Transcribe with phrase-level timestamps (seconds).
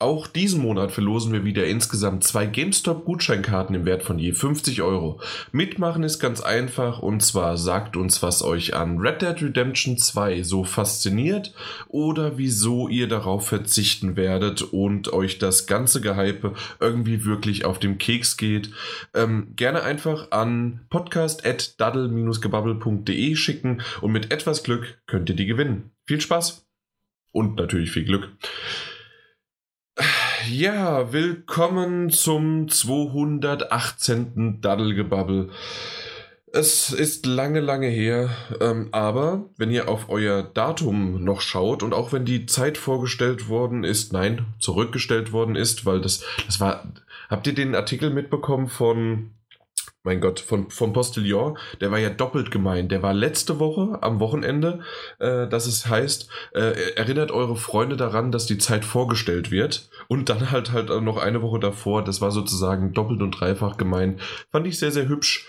[0.00, 5.20] Auch diesen Monat verlosen wir wieder insgesamt zwei GameStop-Gutscheinkarten im Wert von je 50 Euro.
[5.50, 10.44] Mitmachen ist ganz einfach und zwar sagt uns, was euch an Red Dead Redemption 2
[10.44, 11.52] so fasziniert
[11.88, 17.98] oder wieso ihr darauf verzichten werdet und euch das ganze Gehype irgendwie wirklich auf dem
[17.98, 18.70] Keks geht.
[19.14, 25.90] Ähm, gerne einfach an podcast.daddle-gebubble.de schicken und mit etwas Glück könnt ihr die gewinnen.
[26.06, 26.68] Viel Spaß
[27.32, 28.28] und natürlich viel Glück.
[30.50, 34.62] Ja, willkommen zum 218.
[34.62, 35.50] Daddelgebabbel.
[36.50, 41.92] Es ist lange, lange her, ähm, aber wenn ihr auf euer Datum noch schaut und
[41.92, 46.82] auch wenn die Zeit vorgestellt worden ist, nein, zurückgestellt worden ist, weil das, das war,
[47.28, 49.32] habt ihr den Artikel mitbekommen von
[50.02, 52.88] mein Gott, von, vom Postillon, der war ja doppelt gemein.
[52.88, 54.80] Der war letzte Woche am Wochenende,
[55.18, 59.90] äh, dass es heißt, äh, erinnert eure Freunde daran, dass die Zeit vorgestellt wird.
[60.08, 64.20] Und dann halt halt noch eine Woche davor, das war sozusagen doppelt und dreifach gemein.
[64.50, 65.46] Fand ich sehr, sehr hübsch.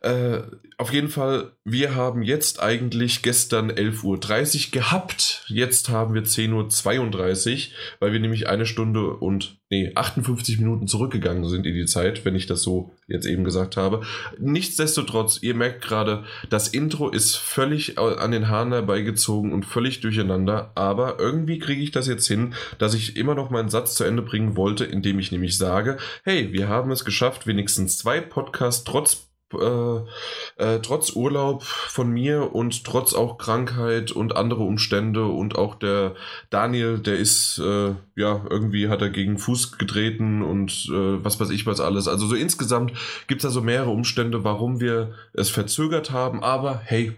[0.00, 0.40] Äh,
[0.80, 5.44] auf jeden Fall, wir haben jetzt eigentlich gestern 11.30 Uhr gehabt.
[5.48, 11.46] Jetzt haben wir 10.32 Uhr, weil wir nämlich eine Stunde und nee, 58 Minuten zurückgegangen
[11.46, 14.00] sind in die Zeit, wenn ich das so jetzt eben gesagt habe.
[14.38, 20.72] Nichtsdestotrotz, ihr merkt gerade, das Intro ist völlig an den Haaren herbeigezogen und völlig durcheinander,
[20.76, 24.22] aber irgendwie kriege ich das jetzt hin, dass ich immer noch meinen Satz zu Ende
[24.22, 29.29] bringen wollte, indem ich nämlich sage, hey, wir haben es geschafft, wenigstens zwei Podcasts trotz
[29.54, 35.74] äh, äh, trotz Urlaub von mir und trotz auch Krankheit und andere Umstände und auch
[35.74, 36.14] der
[36.50, 41.50] Daniel, der ist, äh, ja, irgendwie hat er gegen Fuß getreten und äh, was weiß
[41.50, 42.08] ich was alles.
[42.08, 42.92] Also so insgesamt
[43.26, 47.14] gibt es da so mehrere Umstände, warum wir es verzögert haben, aber hey,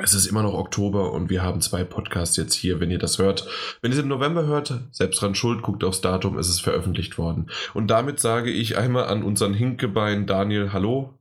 [0.00, 3.18] es ist immer noch Oktober und wir haben zwei Podcasts jetzt hier, wenn ihr das
[3.18, 3.46] hört.
[3.80, 7.18] Wenn ihr es im November hört, selbst dran schuld, guckt aufs Datum, es ist veröffentlicht
[7.18, 7.50] worden.
[7.74, 11.18] Und damit sage ich einmal an unseren Hinkebein Daniel Hallo.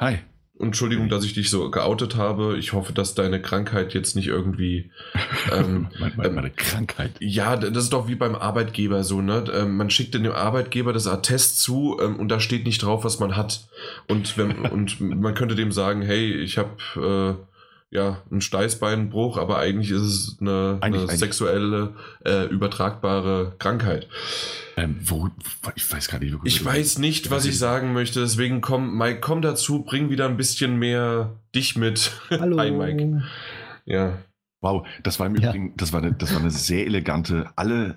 [0.00, 0.20] Hi.
[0.58, 2.56] Entschuldigung, dass ich dich so geoutet habe.
[2.58, 4.90] Ich hoffe, dass deine Krankheit jetzt nicht irgendwie.
[5.52, 7.12] Ähm, meine, meine, meine, Krankheit.
[7.18, 9.44] Ja, das ist doch wie beim Arbeitgeber so, ne?
[9.52, 13.18] Ähm, man schickt dem Arbeitgeber das Attest zu ähm, und da steht nicht drauf, was
[13.18, 13.68] man hat.
[14.06, 17.38] Und, wenn, und man könnte dem sagen, hey, ich habe.
[17.92, 24.08] Ja, ein Steißbeinbruch, aber eigentlich ist es eine, eine sexuelle, äh, übertragbare Krankheit.
[24.76, 25.28] Ähm, wo,
[25.74, 29.18] ich weiß gar nicht, wo Ich weiß nicht, was ich sagen möchte, deswegen komm, Mike,
[29.18, 32.12] komm dazu, bring wieder ein bisschen mehr dich mit.
[32.30, 32.58] Hallo.
[32.58, 33.24] Hi, Mike.
[33.86, 34.18] Ja.
[34.60, 35.48] Wow, das war im ja.
[35.48, 37.96] Übrigen, das war eine, das war eine sehr elegante, alle,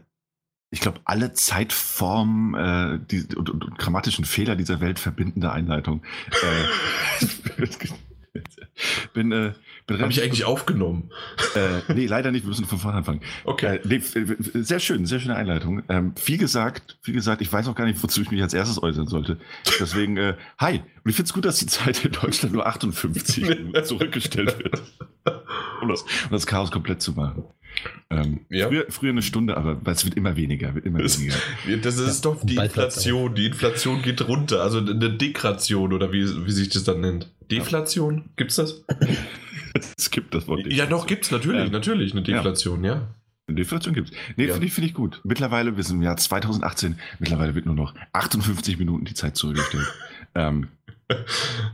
[0.72, 6.02] ich glaube, alle Zeitformen äh, die, und, und, und, grammatischen Fehler dieser Welt verbindende Einleitung.
[6.31, 7.25] äh,
[9.14, 9.54] bin, äh,
[9.92, 11.12] habe ich eigentlich aufgenommen?
[11.56, 12.44] Äh, nee, leider nicht.
[12.44, 13.22] Wir müssen von vorne anfangen.
[13.44, 13.78] Okay.
[13.78, 15.84] Äh, nee, sehr schön, sehr schöne Einleitung.
[15.90, 18.82] Ähm, wie gesagt, wie gesagt, ich weiß auch gar nicht, wozu ich mich als erstes
[18.82, 19.38] äußern sollte.
[19.80, 20.82] Deswegen, äh, hi.
[21.04, 23.46] Und ich finde es gut, dass die Zeit in Deutschland nur 58
[23.84, 24.82] zurückgestellt wird.
[25.82, 27.44] Um das, um das Chaos komplett zu machen.
[28.10, 28.68] Ähm, ja.
[28.68, 31.36] früher, früher, eine Stunde, aber es wird immer weniger, wird immer das, weniger.
[31.82, 33.34] Das ist ja, doch die Inflation.
[33.34, 37.32] Die Inflation geht runter, also eine Dekration oder wie, wie sich das dann nennt.
[37.52, 38.30] Deflation?
[38.36, 38.84] Gibt's das?
[39.98, 40.60] es gibt das Wort.
[40.60, 40.80] Deflation.
[40.80, 41.70] Ja, doch, gibt's natürlich, ja.
[41.70, 42.94] natürlich eine Deflation, ja.
[42.94, 43.16] ja.
[43.48, 44.12] Eine Deflation gibt's.
[44.38, 44.54] Nee, ja.
[44.54, 45.22] finde ich, find ich gut.
[45.24, 49.88] Mittlerweile, wir sind im Jahr 2018, mittlerweile wird nur noch 58 Minuten die Zeit zurückgestellt.
[50.36, 50.70] ähm,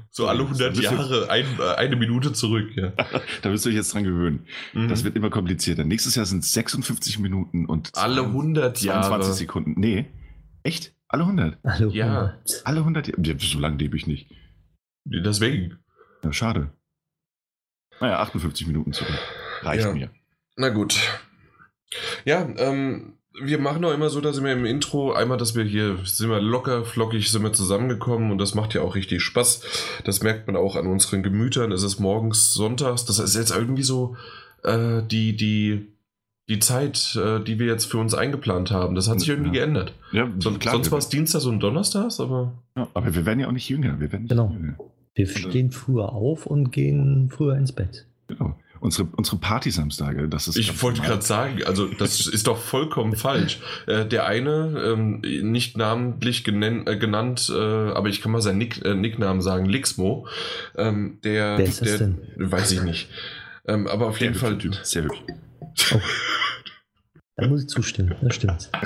[0.10, 2.92] so alle 100 Jahre ein, äh, eine Minute zurück, ja.
[3.42, 4.46] da wirst du dich jetzt dran gewöhnen.
[4.74, 4.90] Mhm.
[4.90, 5.84] Das wird immer komplizierter.
[5.86, 9.08] Nächstes Jahr sind es 56 Minuten und alle 100 Jahre.
[9.08, 9.76] 22 Sekunden.
[9.78, 10.08] Nee,
[10.64, 10.94] echt?
[11.08, 11.58] Alle 100?
[11.64, 11.96] Alle 100.
[11.96, 12.38] Ja.
[12.66, 13.40] Alle 100 Jahre.
[13.40, 14.30] So lange lebe ich nicht.
[15.06, 15.78] Deswegen.
[16.24, 16.72] Ja, schade.
[18.00, 19.18] Naja, 58 Minuten zurück.
[19.62, 19.94] Reicht ja.
[19.94, 20.10] mir.
[20.56, 21.00] Na gut.
[22.26, 25.98] Ja, ähm, wir machen auch immer so, dass wir im Intro einmal, dass wir hier
[26.04, 29.62] sind wir locker, flockig sind wir zusammengekommen und das macht ja auch richtig Spaß.
[30.04, 31.72] Das merkt man auch an unseren Gemütern.
[31.72, 33.06] Es ist morgens sonntags.
[33.06, 34.18] Das ist jetzt irgendwie so
[34.64, 35.88] äh, die, die,
[36.50, 38.96] die Zeit, äh, die wir jetzt für uns eingeplant haben.
[38.96, 39.66] Das hat sich irgendwie ja.
[39.66, 39.94] geändert.
[40.12, 42.54] Ja, so, klar, sonst war es Dienstag und Donnerstags, aber.
[42.75, 44.00] Ja, aber wir werden ja auch nicht jünger.
[44.00, 44.52] Wir werden genau.
[44.52, 44.75] Jünger.
[45.19, 48.06] Wir stehen früher auf und gehen früher ins Bett.
[48.27, 48.56] Genau.
[48.81, 50.56] Unsere, unsere Party-Samstage, das ist.
[50.56, 53.60] Ich wollte gerade sagen, also das ist doch vollkommen falsch.
[53.88, 58.60] Äh, der eine, ähm, nicht namentlich genannt, äh, genannt äh, aber ich kann mal seinen
[58.60, 60.27] Nick, äh, Nicknamen sagen, Lixmo.
[60.77, 62.21] Ähm, der, Wer ist das der, denn?
[62.38, 63.10] Weiß ich nicht.
[63.68, 64.57] Ähm, aber auf jeden Fall.
[64.57, 64.75] Typ.
[64.83, 65.24] Sehr hübsch.
[65.94, 66.00] Oh.
[67.36, 68.69] Da muss ich zustimmen, das stimmt.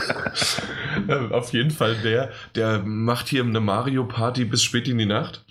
[1.08, 5.44] Äh, auf jeden Fall der, der macht hier eine Mario-Party bis spät in die Nacht.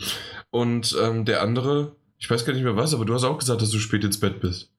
[0.53, 3.63] Und ähm, der andere, ich weiß gar nicht mehr was, aber du hast auch gesagt,
[3.63, 4.71] dass du spät ins Bett bist.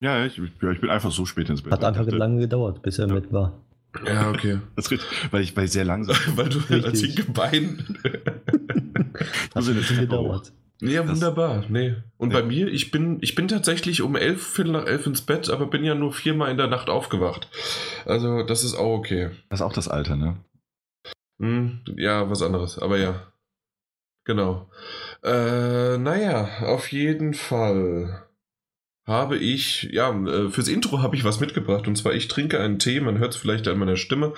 [0.00, 1.72] Ja, ich, ja, ich bin einfach so spät ins Bett.
[1.72, 3.14] Hat einfach lange gedauert, bis er ja.
[3.14, 3.52] mit war.
[4.04, 4.58] Ja, okay.
[4.76, 6.84] Das ist richtig, weil ich, weil ich sehr langsam Weil du Richtig.
[6.84, 7.98] als linke Bein.
[8.02, 8.10] Also
[9.54, 10.52] Hat ein eine bisschen Treppe gedauert.
[10.80, 11.64] Ja, Das- wunderbar.
[11.68, 11.94] Nee.
[12.16, 12.40] Und Ja.
[12.40, 15.66] bei mir, ich bin, ich bin tatsächlich um elf, viertel nach elf ins Bett, aber
[15.68, 17.48] bin ja nur viermal in der Nacht aufgewacht.
[18.06, 19.30] Also, das ist auch okay.
[19.50, 20.38] Das ist auch das Alter, ne?
[21.40, 23.32] Hm, ja, was anderes, aber ja.
[24.24, 24.68] Genau.
[25.24, 28.26] Äh, naja, auf jeden Fall
[29.06, 31.86] habe ich, ja, äh, fürs Intro habe ich was mitgebracht.
[31.88, 34.32] Und zwar, ich trinke einen Tee, man hört es vielleicht an meiner Stimme,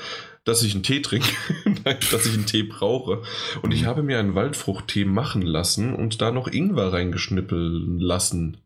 [0.44, 1.28] dass ich einen Tee trinke,
[1.84, 3.22] Nein, dass ich einen Tee brauche.
[3.62, 3.86] Und ich Mhm.
[3.86, 8.58] habe mir einen Waldfruchttee machen lassen und da noch Ingwer reingeschnippeln lassen.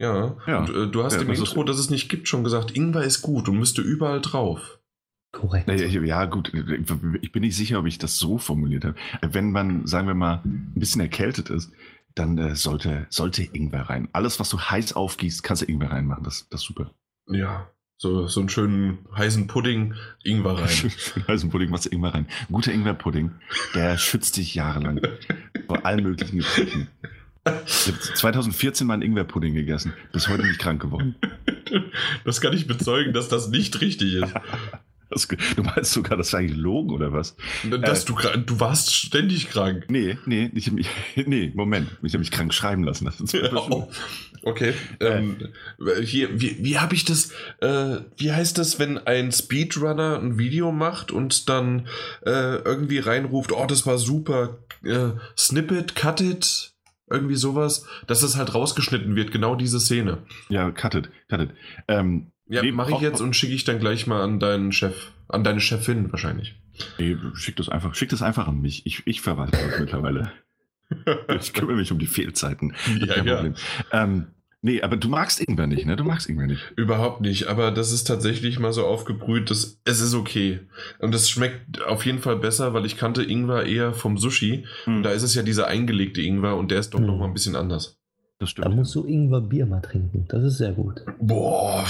[0.00, 0.58] Ja, Ja.
[0.58, 2.76] und äh, du hast Ja, im das ist- Intro, das es nicht gibt, schon gesagt,
[2.76, 4.78] Ingwer ist gut und müsste überall drauf.
[5.36, 5.68] Korrekt.
[5.68, 6.50] Ja, ja, ja, gut.
[7.20, 8.96] Ich bin nicht sicher, ob ich das so formuliert habe.
[9.20, 11.72] Wenn man, sagen wir mal, ein bisschen erkältet ist,
[12.14, 14.08] dann äh, sollte, sollte Ingwer rein.
[14.12, 16.24] Alles, was du heiß aufgießt, kannst du Ingwer reinmachen.
[16.24, 16.90] Das, das ist super.
[17.28, 19.94] Ja, so, so einen schönen heißen Pudding,
[20.24, 20.68] Ingwer rein.
[20.68, 20.92] Schön
[21.28, 22.28] heißen Pudding machst du Ingwer rein.
[22.48, 23.32] Ein guter Ingwer-Pudding,
[23.74, 25.02] der schützt dich jahrelang
[25.66, 26.88] vor allen möglichen Gebrüchen.
[27.66, 29.92] Ich habe 2014 mal einen Ingwer-Pudding gegessen.
[30.12, 31.16] Bis heute nicht krank geworden.
[32.24, 34.32] Das kann ich bezeugen, dass das nicht richtig ist.
[35.08, 37.36] Das, du meinst sogar, das eigentlich gelogen oder was?
[37.82, 39.84] Dass du, krank- du warst ständig krank.
[39.88, 40.88] Nee, nee, ich mich,
[41.26, 41.90] nee, Moment.
[42.02, 43.08] Ich habe mich krank schreiben lassen.
[43.54, 43.88] Oh,
[44.42, 44.74] okay.
[45.00, 45.36] Ähm,
[46.02, 47.30] hier, wie, wie habe ich das?
[47.60, 51.86] Äh, wie heißt das, wenn ein Speedrunner ein Video macht und dann
[52.24, 56.72] äh, irgendwie reinruft, oh, das war super, äh, Snippet, cut it,
[57.08, 60.18] irgendwie sowas, dass das halt rausgeschnitten wird, genau diese Szene.
[60.48, 61.50] Ja, cut it, cut it.
[61.86, 65.10] Ähm, Ja, Nee, mache ich jetzt und schicke ich dann gleich mal an deinen Chef,
[65.28, 66.54] an deine Chefin wahrscheinlich.
[66.98, 68.86] nee, schick das einfach, schick das einfach an mich.
[68.86, 70.30] Ich, ich verwalte das mittlerweile.
[71.40, 72.72] Ich kümmere mich um die Fehlzeiten.
[73.00, 73.34] ja, Kein ja.
[73.34, 73.54] Problem.
[73.90, 74.26] Ähm,
[74.62, 75.96] nee, aber du magst Ingwer nicht, ne?
[75.96, 76.62] Du magst Ingwer nicht.
[76.76, 80.60] Überhaupt nicht, aber das ist tatsächlich mal so aufgebrüht, dass es ist okay.
[81.00, 84.64] Und das schmeckt auf jeden Fall besser, weil ich kannte Ingwer eher vom Sushi.
[84.86, 87.06] Und da ist es ja dieser eingelegte Ingwer und der ist doch Hm.
[87.06, 87.98] noch mal ein bisschen anders.
[88.38, 88.76] Das Da stimmt.
[88.76, 90.26] musst du Ingwer-Bier mal trinken.
[90.28, 91.00] Das ist sehr gut.
[91.18, 91.84] Boah,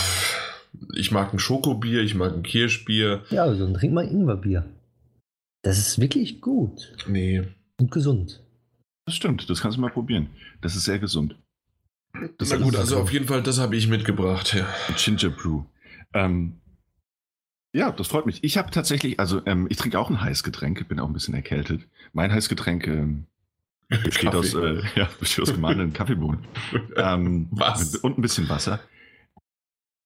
[0.94, 3.24] ich mag ein Schokobier, ich mag ein Kirschbier.
[3.30, 4.64] Ja, also dann trink mal Ingwer-Bier.
[5.62, 7.42] Das ist wirklich gut Nee.
[7.80, 8.42] und gesund.
[9.06, 10.28] Das stimmt, das kannst du mal probieren.
[10.60, 11.36] Das ist sehr gesund.
[12.38, 14.66] Das Na ist gut, also auf jeden Fall, das habe ich mitgebracht, ja.
[14.96, 15.64] Ginger Brew.
[16.14, 16.60] Ähm,
[17.74, 18.42] ja, das freut mich.
[18.42, 21.82] Ich habe tatsächlich, also ähm, ich trinke auch ein Heißgetränk, bin auch ein bisschen erkältet.
[22.14, 23.26] Mein Heißgetränk ähm,
[23.88, 26.40] besteht aus, äh, ja, besteht aus gemahlenen Kaffeebohnen.
[26.96, 27.96] Ähm, Was?
[27.96, 28.80] Und ein bisschen Wasser.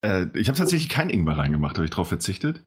[0.03, 2.63] Äh, ich habe tatsächlich kein Ingwer reingemacht, habe ich drauf verzichtet.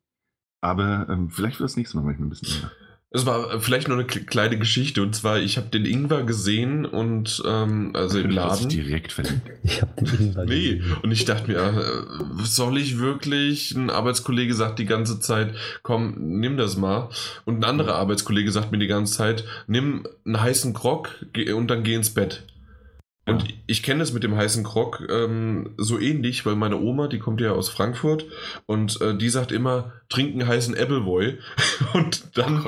[0.61, 2.71] Aber ähm, vielleicht für das nächste Mal mache ich mir ein bisschen Ingwer.
[3.15, 6.83] Es war vielleicht nur eine kle- kleine Geschichte und zwar, ich habe den Ingwer gesehen
[6.83, 8.69] und ähm, also im Laden.
[8.69, 9.41] direkt verliebt.
[9.63, 10.97] Ich habe den Ingwer Nee, gelesen.
[11.03, 13.75] und ich dachte mir, äh, soll ich wirklich?
[13.75, 15.53] Ein Arbeitskollege sagt die ganze Zeit,
[15.83, 17.09] komm, nimm das mal.
[17.45, 21.67] Und ein anderer Arbeitskollege sagt mir die ganze Zeit, nimm einen heißen Grog geh- und
[21.67, 22.47] dann geh ins Bett.
[23.25, 23.47] Und Ja.
[23.67, 27.39] ich kenne es mit dem heißen Grog ähm, so ähnlich, weil meine Oma, die kommt
[27.39, 28.25] ja aus Frankfurt
[28.65, 31.37] und äh, die sagt immer, trink einen heißen Appleboy
[31.93, 32.65] und dann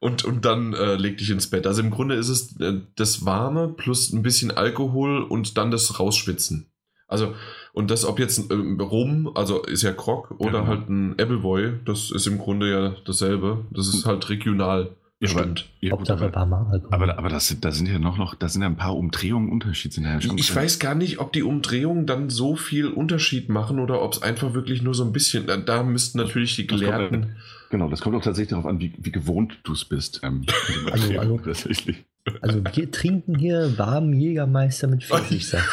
[0.00, 1.66] und, und dann äh, leg dich ins Bett.
[1.68, 6.00] Also im Grunde ist es äh, das Warme plus ein bisschen Alkohol und dann das
[6.00, 6.66] Rausschwitzen.
[7.06, 7.34] Also,
[7.74, 10.66] und das, ob jetzt ähm, Rum, also ist ja Grog, oder genau.
[10.66, 13.66] halt ein Appleboy, das ist im Grunde ja dasselbe.
[13.70, 15.70] Das ist halt regional Ja, aber- bestimmt.
[15.80, 16.92] Ja, Hauptsache aber, warmer Alkohol.
[16.94, 19.50] aber, aber das, sind- da sind ja noch, noch, da sind ja ein paar Umdrehungen
[19.50, 19.92] Unterschied.
[19.92, 23.78] Sind ja schon Ich weiß gar nicht, ob die Umdrehungen dann so viel Unterschied machen
[23.78, 25.46] oder ob es einfach wirklich nur so ein bisschen.
[25.46, 27.36] Da, da müssten natürlich die Das kommt Gelehrten.
[27.70, 30.20] Genau, das kommt auch tatsächlich darauf an, wie, wie gewohnt du es bist.
[30.24, 30.44] Ähm,
[30.90, 32.04] Also, also- tatsächlich.
[32.40, 35.68] Also wir trinken hier warmen Jägermeister mit Pfirsichsaft.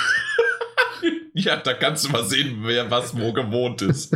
[1.46, 4.16] Ja, da kannst du mal sehen, wer was wo gewohnt ist.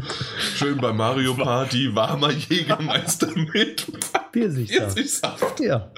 [0.56, 3.86] Schön bei Mario Party, warmer Jägermeister mit
[4.32, 4.94] Pfirsichsaft.
[4.94, 5.60] 40 Saft.
[5.60, 5.92] Ja.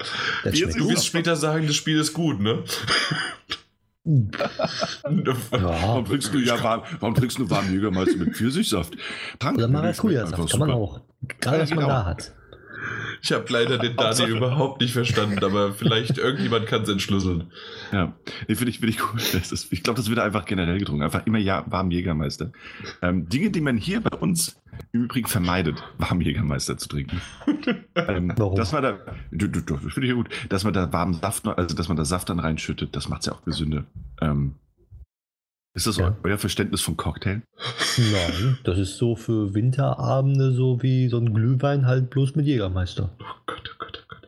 [0.44, 2.62] Das Pfirsich- schmeckt Du wirst später sagen, das Spiel ist gut, ne?
[5.50, 8.94] Warum trinkst du ja warm, warum trinkst du warmen Jägermeister mit Pfirsichsaft?
[9.40, 11.00] Trank- Oder Maracuja-Saft, kann man auch.
[11.44, 11.88] Ja, was man genau.
[11.88, 12.32] da hat.
[13.22, 17.50] Ich habe leider den Dani überhaupt nicht verstanden, aber vielleicht irgendjemand kann es entschlüsseln.
[17.92, 18.14] Ja,
[18.48, 19.22] nee, finde ich, finde ich gut.
[19.34, 21.02] Das ist, ich glaube, das wird einfach generell getrunken.
[21.02, 22.52] Einfach immer ja, warm Jägermeister.
[23.02, 24.60] Ähm, Dinge, die man hier bei uns
[24.92, 27.20] im Übrigen vermeidet, warm Jägermeister zu trinken.
[27.94, 28.56] ähm, Warum?
[28.56, 28.98] Dass man da,
[29.30, 31.74] du, du, du, das finde ich ja gut, dass man da warmen Saft, noch- also
[31.74, 33.84] dass man da Saft dann reinschüttet, das macht es ja auch gesünder.
[34.20, 34.54] Ähm,
[35.76, 36.16] ist das Ja.
[36.24, 37.42] euer Verständnis vom Cocktail?
[37.98, 43.10] Nein, das ist so für Winterabende so wie so ein Glühwein halt bloß mit Jägermeister.
[43.20, 44.22] Oh Gott, oh Gott, oh Gott.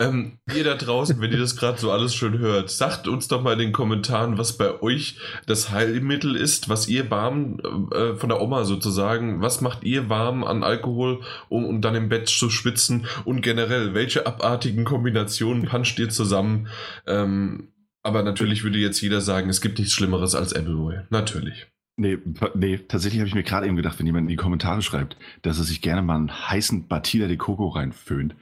[0.00, 3.42] Ähm, ihr da draußen, wenn ihr das gerade so alles schön hört, sagt uns doch
[3.42, 7.58] mal in den Kommentaren, was bei euch das Heilmittel ist, was ihr warm
[7.92, 12.08] äh, von der Oma sozusagen, was macht ihr warm an Alkohol, um, um dann im
[12.08, 16.68] Bett zu schwitzen und generell, welche abartigen Kombinationen puncht ihr zusammen?
[17.06, 17.68] Ähm,
[18.04, 21.00] aber natürlich würde jetzt jeder sagen, es gibt nichts Schlimmeres als Appleboy.
[21.10, 21.66] Natürlich.
[21.96, 22.18] Nee,
[22.54, 25.58] nee tatsächlich habe ich mir gerade eben gedacht, wenn jemand in die Kommentare schreibt, dass
[25.58, 28.36] er sich gerne mal einen heißen Batida de Coco reinföhnt,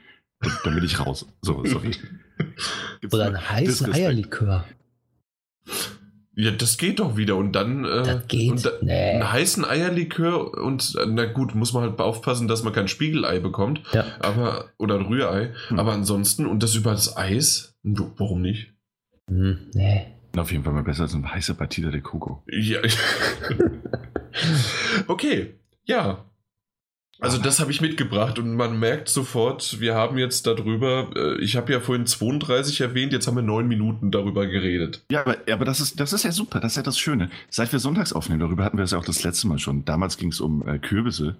[0.63, 1.25] dann bin ich raus.
[1.41, 1.91] So, sorry.
[3.11, 4.65] Oder einen heißen Eierlikör.
[6.35, 7.35] Ja, das geht doch wieder.
[7.35, 7.85] Und dann.
[7.85, 8.65] Äh, das geht.
[8.65, 9.11] Da, nee.
[9.11, 13.81] Einen heißen Eierlikör und na gut, muss man halt aufpassen, dass man kein Spiegelei bekommt.
[13.93, 14.03] Ja.
[14.19, 15.53] Aber, oder ein Rührei.
[15.67, 15.79] Hm.
[15.79, 18.72] Aber ansonsten, und das über das Eis, warum nicht?
[19.29, 20.07] Hm, nee.
[20.35, 22.43] Auf jeden Fall mal besser als ein heißer Batida de Coco.
[22.47, 22.79] Ja.
[25.07, 26.25] okay, ja.
[27.19, 31.55] Also das habe ich mitgebracht und man merkt sofort, wir haben jetzt darüber, äh, ich
[31.55, 35.05] habe ja vorhin 32 erwähnt, jetzt haben wir neun Minuten darüber geredet.
[35.09, 37.29] Ja, aber, aber das, ist, das ist ja super, das ist ja das Schöne.
[37.49, 39.85] Seit wir sonntags aufnehmen, darüber hatten wir es ja auch das letzte Mal schon.
[39.85, 41.37] Damals ging es um äh, Kürbisse.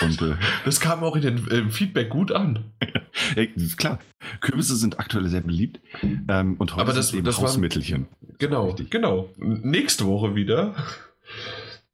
[0.00, 2.72] Und, äh, das kam auch in den äh, Feedback gut an.
[3.36, 3.44] ja,
[3.76, 3.98] klar,
[4.40, 5.80] Kürbisse sind aktuell sehr beliebt.
[6.02, 8.06] Ähm, und heute aber das, eben das Hausmittelchen.
[8.20, 9.30] War, genau, genau.
[9.36, 10.74] Nächste Woche wieder.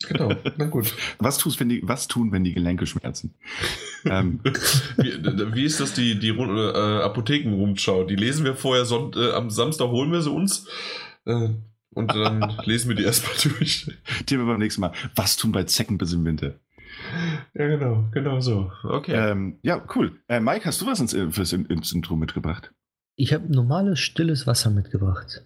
[0.08, 0.94] Genau, na gut.
[1.18, 3.34] Was, tust, wenn die, was tun, wenn die Gelenke schmerzen?
[4.04, 4.40] ähm.
[4.98, 8.04] wie, wie, ist das die, die äh, Apothekenrundschau?
[8.04, 10.68] Die lesen wir vorher, son äh, am Samstag holen wir sie uns
[11.24, 11.48] äh,
[11.94, 13.90] und dann lesen wir die erstmal durch.
[14.26, 14.92] Thema beim nächsten Mal.
[15.14, 16.54] Was tun bei Zecken bis im Winter?
[17.54, 18.70] Ja, genau, genau so.
[18.84, 19.12] Okay.
[19.12, 20.12] Ähm, ja, cool.
[20.28, 22.72] Äh, Mike, hast du was ins, fürs, ins Intro mitgebracht?
[23.16, 25.42] Ich habe normales, stilles Wasser mitgebracht.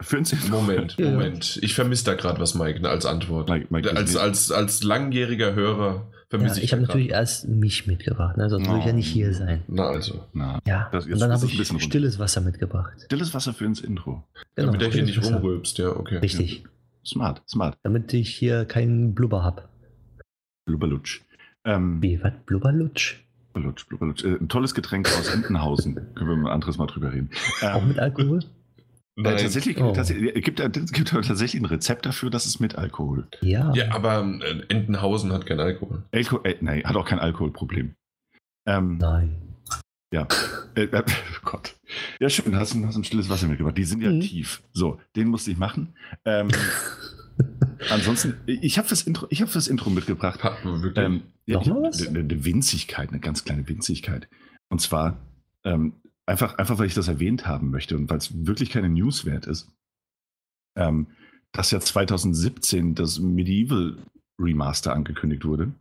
[0.00, 1.58] Für uns Moment, Moment.
[1.62, 3.48] Ich vermisse da gerade was, Mike, als Antwort.
[3.48, 7.86] Mike, Mike als, als, als langjähriger Hörer vermisse ja, ich Ich habe natürlich erst mich
[7.86, 8.48] mitgebracht, ne?
[8.48, 8.70] sonst Oh.
[8.70, 9.62] würde ich ja nicht hier sein.
[9.68, 10.24] Na also.
[10.32, 12.94] Na, Ja, Das- und dann habe ich stilles Wasser mitgebracht.
[13.04, 14.24] stilles Wasser für ins Intro.
[14.56, 15.34] Genau, damit er hier nicht Wasser.
[15.34, 16.18] rumrülpst, ja, okay.
[16.18, 16.64] Richtig,
[17.04, 17.76] Smart, smart.
[17.82, 19.68] damit ich hier keinen Blubber habe.
[20.66, 21.22] Blubberlutsch.
[21.64, 22.32] Ähm, Wie, was?
[22.46, 23.16] Blubberlutsch?
[23.52, 24.24] Blubberlutsch, Blubberlutsch.
[24.24, 25.94] Äh, ein tolles Getränk aus Entenhausen.
[26.14, 27.30] Können wir mal ein anderes Mal drüber reden.
[27.62, 28.38] Ähm, Auch mit Alkohol?
[28.40, 29.36] Äh, Nein.
[29.38, 29.92] tatsächlich, Oh.
[29.92, 33.26] tatsächlich es gibt, es gibt tatsächlich ein Rezept dafür, dass es mit Alkohol.
[33.42, 33.72] Ja.
[33.74, 36.04] Ja, aber äh, Entenhausen hat keinen Alkohol.
[36.12, 37.94] Alkohol äh, nein, hat auch kein Alkoholproblem.
[38.66, 39.36] Ähm, Nein.
[40.14, 40.26] ja.
[40.74, 41.02] Äh, äh,
[41.44, 41.74] Gott.
[42.20, 43.76] Ja, schön, hast du hast ein stilles Wasser mitgebracht.
[43.76, 44.20] Die sind ja Mhm.
[44.20, 44.62] tief.
[44.72, 45.94] So, den musste ich machen.
[46.24, 46.48] Ähm,
[47.90, 50.42] ansonsten, ich habe fürs Intro, ich habe fürs Intro mitgebracht.
[50.44, 51.04] Hat man wirklich.
[51.04, 52.06] Ähm, ja, Noch ich- mal was?
[52.06, 54.28] Eine, eine Winzigkeit, eine ganz kleine Winzigkeit.
[54.68, 55.18] Und zwar
[55.64, 55.94] ähm,
[56.26, 59.46] einfach, einfach, weil ich das erwähnt haben möchte und weil es wirklich keine News wert
[59.46, 59.68] ist,
[60.76, 61.08] ähm,
[61.52, 63.98] dass ja 2017 das Medieval
[64.38, 65.72] Remaster angekündigt wurde.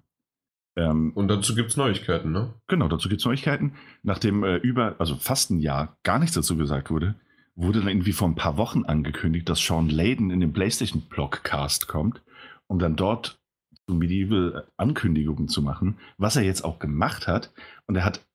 [0.76, 2.54] Ähm, und dazu gibt es Neuigkeiten, ne?
[2.68, 3.74] Genau, dazu gibt es Neuigkeiten.
[4.04, 7.16] Nachdem äh, über, also fast ein Jahr gar nichts dazu gesagt wurde,
[7.56, 11.88] wurde dann irgendwie vor ein paar Wochen angekündigt, dass Sean Layden in den PlayStation Blogcast
[11.88, 12.22] kommt,
[12.68, 13.40] um dann dort
[13.88, 17.52] so Medieval Ankündigungen zu machen, was er jetzt auch gemacht hat.
[17.88, 18.26] Und er hat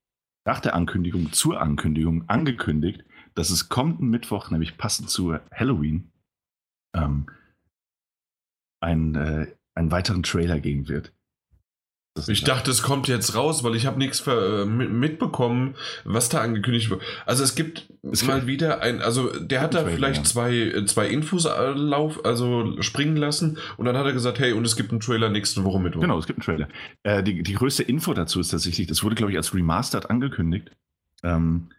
[0.44, 3.04] nach der Ankündigung zur Ankündigung angekündigt,
[3.34, 6.10] dass es kommenden Mittwoch, nämlich passend zu Halloween,
[6.94, 7.26] ähm,
[8.80, 11.12] ein, äh, einen weiteren Trailer geben wird.
[12.28, 16.42] Ich dachte, es kommt jetzt raus, weil ich habe nichts äh, mit- mitbekommen, was da
[16.42, 17.02] angekündigt wird.
[17.26, 20.24] Also es gibt Es mal wieder ein, also der hat da vielleicht ja.
[20.24, 24.52] zwei, äh, zwei Infos äh, lauf, also springen lassen und dann hat er gesagt, hey,
[24.52, 26.02] und es gibt einen Trailer nächste Woche Mittwoch.
[26.02, 26.68] Genau, es gibt einen Trailer.
[27.02, 30.70] Äh, die, die größte Info dazu ist tatsächlich, das wurde, glaube ich, als Remastered angekündigt.
[31.24, 31.70] Ähm,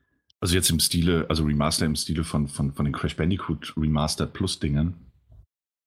[0.41, 4.33] also jetzt im Stile, also Remaster im Stile von, von, von den Crash Bandicoot Remastered
[4.33, 4.95] Plus Dingern.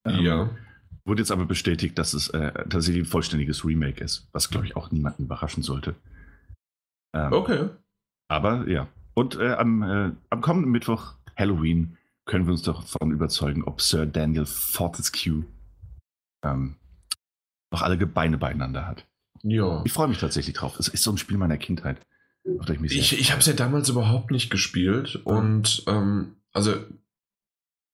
[0.06, 0.50] Ähm, Ja.
[1.08, 4.76] Wurde jetzt aber bestätigt, dass es äh, tatsächlich ein vollständiges Remake ist, was, glaube ich,
[4.76, 5.94] auch niemanden überraschen sollte.
[7.14, 7.70] Ähm, Okay.
[8.30, 8.88] Aber ja.
[9.14, 11.96] Und äh, am, äh, am kommenden Mittwoch, Halloween,
[12.26, 15.44] können wir uns davon überzeugen, ob Sir Daniel Fortescue
[16.44, 16.76] ähm,
[17.72, 19.06] noch alle Gebeine beieinander hat.
[19.42, 19.82] Ja.
[19.86, 20.78] Ich freue mich tatsächlich drauf.
[20.78, 22.00] Es ist so ein Spiel meiner Kindheit.
[22.44, 26.76] Ich Ich, ich habe es ja damals überhaupt nicht gespielt und ähm, also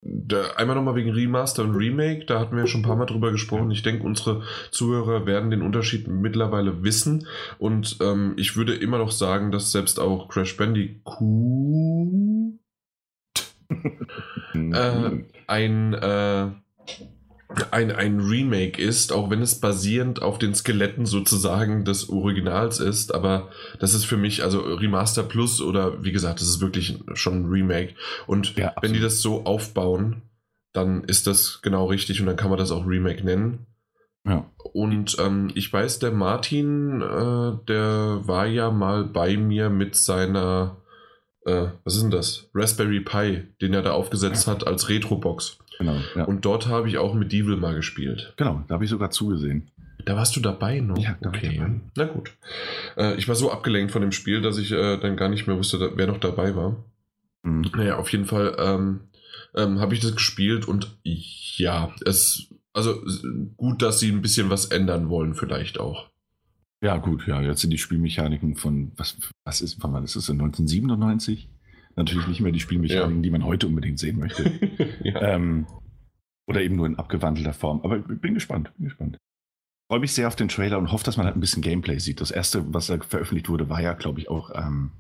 [0.04, 3.32] da, einmal nochmal wegen Remaster und Remake, da hatten wir schon ein paar Mal drüber
[3.32, 3.70] gesprochen.
[3.70, 7.26] Ich denke, unsere Zuhörer werden den Unterschied mittlerweile wissen
[7.58, 12.58] und ähm, ich würde immer noch sagen, dass selbst auch Crash Bandicoot
[14.54, 15.11] äh,
[15.46, 16.50] ein, äh,
[17.70, 23.14] ein, ein Remake ist, auch wenn es basierend auf den Skeletten sozusagen des Originals ist,
[23.14, 27.42] aber das ist für mich, also Remaster Plus oder wie gesagt, das ist wirklich schon
[27.42, 27.94] ein Remake.
[28.26, 30.23] Und Ja, wenn die das so aufbauen,
[30.73, 33.66] dann ist das genau richtig und dann kann man das auch Remake nennen.
[34.26, 34.50] Ja.
[34.73, 40.78] Und ähm, ich weiß, der Martin, äh, der war ja mal bei mir mit seiner
[41.44, 42.49] äh, was ist denn das?
[42.54, 45.58] Raspberry Pi, den er da aufgesetzt hat als Retro-Box.
[45.78, 46.25] Genau, ja.
[46.25, 48.33] Und dort habe ich auch Medieval mal gespielt.
[48.37, 49.71] genau, da habe ich sogar zugesehen.
[50.04, 50.99] Da warst du dabei noch?
[50.99, 51.57] Ja, da okay.
[51.57, 51.81] dabei.
[51.97, 52.37] Na gut.
[52.97, 55.57] Äh, ich war so abgelenkt von dem Spiel, dass ich äh, dann gar nicht mehr
[55.57, 56.76] wusste, wer noch dabei war.
[57.43, 57.71] Mhm.
[57.75, 59.00] Naja, auf jeden Fall ähm,
[59.54, 63.02] ähm, habe ich das gespielt und ja, es, also
[63.57, 66.11] gut, dass sie ein bisschen was ändern wollen, vielleicht auch.
[66.83, 70.16] Ja, gut, ja, jetzt sind die Spielmechaniken von, was, was ist, wann war das?
[70.16, 71.49] Ist das 1997?
[71.96, 73.22] Natürlich nicht mehr die Spielmechaniken, Ja.
[73.22, 74.50] die man heute unbedingt sehen möchte.
[75.04, 75.20] ja.
[75.22, 75.66] ähm,
[76.46, 77.80] oder eben nur in abgewandelter Form.
[77.82, 79.16] Aber ich bin gespannt, bin gespannt.
[79.90, 82.20] Freue mich sehr auf den Trailer und hoffe, dass man halt ein bisschen Gameplay sieht.
[82.20, 84.90] Das erste, was da veröffentlicht wurde, war ja, glaube ich, auch ähm,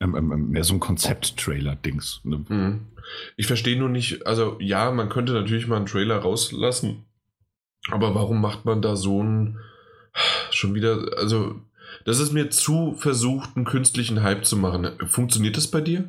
[0.00, 2.20] ähm, ähm, mehr so ein Konzept-Trailer-Dings.
[2.24, 2.44] Ne?
[2.48, 2.86] Mhm.
[3.36, 7.04] Ich verstehe nur nicht, also ja, man könnte natürlich mal einen Trailer rauslassen,
[7.90, 9.58] aber warum macht man da so einen
[10.50, 11.60] schon wieder, also
[12.08, 14.88] das ist mir zu versucht, einen künstlichen Hype zu machen.
[15.08, 16.08] Funktioniert das bei dir?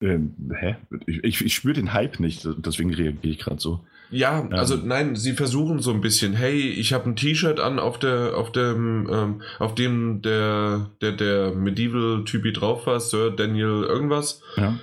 [0.00, 0.76] Ähm, hä?
[1.04, 3.84] Ich, ich, ich spüre den Hype nicht, deswegen reagiere ich gerade so.
[4.10, 7.98] Ja, also nein, sie versuchen so ein bisschen, hey, ich habe ein T-Shirt an, auf
[7.98, 14.40] der, auf dem, ähm, auf dem der, der, der Medieval-Typi drauf war, Sir Daniel irgendwas.
[14.56, 14.78] Ja,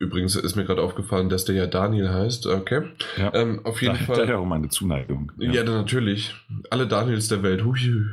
[0.00, 2.82] Übrigens ist mir gerade aufgefallen, dass der ja Daniel heißt, okay.
[3.16, 3.34] ja.
[3.34, 4.16] Ähm, auf jeden da, Fall.
[4.18, 5.32] Daher auch meine Zuneigung.
[5.38, 6.36] Ja, dann natürlich.
[6.70, 7.64] Alle Daniels der Welt.
[7.64, 8.06] Hui.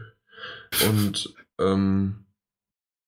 [0.89, 2.25] Und, ähm,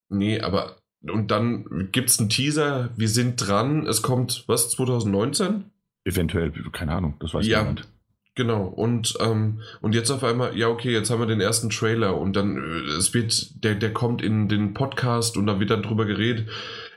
[0.09, 5.65] nee, aber, und dann gibt's einen Teaser, wir sind dran, es kommt, was, 2019?
[6.05, 7.59] Eventuell, keine Ahnung, das weiß Ja.
[7.61, 7.87] niemand.
[8.35, 12.15] Genau, und, ähm, und jetzt auf einmal, ja, okay, jetzt haben wir den ersten Trailer
[12.17, 15.81] und dann, äh, es wird, der, der kommt in den Podcast und da wird dann
[15.81, 16.47] drüber geredet.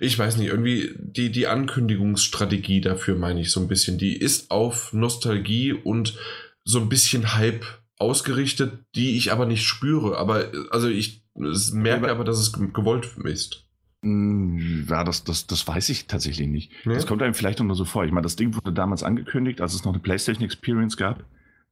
[0.00, 3.96] Ich weiß nicht, irgendwie die, die Ankündigungsstrategie dafür meine ich so ein bisschen.
[3.96, 6.18] Die ist auf Nostalgie und
[6.64, 7.64] so ein bisschen Hype
[8.00, 10.16] ausgerichtet, die ich aber nicht spüre.
[10.18, 13.66] Aber, also ich merke Aber- aber, dass es ge- gewollt ist.
[14.02, 16.72] Mm, Ja, das, das, das weiß ich tatsächlich nicht.
[16.84, 16.94] Ja?
[16.94, 18.04] Das kommt einem vielleicht nur so vor.
[18.04, 21.24] Ich meine, das Ding wurde damals angekündigt, als es noch eine PlayStation Experience gab.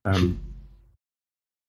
[0.05, 0.39] Ähm,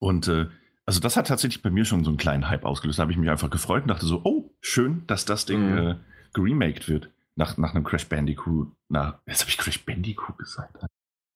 [0.01, 0.48] und äh,
[0.86, 3.00] also das hat tatsächlich bei mir schon so einen kleinen Hype ausgelöst.
[3.00, 5.78] Da habe ich mich einfach gefreut und dachte so, oh, schön, dass das Ding Mhm.
[5.78, 5.95] äh,
[6.34, 7.10] geremaked wird.
[7.36, 8.69] Nach, nach einem Crash Bandicoot.
[8.89, 10.84] Na, jetzt habe ich Crash Bandicoot gesagt.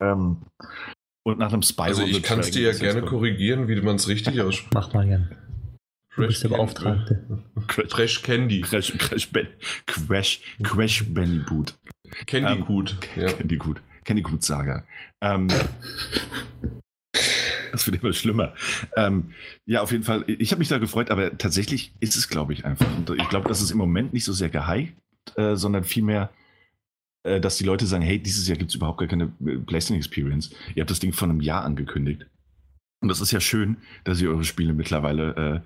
[0.01, 0.41] Ähm,
[1.23, 3.11] und nach einem Spyro Also ich kann es dir ja gerne kommt.
[3.11, 4.73] korrigieren, wie man es richtig ausspricht.
[4.73, 5.35] Mach mal gern.
[6.15, 7.25] Du bist der Beauftragte.
[7.67, 8.61] Crash, Fresh Candy.
[8.61, 9.47] Crash, Crash, Ban-
[9.87, 11.73] Crash, Crash Bandicoot.
[12.27, 12.95] Candy Ähm, Coot.
[13.15, 13.31] Ja.
[13.31, 13.81] Candycoot.
[14.05, 14.83] Candycoot Saga.
[15.21, 15.47] Ähm,
[17.71, 18.53] das wird immer schlimmer.
[18.95, 19.31] Ähm,
[19.65, 20.23] ja, auf jeden Fall.
[20.27, 22.85] Ich habe mich da gefreut, aber tatsächlich ist es, glaube ich, einfach.
[22.95, 24.93] Und ich glaube, das ist im Moment nicht so sehr gehypt,
[25.35, 26.29] äh, sondern vielmehr,
[27.39, 30.51] dass die Leute sagen: Hey, dieses Jahr gibt es überhaupt gar keine äh, PlayStation Experience.
[30.75, 32.25] Ihr habt das Ding vor einem Jahr angekündigt.
[33.01, 35.59] Und das ist ja schön, dass ihr eure Spiele mittlerweile äh,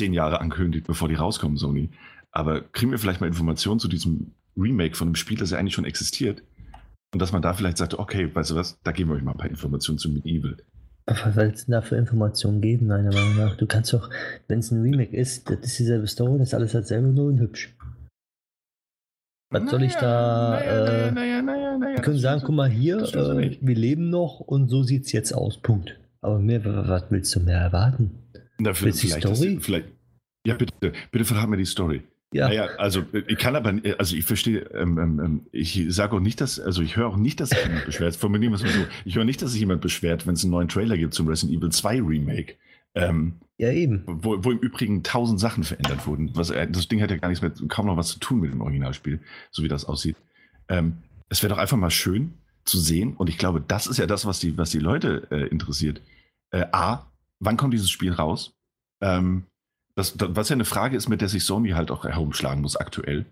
[0.00, 1.90] zehn Jahre ankündigt, bevor die rauskommen, Sony.
[2.30, 5.74] Aber kriegen wir vielleicht mal Informationen zu diesem Remake von einem Spiel, das ja eigentlich
[5.74, 6.42] schon existiert?
[7.12, 9.32] Und dass man da vielleicht sagt, okay, weißt du was, da geben wir euch mal
[9.32, 10.56] ein paar Informationen zu Medieval.
[11.06, 13.56] Was soll es denn da für Informationen geben, meiner Meinung nach?
[13.56, 14.08] Du kannst doch,
[14.48, 17.74] wenn es ein Remake ist, das ist dieselbe Story, das ist alles dasselbe, nur hübsch.
[19.52, 20.58] Was soll ich da.
[20.60, 21.96] äh, naja, naja, naja.
[21.96, 25.12] Wir können sagen, guck mal hier, so äh, wir leben noch und so sieht es
[25.12, 25.58] jetzt aus.
[25.58, 25.98] Punkt.
[26.20, 28.10] Aber mehr, wa- was willst du mehr erwarten?
[28.58, 29.58] Willst du die vielleicht, das- Story?
[29.60, 29.86] vielleicht.
[30.46, 32.02] Ja, bitte, bitte verrat mir die Story.
[32.34, 36.20] Ja, Naja, also ich kann aber, also ich verstehe, ähm, ähm, ähm, ich sage auch
[36.20, 38.10] nicht, dass, also ich höre auch nicht, dass sich jemand beschwert.
[38.12, 38.16] Es
[38.64, 38.78] mal so.
[39.04, 41.58] Ich höre nicht, dass sich jemand beschwert, wenn es einen neuen Trailer gibt zum Resident
[41.58, 42.54] Evil 2 Remake.
[42.94, 44.04] Ähm, ja, eben.
[44.06, 46.30] wo, wo im Übrigen tausend Sachen verändert wurden.
[46.34, 48.52] Was, äh, das Ding hat ja gar nichts mehr, kaum noch was zu tun mit
[48.52, 50.16] dem Originalspiel, so wie das aussieht.
[50.68, 54.06] Ähm, es wäre doch einfach mal schön zu sehen, und ich glaube, das ist ja
[54.06, 56.00] das, was die, was die Leute äh, interessiert.
[56.50, 58.54] Äh, A, wann kommt dieses Spiel raus?
[59.00, 59.44] Ähm,
[59.94, 62.76] das, das, was ja eine Frage ist, mit der sich Sony halt auch herumschlagen muss
[62.76, 63.26] aktuell.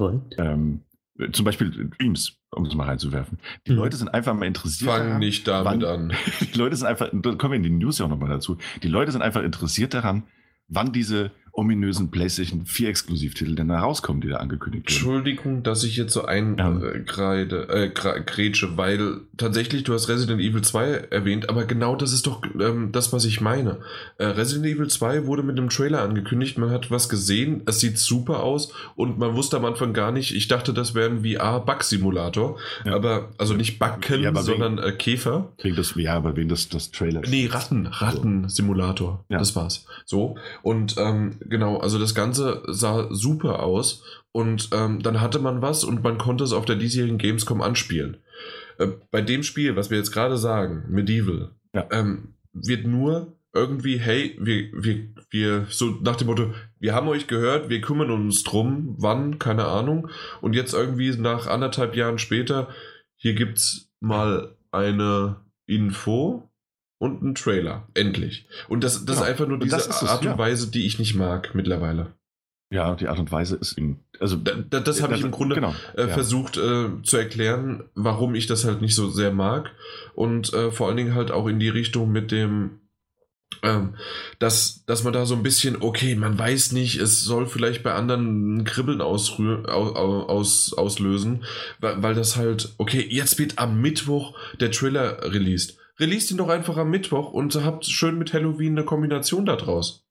[0.00, 0.34] Und?
[0.38, 0.82] Ähm,
[1.18, 3.38] äh, zum Beispiel Dreams, um es mal reinzuwerfen.
[3.66, 3.78] Die Mhm.
[3.78, 4.90] Leute sind einfach mal interessiert.
[4.90, 6.12] Fang daran, nicht damit wann- an.
[6.52, 8.88] die Leute sind einfach, da kommen wir in die News ja auch nochmal dazu, die
[8.88, 10.24] Leute sind einfach interessiert daran,
[10.68, 14.94] wann diese ominösen PlayStation 4 Exklusivtitel denn da rauskommen, die da angekündigt werden.
[14.96, 20.62] Entschuldigung, dass ich jetzt so eingreide, äh, gra- grätsche, weil tatsächlich, du hast Resident Evil
[20.62, 23.80] 2 erwähnt, aber genau das ist doch ähm, das, was ich meine.
[24.18, 27.98] Äh, Resident Evil 2 wurde mit einem Trailer angekündigt, man hat was gesehen, es sieht
[27.98, 32.58] super aus und man wusste am Anfang gar nicht, ich dachte, das wäre ein VR-Bug-Simulator,
[32.84, 32.94] Ja.
[32.94, 35.52] aber, also nicht Backen, Ja, aber wegen- sondern äh, Käfer.
[35.60, 37.28] Wegen des, ja, aber wegen des, des Trailers.
[37.28, 39.24] Nee, Ratten, Ratten-Simulator.
[39.28, 39.38] Ja.
[39.38, 39.86] Das war's.
[40.04, 40.36] So.
[40.62, 44.02] Und ähm, genau, also das Ganze sah super aus.
[44.32, 48.16] Und ähm, dann hatte man was und man konnte es auf der diesjährigen Gamescom anspielen.
[48.78, 51.86] Äh, bei dem Spiel, was wir jetzt gerade sagen, Medieval, Ja.
[51.90, 57.26] ähm, wird nur irgendwie, hey, wir, wir, wir, so nach dem Motto, wir haben euch
[57.26, 60.08] gehört, wir kümmern uns drum, wann, keine Ahnung.
[60.40, 62.68] Und jetzt irgendwie nach anderthalb Jahren später,
[63.16, 66.50] hier gibt's mal eine Info
[67.02, 67.88] und einen Trailer.
[67.94, 68.46] Endlich.
[68.68, 69.22] Und das, das Genau.
[69.22, 72.12] ist einfach nur diese es, Art und Weise, die ich nicht mag mittlerweile.
[72.70, 73.98] Ja, die Art und Weise ist ihm.
[74.20, 76.08] Also, Da, da, das habe ich im Grunde genau, äh, ja.
[76.08, 79.72] versucht äh, zu erklären, warum ich das halt nicht so sehr mag.
[80.14, 82.78] Und äh, vor allen Dingen halt auch in die Richtung mit dem,
[83.62, 83.96] ähm,
[84.38, 87.92] dass, dass man da so ein bisschen, okay, man weiß nicht, es soll vielleicht bei
[87.92, 91.44] anderen ein Kribbeln ausrühr, au- au- aus, auslösen,
[91.80, 95.78] weil, weil das halt, okay, jetzt wird am Mittwoch der Trailer released.
[96.00, 100.06] Release ihn doch einfach am Mittwoch und habt schön mit Halloween eine Kombination da draus.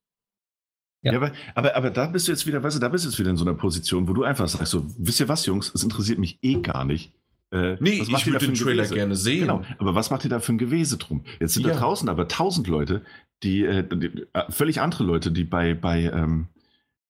[1.02, 1.18] Ja, Ja.
[1.18, 3.30] aber, aber, aber da bist du jetzt wieder, weißt du, da bist du jetzt wieder
[3.30, 6.18] in so einer Position, wo du einfach sagst, so, wisst ihr was, Jungs, es interessiert
[6.18, 7.12] mich eh gar nicht.
[7.50, 8.94] Äh, Nee, was ich macht würde den Trailer Gewese?
[8.94, 9.40] gerne sehen.
[9.40, 11.24] Genau, aber was macht ihr da für ein Gewese drum?
[11.40, 11.72] Jetzt sind Ja.
[11.74, 13.02] da draußen aber tausend Leute,
[13.42, 16.46] die, äh, die äh, völlig andere Leute, die bei, bei, ähm,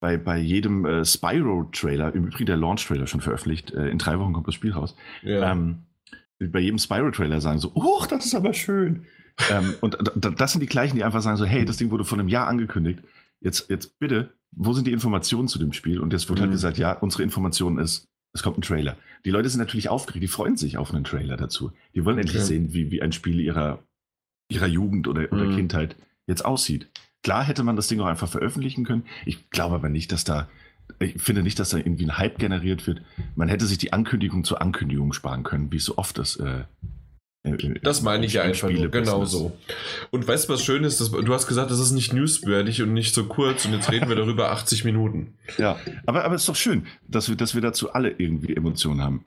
[0.00, 4.32] bei, bei jedem äh, Spyro-Trailer, im Übrigen der Launch-Trailer schon veröffentlicht, äh, in drei Wochen
[4.32, 5.52] kommt das Spiel raus, Ja.
[5.52, 5.82] ähm,
[6.48, 9.06] bei jedem Spyro-Trailer sagen so, oh, das ist aber schön.
[9.50, 12.18] ähm, und das sind die gleichen, die einfach sagen so, hey, das Ding wurde vor
[12.18, 13.00] einem Jahr angekündigt.
[13.40, 16.00] Jetzt, jetzt bitte, wo sind die Informationen zu dem Spiel?
[16.00, 16.54] Und jetzt wird halt Mhm.
[16.54, 18.96] gesagt, ja, unsere Information ist, es kommt ein Trailer.
[19.24, 21.72] Die Leute sind natürlich aufgeregt, die freuen sich auf einen Trailer dazu.
[21.94, 22.46] Die wollen endlich Okay.
[22.46, 23.78] sehen, wie, wie ein Spiel ihrer,
[24.48, 25.54] ihrer Jugend oder, oder Mhm.
[25.56, 26.88] Kindheit jetzt aussieht.
[27.22, 29.04] Klar hätte man das Ding auch einfach veröffentlichen können.
[29.26, 30.48] Ich glaube aber nicht, dass da,
[31.00, 33.02] ich finde nicht, dass da irgendwie ein Hype generiert wird.
[33.34, 36.36] Man hätte sich die Ankündigung zur Ankündigung sparen können, wie es so oft ist.
[36.36, 36.64] Äh,
[37.44, 39.08] äh, Das meine ich ja im einfach nur, Spielebusiness.
[39.10, 39.56] genau so.
[40.10, 41.00] Und weißt du, was schön ist?
[41.00, 44.08] Dass, du hast gesagt, das ist nicht newsworthy und nicht so kurz und jetzt reden
[44.08, 45.34] wir darüber 80 Minuten.
[45.58, 49.00] Ja, aber, aber es ist doch schön, dass wir, dass wir dazu alle irgendwie Emotionen
[49.02, 49.24] haben.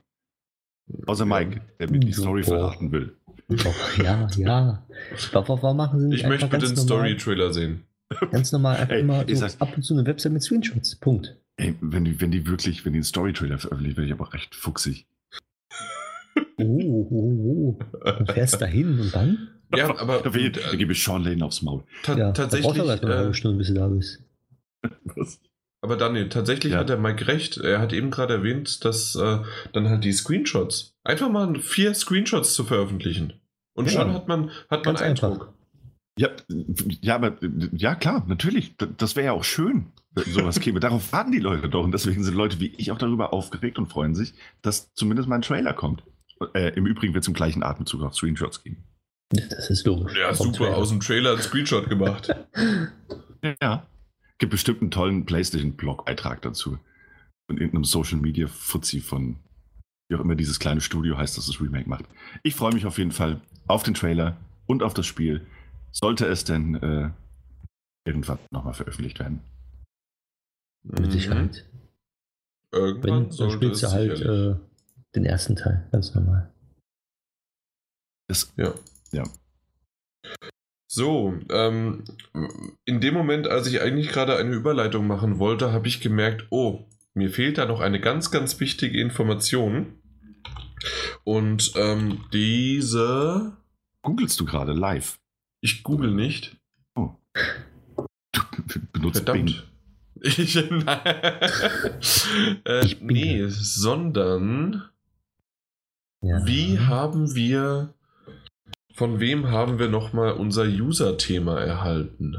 [1.08, 2.13] Außer Mike, der mir die.
[2.13, 3.15] Story verraten will.
[3.47, 4.86] Doch, ja, ja.
[5.34, 7.84] Warum, warum machen sie nicht Ich möchte bitte den Story-Trailer sehen.
[8.32, 10.95] ganz normal einfach Ey, immer ich so ab und zu eine Website mit Screenshots.
[10.95, 11.36] Punkt.
[11.58, 14.56] Ey, wenn die, wenn die wirklich, wenn die einen Story-Trailer veröffentlichen, werde ich aber recht
[14.56, 15.06] fuchsig.
[16.58, 17.80] Oh, oh, oh.
[18.26, 19.50] Du fährst dahin und dann?
[19.74, 21.84] Ja, aber Da, ich, da gebe ich Sean Lane aufs Maul.
[22.04, 24.22] ta Ja, da tatsächlich, eine äh, halbe Stunde, bis du da bist.
[25.15, 25.39] Was?
[25.82, 26.80] aber Daniel, tatsächlich Ja.
[26.80, 27.58] hat der Mike recht.
[27.58, 29.39] Er hat eben gerade erwähnt, dass äh,
[29.74, 33.34] dann halt die Screenshots, einfach mal vier Screenshots zu veröffentlichen.
[33.76, 34.02] Und Ja.
[34.02, 35.30] schon hat man, hat man Ganz einfach.
[35.32, 35.54] Eindruck.
[36.18, 36.30] Ja,
[37.02, 37.38] ja, aber
[37.74, 38.76] ja klar, natürlich.
[38.98, 40.80] Das wäre ja auch schön, sowas käme.
[40.80, 41.84] Darauf warten die Leute doch.
[41.84, 45.36] Und deswegen sind Leute wie ich auch darüber aufgeregt und freuen sich, dass zumindest mal
[45.36, 46.04] ein Trailer kommt.
[46.54, 48.84] Äh, Im Übrigen wird es im gleichen Atemzug auch Screenshots geben.
[49.30, 50.15] Das ist logisch.
[50.17, 50.78] Ja, Vom super, Trailer.
[50.78, 52.34] aus dem Trailer ein Screenshot gemacht.
[53.62, 53.86] Ja.
[54.39, 56.80] Gibt bestimmt einen tollen PlayStation-Blog-Beitrag dazu.
[57.47, 59.36] Von irgendeinem Social-Media-Fuzzi von,
[60.10, 62.06] wie auch immer dieses kleine Studio heißt, das das Remake macht.
[62.41, 65.45] Ich freue mich auf jeden Fall auf den Trailer und auf das Spiel.
[65.91, 67.12] Sollte es denn äh,
[68.04, 69.41] irgendwann nochmal veröffentlicht werden.
[70.86, 71.65] Mit Sicherheit.
[71.71, 72.78] Mhm.
[72.78, 74.56] Irgendwann Wenn, dann spielst du halt äh,
[75.15, 76.52] den ersten Teil, ganz normal.
[78.28, 78.74] Das, Ja.
[79.12, 79.24] Ja.
[80.88, 82.04] So, ähm,
[82.86, 86.86] in dem Moment, als ich eigentlich gerade eine Überleitung machen wollte, habe ich gemerkt, oh,
[87.13, 90.00] mir fehlt da noch eine ganz, ganz wichtige Information.
[91.24, 93.58] Und ähm, diese,
[94.02, 95.17] googelst du gerade live?
[95.65, 96.58] ich google nicht.
[96.95, 97.17] Du
[98.93, 99.56] benutzt Bing.
[100.26, 100.56] Ich,
[102.66, 104.90] äh, Ich nee, sondern
[106.22, 106.46] Ja.
[106.48, 107.94] wie haben wir,
[108.96, 112.38] von wem haben wir nochmal unser User-Thema erhalten?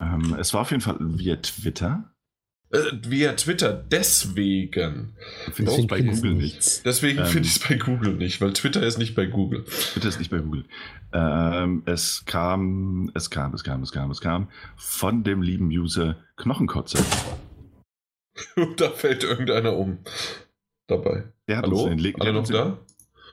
[0.00, 2.09] Ähm, es war auf jeden Fall via Twitter.
[2.72, 2.78] Äh,
[3.08, 5.16] via Twitter, deswegen.
[5.56, 6.82] Du Deswegen bei Google nichts.
[6.84, 7.26] Deswegen Ähm.
[7.26, 9.64] finde ich es bei Google nicht, weil Twitter ist nicht bei Google.
[9.64, 10.64] Twitter ist nicht bei Google.
[11.12, 16.16] Ähm, es kam, es kam, es kam, es kam, es kam von dem lieben User
[16.36, 17.04] Knochenkotze.
[18.54, 19.98] Und da fällt irgendeiner um.
[20.86, 21.24] Dabei.
[21.48, 21.82] Der hat Hallo?
[21.82, 22.16] uns den Link.
[22.18, 22.78] der Alle noch den- da?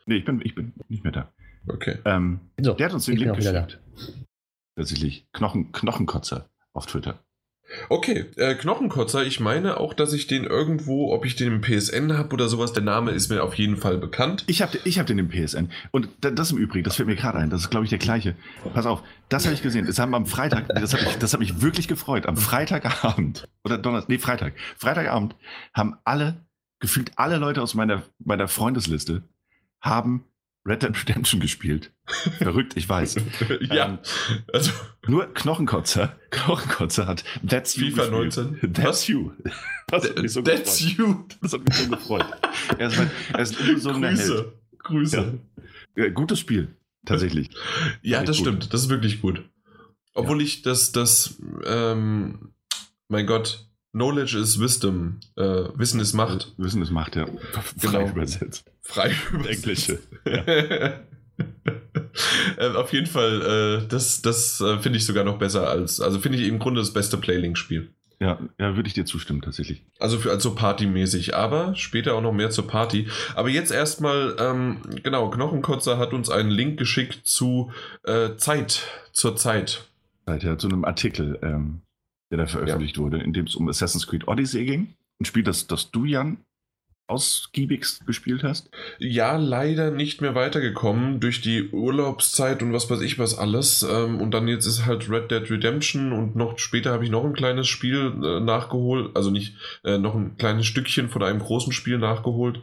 [0.08, 1.32] Nee, ich bin, ich bin nicht mehr da.
[1.68, 2.00] Okay.
[2.06, 3.62] Ähm, So, der hat uns den ich Link wieder da.
[3.66, 3.82] geschickt.
[4.76, 5.28] Tatsächlich.
[5.34, 7.20] Knochen, Knochenkotzer auf Twitter.
[7.90, 12.18] Okay, äh, Knochenkotzer, ich meine auch, dass ich den irgendwo, ob ich den im PSN
[12.18, 14.44] habe oder sowas, der Name ist mir auf jeden Fall bekannt.
[14.48, 15.70] Ich habe ich hab den im PSN.
[15.92, 18.00] Und da- das im Übrigen, das fällt mir gerade ein, das ist, glaube ich, der
[18.00, 18.36] gleiche.
[18.74, 19.86] Pass auf, das habe ich gesehen.
[19.86, 22.26] Das haben am Freitag, das hat, mich, das hat mich wirklich gefreut.
[22.26, 24.54] Am Freitagabend, oder Donnerstag, nee, Freitag.
[24.78, 25.36] Freitagabend
[25.74, 26.46] haben alle,
[26.80, 29.24] gefühlt alle Leute aus meiner, meiner Freundesliste,
[29.82, 30.24] haben
[30.68, 31.92] Red Dead Redemption gespielt.
[32.40, 33.16] Verrückt, ich weiß.
[33.62, 34.00] ja, Ähm,
[34.54, 34.72] also
[35.08, 38.60] Nur Knochenkotzer, Knochenkotzer hat That's You FIFA gespielt.
[38.62, 38.74] 19?
[38.74, 39.32] That's You.
[39.88, 40.98] Das hat mich so that's gefreut.
[40.98, 41.26] you.
[41.42, 42.26] Das hat mich so gefreut.
[42.78, 44.18] Er ist, mein, er ist ein unbesogener Held.
[44.20, 44.54] Grüße.
[44.80, 45.40] Grüße.
[45.96, 46.76] Ja, gutes Spiel,
[47.06, 47.50] tatsächlich.
[48.02, 48.46] Ja, das gut.
[48.48, 48.74] stimmt.
[48.74, 49.44] Das ist wirklich gut.
[50.14, 52.52] Obwohl ich das, das, ähm,
[53.08, 53.67] mein Gott,
[53.98, 56.54] Knowledge is Wisdom, äh, Wissen ist Macht.
[56.58, 57.26] Wissen ist Macht, ja.
[57.26, 57.40] Genau.
[57.78, 58.70] Frei übersetzt.
[58.82, 59.12] Frei
[59.48, 59.98] Englische.
[60.24, 60.92] äh,
[62.76, 66.38] auf jeden Fall, äh, das, das äh, finde ich sogar noch besser als, also finde
[66.38, 67.90] ich im Grunde das beste Playlink-Spiel.
[68.20, 69.84] Ja, ja, würde ich dir zustimmen, tatsächlich.
[70.00, 73.08] Also für also partymäßig, aber später auch noch mehr zur Party.
[73.36, 77.72] Aber jetzt erstmal, ähm, genau, Knochenkotzer hat uns einen Link geschickt zu
[78.04, 79.86] äh, Zeit, zur Zeit.
[80.28, 81.82] Halt ja zu einem Artikel, ähm,
[82.32, 84.96] der da veröffentlicht wurde, in dem es um Assassin's Creed Odyssey ging.
[85.20, 86.38] Ein Spiel, das, das du, Jan,
[87.08, 88.70] ausgiebigst gespielt hast.
[89.00, 93.84] Ja, leider nicht mehr weitergekommen durch die Urlaubszeit und was weiß ich was alles.
[93.90, 97.24] Ähm, und dann jetzt ist halt Red Dead Redemption und noch später habe ich noch
[97.24, 101.72] ein kleines Spiel äh, nachgeholt, also nicht äh, noch ein kleines Stückchen von einem großen
[101.72, 102.62] Spiel nachgeholt.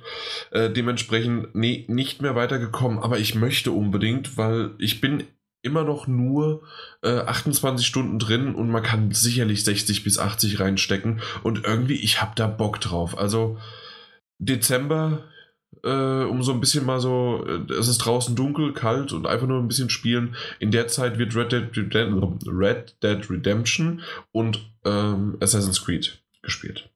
[0.51, 5.25] Äh, dementsprechend nee, nicht mehr weitergekommen, aber ich möchte unbedingt, weil ich bin
[5.65, 6.63] immer noch nur
[7.03, 12.21] äh, 28 Stunden drin und man kann sicherlich 60 bis 80 reinstecken und irgendwie ich
[12.21, 13.17] habe da Bock drauf.
[13.19, 13.59] Also
[14.39, 15.25] Dezember,
[15.83, 19.47] äh, um so ein bisschen mal so, äh, es ist draußen dunkel, kalt und einfach
[19.47, 20.37] nur ein bisschen spielen.
[20.59, 26.91] In der Zeit wird Red Dead, Redem Red Dead Redemption und ähm, Assassin's Creed gespielt.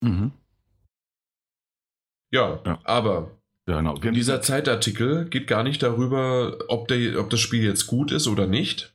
[0.00, 0.32] Mhm.
[2.32, 2.80] Ja, Ja.
[2.84, 3.30] aber
[3.66, 3.94] Ja, genau.
[4.00, 8.26] Haben dieser Zeitartikel geht gar nicht darüber, ob, der, ob das Spiel jetzt gut ist
[8.26, 8.94] oder nicht,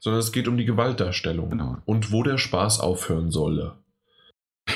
[0.00, 1.78] sondern es geht um die Gewaltdarstellung Genau.
[1.86, 3.78] und wo der Spaß aufhören solle.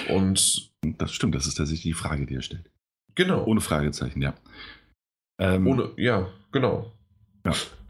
[0.09, 2.71] Und Das stimmt, das ist tatsächlich die Frage, die er stellt.
[3.14, 4.35] genau, Ohne Fragezeichen, ja.
[5.41, 6.93] Ähm, ohne, ja, genau.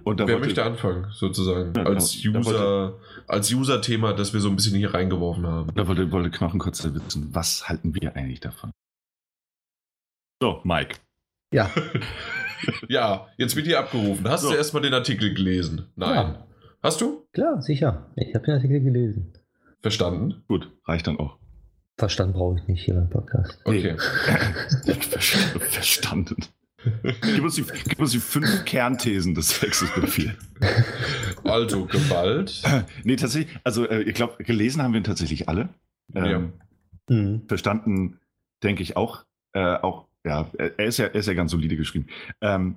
[0.04, 1.66] und da Wer wollte- möchte anfangen, sozusagen?
[1.74, 1.90] Ja, genau.
[1.90, 5.72] als Da User, als User-Thema, das wir so ein bisschen hier reingeworfen haben.
[5.74, 8.70] Da wollte, wollte Knochenkotzer wissen, was halten wir eigentlich davon?
[10.42, 10.96] So, Mike.
[11.52, 11.70] Ja,
[12.88, 14.28] Ja, jetzt wird hier abgerufen.
[14.28, 14.50] Hast So.
[14.50, 15.86] du erstmal den Artikel gelesen?
[15.96, 16.14] Nein.
[16.14, 16.46] Ja.
[16.82, 17.26] Hast du?
[17.32, 18.10] klar, sicher.
[18.16, 19.32] Ich habe den Artikel gelesen.
[19.80, 20.42] Verstanden?
[20.48, 21.38] Gut, reicht dann auch.
[21.96, 23.60] Verstand brauche ich nicht hier beim Podcast.
[23.64, 23.96] Okay.
[23.96, 24.90] Ver-
[25.60, 26.36] Verstanden.
[27.02, 30.36] Gib uns, die, gib uns die fünf Kernthesen des Wechselbefehls.
[31.44, 32.62] Also Gewalt.
[33.04, 35.68] nee, tatsächlich, also äh, ich glaube, gelesen haben wir ihn tatsächlich alle.
[36.14, 36.52] Ähm,
[37.10, 37.44] Mhm.
[37.48, 38.20] Verstanden,
[38.62, 39.24] denke ich auch.
[39.54, 42.06] Äh, auch, ja, er ist ja, er ist ja ganz solide geschrieben.
[42.40, 42.76] Ähm,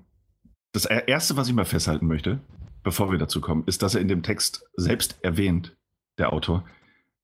[0.74, 2.40] das Erste, was ich mal festhalten möchte,
[2.84, 5.76] bevor wir dazu kommen, ist, dass er in dem Text selbst erwähnt,
[6.18, 6.66] der Autor,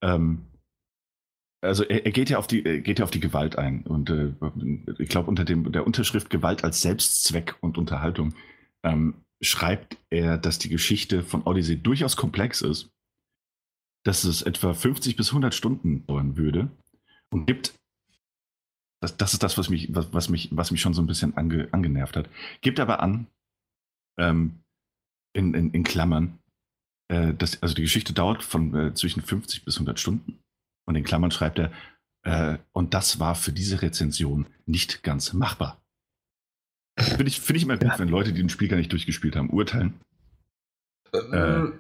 [0.02, 0.48] ähm,
[1.62, 4.34] also er, er geht ja auf die geht ja auf die Gewalt ein und äh,
[5.00, 8.36] ich glaube unter dem der Unterschrift Gewalt als Selbstzweck und Unterhaltung
[8.84, 12.92] ähm, schreibt er, dass die Geschichte von Odyssey durchaus komplex ist,
[14.04, 16.70] dass es etwa 50 bis 100 Stunden dauern würde
[17.30, 17.74] und gibt
[19.02, 21.36] das, das ist das, was mich, was, was, mich, was mich schon so ein bisschen
[21.38, 22.30] ange, angenervt hat.
[22.62, 23.28] Gibt aber an,
[24.18, 24.60] ähm,
[25.34, 26.40] in, in, in Klammern,
[27.10, 30.40] äh, dass, also die Geschichte dauert von äh, zwischen 50 bis 100 Stunden.
[30.86, 31.72] Und in Klammern schreibt er,
[32.24, 35.82] äh, und das war für diese Rezension nicht ganz machbar.
[37.00, 39.52] Finde ich, find ich immer gut, wenn Leute, die ein Spiel gar nicht durchgespielt haben,
[39.52, 40.00] urteilen.
[41.14, 41.74] Ähm,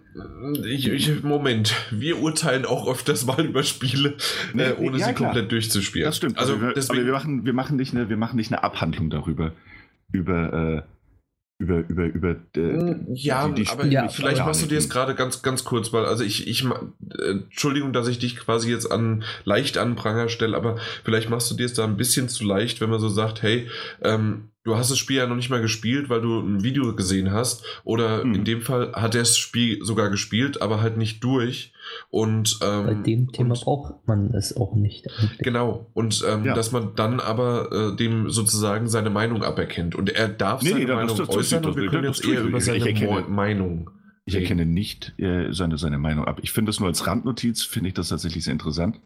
[0.65, 4.15] ich, ich, Moment, wir urteilen auch öfters mal über Spiele,
[4.53, 5.31] Nee, äh, ohne ja, sie klar.
[5.31, 6.05] komplett durchzuspielen.
[6.05, 6.37] Das stimmt.
[6.37, 8.63] Also aber wir, deswegen, aber wir, machen, wir, machen nicht eine, wir machen nicht eine
[8.63, 9.51] Abhandlung darüber.
[10.11, 10.81] Über, äh,
[11.59, 15.15] über, über, über äh, ja, die- die aber Ja, vielleicht machst du dir jetzt gerade
[15.15, 19.23] ganz, ganz kurz, weil, also ich, ich, äh, Entschuldigung, dass ich dich quasi jetzt an,
[19.43, 22.79] leicht an Pranger stelle, aber vielleicht machst du dir es da ein bisschen zu leicht,
[22.79, 23.67] wenn man so sagt, hey,
[24.03, 27.31] ähm, du hast das Spiel ja noch nicht mal gespielt, weil du ein Video gesehen
[27.31, 28.33] hast, oder Hm.
[28.35, 31.71] in dem Fall hat er das Spiel sogar gespielt, aber halt nicht durch
[32.09, 35.07] und, ähm, Bei dem Thema und, braucht man es auch nicht.
[35.19, 35.37] eigentlich.
[35.39, 36.53] Genau, und ähm, Ja.
[36.53, 39.95] dass man dann aber äh, dem sozusagen seine Meinung aberkennt.
[39.95, 41.91] Und er darf Nee, seine nee, das- Meinung das- das- äußern das- und wir das-
[41.93, 42.47] können das jetzt eher ich.
[42.49, 43.89] über Ich seine erkenne- Meinung
[44.25, 46.39] Ich erkenne nicht äh, seine, seine Meinung ab.
[46.43, 48.99] Ich finde es nur als Randnotiz, finde ich das tatsächlich sehr interessant,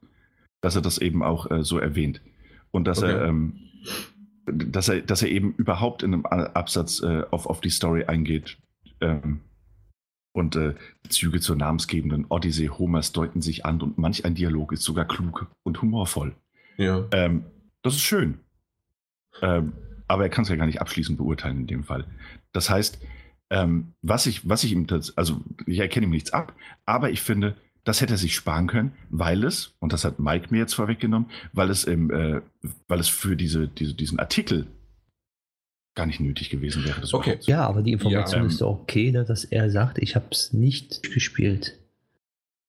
[0.61, 2.21] dass er das eben auch äh, so erwähnt.
[2.71, 3.29] Und dass er, Okay.
[3.29, 3.53] ähm,
[4.45, 8.57] dass er, dass er eben überhaupt in einem Absatz äh, auf, auf die Story eingeht.
[8.99, 9.41] Ähm,
[10.33, 10.75] und äh,
[11.09, 15.47] Züge zur namensgebenden Odyssee Homers deuten sich an und manch ein Dialog ist sogar klug
[15.63, 16.35] und humorvoll.
[16.77, 17.05] Ja.
[17.11, 17.45] Ähm,
[17.81, 18.39] das ist schön.
[19.41, 19.73] Ähm,
[20.07, 22.05] aber er kann es ja gar nicht abschließend beurteilen in dem Fall.
[22.53, 22.99] Das heißt,
[23.49, 26.53] ähm, was ich, was ich ihm, also ich erkenne ihm nichts ab,
[26.85, 30.47] aber ich finde, das hätte er sich sparen können, weil es, und das hat Mike
[30.51, 32.41] mir jetzt vorweggenommen, weil es im, äh,
[32.87, 34.67] weil es für diese, diese, diesen Artikel
[35.95, 37.01] gar nicht nötig gewesen wäre.
[37.01, 37.37] Das Okay.
[37.41, 40.25] Ja, aber die Information Ja, ähm, ist doch okay, ne, dass er sagt, ich habe
[40.31, 41.77] es nicht gespielt.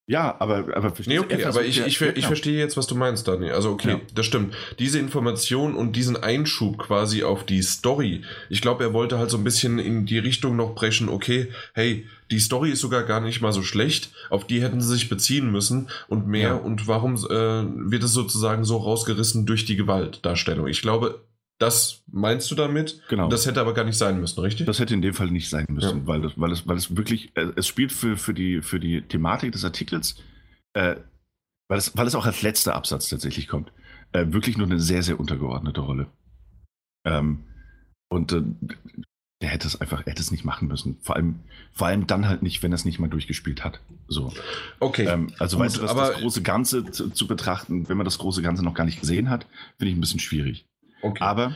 [0.07, 2.27] ja, aber, aber Nee, okay, er aber ich, ich, ver- ich genau.
[2.27, 3.51] verstehe jetzt, was du meinst, Dani.
[3.51, 4.01] Also, okay, Ja.
[4.13, 4.53] das stimmt.
[4.79, 9.37] Diese Information und diesen Einschub quasi auf die Story, ich glaube, er wollte halt so
[9.37, 13.41] ein bisschen in die Richtung noch brechen, okay, hey, die Story ist sogar gar nicht
[13.41, 14.11] mal so schlecht.
[14.31, 16.49] Auf die hätten sie sich beziehen müssen und mehr.
[16.49, 16.55] Ja.
[16.55, 20.67] Und warum äh, wird es sozusagen so rausgerissen durch die Gewaltdarstellung?
[20.67, 21.23] Ich glaube,
[21.59, 23.01] das meinst du damit?
[23.07, 23.29] Genau.
[23.29, 24.65] Das hätte aber gar nicht sein müssen, richtig?
[24.65, 26.07] Das hätte in dem Fall nicht sein müssen, Ja.
[26.07, 29.03] weil, das, weil, es, weil es wirklich, äh, es spielt für, für, die, für die
[29.03, 30.15] Thematik des Artikels,
[30.73, 30.95] äh,
[31.69, 33.71] weil, es, weil es auch als letzter Absatz tatsächlich kommt,
[34.11, 36.07] äh, wirklich nur eine sehr, sehr untergeordnete Rolle.
[37.05, 37.43] Ähm,
[38.09, 38.41] und äh,
[39.43, 40.97] der hätte es einfach, er hätte es nicht machen müssen.
[41.01, 41.35] Vor allem,
[41.73, 43.79] vor allem dann halt nicht, wenn er es nicht mal durchgespielt hat.
[44.07, 44.33] So.
[44.79, 45.05] okay.
[45.05, 48.05] Ähm, also Gut, weißt du, das, aber- das große Ganze zu, zu betrachten, wenn man
[48.05, 49.45] das große Ganze noch gar nicht gesehen hat,
[49.77, 50.65] finde ich ein bisschen schwierig.
[51.01, 51.21] okay.
[51.23, 51.53] Aber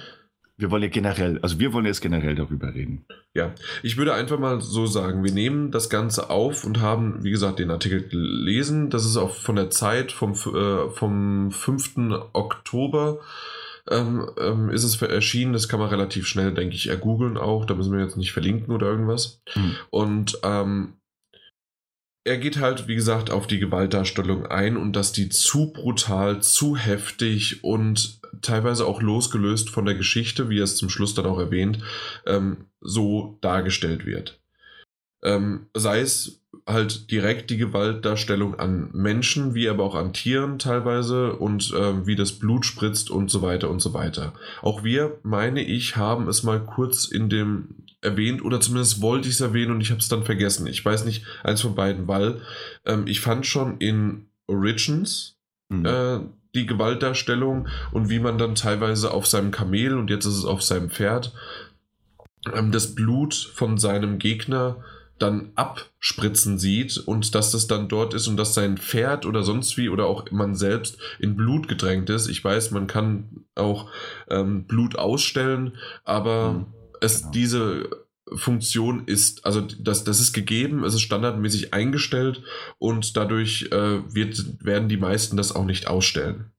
[0.60, 3.06] wir wollen ja generell, also wir wollen jetzt generell darüber reden.
[3.36, 7.30] Ja, ich würde einfach mal so sagen, wir nehmen das Ganze auf und haben, wie
[7.30, 8.89] gesagt, den Artikel gelesen.
[8.89, 11.95] Das ist auch von der Zeit vom, äh, vom 5.
[12.34, 13.19] Oktober
[13.89, 15.54] ähm, ähm, ist es erschienen.
[15.54, 17.65] Das kann man relativ schnell, denke ich, ergoogeln auch.
[17.65, 19.41] Da müssen wir jetzt nicht verlinken oder irgendwas.
[19.54, 19.76] Hm.
[19.89, 20.93] Und ähm,
[22.28, 26.76] er geht halt, wie gesagt, auf die Gewaltdarstellung ein und dass die zu brutal, zu
[26.76, 31.39] heftig und teilweise auch losgelöst von der Geschichte, wie er es zum Schluss dann auch
[31.39, 31.80] erwähnt,
[32.26, 34.41] ähm, so dargestellt wird.
[35.23, 41.34] Ähm, sei es halt direkt die Gewaltdarstellung an Menschen, wie aber auch an Tieren teilweise
[41.34, 44.34] und ähm, wie das Blut spritzt und so weiter und so weiter.
[44.62, 49.36] Auch wir, meine ich, haben es mal kurz in dem erwähnt oder zumindest wollte ich
[49.36, 50.67] es erwähnen und ich habe es dann vergessen.
[50.67, 52.41] Ich weiß nicht, eins von beiden, weil
[52.86, 55.38] ähm, ich fand schon in Origins
[55.69, 55.86] Hm.
[55.86, 56.19] äh,
[56.56, 60.63] die Gewaltdarstellung und wie man dann teilweise auf seinem Kamel und jetzt ist es auf
[60.63, 61.34] seinem Pferd
[62.53, 64.77] ähm, das Blut von seinem Gegner
[65.19, 69.77] dann abspritzen sieht und dass das dann dort ist und dass sein Pferd oder sonst
[69.77, 72.27] wie oder auch man selbst in Blut gedrängt ist.
[72.27, 73.89] Ich weiß, man kann auch
[74.30, 76.65] ähm, Blut ausstellen, aber Mhm,
[77.01, 77.32] es genau.
[77.32, 77.89] diese
[78.36, 82.43] Funktion ist, also das, das ist gegeben, es ist standardmäßig eingestellt
[82.77, 86.51] und dadurch äh, wird, werden die meisten das auch nicht ausstellen.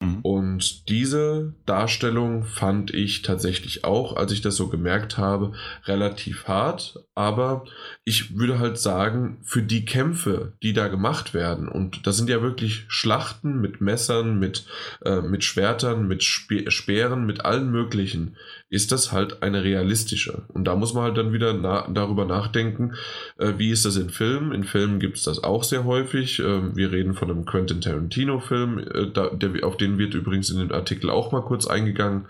[0.00, 0.20] Mhm.
[0.56, 5.52] Und diese Darstellung fand ich tatsächlich auch, als ich das so gemerkt habe,
[5.84, 7.04] relativ hart.
[7.14, 7.66] Aber
[8.04, 12.40] ich würde halt sagen, für die Kämpfe, die da gemacht werden, und das sind ja
[12.40, 14.64] wirklich Schlachten mit Messern, mit,
[15.04, 18.36] äh, mit Schwertern, mit Spe Speeren, mit allen möglichen,
[18.68, 20.44] ist das halt eine realistische.
[20.48, 22.94] Und da muss man halt dann wieder na darüber nachdenken,
[23.38, 24.52] äh, wie ist das in Filmen?
[24.52, 26.40] In Filmen gibt es das auch sehr häufig.
[26.40, 30.58] Ähm, wir reden von einem Quentin Tarantino-Film, äh, da, der, auf den wird übrigens in
[30.58, 32.26] dem Artikel auch mal kurz eingegangen.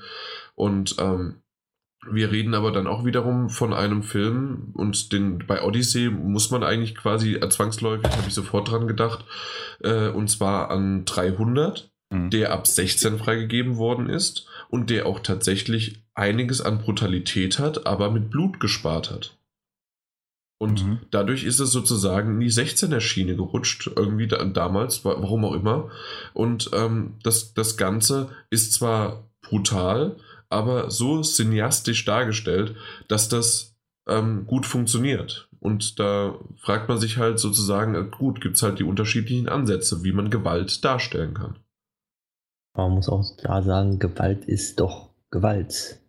[0.55, 1.37] Und ähm,
[2.09, 6.63] wir reden aber dann auch wiederum von einem Film und den bei Odyssey muss man
[6.63, 9.25] eigentlich quasi äh, zwangsläufig, habe ich sofort dran gedacht,
[9.81, 12.31] äh, und zwar an 300, Mhm.
[12.31, 18.11] der ab 16 freigegeben worden ist und der auch tatsächlich einiges an Brutalität hat, aber
[18.11, 19.37] mit Blut gespart hat.
[20.59, 20.99] Und Mhm.
[21.11, 25.53] dadurch ist es sozusagen in die 16er Schiene gerutscht, irgendwie da, damals, wa- warum auch
[25.53, 25.91] immer.
[26.33, 30.17] Und ähm, das, das Ganze ist zwar brutal,
[30.49, 32.75] aber so cineastisch dargestellt,
[33.09, 33.77] dass das
[34.09, 35.49] ähm, gut funktioniert.
[35.61, 40.05] Und da fragt man sich halt sozusagen, äh, gut, gibt es halt die unterschiedlichen Ansätze,
[40.05, 41.59] wie man Gewalt darstellen kann.
[42.75, 46.01] Man muss auch klar sagen, Gewalt ist doch Gewalt.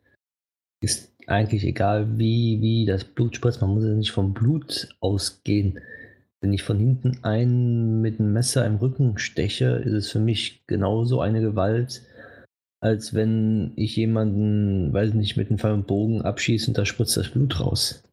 [0.81, 3.61] Ist eigentlich egal, wie, wie das Blut spritzt.
[3.61, 5.79] Man muss ja nicht vom Blut ausgehen.
[6.39, 10.65] Wenn ich von hinten einen mit einem Messer im Rücken steche, ist es für mich
[10.67, 12.03] genauso eine Gewalt,
[12.79, 17.17] als wenn ich jemanden, weiß nicht, mit einem Pfeil und Bogen abschieße und da spritzt
[17.17, 18.03] das Blut raus.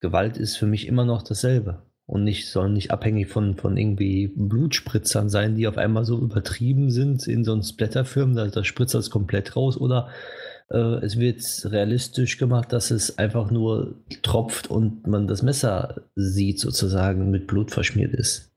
[0.00, 4.28] Gewalt ist für mich immer noch dasselbe und nicht, soll nicht abhängig von, von irgendwie
[4.28, 8.94] Blutspritzern sein, die auf einmal so übertrieben sind in so einem Splatterfilm, da, da spritzt
[8.94, 10.10] das komplett raus oder
[10.78, 17.30] es wird realistisch gemacht, dass es einfach nur tropft und man das Messer sieht sozusagen
[17.30, 18.52] mit Blut verschmiert ist.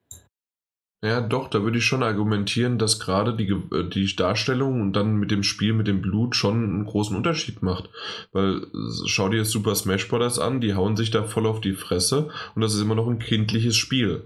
[1.06, 5.17] Ja, doch, da würde ich schon argumentieren, dass gerade die, äh, die Darstellung und dann
[5.17, 7.91] mit dem Spiel mit dem Blut schon einen großen Unterschied macht.
[8.32, 8.67] Weil äh,
[9.06, 10.39] schau dir jetzt Super Smash Bros.
[10.39, 13.19] an, die hauen sich da voll auf die Fresse und das ist immer noch ein
[13.19, 14.23] kindliches Spiel.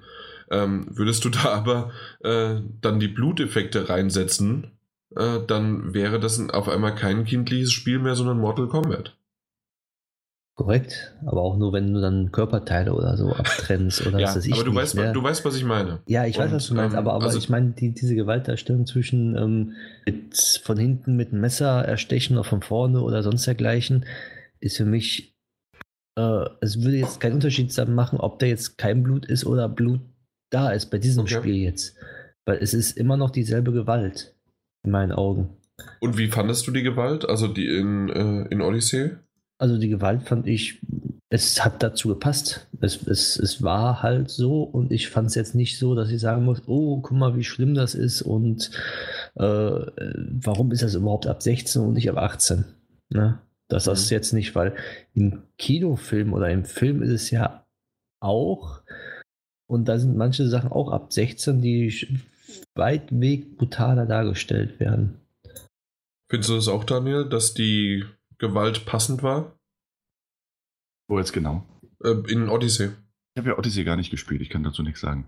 [0.52, 4.72] Ähm, würdest du da aber äh, dann die Bluteffekte reinsetzen,
[5.16, 9.16] äh, dann wäre das auf einmal kein kindliches Spiel mehr, sondern Mortal Kombat.
[10.56, 14.46] Korrekt, aber auch nur, wenn du dann Körperteile oder so abtrennst oder Ja, was weiß
[14.46, 15.14] ich aber du nicht, weißt, ne?
[15.14, 16.00] du weißt, was ich meine.
[16.06, 18.14] Ja, ich weiß, Und, was du meinst, ähm, aber, aber also- ich meine, die, diese
[18.14, 23.48] Gewaltdarstellung zwischen ähm, mit, von hinten mit einem Messer erstechen oder von vorne oder sonst
[23.48, 24.06] dergleichen
[24.60, 25.34] ist für mich,
[26.18, 30.02] äh, es würde jetzt keinen Unterschied machen, ob da jetzt kein Blut ist oder Blut
[30.52, 31.36] da ist bei diesem Okay.
[31.36, 31.96] Spiel jetzt.
[32.46, 34.36] Weil es ist immer noch dieselbe Gewalt,
[34.84, 35.50] in meinen Augen.
[36.00, 37.28] Und wie fandest du die Gewalt?
[37.28, 39.12] Also die in, äh, in Odyssey?
[39.58, 40.82] Also die Gewalt fand ich
[41.30, 42.68] es hat dazu gepasst.
[42.82, 46.20] Es, es, es war halt so und ich fand es jetzt nicht so, dass ich
[46.20, 48.72] sagen muss, oh, guck mal, wie schlimm das ist und
[49.36, 52.66] äh, warum ist das überhaupt ab 16 und nicht ab 18?
[53.10, 53.40] Ne?
[53.68, 53.94] Das mhm.
[53.94, 54.76] ist jetzt nicht, weil
[55.14, 57.64] im Kinofilm oder im Film ist es ja
[58.20, 58.82] auch,
[59.68, 61.92] und da sind manche Sachen auch ab 16, die
[62.80, 65.20] weitweg brutaler dargestellt werden.
[66.30, 68.06] Findest du das auch, Daniel, dass die
[68.40, 69.56] Gewalt passend war?
[71.08, 71.66] Wo jetzt genau?
[72.04, 72.90] Äh, in Odyssey.
[73.36, 75.26] Ich habe ja Odyssey gar nicht gespielt, ich kann dazu nichts sagen.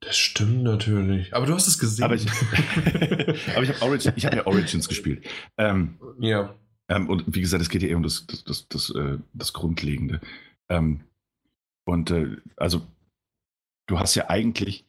[0.00, 1.32] Das stimmt natürlich.
[1.34, 2.04] Aber du hast es gesehen.
[2.04, 2.26] Aber ich,
[3.54, 5.24] aber ich habe Origin, hab ja Origins gespielt.
[5.56, 6.56] Ähm, ja.
[6.88, 9.52] Ähm, und wie gesagt, es geht ja eher um das, das, das, das, äh, das
[9.52, 10.20] Grundlegende.
[10.68, 11.04] Ähm,
[11.84, 12.82] und äh, also,
[13.86, 14.84] du hast ja eigentlich,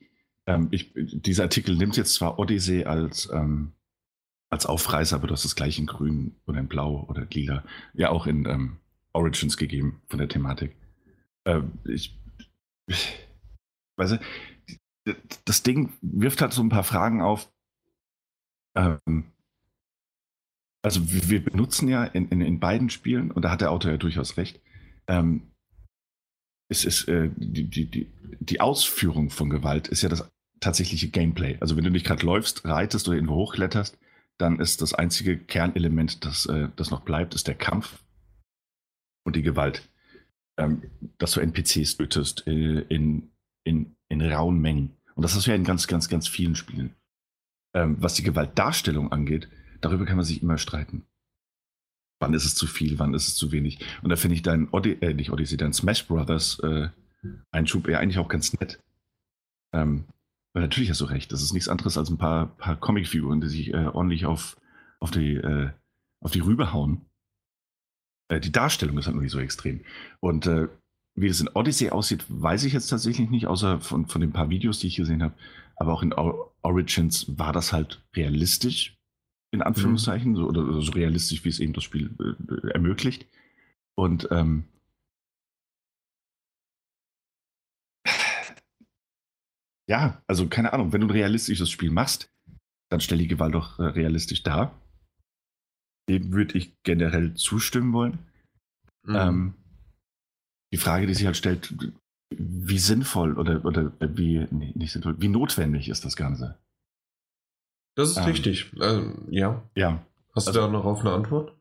[0.48, 3.74] ähm, ich, dieser Artikel nimmt jetzt zwar Odyssey als, ähm,
[4.50, 7.64] als Aufreißer, aber du hast es gleich in grün oder in blau oder lila,
[7.94, 8.78] ja auch in ähm,
[9.14, 10.76] Origins gegeben von der Thematik.
[11.46, 12.18] Ähm, ich,
[12.88, 13.14] ich
[13.96, 14.24] weiß nicht,
[15.46, 17.52] das Ding wirft halt so ein paar Fragen auf.
[18.76, 19.26] Ähm,
[20.82, 23.98] also wir benutzen ja in, in, in, beiden Spielen, und da hat der Autor ja
[23.98, 24.60] durchaus recht,
[25.08, 25.54] ähm,
[26.70, 30.30] es ist äh, die, die, die, die Ausführung von Gewalt ist ja das
[30.64, 31.58] tatsächliche Gameplay.
[31.60, 33.98] Also wenn du nicht gerade läufst, reitest oder irgendwo hochkletterst,
[34.38, 38.00] dann ist das einzige Kernelement, das, äh, das noch bleibt, ist der Kampf
[39.26, 39.90] und die Gewalt.
[40.58, 40.84] Ähm,
[41.18, 43.32] dass du NPCs tötest äh, in,
[43.64, 44.96] in, in rauen Mengen.
[45.16, 46.94] Und das hast du ja in ganz, ganz, ganz vielen Spielen.
[47.76, 49.50] Ähm, was die Gewaltdarstellung angeht,
[49.82, 51.08] darüber kann man sich immer streiten.
[52.20, 53.80] Wann ist es zu viel, wann ist es zu wenig?
[54.04, 56.90] Und da finde ich dein Odyssey, äh, nicht Odyssey, dein Smash Brothers äh,
[57.52, 58.80] Einschub eher eigentlich auch ganz nett.
[59.74, 60.06] Ähm,
[60.62, 63.74] natürlich hast du recht, das ist nichts anderes als ein paar, paar Comicfiguren, die sich
[63.74, 64.58] äh, ordentlich auf,
[65.00, 65.72] auf, die, äh,
[66.22, 67.06] auf die Rübe hauen.
[68.30, 69.82] Äh, die Darstellung ist halt nur nicht so extrem.
[70.20, 70.68] Und äh,
[71.16, 74.50] wie es in Odyssey aussieht, weiß ich jetzt tatsächlich nicht, außer von, von den paar
[74.50, 75.36] Videos, die ich gesehen habe.
[75.76, 78.98] Aber auch in Origins war das halt realistisch,
[79.52, 80.36] in Anführungszeichen, mhm.
[80.36, 83.28] so, oder so realistisch, wie es eben das Spiel äh, ermöglicht.
[83.96, 84.66] Und ähm,
[89.88, 92.30] ja, also keine Ahnung, wenn du ein realistisches Spiel machst,
[92.90, 94.80] dann stell die Gewalt doch äh, realistisch dar.
[96.10, 98.20] Dem würde ich generell zustimmen wollen.
[99.04, 99.16] Mhm.
[99.16, 99.54] Ähm,
[100.72, 101.74] die Frage, die sich halt stellt,
[102.32, 106.58] wie sinnvoll oder, oder wie, nee, nicht sinnvoll, wie notwendig ist das Ganze?
[107.96, 108.72] Das ist ähm, richtig.
[108.80, 109.64] Also, ja.
[109.76, 110.06] Ja.
[110.36, 111.56] Hast also, du da noch auf eine Antwort?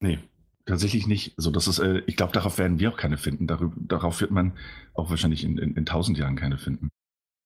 [0.00, 0.18] Nee,
[0.64, 1.38] tatsächlich nicht.
[1.38, 3.46] Also das ist, äh, ich glaube, darauf werden wir auch keine finden.
[3.46, 4.52] Darüber, darauf wird man
[4.94, 6.88] auch wahrscheinlich in, in, in tausend Jahren keine finden.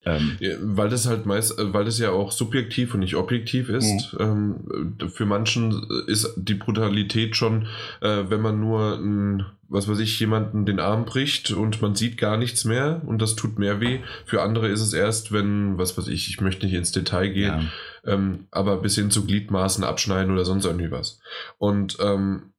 [0.04, 3.68] Ähm, ja, weil das halt meist, äh, weil das ja auch subjektiv und nicht objektiv
[3.68, 4.14] ist.
[4.14, 4.56] Mhm.
[4.98, 7.66] Ähm, für manchen ist die Brutalität schon,
[8.00, 12.16] äh, wenn man nur, ein, was weiß ich, jemanden den Arm bricht und man sieht
[12.16, 14.00] gar nichts mehr und das tut mehr weh.
[14.24, 17.70] Für andere ist es erst, wenn, was weiß ich, ich möchte nicht ins Detail gehen,
[18.04, 18.12] ja.
[18.12, 21.20] ähm, aber bis hin zu Gliedmaßen abschneiden oder sonst irgendwie was.
[21.58, 22.52] Und ähm,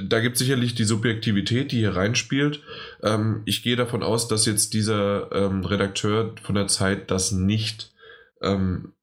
[0.00, 2.62] da gibt es sicherlich die Subjektivität, die hier reinspielt.
[3.02, 7.92] Ähm, ich gehe davon aus, dass jetzt dieser ähm, Redakteur von der Zeit das nicht,
[8.40, 8.94] ähm,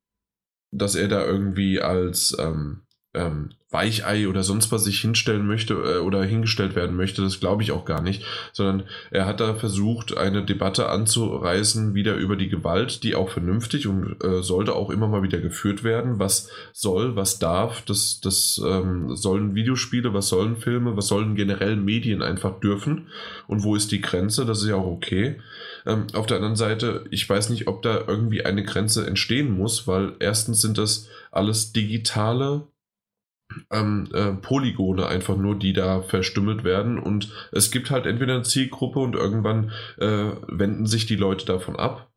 [0.72, 2.82] dass er da irgendwie als ähm,
[3.20, 7.62] ähm, Weichei oder sonst was sich hinstellen möchte äh, oder hingestellt werden möchte, das glaube
[7.62, 12.50] ich auch gar nicht, sondern er hat da versucht, eine Debatte anzureißen, wieder über die
[12.50, 16.18] Gewalt, die auch vernünftig und äh, sollte auch immer mal wieder geführt werden.
[16.18, 21.76] Was soll, was darf, das, das ähm, sollen Videospiele, was sollen Filme, was sollen generell
[21.76, 23.10] Medien einfach dürfen
[23.48, 25.40] und wo ist die Grenze, das ist ja auch okay.
[25.86, 29.88] Ähm, auf der anderen Seite, ich weiß nicht, ob da irgendwie eine Grenze entstehen muss,
[29.88, 32.64] weil erstens sind das alles digitale
[33.72, 37.00] ähm, äh, Polygone einfach nur, die da verstümmelt werden.
[37.00, 41.76] Und es gibt halt entweder eine Zielgruppe und irgendwann äh, wenden sich die Leute davon
[41.76, 42.12] ab.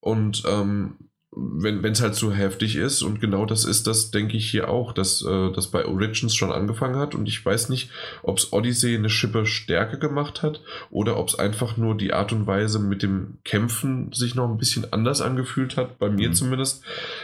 [0.00, 3.02] Und ähm, wenn es halt so heftig ist.
[3.02, 6.50] Und genau das ist das, denke ich hier auch, dass äh, das bei Origins schon
[6.50, 7.14] angefangen hat.
[7.14, 7.90] Und ich weiß nicht,
[8.22, 10.60] ob es Odyssey eine Schippe stärker gemacht hat
[10.90, 14.58] oder ob es einfach nur die Art und Weise mit dem Kämpfen sich noch ein
[14.58, 16.34] bisschen anders angefühlt hat, bei mir mhm.
[16.34, 16.82] zumindest,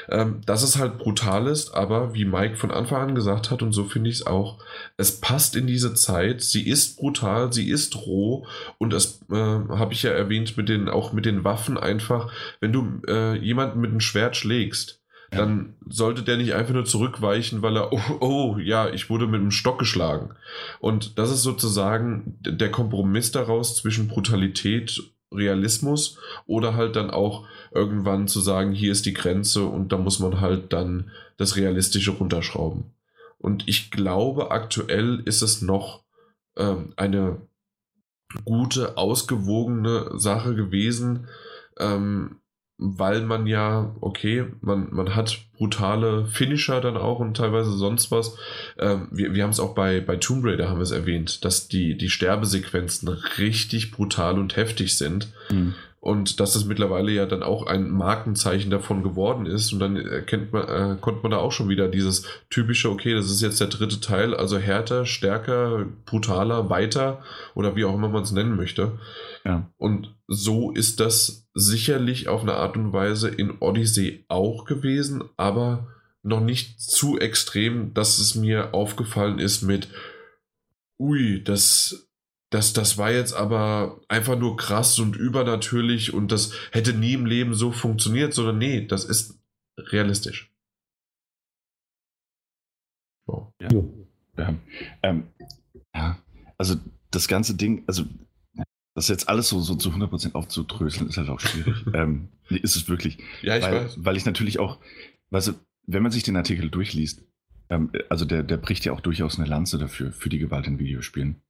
[0.09, 3.73] ähm, dass es halt brutal ist, aber wie Mike von Anfang an gesagt hat und
[3.73, 4.59] so finde ich es auch,
[4.97, 8.47] es passt in diese Zeit, sie ist brutal, sie ist roh.
[8.79, 12.73] Und das äh, habe ich ja erwähnt mit den, auch mit den Waffen einfach, wenn
[12.73, 15.38] du äh, jemanden mit einem Schwert schlägst, ja.
[15.38, 19.40] dann sollte der nicht einfach nur zurückweichen, weil er, oh, oh, ja, ich wurde mit
[19.40, 20.34] einem Stock geschlagen.
[20.80, 28.28] Und das ist sozusagen der Kompromiss daraus zwischen Brutalität, Realismus oder halt dann auch irgendwann
[28.28, 32.92] zu sagen, hier ist die Grenze und da muss man halt dann das Realistische runterschrauben.
[33.38, 36.05] Und ich glaube, aktuell ist es noch
[36.57, 37.40] ähm, eine
[38.44, 41.28] gute, ausgewogene Sache gewesen.
[41.78, 42.40] Ähm,
[42.79, 48.37] weil man ja, okay, man, man hat brutale Finisher dann auch und teilweise sonst was.
[48.79, 51.68] Ähm, wir wir haben es auch bei, bei Tomb Raider haben wir es erwähnt, dass
[51.68, 53.09] die, die Sterbesequenzen
[53.39, 55.29] richtig brutal und heftig sind.
[55.51, 55.74] Mhm.
[56.07, 59.73] Und dass das mittlerweile ja dann auch ein Markenzeichen davon geworden ist.
[59.73, 63.29] Und dann erkennt man, äh, konnte man da auch schon wieder dieses typische, okay, das
[63.29, 67.25] ist jetzt der dritte Teil, also härter, stärker, brutaler, weiter
[67.57, 69.01] oder wie auch immer man es nennen möchte.
[69.45, 69.69] Ja.
[69.79, 75.89] Und so ist das sicherlich auf eine Art und Weise in Odyssey auch gewesen, aber
[76.23, 79.89] noch nicht zu extrem, dass es mir aufgefallen ist mit,
[81.01, 82.06] ui, das,
[82.51, 87.26] das, das war jetzt aber einfach nur krass und übernatürlich und das hätte nie im
[87.26, 89.38] Leben so funktioniert, sondern nee, das ist
[89.78, 90.53] realistisch.
[93.26, 93.53] So.
[93.61, 93.68] Ja.
[94.38, 94.55] Ja.
[95.03, 95.24] Ähm,
[95.94, 96.18] ja.
[96.59, 96.76] Also
[97.11, 98.05] das ganze Ding, also
[98.94, 101.84] das jetzt alles so, so zu 100% aufzudröseln, ist halt auch schwierig.
[101.94, 103.18] ähm, nee, ist es wirklich.
[103.42, 104.05] Ja, ich weil, weiß.
[104.05, 104.78] Weil ich natürlich auch,
[105.30, 105.53] weißt du,
[105.86, 107.24] wenn man sich den Artikel durchliest,
[107.68, 110.78] ähm, also der, der bricht ja auch durchaus eine Lanze dafür, für die Gewalt in
[110.78, 111.42] Videospielen.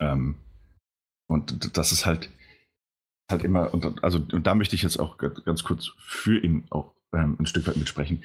[0.00, 0.36] Ähm,
[1.28, 2.30] und das ist halt,
[3.30, 6.94] halt immer, und, also, und da möchte ich jetzt auch ganz kurz für ihn auch
[7.14, 8.22] ähm, ein Stück weit mitsprechen.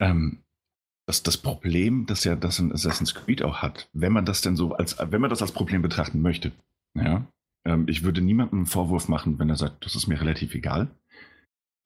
[0.00, 0.42] Ähm,
[1.06, 4.56] das, das Problem, das ja das in Assassin's Creed auch hat, wenn man das denn
[4.56, 6.52] so als, wenn man das als Problem betrachten möchte,
[6.94, 7.26] ja.
[7.64, 10.90] Ähm, ich würde niemandem einen Vorwurf machen, wenn er sagt, das ist mir relativ egal.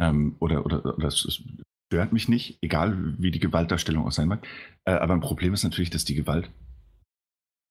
[0.01, 1.43] Ähm, oder, oder, das
[1.90, 4.47] stört mich nicht, egal wie die Gewaltdarstellung auch sein mag.
[4.84, 6.51] Äh, aber ein Problem ist natürlich, dass die Gewalt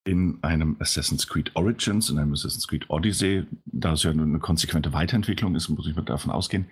[0.03, 4.93] in einem Assassin's Creed Origins, in einem Assassin's Creed Odyssey, da es ja eine konsequente
[4.93, 6.69] Weiterentwicklung ist, muss ich mal davon ausgehen,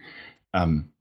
[0.54, 0.92] ähm,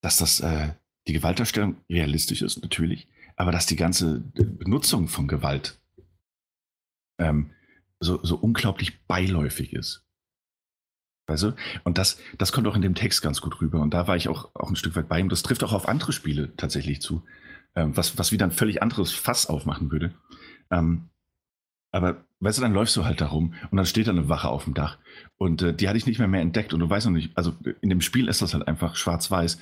[0.00, 0.74] dass das äh,
[1.08, 5.80] die Gewaltdarstellung realistisch ist, natürlich, aber dass die ganze Benutzung von Gewalt
[7.18, 7.50] ähm,
[8.00, 10.04] so, so unglaublich beiläufig ist.
[11.26, 11.54] Weißt du?
[11.84, 13.80] Und das, das kommt auch in dem Text ganz gut rüber.
[13.80, 15.28] Und da war ich auch, auch ein Stück weit bei ihm.
[15.28, 17.22] Das trifft auch auf andere Spiele tatsächlich zu,
[17.74, 20.14] ähm, was, was wieder ein völlig anderes Fass aufmachen würde.
[20.70, 21.10] Ähm,
[21.90, 24.64] aber weißt du, dann läufst du halt darum und dann steht da eine Wache auf
[24.64, 24.98] dem Dach.
[25.36, 26.74] Und äh, die hatte ich nicht mehr mehr entdeckt.
[26.74, 29.58] Und du weißt noch nicht, also in dem Spiel ist das halt einfach schwarz-weiß.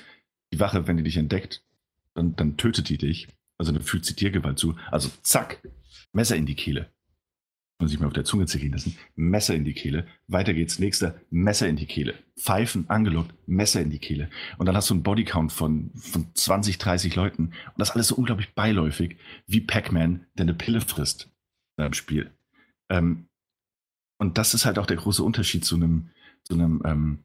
[0.53, 1.63] Die Wache, wenn die dich entdeckt,
[2.13, 3.27] dann, dann tötet die dich.
[3.57, 4.75] Also dann fügt sie dir Gewalt zu.
[4.91, 5.61] Also zack,
[6.11, 6.89] Messer in die Kehle
[7.79, 11.15] muss ich mir auf der Zunge zergehen lassen, Messer in die Kehle, weiter geht's, nächster,
[11.29, 14.29] Messer in die Kehle, Pfeifen angelockt, Messer in die Kehle.
[14.57, 17.43] Und dann hast du einen Bodycount von, von 20, 30 Leuten.
[17.43, 21.29] Und das alles so unglaublich beiläufig, wie Pac-Man, der eine Pille frisst
[21.77, 22.31] in einem Spiel.
[22.89, 23.27] Ähm,
[24.19, 26.09] und das ist halt auch der große Unterschied zu einem,
[26.43, 27.23] zu einem, ähm,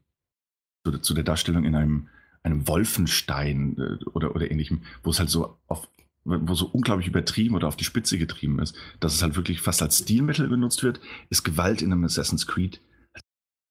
[0.85, 2.09] zu, zu der Darstellung in einem,
[2.43, 5.87] einem Wolfenstein äh, oder, oder ähnlichem, wo es halt so auf
[6.25, 9.81] wo so unglaublich übertrieben oder auf die Spitze getrieben ist, dass es halt wirklich fast
[9.81, 12.81] als Stilmittel benutzt wird, ist Gewalt in einem Assassin's Creed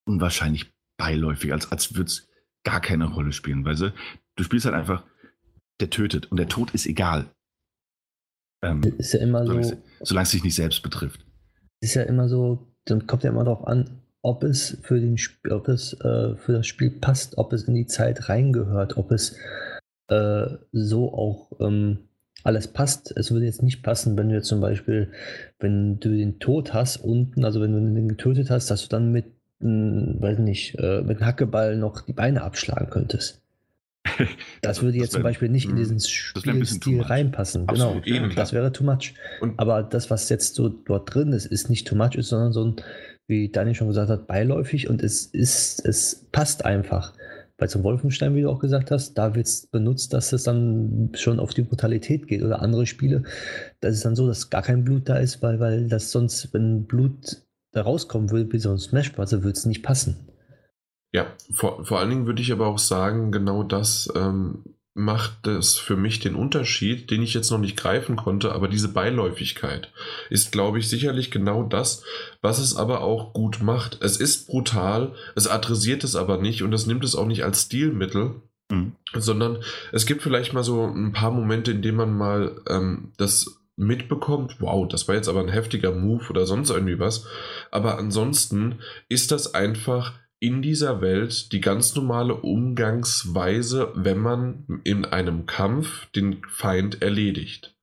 [0.05, 2.27] unwahrscheinlich beiläufig, als, als würde es
[2.63, 3.65] gar keine Rolle spielen.
[3.65, 5.03] Weil du spielst halt einfach,
[5.79, 7.32] der tötet und der Tod ist egal.
[8.63, 9.73] Ähm, ist ja immer solange so.
[9.73, 11.25] Es, solange es sich nicht selbst betrifft.
[11.81, 15.17] Ist ja immer so, dann kommt ja immer darauf an, ob es für den
[15.51, 19.37] ob es äh, für das Spiel passt, ob es in die Zeit reingehört, ob es
[20.07, 22.07] äh, so auch ähm,
[22.43, 23.15] alles passt.
[23.15, 25.11] Es würde jetzt nicht passen, wenn du jetzt zum Beispiel,
[25.59, 29.11] wenn du den Tod hast unten, also wenn du den getötet hast, dass du dann
[29.11, 29.25] mit,
[29.59, 33.42] mh, weiß nicht, äh, mit einem Hackeball noch die Beine abschlagen könntest.
[34.61, 37.67] Das würde jetzt das wär, zum Beispiel nicht in hm, diesen Spielstil reinpassen.
[37.67, 39.13] Absolut, genau, eben, das wäre too much.
[39.41, 42.53] Und Aber das, was jetzt so dort drin ist, ist nicht too much, ist, sondern
[42.53, 42.75] so ein,
[43.27, 47.13] wie Daniel schon gesagt hat, beiläufig und es ist, es passt einfach.
[47.57, 51.11] Weil zum Wolfenstein, wie du auch gesagt hast, da wird es benutzt, dass es dann
[51.13, 52.41] schon auf die Brutalität geht.
[52.41, 53.23] Oder andere Spiele,
[53.79, 56.53] da ist es dann so, dass gar kein Blut da ist, weil, weil das sonst,
[56.53, 60.27] wenn Blut da rauskommen würde, wie so ein Smash Bros., würde es nicht passen.
[61.13, 64.63] Ja, vor, vor allen Dingen würde ich aber auch sagen, genau das ähm,
[64.95, 68.89] macht es für mich den Unterschied, den ich jetzt noch nicht greifen konnte, aber diese
[68.89, 69.91] Beiläufigkeit
[70.29, 72.03] ist, glaube ich, sicherlich genau das,
[72.41, 73.99] was es aber auch gut macht.
[74.01, 77.63] Es ist brutal, es adressiert es aber nicht und es nimmt es auch nicht als
[77.63, 78.41] Stilmittel,
[78.71, 78.93] mhm.
[79.13, 79.59] sondern
[79.91, 84.57] es gibt vielleicht mal so ein paar Momente, in denen man mal ähm, das mitbekommt,
[84.59, 87.25] wow, das war jetzt aber ein heftiger Move oder sonst irgendwie was.
[87.71, 90.13] Aber ansonsten ist das einfach
[90.43, 97.73] in dieser Welt die ganz normale Umgangsweise, wenn man in einem Kampf den Feind erledigt.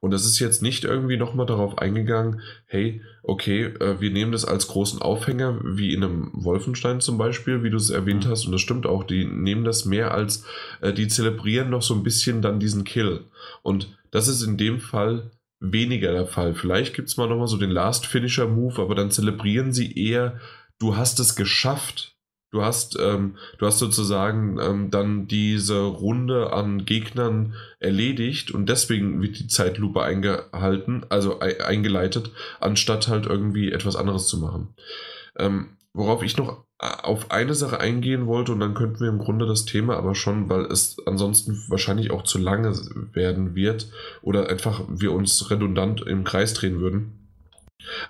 [0.00, 4.44] Und das ist jetzt nicht irgendwie nochmal darauf eingegangen, hey, okay, äh, wir nehmen das
[4.44, 8.30] als großen Aufhänger, wie in einem Wolfenstein zum Beispiel, wie du es erwähnt mhm.
[8.30, 10.44] hast, und das stimmt auch, die nehmen das mehr als,
[10.80, 13.26] äh, die zelebrieren noch so ein bisschen dann diesen Kill.
[13.62, 15.30] Und das ist in dem Fall
[15.60, 16.54] weniger der Fall.
[16.54, 20.40] Vielleicht gibt es mal nochmal so den Last-Finisher-Move, aber dann zelebrieren sie eher,
[20.80, 22.16] du hast es geschafft.
[22.52, 29.22] Du hast, ähm, du hast sozusagen ähm, dann diese Runde an Gegnern erledigt und deswegen
[29.22, 34.74] wird die Zeitlupe eingehalten, also e eingeleitet, anstatt halt irgendwie etwas anderes zu machen.
[35.38, 39.46] Ähm, worauf ich noch auf eine Sache eingehen wollte und dann könnten wir im Grunde
[39.46, 42.72] das Thema aber schon, weil es ansonsten wahrscheinlich auch zu lange
[43.12, 47.19] werden wird oder einfach wir uns redundant im Kreis drehen würden.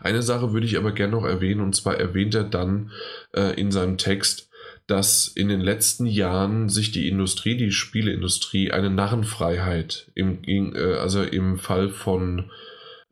[0.00, 2.90] Eine Sache würde ich aber gerne noch erwähnen und zwar erwähnt er dann
[3.34, 4.50] äh, in seinem Text,
[4.86, 11.22] dass in den letzten Jahren sich die Industrie, die Spieleindustrie, eine Narrenfreiheit im, äh, also
[11.22, 12.50] im Fall von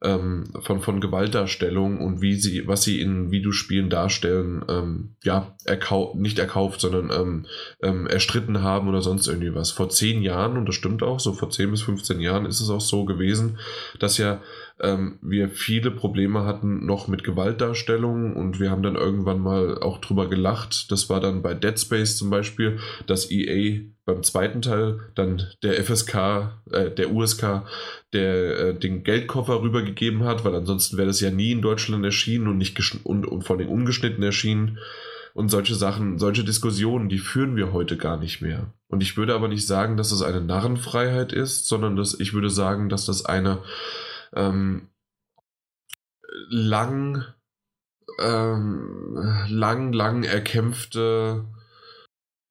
[0.02, 6.14] ähm, von, von Gewaltdarstellung und wie sie, was sie in Videospielen darstellen, ähm, ja, erkau
[6.16, 7.46] nicht erkauft, sondern ähm,
[7.82, 9.72] ähm, erstritten haben oder sonst irgendwie was.
[9.72, 12.70] Vor zehn Jahren, und das stimmt auch, so vor zehn bis 15 Jahren ist es
[12.70, 13.58] auch so gewesen,
[13.98, 14.40] dass ja
[14.80, 19.98] ähm, wir viele Probleme hatten noch mit Gewaltdarstellung und wir haben dann irgendwann mal auch
[19.98, 20.90] drüber gelacht.
[20.90, 25.84] Das war dann bei Dead Space zum Beispiel, dass EA beim zweiten Teil dann der
[25.84, 26.14] FSK,
[26.70, 27.64] äh, der USK,
[28.12, 32.46] der äh, den Geldkoffer rübergegeben hat, weil ansonsten wäre das ja nie in Deutschland erschienen
[32.46, 34.78] und nicht und, und vor allem ungeschnitten erschienen.
[35.34, 38.72] Und solche Sachen, solche Diskussionen, die führen wir heute gar nicht mehr.
[38.88, 42.50] Und ich würde aber nicht sagen, dass es eine Narrenfreiheit ist, sondern dass ich würde
[42.50, 43.58] sagen, dass das eine
[44.34, 44.88] ähm,
[46.48, 47.24] lang,
[48.20, 49.16] ähm,
[49.48, 51.44] lang, lang erkämpfte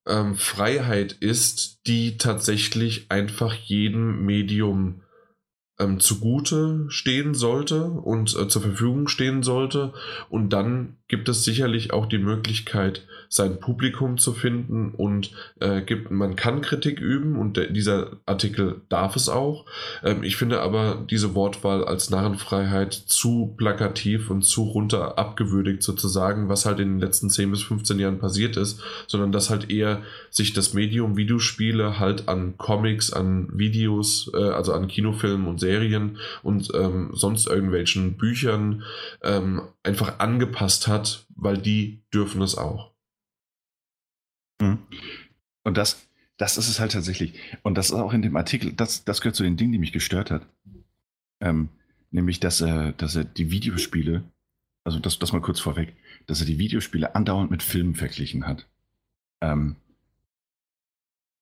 [0.07, 5.01] ähm, Freiheit ist, die tatsächlich einfach jedem Medium
[5.79, 9.93] ähm, zugute stehen sollte und äh, zur Verfügung stehen sollte.
[10.29, 16.11] Und dann gibt es sicherlich auch die Möglichkeit, sein Publikum zu finden und äh, gibt,
[16.11, 19.65] man kann Kritik üben und der, dieser Artikel darf es auch.
[20.03, 26.49] Ähm, ich finde aber diese Wortwahl als Narrenfreiheit zu plakativ und zu runter abgewürdigt sozusagen,
[26.49, 30.01] was halt in den letzten 10 bis 15 Jahren passiert ist, sondern dass halt eher
[30.29, 36.17] sich das Medium Videospiele halt an Comics, an Videos, äh, also an Kinofilmen und Serien
[36.43, 38.83] und ähm, sonst irgendwelchen Büchern
[39.23, 42.96] ähm, einfach angepasst hat, weil die dürfen es auch.
[44.59, 44.79] Mhm.
[45.63, 47.33] Und das, das ist es halt tatsächlich.
[47.63, 49.91] Und das ist auch in dem Artikel, das, das gehört zu den Dingen, die mich
[49.91, 50.47] gestört hat.
[51.39, 51.69] Ähm,
[52.11, 54.23] nämlich, dass er, dass er die Videospiele,
[54.83, 55.95] also das, das mal kurz vorweg,
[56.25, 58.67] dass er die Videospiele andauernd mit Filmen verglichen hat.
[59.41, 59.75] Ähm,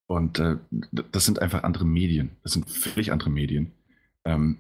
[0.07, 2.32] und äh, das sind einfach andere Medien.
[2.43, 3.72] Das sind völlig andere Medien.
[4.24, 4.59] Ähm,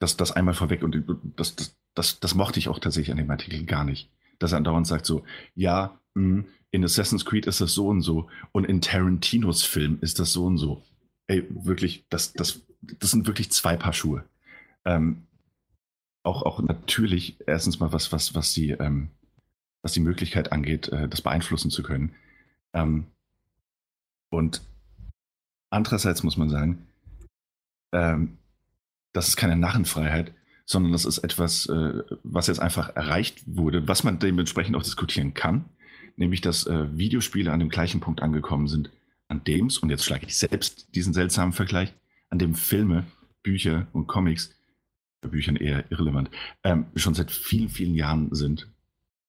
[0.00, 1.04] das, das einmal vorweg und
[1.36, 4.10] das, das, das, das mochte ich auch tatsächlich an dem Artikel gar nicht.
[4.38, 5.24] Dass er andauernd sagt so,
[5.54, 9.98] ja, mh, hm, in Assassin's Creed ist das so und so und in Tarantinos Film
[10.00, 10.82] ist das so und so.
[11.26, 14.24] Ey, wirklich, das, das, das sind wirklich zwei Paar Schuhe.
[14.84, 15.22] Ähm,
[16.22, 19.08] auch, auch natürlich erstens mal was, was, was die, ähm,
[19.82, 22.14] was die Möglichkeit angeht, äh, das beeinflussen zu können.
[22.74, 23.06] Ähm,
[24.30, 24.62] und
[25.70, 26.86] andererseits muss man sagen,
[27.92, 28.36] ähm,
[29.12, 30.34] das ist keine Narrenfreiheit,
[30.66, 35.32] sondern das ist etwas, äh, was jetzt einfach erreicht wurde, was man dementsprechend auch diskutieren
[35.32, 35.64] kann
[36.18, 38.90] nämlich dass äh, Videospiele an dem gleichen Punkt angekommen sind,
[39.28, 41.94] an dem es, und jetzt schlage ich selbst diesen seltsamen Vergleich,
[42.28, 43.04] an dem Filme,
[43.42, 44.54] Bücher und Comics,
[45.20, 46.30] bei Büchern eher irrelevant,
[46.64, 48.68] ähm, schon seit vielen, vielen Jahren sind.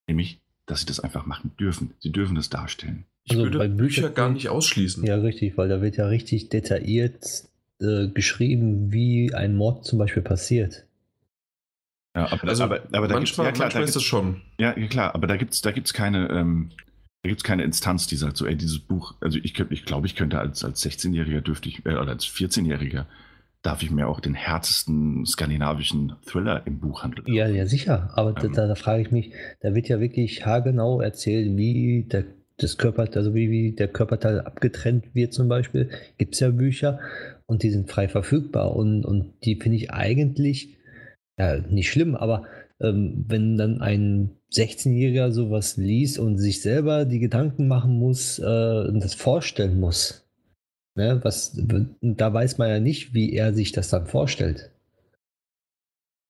[0.08, 1.94] Nämlich, dass sie das einfach machen dürfen.
[2.00, 3.06] Sie dürfen das darstellen.
[3.24, 5.04] Ich also würde bei Bücher, Bücher gar nicht ausschließen.
[5.06, 7.24] Ja, richtig, weil da wird ja richtig detailliert
[7.80, 10.86] äh, geschrieben, wie ein Mord zum Beispiel passiert.
[12.16, 14.42] Ja, aber, also aber, aber manchmal, ja, klar, manchmal ist es schon.
[14.60, 16.72] Ja, ja, klar, aber da gibt es da gibt's keine, ähm,
[17.44, 20.64] keine Instanz, die sagt so, ey, dieses Buch, also ich, ich glaube, ich könnte als,
[20.64, 23.06] als 16-Jähriger dürfte ich, äh, oder als 14-Jähriger,
[23.62, 27.28] darf ich mir auch den härtesten skandinavischen Thriller im Buch handeln.
[27.28, 28.10] Ja, ja, sicher.
[28.14, 32.24] Aber ähm, da, da, frage ich mich, da wird ja wirklich haargenau erzählt, wie der,
[32.58, 35.90] das Körper, also wie, wie der Körperteil abgetrennt wird zum Beispiel.
[36.18, 37.00] Gibt es ja Bücher
[37.48, 40.78] und die sind frei verfügbar und, und die finde ich eigentlich
[41.40, 42.44] ja, nicht schlimm, aber
[42.82, 48.88] ähm, wenn dann ein 16-Jähriger sowas liest und sich selber die Gedanken machen muss äh,
[48.88, 50.28] und das vorstellen muss,
[50.96, 51.60] ne, was,
[52.02, 54.72] da weiß man ja nicht, wie er sich das dann vorstellt.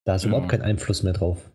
[0.06, 0.30] Da ist ja.
[0.30, 1.52] überhaupt kein Einfluss mehr drauf.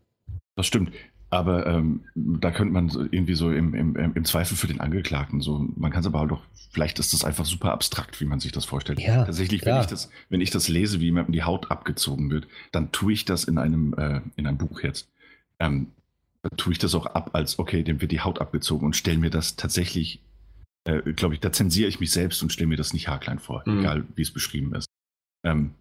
[0.57, 0.93] Das stimmt.
[1.35, 5.69] Aber ähm, da könnte man irgendwie so im, im, im Zweifel für den Angeklagten so,
[5.77, 8.53] man kann es aber auch doch, vielleicht ist das einfach super abstrakt, wie man sich
[8.53, 9.01] das vorstellt.
[9.01, 9.81] Ja, Tatsächlich, wenn, ja.
[9.81, 13.25] ich das, wenn ich das lese, wie jemandem die Haut abgezogen wird, dann tue ich
[13.25, 15.09] das in einem, äh, in einem Buch jetzt.
[15.59, 15.89] Ähm,
[16.43, 19.19] dann tue ich das auch ab als, okay, dem wird die Haut abgezogen und stelle
[19.19, 20.21] mir das tatsächlich,
[20.85, 23.65] äh, glaube ich, da zensiere ich mich selbst und stelle mir das nicht haarklein vor,
[23.67, 23.81] mhm.
[23.81, 24.87] egal wie es beschrieben ist.
[25.43, 25.73] Ähm,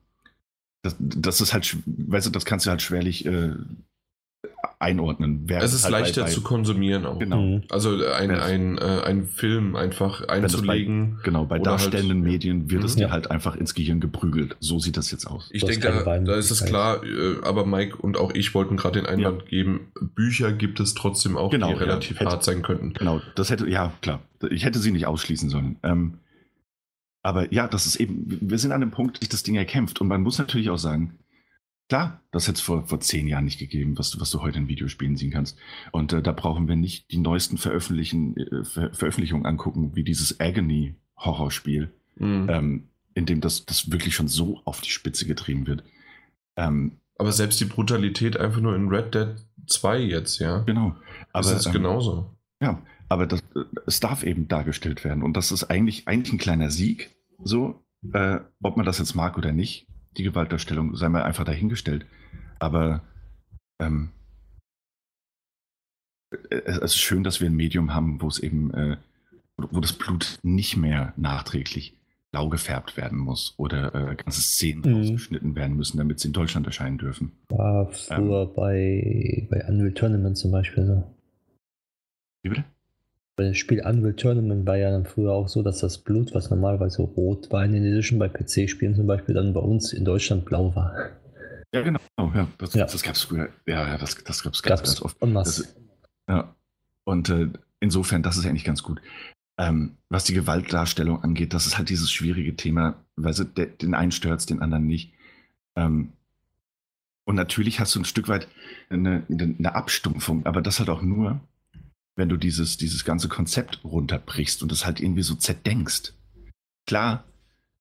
[0.81, 3.53] das, das ist halt, weißt du, das kannst du halt schwerlich äh,
[4.79, 5.47] einordnen.
[5.49, 7.17] es ist halt leichter bei, bei, zu konsumieren auch.
[7.17, 7.41] Genau.
[7.41, 7.63] Mhm.
[7.69, 8.43] Also ein, Ja.
[8.43, 11.19] ein, äh, ein Film einfach einzulegen.
[11.23, 12.99] Genau, bei Oder darstellenden halt- Medien wird es Mhm.
[12.99, 14.57] dir halt einfach ins Gehirn geprügelt.
[14.59, 15.49] So sieht das jetzt aus.
[15.53, 18.99] Ich denke, da, da ist es klar, äh, aber Mike und auch ich wollten gerade
[19.01, 21.79] den Einwand geben, Bücher gibt es trotzdem auch, Genau, die ja.
[21.79, 22.93] relativ Hätte- hart sein könnten.
[22.93, 24.19] Genau, das hätte, ja, klar.
[24.49, 25.77] Ich hätte sie nicht ausschließen sollen.
[25.83, 26.15] Ähm,
[27.21, 30.01] aber ja, das ist eben, wir sind an dem Punkt, sich das Ding erkämpft.
[30.01, 31.13] Und man muss natürlich auch sagen,
[31.93, 34.57] klar, das hätte es vor, vor zehn Jahren nicht gegeben, was, du- was du heute
[34.57, 35.57] in Videospielen sehen kannst.
[35.91, 40.39] Und äh, da brauchen wir nicht die neuesten Veröffentlichen, äh, Ver Veröffentlichungen angucken, wie dieses
[40.39, 42.47] Agony-Horrorspiel, Mhm.
[42.49, 42.83] ähm,
[43.15, 45.83] in dem das, das wirklich schon so auf die Spitze getrieben wird.
[46.55, 49.35] Ähm, Aber selbst die Brutalität einfach nur in Red Dead
[49.67, 50.59] 2 jetzt, ja.
[50.59, 50.95] genau.
[51.33, 52.35] Das Aber, ist ähm, genauso.
[52.61, 55.21] Ja, aber das, äh, es darf eben dargestellt werden.
[55.23, 57.15] Und das ist eigentlich, eigentlich ein kleiner Sieg.
[57.43, 57.83] So,
[58.13, 59.85] äh, ob man das jetzt mag oder nicht,
[60.17, 62.05] die Gewaltdarstellung, sei mal einfach dahingestellt.
[62.59, 63.01] Aber
[63.79, 64.09] ähm,
[66.49, 68.97] äh, es ist schön, dass wir ein Medium haben, wo es eben, äh,
[69.57, 71.95] wo das Blut nicht mehr nachträglich
[72.31, 74.93] blau gefärbt werden muss oder äh, ganze Szenen Mhm.
[74.95, 77.31] rausgeschnitten werden müssen, damit sie in Deutschland erscheinen dürfen.
[77.49, 81.03] War früher bei, bei Unreal Tournament zum Beispiel so.
[82.41, 82.63] Wie bitte?
[83.35, 86.51] Bei dem Spiel Unreal Tournament war ja dann früher auch so, dass das Blut, was
[86.51, 90.45] normalerweise rot war in den Edition, bei PC-Spielen zum Beispiel, dann bei uns in Deutschland
[90.45, 90.93] blau war.
[91.73, 91.99] Ja, genau.
[92.19, 92.85] Ja, das, Ja.
[92.85, 93.49] das gab es früher.
[93.65, 95.19] Ja, ja, das, das gab es ganz, ganz oft.
[95.21, 95.75] en Das,
[96.29, 96.55] ja.
[97.05, 99.01] Und äh, insofern, das ist eigentlich ganz gut.
[99.57, 103.95] Ähm, was die Gewaltdarstellung angeht, das ist halt dieses schwierige Thema, weil sie de, den
[103.95, 105.13] einen stört den anderen nicht.
[105.75, 106.13] Ähm,
[107.25, 108.47] und natürlich hast du ein Stück weit
[108.89, 111.39] eine, eine, eine Abstumpfung, aber das halt auch nur,
[112.15, 116.13] wenn du dieses, dieses ganze Konzept runterbrichst und das halt irgendwie so zerdenkst.
[116.85, 117.23] Klar,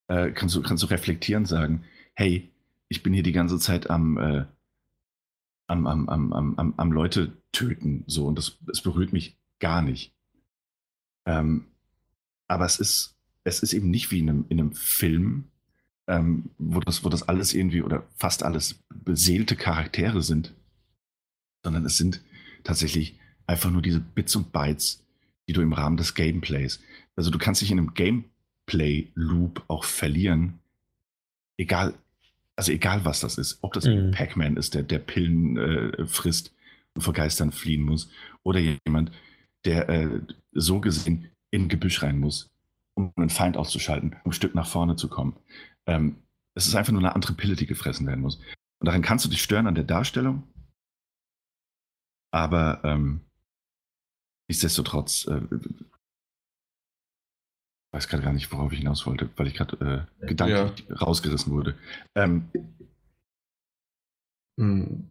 [0.08, 2.50] äh, kannst, du, kannst du reflektieren sagen, hey,
[2.88, 4.44] ich bin hier die ganze Zeit am, äh,
[5.66, 9.82] am, am, am, am, am, am Leute töten, so, und das, das berührt mich gar
[9.82, 10.14] nicht.
[11.26, 11.66] Ähm,
[12.48, 15.44] aber es ist, es ist eben nicht wie in einem, in einem Film,
[16.06, 20.54] ähm, wo, das, wo das alles irgendwie oder fast alles beseelte Charaktere sind,
[21.62, 22.22] sondern es sind
[22.64, 23.18] tatsächlich
[23.52, 25.04] einfach nur diese Bits und Bytes,
[25.46, 26.80] die du im Rahmen des Gameplays,
[27.16, 30.58] also du kannst dich in einem Gameplay-Loop auch verlieren,
[31.58, 31.94] egal,
[32.56, 34.10] also egal was das ist, ob das Mhm.
[34.12, 36.54] Pac-Man ist, der, der Pillen äh, frisst
[36.94, 38.10] und vor Geistern fliehen muss,
[38.42, 39.12] oder jemand,
[39.64, 40.20] der äh,
[40.52, 42.50] so gesehen in ein Gebüsch rein muss,
[42.94, 45.36] um einen Feind auszuschalten, um ein Stück nach vorne zu kommen.
[45.86, 46.16] Ähm,
[46.54, 48.36] es ist einfach nur eine andere Pille, die gefressen werden muss.
[48.78, 50.42] Und daran kannst du dich stören an der Darstellung,
[52.30, 53.20] aber ähm,
[54.52, 55.62] nichtsdestotrotz, äh, ich
[57.94, 61.74] weiß gerade gar nicht, worauf ich hinaus wollte, weil ich gerade äh, gedanklich rausgerissen wurde.
[62.14, 62.48] Ähm,
[64.58, 65.08] Mhm.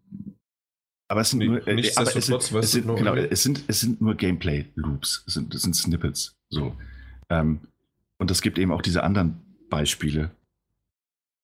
[1.07, 3.79] aber es sind Nee, nur, äh, aber es sind, es sind, genau, es sind, es
[3.79, 6.37] sind nur Gameplay-Loops, es sind, es sind Snippets.
[6.51, 6.77] So.
[7.29, 7.61] Ähm,
[8.19, 10.29] und es gibt eben auch diese anderen Beispiele.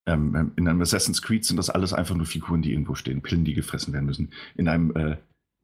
[0.05, 3.45] Ähm, in einem Assassin's Creed sind das alles einfach nur Figuren, die irgendwo stehen, Pillen,
[3.45, 4.31] die gefressen werden müssen.
[4.55, 5.17] In einem äh,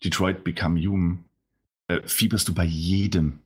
[0.04, 1.24] Detroit Become Human
[1.88, 3.40] äh, fieberst du bei jedem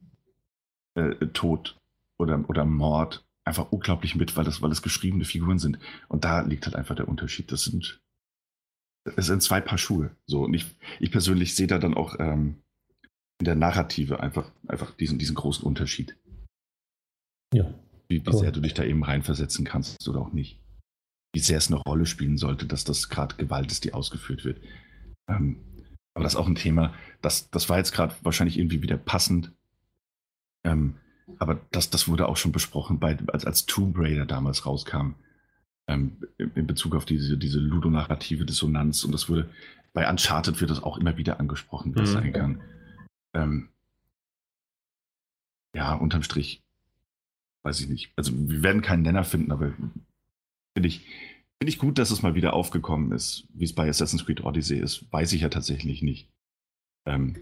[0.95, 1.77] äh, Tod
[2.17, 5.79] oder, oder Mord einfach unglaublich mit, weil das, weil das geschriebene Figuren sind.
[6.09, 7.51] Und da liegt halt einfach der Unterschied.
[7.51, 8.01] Das sind,
[9.15, 10.11] es sind zwei Paar Schuhe.
[10.25, 10.65] So, und ich,
[10.99, 12.61] ich persönlich sehe da dann auch ähm,
[13.39, 16.17] in der Narrative einfach, einfach diesen, diesen großen Unterschied.
[17.53, 17.73] Ja.
[18.09, 18.39] Wie, wie Cool.
[18.39, 20.59] sehr du dich da eben reinversetzen kannst oder auch nicht.
[21.33, 24.61] Wie sehr es eine Rolle spielen sollte, dass das gerade Gewalt ist, die ausgeführt wird.
[25.29, 25.57] Ähm,
[26.17, 29.51] aber das ist auch ein Thema, das, das war jetzt gerade wahrscheinlich irgendwie wieder passend.
[30.63, 30.95] Ähm,
[31.37, 35.11] aber das, das wurde auch schon besprochen, bei, als, als Tomb Raider damals rauskam.
[35.87, 39.03] Ähm, in Bezug auf diese, diese ludonarrative Dissonanz.
[39.03, 39.47] Und das wurde,
[39.93, 42.13] bei Uncharted wird das auch immer wieder angesprochen, wie das Mhm.
[42.13, 42.61] sein kann.
[43.35, 43.69] Ähm,
[45.75, 46.63] ja, unterm Strich
[47.63, 48.11] weiß ich nicht.
[48.15, 49.71] Also wir werden keinen Nenner finden, aber
[50.73, 51.05] finde ich,
[51.59, 53.47] finde ich gut, dass es mal wieder aufgekommen ist.
[53.53, 56.29] Wie es bei Assassin's Creed Odyssey ist, weiß ich ja tatsächlich nicht.
[57.07, 57.35] Ähm,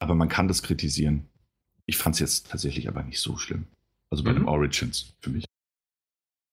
[0.00, 1.28] aber man kann das kritisieren.
[1.86, 3.66] Ich fand es jetzt tatsächlich aber nicht so schlimm.
[4.10, 4.36] Also bei Mhm.
[4.36, 5.44] dem Origins für mich.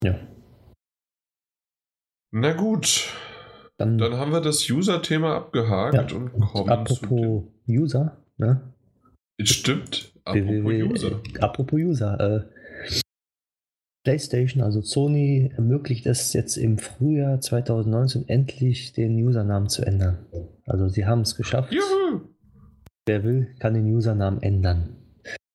[0.03, 0.19] Ja.
[2.31, 3.11] Na gut,
[3.77, 6.01] Dann, dann haben wir das User-Thema abgehakt Ja.
[6.17, 8.73] und und kommen apropos User, ne?
[9.39, 9.45] zu.
[9.53, 11.21] Stimmt, apropos User.
[11.39, 12.58] Apropos User, äh,
[14.03, 20.25] PlayStation, also Sony, ermöglicht es jetzt im Frühjahr 2019 endlich den Usernamen zu ändern.
[20.65, 21.73] Also sie haben es geschafft.
[21.73, 22.21] Juhu!
[23.05, 24.95] Wer will, kann den Usernamen ändern.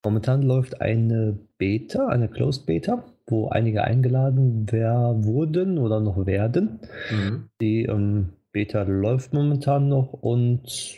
[0.05, 3.03] Momentan läuft eine Beta, eine Closed Beta.
[3.27, 6.79] wo einige eingeladen wer wurden oder noch werden.
[7.09, 7.49] Mhm.
[7.59, 10.97] Die ähm, Beta läuft momentan noch und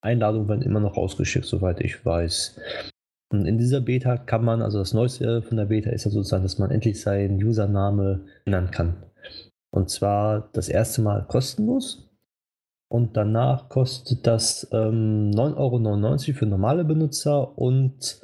[0.00, 2.58] Einladungen werden immer noch rausgeschickt, soweit ich weiß.
[3.30, 6.44] Und in dieser Beta kann man, also das Neueste von der Beta ist ja sozusagen,
[6.44, 8.96] dass man endlich seinen Username ändern kann.
[9.70, 12.08] Und zwar das erste Mal kostenlos.
[12.90, 18.22] Und danach kostet das ähm, 9,99 Euro für normale Benutzer und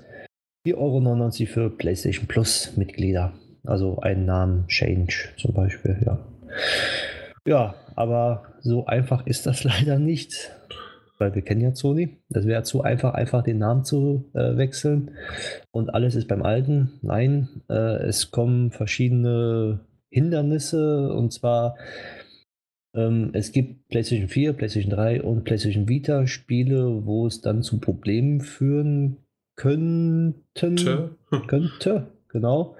[0.66, 3.34] 4,99 Euro für PlayStation Plus Mitglieder.
[3.66, 6.18] Also einen Namen Change zum Beispiel, ja.
[7.46, 10.50] Ja, aber so einfach ist das leider nicht
[11.18, 12.16] weil wir kennen ja Sony.
[12.28, 15.12] Das wäre zu einfach, einfach den Namen zu äh, wechseln
[15.70, 16.98] und alles ist beim Alten.
[17.02, 21.76] Nein, äh, es kommen verschiedene Hindernisse und zwar
[22.94, 27.80] ähm, es gibt PlayStation 4, PlayStation 3 und PlayStation Vita Spiele, wo es dann zu
[27.80, 29.18] Problemen führen
[29.56, 30.44] könnten.
[30.54, 31.08] Tö.
[31.46, 32.76] Könnte, genau.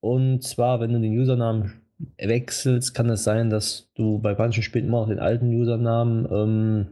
[0.00, 1.82] Und zwar, wenn du den Usernamen
[2.18, 6.86] wechselst, kann es sein, dass du bei manchen Spielen immer noch den alten Usernamen ähm,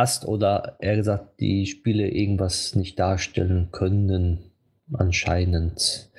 [0.00, 4.50] hast oder eher gesagt, die Spiele irgendwas nicht darstellen können,
[4.92, 6.10] anscheinend.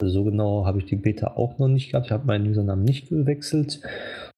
[0.00, 2.06] Also so genau habe ich die Beta auch noch nicht gehabt.
[2.06, 3.80] Ich habe meinen Usernamen nicht gewechselt.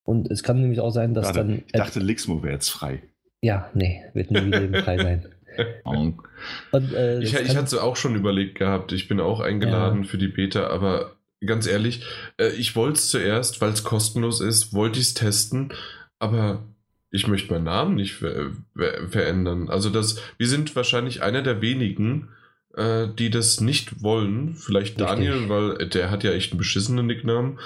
[0.04, 1.62] Und es kann nämlich auch sein, dass Warte, dann.
[1.66, 3.02] ich dachte, Lixmo wäre jetzt frei.
[3.42, 5.26] Ja, nee, wird nie wieder frei sein.
[5.84, 8.92] Und, äh, Ich, ich hatte es auch schon überlegt gehabt.
[8.92, 10.08] Ich bin auch eingeladen Ja.
[10.08, 12.04] für die Beta, aber ganz ehrlich,
[12.40, 15.72] äh, ich wollte es zuerst, weil es kostenlos ist, wollte ich es testen,
[16.18, 16.62] aber
[17.10, 19.68] ich möchte meinen Namen nicht ver ver verändern.
[19.68, 22.28] Also das, wir sind wahrscheinlich einer der wenigen,
[22.76, 24.54] äh, die das nicht wollen.
[24.54, 25.06] Vielleicht Richtig.
[25.06, 27.58] Daniel, weil der hat ja echt einen beschissenen Nicknamen.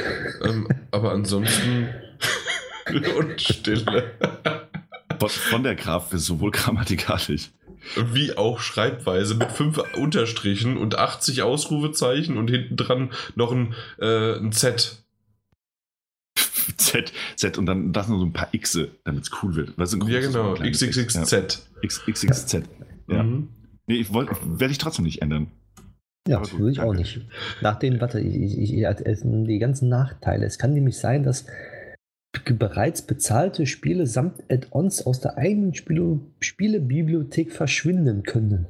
[0.44, 1.88] ähm, aber ansonsten
[3.18, 4.12] und Stille.
[5.18, 7.50] Von, von der Graf ist sowohl grammatikalisch.
[8.12, 14.36] Wie auch Schreibweise mit fünf Unterstrichen und 80 Ausrufezeichen und hinten dran noch ein, äh,
[14.36, 15.01] ein Z.
[16.76, 19.76] Z, Z und dann das noch so ein paar Xe, damit es cool wird.
[19.78, 20.50] Weißt du, Ja, genau.
[20.50, 20.96] und ein kleines X.
[20.96, 22.52] XXXZ.
[22.52, 22.58] Ja.
[23.20, 23.24] X-.
[23.24, 23.48] Mhm.
[23.86, 25.48] Nee, ich wollte, werde ich trotzdem nicht ändern.
[26.28, 27.20] Ja, Aber würde ich auch nicht.
[27.62, 30.46] Nach den, warte, ich, ich, ich, es die ganzen Nachteile.
[30.46, 31.46] Es kann nämlich sein, dass
[32.44, 38.66] bereits bezahlte Spiele samt Add-ons aus der eigenen Spiele, Spielebibliothek verschwinden können.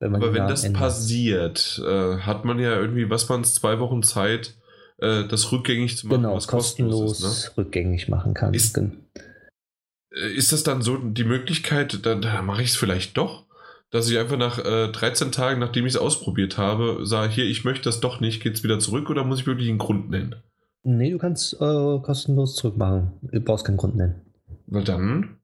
[0.00, 0.80] Wenn man Aber wenn das ändert.
[0.80, 4.54] passiert, äh, hat man ja irgendwie, was man zwei Wochen Zeit,
[4.98, 7.56] äh, das rückgängig zu machen, genau, was kostenlos ist.
[7.56, 7.64] Ne?
[7.64, 8.54] rückgängig machen kann.
[8.54, 13.46] Ist- Äh, Ist das dann so die Möglichkeit, da, da mache ich es vielleicht doch,
[13.90, 17.64] dass ich einfach nach äh, 13 Tagen, nachdem ich es ausprobiert habe, sage, hier, ich
[17.64, 20.34] möchte das doch nicht, geht's wieder zurück oder muss ich wirklich einen Grund nennen?
[20.82, 23.12] Nee, du kannst äh, kostenlos zurückmachen.
[23.22, 24.22] Du brauchst keinen Grund nennen.
[24.66, 25.38] Weil dann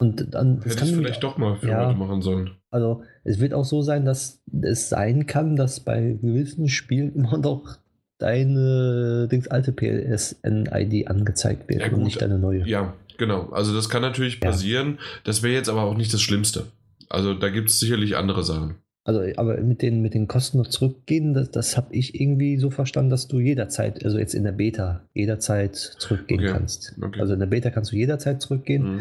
[0.00, 1.86] Und dann, es hätte kann ich vielleicht doch mal für ja.
[1.86, 2.50] heute machen sollen.
[2.70, 7.38] Also es wird auch so sein, dass es sein kann, dass bei gewissen Spielen immer
[7.38, 7.78] noch
[8.18, 12.66] deine Dings alte PSN-ID angezeigt wird Ja, und nicht deine neue.
[12.66, 13.48] Ja, genau.
[13.50, 14.50] Also das kann natürlich Ja.
[14.50, 14.98] passieren.
[15.24, 16.66] Das wäre jetzt aber auch nicht das Schlimmste.
[17.08, 18.74] Also da gibt es sicherlich andere Sachen.
[19.04, 22.68] Also aber mit den, mit den Kosten noch zurückgehen, das, das habe ich irgendwie so
[22.70, 26.50] verstanden, dass du jederzeit, also jetzt in der Beta, jederzeit zurückgehen Okay.
[26.52, 26.94] kannst.
[27.00, 27.18] Okay.
[27.20, 29.00] Also in der Beta kannst du jederzeit zurückgehen Mhm.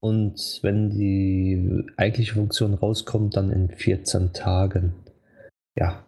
[0.00, 4.94] und wenn die eigentliche Funktion rauskommt, dann in 14 Tagen.
[5.78, 6.04] Ja,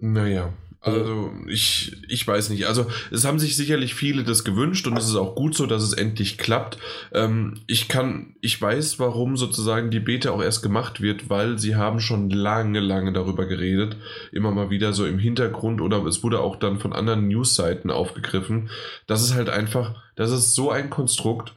[0.00, 2.66] Naja, also ich, ich weiß nicht.
[2.66, 5.82] Also es haben sich sicherlich viele das gewünscht und es ist auch gut so, dass
[5.82, 6.78] es endlich klappt.
[7.12, 11.74] Ähm, ich kann, ich weiß, warum sozusagen die Beta auch erst gemacht wird, weil sie
[11.74, 13.96] haben schon lange, lange darüber geredet.
[14.30, 18.70] Immer mal wieder so im Hintergrund oder es wurde auch dann von anderen Newsseiten aufgegriffen.
[19.08, 21.56] Das ist halt einfach, das ist so ein Konstrukt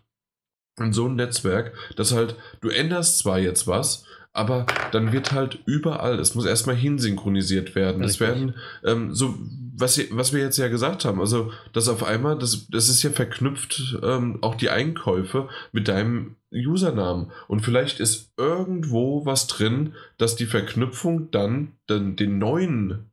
[0.80, 5.60] und so ein Netzwerk, dass halt, du änderst zwar jetzt was, aber dann wird halt
[5.66, 8.04] überall, es muss erstmal hinsynchronisiert werden.
[8.04, 8.28] Es Richtig.
[8.28, 8.56] werden,
[8.86, 9.38] ähm, so,
[9.76, 13.10] was, was wir jetzt ja gesagt haben, also, dass auf einmal, das, das ist ja
[13.10, 17.32] verknüpft, ähm, auch die Einkäufe mit deinem Usernamen.
[17.48, 23.12] Und vielleicht ist irgendwo was drin, dass die Verknüpfung dann den, den neuen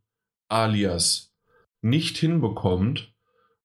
[0.49, 1.33] Alias
[1.81, 3.12] nicht hinbekommt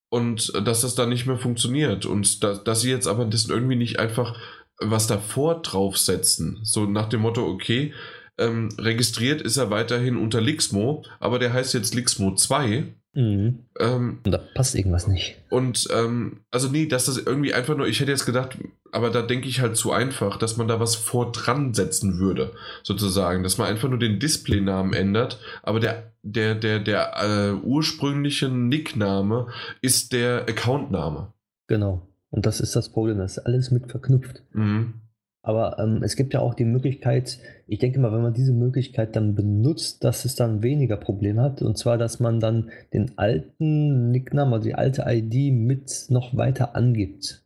[0.09, 2.05] und dass das dann nicht mehr funktioniert.
[2.05, 4.37] Und da, dass sie jetzt aber das irgendwie nicht einfach
[4.83, 6.59] was davor draufsetzen.
[6.63, 7.93] So nach dem Motto, okay,
[8.37, 12.85] ähm, registriert ist er weiterhin unter Lixmo, aber der heißt jetzt Lixmo 2.
[13.13, 13.59] mhm.
[13.79, 15.37] Ähm, da passt irgendwas nicht.
[15.49, 18.57] und ähm, also nee, dass das irgendwie einfach nur, ich hätte jetzt gedacht,
[18.91, 22.53] aber da denke ich halt zu einfach, dass man da was vor dran setzen würde,
[22.81, 28.49] sozusagen, dass man einfach nur den Displaynamen ändert, aber der der der der äh, ursprüngliche
[28.49, 29.47] Nickname
[29.81, 31.33] ist der Accountname.
[31.67, 32.07] Genau.
[32.33, 34.41] Und das ist das Problem, das ist alles mit verknüpft.
[34.53, 34.95] Mhm.
[35.43, 39.15] Aber ähm, es gibt ja auch die Möglichkeit, ich denke mal, wenn man diese Möglichkeit
[39.15, 41.61] dann benutzt, dass es dann weniger Probleme hat.
[41.61, 46.75] Und zwar, dass man dann den alten Nicknamen, also die alte ID mit noch weiter
[46.75, 47.43] angibt.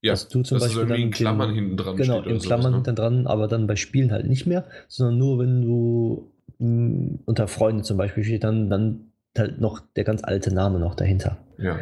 [0.00, 2.38] Ja, dass du zum dass es Beispiel irgendwie in Klammern den- hinten dran Genau, in
[2.40, 2.76] Klammern ne?
[2.78, 7.46] hinten dran, aber dann bei Spielen halt nicht mehr, sondern nur wenn du mh, unter
[7.46, 11.36] Freunden zum Beispiel steht, dann, dann halt noch der ganz alte Name noch dahinter.
[11.58, 11.78] Ja.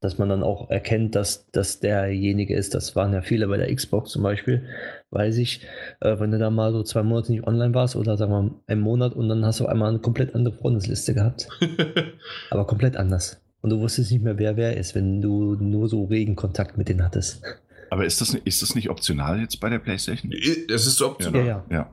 [0.00, 2.74] Dass man dann auch erkennt, dass das derjenige ist.
[2.74, 4.64] Das waren ja viele bei der Xbox zum Beispiel.
[5.10, 5.66] Weiß ich,
[6.00, 8.50] äh, wenn du da mal so zwei Monate nicht online warst oder sagen wir mal
[8.68, 11.48] einen Monat und dann hast du auf einmal eine komplett andere Freundesliste gehabt.
[12.50, 13.40] Aber komplett anders.
[13.60, 16.88] Und du wusstest nicht mehr, wer wer ist, wenn du nur so regen Kontakt mit
[16.88, 17.42] denen hattest.
[17.90, 20.32] Aber ist das, ist das nicht optional jetzt bei der PlayStation?
[20.32, 21.40] Es ist optional.
[21.40, 21.76] Ja, ja.
[21.76, 21.90] Ja.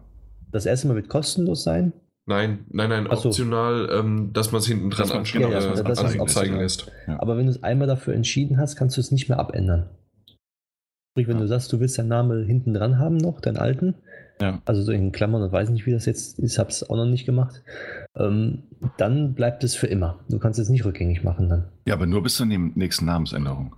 [0.52, 1.94] Das erste Mal wird kostenlos sein.
[2.28, 3.30] Nein, nein, nein, Ach so.
[3.30, 6.92] optional, ähm, dass man es hinten dran Dass genau, dass man- dass anzeigen lässt.
[7.08, 9.90] Aber wenn du es einmal dafür entschieden hast, kannst du es nicht mehr abändern.
[11.14, 11.44] Sprich, wenn Ja.
[11.44, 13.94] du sagst, du willst deinen Namen hinten dran haben noch, deinen alten,
[14.42, 14.60] Ja.
[14.66, 17.26] also so in Klammern und weiß nicht, wie das jetzt ist, hab's auch noch nicht
[17.26, 17.62] gemacht,
[18.18, 18.64] ähm,
[18.98, 20.20] dann bleibt es für immer.
[20.28, 21.70] Du kannst es nicht rückgängig machen dann.
[21.88, 23.76] Ja, aber nur bis zur nächsten Namensänderung.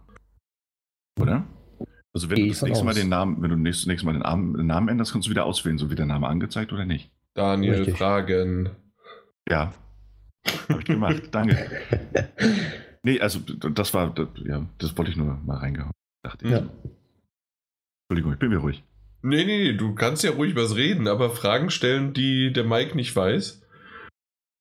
[1.20, 1.44] Oder?
[2.14, 2.98] Also wenn Gehe du das nächste Mal aus.
[2.98, 5.46] den Namen, wenn du nächstes, nächstes Mal den Namen, den Namen änderst, kannst du wieder
[5.46, 7.12] auswählen, so wie der Name angezeigt oder nicht.
[7.38, 7.98] Daniel, Richtig.
[7.98, 8.72] Fragen.
[9.48, 9.72] Ja.
[10.70, 11.24] Habe ich gemacht.
[11.32, 11.70] Danke.
[13.04, 15.94] Nee, also das war, das, ja, das wollte ich nur mal reingehauen.
[16.24, 16.52] Dachte ich.
[16.52, 16.68] Ja.
[18.10, 18.84] Entschuldigung, ich bin mir ruhig.
[19.22, 22.96] Nee, nee, nee, du kannst ja ruhig was reden, aber Fragen stellen, die der Mike
[22.96, 23.62] nicht weiß.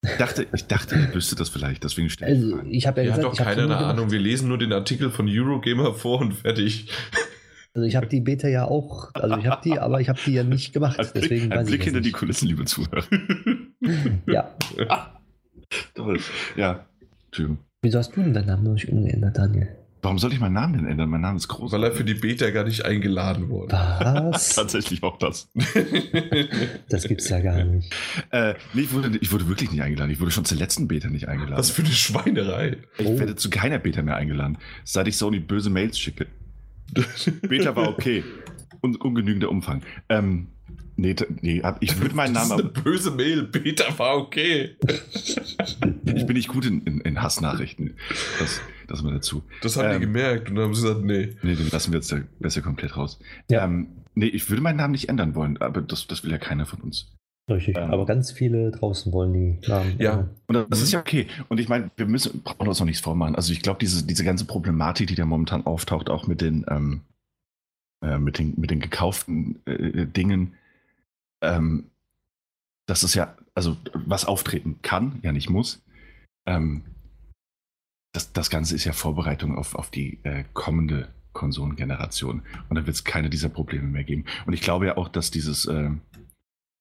[0.02, 3.06] Ich dachte, ich dachte, ihr wüsstet das vielleicht, deswegen stelle ich Also, ich habe ja
[3.06, 4.10] Er hat gesagt, doch ich habe keiner eine Ahnung.
[4.10, 6.90] Wir lesen nur den Artikel von Eurogamer vor und fertig.
[7.76, 10.32] Also ich habe die Beta ja auch, also ich habe die, aber ich habe die
[10.32, 10.98] ja nicht gemacht.
[10.98, 12.18] Ein Blick, Deswegen ein weiß Blick ich hinter das die nicht.
[12.18, 13.04] Kulissen, liebe Zuhörer.
[14.26, 14.56] Ja.
[15.94, 16.18] Toll.
[16.56, 16.86] Ja.
[17.26, 17.58] Entschuldigung.
[17.82, 19.68] Wieso hast du denn deinen Namen noch nicht umgeändert, Daniel?
[20.00, 21.10] Warum soll ich meinen Namen denn ändern?
[21.10, 21.70] Mein Name ist groß.
[21.72, 23.74] Weil er für die Beta gar nicht eingeladen wurde.
[23.74, 24.54] Was?
[24.54, 25.50] Tatsächlich auch das.
[26.88, 27.92] Das gibt's ja gar nicht.
[28.30, 30.10] Äh, nee, ich wurde, ich wurde wirklich nicht eingeladen.
[30.10, 31.58] Ich wurde schon zur letzten Beta nicht eingeladen.
[31.58, 32.78] Was für eine Schweinerei.
[32.98, 33.18] Ich Oh.
[33.18, 36.26] werde zu keiner Beta mehr eingeladen, seit ich Sony böse Mails schicke.
[37.42, 38.24] Beta war okay.
[38.80, 39.82] Und ungenügender Umfang.
[40.08, 40.48] Ähm,
[40.96, 42.66] nee, nee, ich würde meinen Das Namen.
[42.66, 43.44] ist eine böse Mail.
[43.44, 44.76] Beta war okay.
[46.04, 47.94] Ich bin nicht gut in, in, in Hassnachrichten.
[48.38, 49.42] Das, das mal dazu.
[49.62, 50.00] Das haben die Ähm.
[50.00, 51.36] gemerkt und dann haben sie gesagt, nee.
[51.42, 53.18] Nee, den lassen wir jetzt besser komplett raus.
[53.50, 53.64] Ja.
[53.64, 56.66] Ähm, nee, ich würde meinen Namen nicht ändern wollen, aber das, das will ja keiner
[56.66, 57.12] von uns.
[57.48, 57.76] Richtig.
[57.76, 57.90] Ähm.
[57.90, 59.96] Aber ganz viele draußen wollen die Namen.
[59.98, 60.12] Ja.
[60.12, 60.30] ändern.
[60.48, 60.84] Und das Mhm.
[60.84, 61.26] ist ja okay.
[61.48, 63.36] Und ich meine, wir müssen, brauchen uns noch nichts vormachen.
[63.36, 67.02] Also ich glaube, diese, diese ganze Problematik, die da momentan auftaucht, auch mit den, ähm,
[68.02, 70.54] äh, mit den, mit den gekauften äh, Dingen,
[71.42, 71.90] ähm,
[72.86, 75.82] das ist ja, also was auftreten kann, ja nicht muss.
[76.46, 76.82] Ähm,
[78.12, 82.42] das, das Ganze ist ja Vorbereitung auf, auf die äh, kommende Konsolengeneration.
[82.68, 84.24] Und dann wird es keine dieser Probleme mehr geben.
[84.46, 85.66] Und ich glaube ja auch, dass dieses,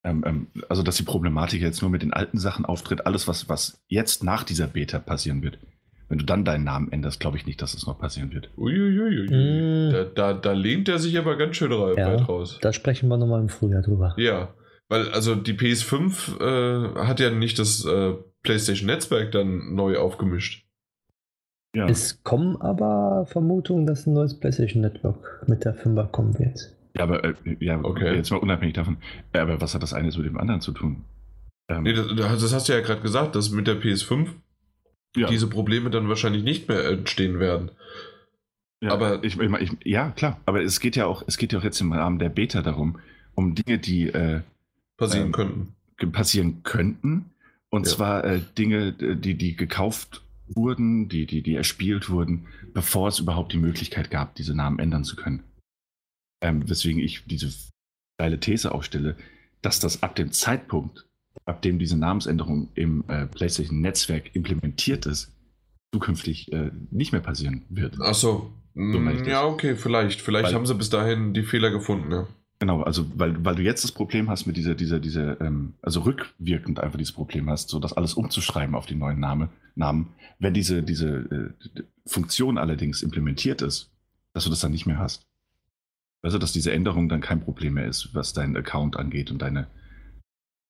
[0.05, 3.49] ähm, ähm, also dass die Problematik jetzt nur mit den alten Sachen auftritt, alles, was,
[3.49, 5.57] was jetzt nach dieser Beta passieren wird.
[6.07, 8.49] Wenn du dann deinen Namen änderst, glaube ich nicht, dass es noch passieren wird.
[8.57, 9.25] Uiuiui.
[9.27, 9.91] Mm.
[9.91, 12.13] Da, da, da lehnt er sich aber ganz schön ra- Ja.
[12.13, 12.59] weit raus.
[12.61, 14.13] Da sprechen wir nochmal im Frühjahr drüber.
[14.17, 14.53] Ja,
[14.87, 20.67] weil also die PS5 äh, hat ja nicht das äh, PlayStation-Netzwerk dann neu aufgemischt.
[21.75, 21.87] Ja.
[21.89, 26.74] Es kommen aber Vermutungen, dass ein neues PlayStation Network mit der 5er kommen wird.
[26.97, 28.15] Ja, aber äh, ja, Okay.
[28.15, 28.97] jetzt mal unabhängig davon.
[29.33, 31.03] Aber was hat das eine mit dem anderen zu tun?
[31.69, 34.27] Ähm, Nee, das, das hast du ja gerade gesagt, dass mit der PS5
[35.15, 37.71] ja, diese Probleme dann wahrscheinlich nicht mehr entstehen werden.
[38.81, 40.39] ja, aber- ich, ich, ich, ja, klar.
[40.45, 42.99] Aber es geht ja auch, es geht ja auch jetzt im Rahmen der Beta darum,
[43.33, 44.41] um Dinge, die äh,
[44.97, 45.73] Passieren Ähm, könnten.
[46.13, 47.25] passieren könnten.
[47.69, 47.93] Und Ja.
[47.93, 53.19] zwar äh, Dinge, äh, die, die gekauft wurden, die, die, die erspielt wurden, bevor es
[53.19, 55.43] überhaupt die Möglichkeit gab, diese Namen ändern zu können.
[56.45, 57.51] Ähm, weswegen ich diese
[58.13, 59.15] steile These aufstelle,
[59.63, 61.07] dass das ab dem Zeitpunkt,
[61.45, 65.33] ab dem diese Namensänderung im äh, PlayStation-Netzwerk implementiert ist,
[65.91, 67.99] zukünftig äh, nicht mehr passieren wird.
[67.99, 68.53] Achso.
[68.75, 69.27] meine ich das.
[69.27, 70.21] ja, okay, vielleicht.
[70.21, 72.27] Vielleicht Weil- haben sie bis dahin die Fehler gefunden, ja.
[72.59, 76.01] Genau, also weil, weil du jetzt das Problem hast mit dieser, dieser, dieser, ähm, also
[76.01, 80.13] rückwirkend einfach dieses Problem hast, so das alles umzuschreiben auf die neuen Name, Namen.
[80.37, 83.89] Wenn diese, diese äh, Funktion allerdings implementiert ist,
[84.33, 85.24] dass du das dann nicht mehr hast.
[86.25, 89.67] Also, dass diese Änderung dann kein Problem mehr ist, was deinen Account angeht und deine,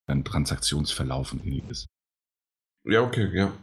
[0.06, 1.86] dein Transaktionsverlauf und ähnliches.
[2.84, 3.58] Ja, okay, ja.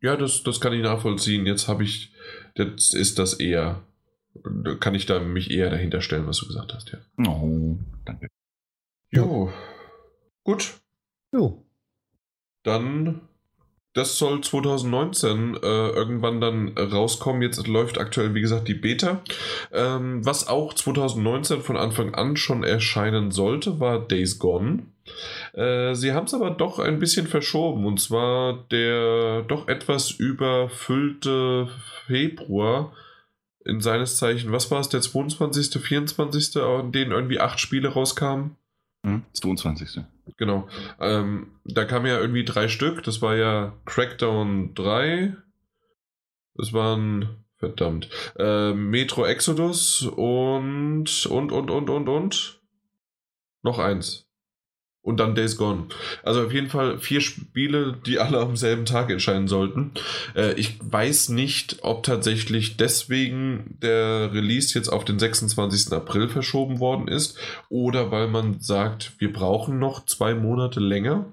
[0.00, 1.46] Ja, das, das kann ich nachvollziehen.
[1.46, 2.14] Jetzt habe ich,
[2.54, 3.82] jetzt ist das eher,
[4.34, 6.98] da kann ich da mich eher dahinter stellen, was du gesagt hast, ja.
[7.28, 8.28] Oh, danke.
[9.10, 9.52] Jo.
[10.44, 10.80] Gut,
[11.32, 11.66] Jo.
[12.62, 13.20] dann
[13.96, 17.40] das soll 2019 äh, irgendwann dann rauskommen.
[17.40, 19.22] Jetzt läuft aktuell, wie gesagt, die Beta.
[19.72, 24.82] Ähm, was auch 2019 von Anfang an schon erscheinen sollte, war Days Gone.
[25.54, 27.86] Äh, sie haben es aber doch ein bisschen verschoben.
[27.86, 31.68] Und zwar der doch etwas überfüllte
[32.06, 32.92] Februar
[33.64, 38.56] in seines Zeichen, was war es, der 22., 24., an denen irgendwie acht Spiele rauskamen?
[39.06, 40.02] Hm, 22.
[40.36, 40.68] Genau.
[41.00, 43.02] Ähm, da kamen ja irgendwie drei Stück.
[43.04, 45.36] Das war ja Crackdown 3.
[46.54, 48.08] Das waren, verdammt,
[48.38, 52.60] äh, Metro Exodus und, und, und, und, und, und.
[53.62, 54.25] Noch eins
[55.06, 55.84] und dann Days Gone.
[56.24, 59.92] Also auf jeden Fall vier Spiele, die alle am selben Tag erscheinen sollten.
[60.34, 65.92] Äh, ich weiß nicht, ob tatsächlich deswegen der Release jetzt auf den 26.
[65.92, 67.38] April verschoben worden ist
[67.68, 71.26] oder weil man sagt, wir brauchen noch zwei Monate länger.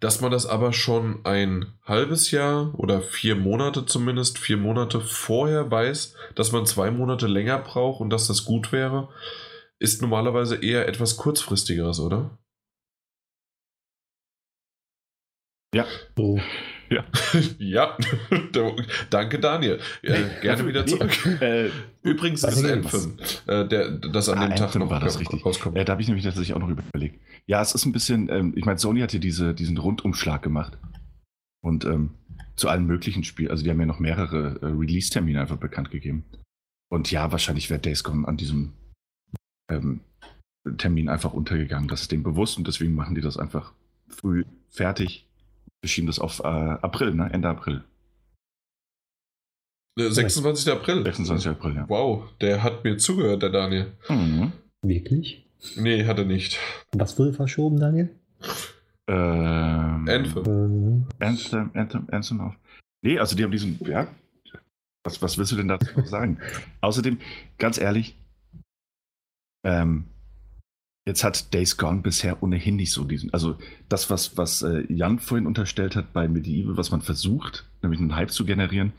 [0.00, 5.70] Dass man das aber schon ein halbes Jahr oder vier Monate zumindest, vier Monate vorher
[5.70, 9.08] weiß, dass man zwei Monate länger braucht und dass das gut wäre,
[9.80, 12.38] ist normalerweise eher etwas kurzfristigeres, oder?
[15.74, 15.86] Ja.
[16.16, 16.40] So.
[16.90, 17.04] Ja.
[17.58, 17.96] ja.
[19.10, 19.78] Danke, Daniel.
[20.02, 21.10] Äh, gerne wieder zurück.
[21.42, 21.70] Äh,
[22.02, 22.84] Übrigens ist denn?
[22.84, 25.44] Anthem, äh, der, das an Ah, dem Tag Anthem noch war das richtig.
[25.44, 25.76] rauskommt.
[25.76, 27.20] Äh, da habe ich nämlich tatsächlich auch noch überlegt.
[27.46, 30.78] Ja, es ist ein bisschen, ähm, ich meine, Sony hat ja diese, diesen Rundumschlag gemacht.
[31.60, 32.14] Und ähm,
[32.56, 36.24] zu allen möglichen Spielen, also die haben ja noch mehrere äh, Release-Termine einfach bekannt gegeben.
[36.90, 38.72] Und ja, wahrscheinlich wäre Days Gone an diesem
[39.68, 40.00] ähm,
[40.76, 41.88] Termin einfach untergegangen.
[41.88, 43.72] Das ist denen bewusst und deswegen machen die das einfach
[44.08, 45.26] früh fertig.
[45.80, 47.30] Wir schieben das auf äh, April, ne?
[47.32, 47.84] Ende April.
[49.98, 50.72] Äh, 26.
[50.72, 51.04] April.
[51.04, 51.48] 26.
[51.48, 51.88] April, ja.
[51.88, 53.92] Wow, der hat mir zugehört, der Daniel.
[54.08, 54.52] Mhm.
[54.82, 55.46] Wirklich?
[55.76, 56.58] Nee, hat er nicht.
[56.92, 58.10] Was wurde verschoben, Daniel?
[59.08, 60.44] Ähm, Anthem.
[60.46, 62.54] Ähm, Anthem, Anthem, Anthem auf.
[63.02, 64.08] Nee, also die haben diesen, ja.
[65.04, 66.38] Was, was willst du denn dazu sagen?
[66.80, 67.18] Außerdem,
[67.56, 68.16] ganz ehrlich,
[69.68, 70.06] ähm,
[71.06, 73.58] jetzt hat Days Gone bisher ohnehin nicht so diesen, also
[73.88, 78.16] das, was, was äh, Jan vorhin unterstellt hat bei Medieval, was man versucht, nämlich einen
[78.16, 78.92] Hype zu generieren,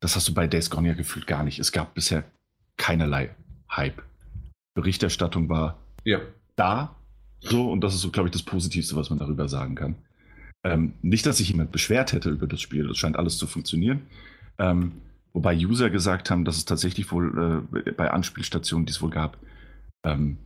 [0.00, 1.58] das hast du bei Days Gone ja gefühlt gar nicht.
[1.58, 2.24] Es gab bisher
[2.76, 3.34] keinerlei
[3.70, 4.02] Hype.
[4.74, 6.20] Berichterstattung war Ja.
[6.56, 6.94] da.
[7.40, 9.96] So, und das ist so, glaube ich, das Positivste, was man darüber sagen kann.
[10.64, 12.90] Ähm, nicht, dass sich jemand beschwert hätte über das Spiel.
[12.90, 14.02] Es scheint alles zu funktionieren.
[14.58, 14.92] Ähm,
[15.32, 19.36] wobei User gesagt haben, dass es tatsächlich wohl äh, bei Anspielstationen, die es wohl gab,
[20.04, 20.38] ähm,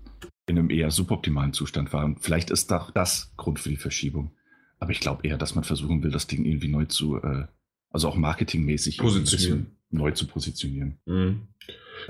[0.46, 2.04] in einem eher suboptimalen Zustand war.
[2.04, 4.32] Und vielleicht ist doch das Grund für die Verschiebung.
[4.78, 7.46] Aber ich glaube eher, dass man versuchen will, das Ding irgendwie neu zu, äh,
[7.90, 9.76] also auch marketingmäßig Positionieren.
[9.90, 10.98] neu zu positionieren.
[11.06, 11.48] Mhm.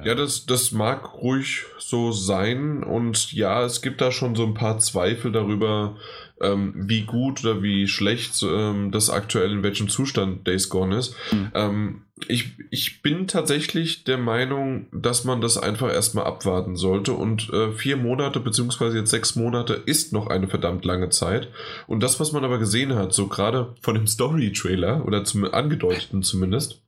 [0.03, 2.82] Ja, das, das mag ruhig so sein.
[2.82, 5.99] Und ja, es gibt da schon so ein paar Zweifel darüber,
[6.43, 11.14] ähm, wie gut oder wie schlecht ähm, das aktuell in welchem Zustand Days Gone ist.
[11.32, 11.51] Mhm.
[11.55, 17.12] Ähm, ich, ich bin tatsächlich der Meinung, dass man das einfach erstmal abwarten sollte.
[17.14, 21.49] Und äh, vier Monate, beziehungsweise jetzt sechs Monate, ist noch eine verdammt lange Zeit.
[21.86, 26.22] Und das, was man aber gesehen hat, so gerade von dem Story-Trailer oder zum angedeuteten
[26.22, 26.80] zumindest,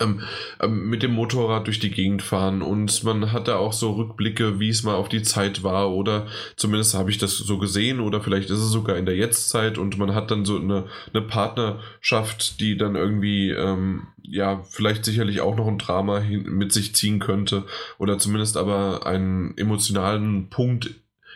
[0.00, 0.20] ähm,
[0.60, 4.60] ähm, mit dem Motorrad durch die Gegend fahren und man hat da auch so Rückblicke,
[4.60, 6.26] wie es mal auf die Zeit war oder
[6.56, 9.96] zumindest habe ich das so gesehen oder vielleicht ist es sogar in der Jetztzeit und
[9.96, 10.84] man hat dann so eine,
[11.14, 16.72] eine Partnerschaft, die dann irgendwie ähm, ja vielleicht sicherlich auch noch ein Drama hin, mit
[16.72, 17.64] sich ziehen könnte
[17.98, 20.90] oder zumindest aber einen emotionalen Punkt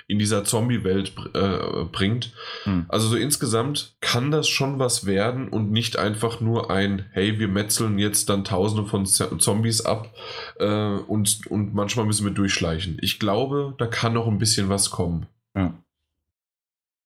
[0.07, 2.33] in dieser Zombie-Welt äh, bringt.
[2.65, 2.87] Hm.
[2.89, 7.49] Also so insgesamt kann das schon was werden und nicht einfach nur ein, hey, wir
[7.49, 10.15] metzeln jetzt dann tausende von Zombies ab
[10.59, 12.99] äh, und, und manchmal müssen wir durchschleichen.
[13.01, 15.27] Ich glaube, da kann noch ein bisschen was kommen.
[15.57, 15.75] Ja.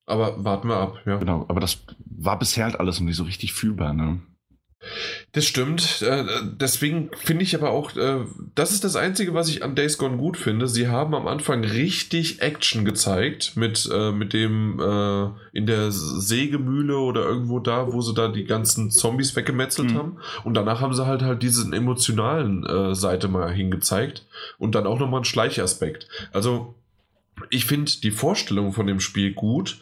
[0.07, 1.17] Aber warten wir ab, ja.
[1.17, 4.21] Genau, aber das war bisher halt alles noch nicht so richtig fühlbar, ne?
[5.33, 6.03] Das stimmt.
[6.03, 6.25] Äh,
[6.61, 8.21] Deswegen finde ich aber auch, äh,
[8.55, 10.69] das ist das Einzige, was ich an Days Gone gut finde.
[10.69, 16.99] Sie haben am Anfang richtig Action gezeigt mit, äh, mit dem äh, in der Sägemühle
[16.99, 19.97] oder irgendwo da, wo sie da die ganzen Zombies weggemetzelt Mhm.
[19.99, 20.17] haben.
[20.45, 24.25] Und danach haben sie halt halt diesen emotionalen äh, Seite mal hingezeigt
[24.59, 26.09] und dann auch nochmal einen Schleichaspekt.
[26.33, 26.75] Also
[27.51, 29.79] ich finde die Vorstellung von dem Spiel gut.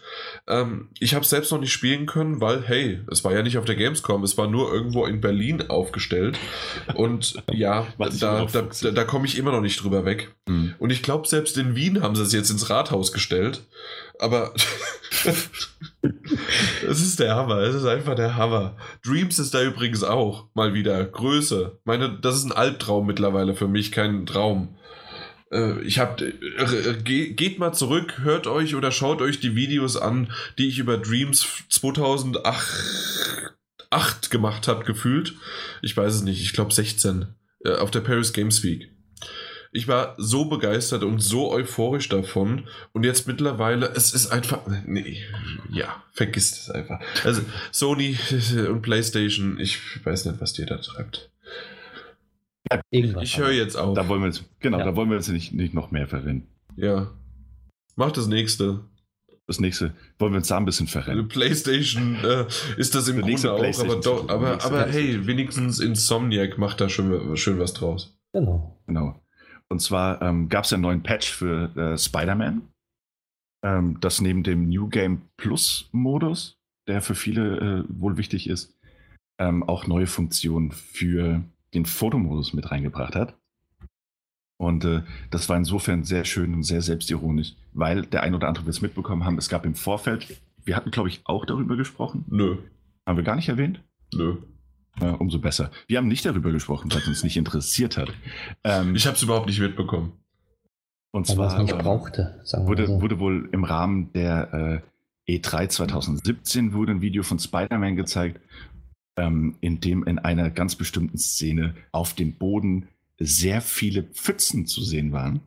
[0.49, 3.59] Ähm, ich habe es selbst noch nicht spielen können, weil, hey, es war ja nicht
[3.59, 6.39] auf der Gamescom, es war nur irgendwo in Berlin aufgestellt.
[6.95, 8.09] Und ja, da,
[8.47, 10.35] da, da, da komme ich immer noch nicht drüber weg.
[10.49, 10.75] Hm.
[10.79, 13.63] Und ich glaube, selbst in Wien haben sie es jetzt ins Rathaus gestellt.
[14.19, 14.55] Aber
[16.89, 18.77] es ist der Hammer, es ist einfach der Hammer.
[19.05, 21.79] Dreams ist da übrigens auch mal wieder Größe.
[21.85, 24.77] Meine, das ist ein Albtraum mittlerweile für mich, kein Traum.
[25.55, 29.97] Äh, ich hab, äh, äh, geht mal zurück, hört euch oder schaut euch die Videos
[29.97, 35.35] an, die ich über Dreams 2008 gemacht habe, gefühlt.
[35.81, 37.27] Ich weiß es nicht, ich glaube 16
[37.65, 38.91] äh, auf der Paris Games Week.
[39.77, 42.69] Ich war so begeistert und so euphorisch davon.
[42.93, 44.61] Und jetzt mittlerweile, es ist einfach.
[44.87, 45.21] Nee,
[45.69, 47.01] ja, vergisst es einfach.
[47.25, 48.17] Also, Sony
[48.69, 51.29] und PlayStation, ich weiß nicht, was dir da treibt.
[52.71, 53.95] Ja, ich höre jetzt auf.
[53.95, 54.85] Da wollen wir jetzt, genau, ja.
[54.85, 56.47] da wollen wir jetzt nicht, nicht noch mehr verrennen.
[56.77, 57.11] Ja.
[57.97, 58.81] Mach das nächste.
[59.47, 59.93] Das nächste.
[60.19, 61.29] Wollen wir uns da ein bisschen verrennen?
[61.29, 62.47] PlayStation äh,
[62.79, 66.89] ist das im Der Grunde auch, aber, doch, aber, aber hey, wenigstens Insomniac macht da
[66.89, 68.19] schön, schön was draus.
[68.33, 68.81] Genau.
[68.87, 69.21] Genau.
[69.69, 72.63] Und zwar ähm, gab es einen neuen Patch für äh, Spider-Man,
[73.65, 76.57] ähm, das neben dem New Game Plus Modus,
[76.89, 78.79] der für viele äh, wohl wichtig ist,
[79.39, 81.43] ähm, auch neue Funktionen für
[81.75, 83.35] den Fotomodus mit reingebracht hat.
[84.57, 88.67] Und äh, das war insofern sehr schön und sehr selbstironisch, weil der ein oder andere
[88.67, 92.25] wird es mitbekommen haben, es gab im Vorfeld, wir hatten glaube ich auch darüber gesprochen.
[92.29, 92.59] Nö.
[93.05, 93.83] Haben wir gar nicht erwähnt?
[94.15, 94.37] Nö.
[95.01, 95.71] Äh, umso besser.
[95.89, 98.13] Wir haben nicht darüber gesprochen, weil es uns nicht interessiert hat.
[98.63, 100.13] Ähm, ich habe es überhaupt nicht mitbekommen.
[101.11, 103.01] Und zwar es nicht brauchte, wurde, so.
[103.01, 104.83] wurde wohl im Rahmen der
[105.27, 108.41] äh, E3 2017 wurde ein Video von Spider-Man gezeigt,
[109.17, 112.89] ähm, in dem in einer ganz bestimmten Szene auf dem Boden
[113.19, 115.41] sehr viele Pfützen zu sehen waren.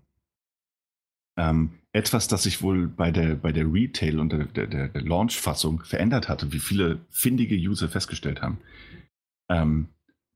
[1.38, 5.84] Ähm, etwas, das sich wohl bei der, bei der Retail und der, der, der Launch-Fassung
[5.84, 8.60] verändert hatte, wie viele findige User festgestellt haben
[9.50, 9.88] ähm,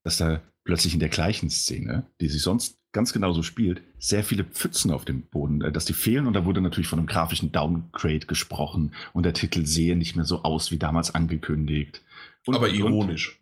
[0.04, 4.44] dass da plötzlich in der gleichen Szene, die sich sonst ganz genauso spielt, sehr viele
[4.44, 7.52] Pfützen auf dem Boden, äh, dass die fehlen und da wurde natürlich von einem grafischen
[7.52, 12.02] Downgrade gesprochen und der Titel sehe nicht mehr so aus wie damals angekündigt.
[12.46, 13.42] Und, Aber ironisch.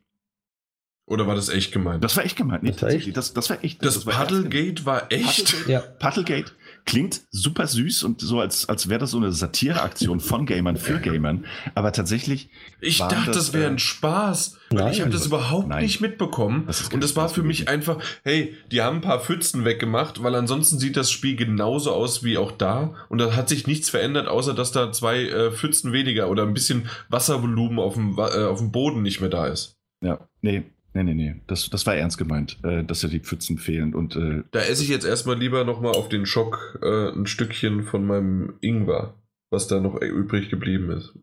[1.05, 2.03] Oder war das echt gemeint?
[2.03, 2.61] Das war echt gemeint.
[2.61, 3.17] Nee, das, war echt?
[3.17, 3.83] Das, das war echt.
[3.83, 5.45] Das, das Puddlegate war echt.
[5.45, 5.79] Puddlegate, ja.
[5.79, 6.51] Puddlegate
[6.85, 10.99] klingt super süß und so, als, als wäre das so eine Satireaktion von Gamern für
[10.99, 11.45] Gamern.
[11.75, 12.49] Aber tatsächlich.
[12.81, 14.57] Ich dachte, das, das wäre ein äh, Spaß.
[14.71, 15.83] Nein, ich habe das überhaupt nein.
[15.83, 16.65] nicht mitbekommen.
[16.67, 20.35] Das und das war für mich einfach, hey, die haben ein paar Pfützen weggemacht, weil
[20.35, 22.93] ansonsten sieht das Spiel genauso aus wie auch da.
[23.09, 26.53] Und da hat sich nichts verändert, außer dass da zwei äh, Pfützen weniger oder ein
[26.53, 29.77] bisschen Wasservolumen auf dem, äh, auf dem Boden nicht mehr da ist.
[30.01, 30.63] Ja, nee,
[30.93, 31.35] Nee, nee, nee.
[31.47, 33.93] Das, das war ernst gemeint, äh, dass ja die Pfützen fehlen.
[33.93, 37.83] Und, äh, da esse ich jetzt erstmal lieber nochmal auf den Schock äh, ein Stückchen
[37.83, 39.13] von meinem Ingwer,
[39.51, 41.13] was da noch übrig geblieben ist.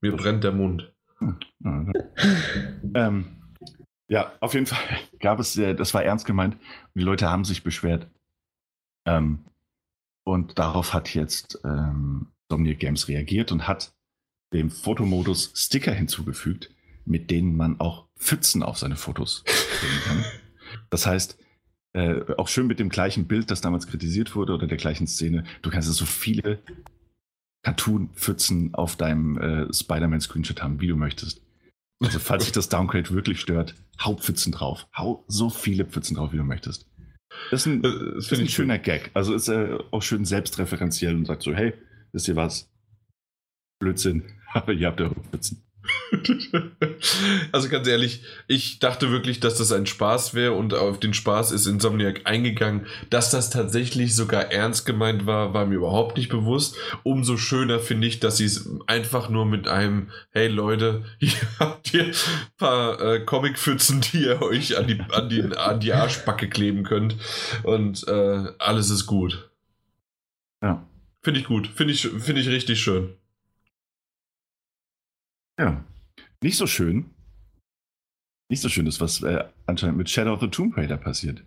[0.00, 0.92] Mir brennt der Mund.
[1.18, 1.36] Hm.
[2.94, 3.24] ähm,
[4.08, 4.78] ja, auf jeden Fall
[5.20, 6.56] gab es, äh, das war ernst gemeint.
[6.94, 8.08] Die Leute haben sich beschwert.
[9.06, 9.44] Ähm,
[10.24, 13.94] und darauf hat jetzt ähm, Somniac Games reagiert und hat
[14.52, 16.70] dem Fotomodus Sticker hinzugefügt,
[17.04, 20.24] mit denen man auch Pfützen auf seine Fotos bringen kann.
[20.90, 21.38] Das heißt,
[21.92, 25.44] äh, auch schön mit dem gleichen Bild, das damals kritisiert wurde oder der gleichen Szene.
[25.62, 26.60] Du kannst so viele
[27.62, 31.42] Cartoon-Pfützen auf deinem äh, Spider-Man-Screenshot haben, wie du möchtest.
[32.02, 34.86] Also, falls sich das Downgrade wirklich stört, hau Pfützen drauf.
[34.96, 36.86] Hau so viele Pfützen drauf, wie du möchtest.
[37.50, 39.10] Das ist ein, das ist ein schöner Gag.
[39.14, 41.74] Also ist äh, auch schön selbstreferenziell und sagt so, hey,
[42.12, 42.70] wisst ihr was?
[43.80, 45.62] Blödsinn, aber ihr habt ja Pfützen.
[47.52, 51.52] also ganz ehrlich, ich dachte wirklich, dass das ein Spaß wäre und auf den Spaß
[51.52, 52.86] ist Insomniac eingegangen.
[53.10, 56.76] Dass das tatsächlich sogar ernst gemeint war, war mir überhaupt nicht bewusst.
[57.02, 61.94] Umso schöner finde ich, dass sie es einfach nur mit einem, hey Leute, hier habt
[61.94, 62.14] ihr ein
[62.58, 67.16] paar äh, Comicpfützen, die ihr euch an die, an, die, an die Arschbacke kleben könnt
[67.62, 69.50] und äh, alles ist gut.
[70.62, 70.86] Ja.
[71.22, 73.14] Finde ich gut, finde ich, find ich richtig schön.
[75.60, 75.84] Ja.
[76.42, 77.10] Nicht so schön.
[78.50, 81.42] Nicht so schön ist, was äh, anscheinend mit Shadow of the Tomb Raider passiert.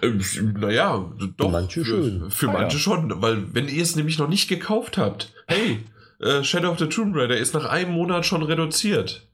[0.00, 0.22] Ähm,
[0.58, 1.46] naja, doch.
[1.46, 2.82] Für manche, für, für ah, manche ja.
[2.82, 5.80] schon, weil wenn ihr es nämlich noch nicht gekauft habt, hey,
[6.20, 9.28] äh, Shadow of the Tomb Raider ist nach einem Monat schon reduziert.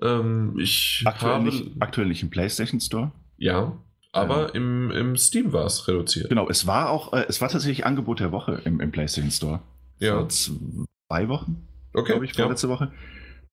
[0.00, 3.12] Ähm, ich aktuell, habe, nicht, aktuell nicht im PlayStation Store?
[3.36, 3.76] Ja,
[4.12, 4.90] aber ähm.
[4.90, 6.28] im, im Steam war es reduziert.
[6.28, 9.60] Genau, es war auch, äh, es war tatsächlich Angebot der Woche im, im PlayStation Store.
[9.98, 10.14] Ja.
[10.14, 11.66] Vor zwei Wochen,
[11.96, 12.68] okay, glaube ich, ja.
[12.68, 12.92] Woche.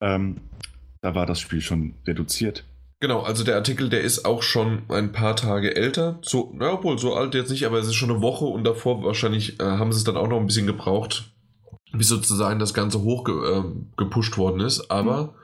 [0.02, 0.38] Ähm,
[1.02, 2.65] da war das Spiel schon reduziert.
[2.99, 6.20] Genau, also der Artikel, der ist auch schon ein paar Tage älter.
[6.22, 9.03] So, na, obwohl, so alt jetzt nicht, aber es ist schon eine Woche und davor
[9.03, 11.26] wahrscheinlich äh, haben sie es dann auch noch ein bisschen gebraucht,
[11.91, 14.90] bis sozusagen das Ganze hochgepusht äh, worden ist.
[14.90, 15.36] Aber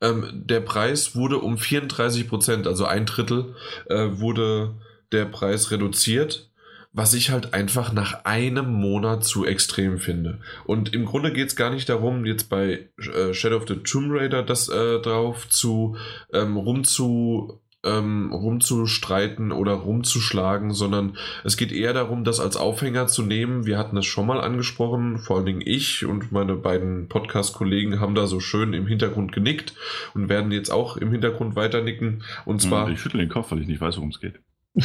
[0.00, 0.24] mhm.
[0.26, 3.56] ähm, der Preis wurde um 34 Prozent, also ein Drittel,
[3.86, 4.76] äh, wurde
[5.10, 6.48] der Preis reduziert
[6.92, 10.40] was ich halt einfach nach einem Monat zu extrem finde.
[10.64, 14.10] Und im Grunde geht es gar nicht darum, jetzt bei äh, Shadow of the Tomb
[14.10, 15.96] Raider das äh, drauf zu
[16.32, 23.06] ähm, rumzu äh, ähm, rumzustreiten oder rumzuschlagen, sondern es geht eher darum, das als Aufhänger
[23.06, 23.66] zu nehmen.
[23.66, 28.14] Wir hatten das schon mal angesprochen, vor allen Dingen ich und meine beiden Podcast-Kollegen haben
[28.14, 29.74] da so schön im Hintergrund genickt
[30.14, 32.24] und werden jetzt auch im Hintergrund weiter nicken.
[32.44, 32.90] Und zwar.
[32.90, 34.40] Ich schüttle den Kopf, weil ich nicht weiß, worum es geht.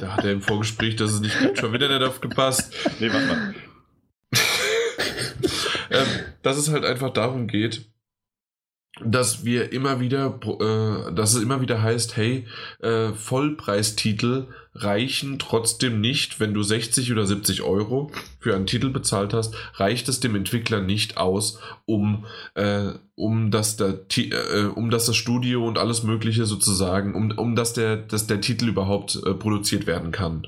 [0.00, 2.72] da hat er im Vorgespräch, dass es nicht gibt, schon wieder nicht aufgepasst.
[2.98, 3.54] Nee, warte mal.
[5.90, 6.06] ähm,
[6.42, 7.90] dass es halt einfach darum geht,
[9.04, 12.46] dass wir immer wieder, äh, dass es immer wieder heißt, hey,
[12.80, 19.34] äh, Vollpreistitel reichen trotzdem nicht, wenn du 60 oder 70 Euro für einen Titel bezahlt
[19.34, 22.24] hast, reicht es dem Entwickler nicht aus, um,
[22.54, 27.56] äh, um, dass der, äh, um dass das Studio und alles Mögliche sozusagen, um, um
[27.56, 30.46] dass, der, dass der Titel überhaupt äh, produziert werden kann.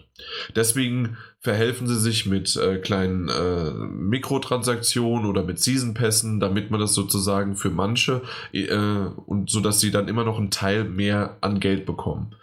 [0.55, 6.78] Deswegen verhelfen sie sich mit äh, kleinen äh, Mikrotransaktionen oder mit Season Pässen, damit man
[6.78, 8.23] das sozusagen für manche
[8.53, 12.36] äh, und so dass sie dann immer noch einen Teil mehr an Geld bekommen.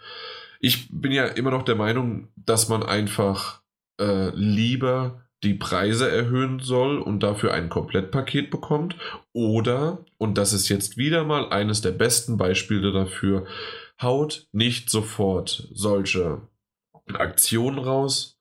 [0.60, 3.62] Ich bin ja immer noch der Meinung, dass man einfach
[4.00, 8.96] äh, lieber die Preise erhöhen soll und dafür ein Komplettpaket bekommt.
[9.32, 13.46] Oder, und das ist jetzt wieder mal eines der besten Beispiele dafür,
[14.00, 16.42] haut nicht sofort solche
[17.14, 18.39] Aktionen raus,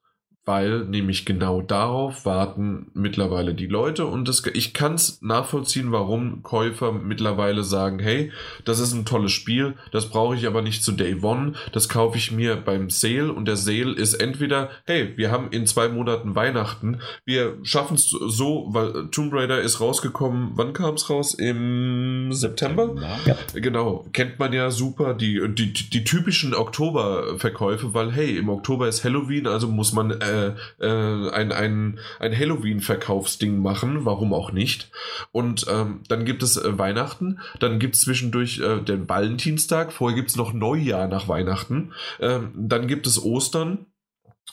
[0.50, 6.42] weil nämlich genau darauf warten mittlerweile die Leute und das, ich kann es nachvollziehen, warum
[6.42, 8.32] Käufer mittlerweile sagen, hey,
[8.66, 12.18] das ist ein tolles Spiel, das brauche ich aber nicht zu Day One, das kaufe
[12.18, 16.34] ich mir beim Sale und der Sale ist entweder, hey, wir haben in zwei Monaten
[16.34, 21.36] Weihnachten, wir schaffen es so, weil Tomb Raider ist rausgekommen, wann kam es raus?
[21.36, 22.96] Im September?
[23.28, 23.36] Ja.
[23.54, 29.04] Genau, kennt man ja super, die, die, die typischen Oktoberverkäufe, weil hey, im Oktober ist
[29.04, 30.39] Halloween, also muss man äh,
[30.80, 34.91] äh, ein, ein, ein Halloween-Verkaufsding machen, warum auch nicht.
[35.32, 40.16] Und ähm, dann gibt es äh, Weihnachten, dann gibt es zwischendurch äh, den Valentinstag, vorher
[40.16, 43.86] gibt es noch Neujahr nach Weihnachten, ähm, dann gibt es Ostern,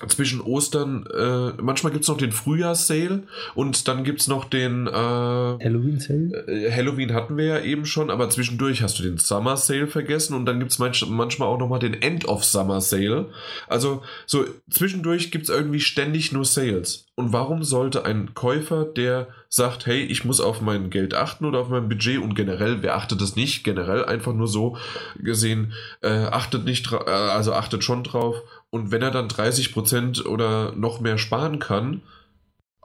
[0.08, 3.22] zwischen Ostern, äh, manchmal gibt es noch den Frühjahrssale
[3.54, 6.46] und dann gibt es noch den äh, Halloween-Sale.
[6.46, 10.34] Äh, Halloween hatten wir ja eben schon, aber zwischendurch hast du den Summer Sale vergessen
[10.34, 13.30] und dann gibt es manch, manchmal auch nochmal den End of Summer Sale.
[13.68, 17.06] Also so zwischendurch gibt es irgendwie ständig nur Sales.
[17.14, 21.60] Und warum sollte ein Käufer, der sagt, hey, ich muss auf mein Geld achten oder
[21.60, 24.76] auf mein Budget und generell, wer achtet es nicht, generell einfach nur so
[25.18, 28.36] gesehen, äh, achtet nicht, äh, also achtet schon drauf
[28.76, 32.02] und wenn er dann 30% oder noch mehr sparen kann,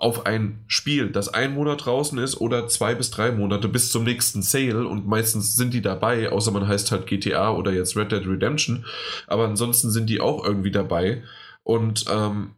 [0.02, 4.04] auf ein Spiel, das ein Monat draußen ist oder zwei bis drei Monate bis zum
[4.04, 8.12] nächsten Sale und meistens sind die dabei, außer man heißt halt GTA oder jetzt Red
[8.12, 8.86] Dead Redemption,
[9.28, 11.22] aber ansonsten sind die auch irgendwie dabei.
[11.64, 12.56] Und ähm,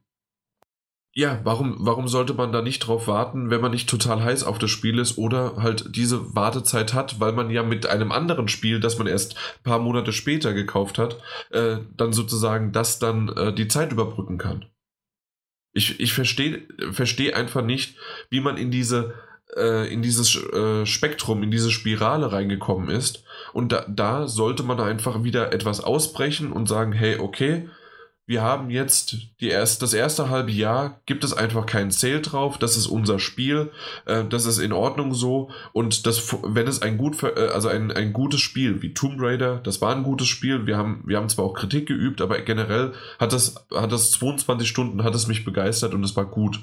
[1.15, 4.57] ja, warum, warum sollte man da nicht drauf warten, wenn man nicht total heiß auf
[4.57, 8.79] das Spiel ist oder halt diese Wartezeit hat, weil man ja mit einem anderen Spiel,
[8.79, 11.17] das man erst paar Monate später gekauft hat,
[11.51, 14.65] äh, dann sozusagen das dann äh, die Zeit überbrücken kann.
[15.71, 17.95] Ich, ich verstehe versteh einfach nicht,
[18.31, 19.13] wie man in diese
[19.55, 23.23] äh, in dieses äh, Spektrum, in diese Spirale reingekommen ist.
[23.53, 27.69] Und da, da sollte man einfach wieder etwas ausbrechen und sagen, hey, okay,
[28.25, 32.57] wir haben jetzt die erst, das erste halbe Jahr, gibt es einfach keinen Sale drauf,
[32.57, 33.71] das ist unser Spiel,
[34.05, 35.49] äh, das ist in Ordnung so.
[35.73, 39.57] Und das, wenn es ein gut, äh, also ein, ein gutes Spiel wie Tomb Raider,
[39.57, 42.93] das war ein gutes Spiel, wir haben, wir haben zwar auch Kritik geübt, aber generell
[43.19, 46.59] hat das, hat das 22 Stunden, hat es mich begeistert und es war gut.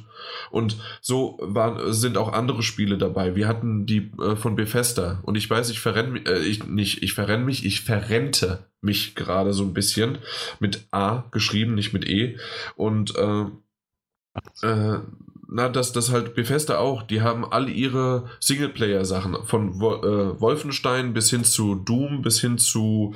[0.51, 3.37] Und so waren, sind auch andere Spiele dabei.
[3.37, 5.21] Wir hatten die äh, von Bethesda.
[5.25, 9.53] Und ich weiß, ich verrenne äh, ich nicht, ich verrenne mich, ich verrente mich gerade
[9.53, 10.19] so ein bisschen
[10.59, 12.39] mit A geschrieben, nicht mit E.
[12.77, 13.45] Und äh,
[14.63, 15.01] äh,
[15.49, 21.13] na, das, das halt Bethesda auch, die haben alle ihre Singleplayer-Sachen, von Wo äh, Wolfenstein
[21.13, 23.15] bis hin zu Doom, bis hin zu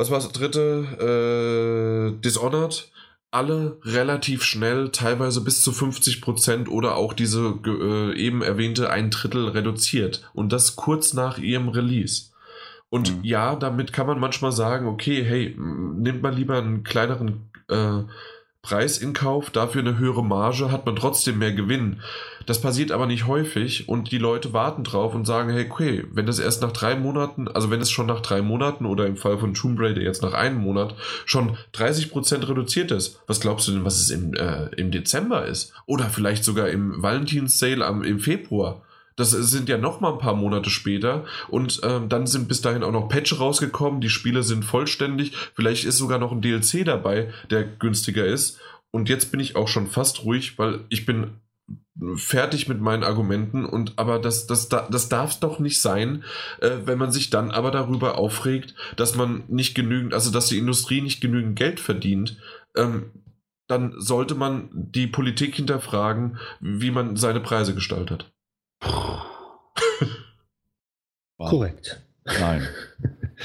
[0.00, 2.16] was war das dritte?
[2.16, 2.90] Äh, Dishonored.
[3.30, 9.48] Alle relativ schnell, teilweise bis zu 50% oder auch diese äh, eben erwähnte ein Drittel
[9.48, 10.28] reduziert.
[10.32, 12.29] Und das kurz nach ihrem Release.
[12.90, 13.24] Und mhm.
[13.24, 18.02] ja, damit kann man manchmal sagen, okay, hey, nimmt man lieber einen kleineren äh,
[18.62, 22.02] Preis in Kauf, dafür eine höhere Marge, hat man trotzdem mehr Gewinn.
[22.44, 26.26] Das passiert aber nicht häufig und die Leute warten drauf und sagen, hey, okay, wenn
[26.26, 29.38] das erst nach drei Monaten, also wenn es schon nach drei Monaten oder im Fall
[29.38, 30.94] von Tomb Raider jetzt nach einem Monat
[31.24, 35.72] schon 30% reduziert ist, was glaubst du denn, was es im, äh, im Dezember ist?
[35.86, 38.82] Oder vielleicht sogar im Valentins-Sale im Februar?
[39.20, 42.82] Das sind ja noch mal ein paar Monate später und ähm, dann sind bis dahin
[42.82, 44.00] auch noch Patch rausgekommen.
[44.00, 45.32] Die Spiele sind vollständig.
[45.54, 48.58] Vielleicht ist sogar noch ein DLC dabei, der günstiger ist.
[48.90, 51.34] Und jetzt bin ich auch schon fast ruhig, weil ich bin
[52.14, 56.24] fertig mit meinen Argumenten und aber das, das, das darf doch nicht sein,
[56.60, 60.58] äh, wenn man sich dann aber darüber aufregt, dass man nicht genügend, also dass die
[60.58, 62.38] Industrie nicht genügend Geld verdient,
[62.76, 63.10] ähm,
[63.66, 68.32] dann sollte man die Politik hinterfragen, wie man seine Preise gestaltet.
[71.48, 72.02] Korrekt.
[72.24, 72.68] Nein.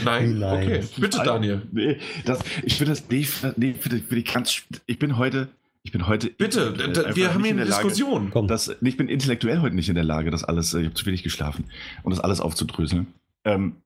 [0.04, 0.40] Nein?
[0.40, 0.64] Nein.
[0.64, 1.62] Okay, bitte Daniel.
[1.72, 5.48] Nee, das, ich finde das, nee, die, für die ganz, ich bin heute,
[5.84, 6.30] ich bin heute.
[6.30, 6.78] Bitte,
[7.16, 8.32] wir haben hier eine Diskussion.
[8.34, 11.06] Lage, das, ich bin intellektuell heute nicht in der Lage, das alles, ich habe zu
[11.06, 11.66] wenig geschlafen,
[12.04, 13.08] um das alles aufzudröseln.
[13.46, 13.78] Ähm,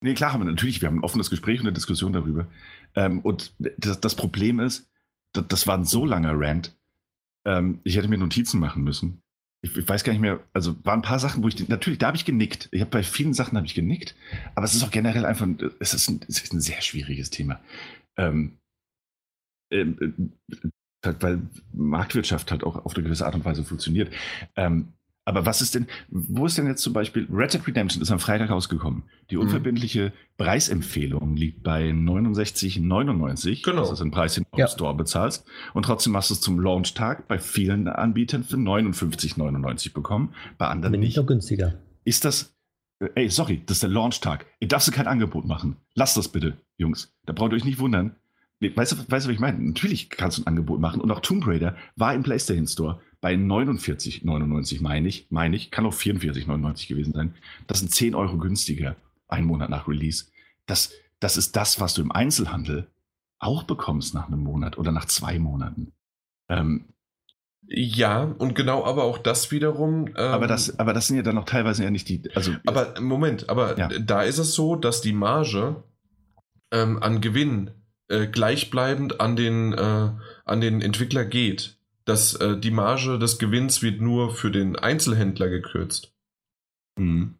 [0.00, 2.46] nee, klar haben wir natürlich, wir haben ein offenes Gespräch und eine Diskussion darüber.
[2.94, 4.88] Ähm, und das, das, Problem ist,
[5.32, 6.76] das, das, war ein so langer Rant,
[7.44, 9.22] ähm, ich hätte mir Notizen machen müssen
[9.66, 12.08] ich, ich, weiß gar nicht mehr, also waren ein paar Sachen, wo ich, natürlich, da
[12.08, 12.68] habe ich genickt.
[12.72, 14.14] Ich habe bei vielen Sachen habe ich genickt,
[14.54, 15.46] aber es ist auch generell einfach,
[15.80, 17.60] es ist ein, es ist ein sehr schwieriges Thema.
[18.16, 18.58] Ähm,
[19.70, 20.32] ähm,
[21.02, 21.40] äh, weil
[21.72, 24.12] Marktwirtschaft halt auch auf eine gewisse Art und Weise funktioniert.
[24.56, 24.92] Ähm,
[25.26, 28.20] aber was ist denn, wo ist denn jetzt zum Beispiel, Red Dead Redemption ist am
[28.20, 29.02] Freitag rausgekommen.
[29.28, 29.42] Die mhm.
[29.42, 30.12] unverbindliche mhm.
[30.38, 33.64] Preisempfehlung liegt bei 69,99.
[33.64, 33.80] Genau.
[33.80, 34.66] Das ist ein Preis, den du ja.
[34.66, 35.44] im Store bezahlst.
[35.74, 40.32] Und trotzdem hast du es zum Launchtag bei vielen Anbietern für 59,99 bekommen.
[40.58, 41.16] Bei anderen Bin nicht.
[41.16, 41.74] noch günstiger.
[42.04, 42.54] Ist das,
[43.00, 44.46] äh, ey, sorry, das ist der Launchtag.
[44.60, 45.76] Ihr darfst kein Angebot machen.
[45.96, 47.12] Lasst das bitte, Jungs.
[47.24, 48.14] Da braucht ihr euch nicht wundern.
[48.60, 49.58] Weißt du, weißt du, was ich meine?
[49.58, 51.00] Natürlich kannst du ein Angebot machen.
[51.00, 55.84] Und auch Tomb Raider war im PlayStation Store bei 49,99 meine ich, meine ich, kann
[55.84, 57.34] auch 44,99 gewesen sein.
[57.66, 58.94] Das sind 10 Euro günstiger,
[59.26, 60.26] einen Monat nach Release.
[60.66, 62.86] Das, das ist das, was du im Einzelhandel
[63.40, 65.92] auch bekommst nach einem Monat oder nach zwei Monaten.
[66.48, 66.84] Ähm,
[67.66, 70.06] ja, und genau, aber auch das wiederum.
[70.06, 72.22] Ähm, aber, das, aber das sind ja dann noch teilweise ja nicht die.
[72.36, 73.88] Also, aber Moment, aber ja.
[73.88, 75.82] da ist es so, dass die Marge
[76.70, 77.72] ähm, an Gewinn
[78.06, 80.10] äh, gleichbleibend an den, äh,
[80.44, 81.75] an den Entwickler geht
[82.06, 86.14] dass äh, die Marge des Gewinns wird nur für den Einzelhändler gekürzt.
[86.98, 87.34] Mhm.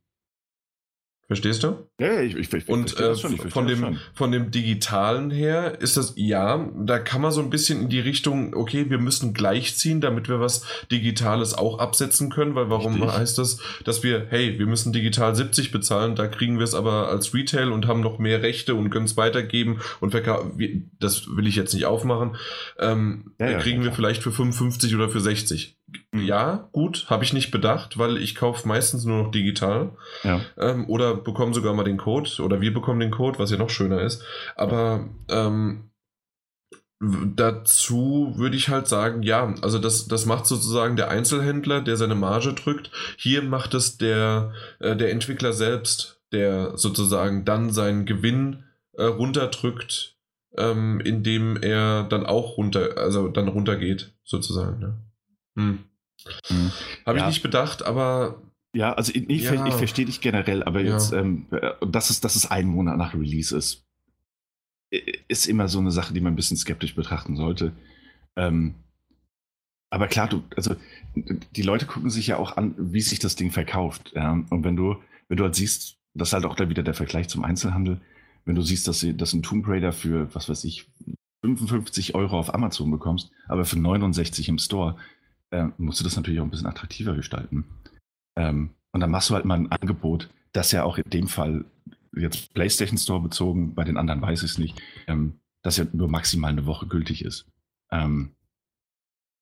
[1.27, 1.89] Verstehst du?
[1.98, 6.70] Ja, ich, ich, ich Und äh, von, dem, von dem Digitalen her ist das, ja,
[6.77, 10.39] da kann man so ein bisschen in die Richtung, okay, wir müssen gleichziehen, damit wir
[10.39, 13.19] was Digitales auch absetzen können, weil warum Richtig.
[13.19, 17.09] heißt das, dass wir, hey, wir müssen digital 70 bezahlen, da kriegen wir es aber
[17.09, 21.48] als Retail und haben noch mehr Rechte und können es weitergeben und verkaufen, das will
[21.48, 22.36] ich jetzt nicht aufmachen,
[22.78, 25.77] ähm, ja, ja, kriegen wir vielleicht für 55 oder für 60.
[26.13, 29.93] Ja, gut, habe ich nicht bedacht, weil ich kaufe meistens nur noch digital.
[30.25, 30.41] Ja.
[30.59, 33.71] Ähm, oder bekomme sogar mal den Code, oder wir bekommen den Code, was ja noch
[33.71, 34.25] schöner ist.
[34.57, 35.91] Aber ähm,
[37.01, 42.15] dazu würde ich halt sagen, ja, also das, das macht sozusagen der Einzelhändler, der seine
[42.15, 42.91] Marge drückt.
[43.17, 48.65] Hier macht es der, äh, der Entwickler selbst, der sozusagen dann seinen Gewinn
[48.95, 50.17] äh, runterdrückt,
[50.57, 54.79] ähm, indem er dann auch runter, also dann runtergeht, sozusagen.
[54.81, 55.03] Ne?
[55.57, 55.81] Hm.
[56.47, 56.73] Hm.
[57.05, 57.24] Habe ja.
[57.24, 58.43] ich nicht bedacht, aber.
[58.73, 59.66] Ja, also ich, ich, ja.
[59.66, 60.93] ich verstehe dich generell, aber ja.
[60.93, 63.87] jetzt, ähm, äh, dass, es, dass es ein Monat nach Release ist,
[65.28, 67.73] ist immer so eine Sache, die man ein bisschen skeptisch betrachten sollte.
[68.37, 68.74] Ähm,
[69.91, 70.77] aber klar, du, also
[71.15, 74.12] die Leute gucken sich ja auch an, wie sich das Ding verkauft.
[74.15, 74.33] Ja?
[74.51, 74.97] Und wenn du,
[75.28, 78.01] wenn du halt siehst, das ist halt auch da wieder der Vergleich zum Einzelhandel,
[78.45, 80.87] wenn du siehst, dass, sie, dass ein Tomb Raider für, was weiß ich,
[81.43, 84.97] 55 Euro auf Amazon bekommst, aber für 69 im Store,
[85.51, 87.64] äh, musst du das natürlich auch ein bisschen attraktiver gestalten.
[88.36, 91.64] Ähm, und dann machst du halt mal ein Angebot, das ja auch in dem Fall
[92.16, 96.09] jetzt PlayStation Store bezogen, bei den anderen weiß ich es nicht, ähm, das ja nur
[96.09, 97.47] maximal eine Woche gültig ist.
[97.90, 98.35] Ähm,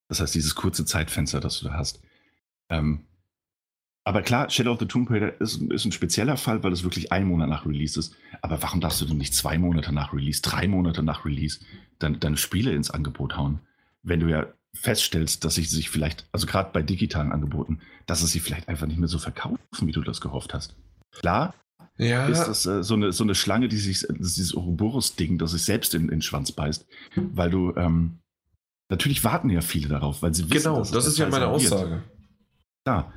[0.09, 2.03] das heißt, dieses kurze Zeitfenster, das du da hast.
[2.69, 3.05] Ähm,
[4.07, 7.11] aber klar, Shadow of the Tomb Raider ist, ist, ein spezieller Fall, weil es wirklich
[7.11, 8.15] ein Monat nach Release ist.
[8.43, 11.61] Aber warum darfst du denn nicht zwei Monate nach Release, drei Monate nach Release
[11.99, 13.61] deine, deine Spiele ins Angebot hauen?
[14.03, 18.33] Wenn du ja feststellst, dass sie sich vielleicht, also gerade bei digitalen Angeboten, dass es
[18.33, 20.77] sie vielleicht einfach nicht mehr so verkaufen, wie du das gehofft hast.
[21.13, 21.55] Klar,
[21.97, 22.27] ja.
[22.27, 25.95] ist das äh, so, eine, so eine Schlange, die sich, dieses Ouroboros-Ding, das sich selbst
[25.95, 28.19] in, in den Schwanz beißt, weil du, ähm,
[28.91, 32.03] natürlich warten ja viele darauf, weil sie wissen, Genau, das ist ja meine Aussage.
[32.87, 33.13] Ja,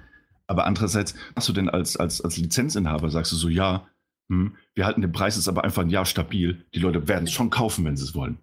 [0.48, 3.88] aber andererseits, hast du denn als, als, als Lizenzinhaber, sagst du so, ja,
[4.32, 7.32] hm, wir halten den Preis jetzt aber einfach ein Jahr stabil, die Leute werden es
[7.32, 8.38] schon kaufen, wenn sie es wollen.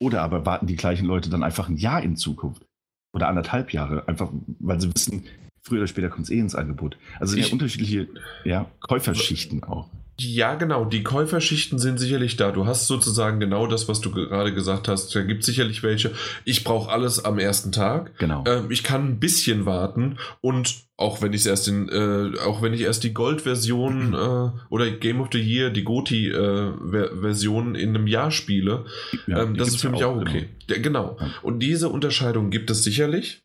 [0.00, 2.64] Oder aber warten die gleichen Leute dann einfach ein Jahr in Zukunft
[3.12, 5.24] oder anderthalb Jahre, einfach weil sie wissen,
[5.62, 6.96] früher oder später kommt es eh ins Angebot.
[7.18, 8.08] Also sind ja unterschiedliche
[8.44, 9.88] ja, Käuferschichten auch.
[10.22, 10.84] Ja, genau.
[10.84, 12.52] Die Käuferschichten sind sicherlich da.
[12.52, 15.14] Du hast sozusagen genau das, was du gerade gesagt hast.
[15.14, 16.12] Da gibt es sicherlich welche.
[16.44, 18.18] Ich brauche alles am ersten Tag.
[18.18, 18.44] Genau.
[18.46, 22.74] Ähm, ich kann ein bisschen warten und auch wenn ich erst in, äh, auch wenn
[22.74, 28.06] ich erst die Gold-Version äh, oder Game of the Year, die Goti-Version äh, in einem
[28.06, 28.84] Jahr spiele,
[29.26, 30.50] ja, ähm, das ist für mich auch, auch okay.
[30.66, 31.16] Genau.
[31.16, 31.30] genau.
[31.40, 33.42] Und diese Unterscheidung gibt es sicherlich.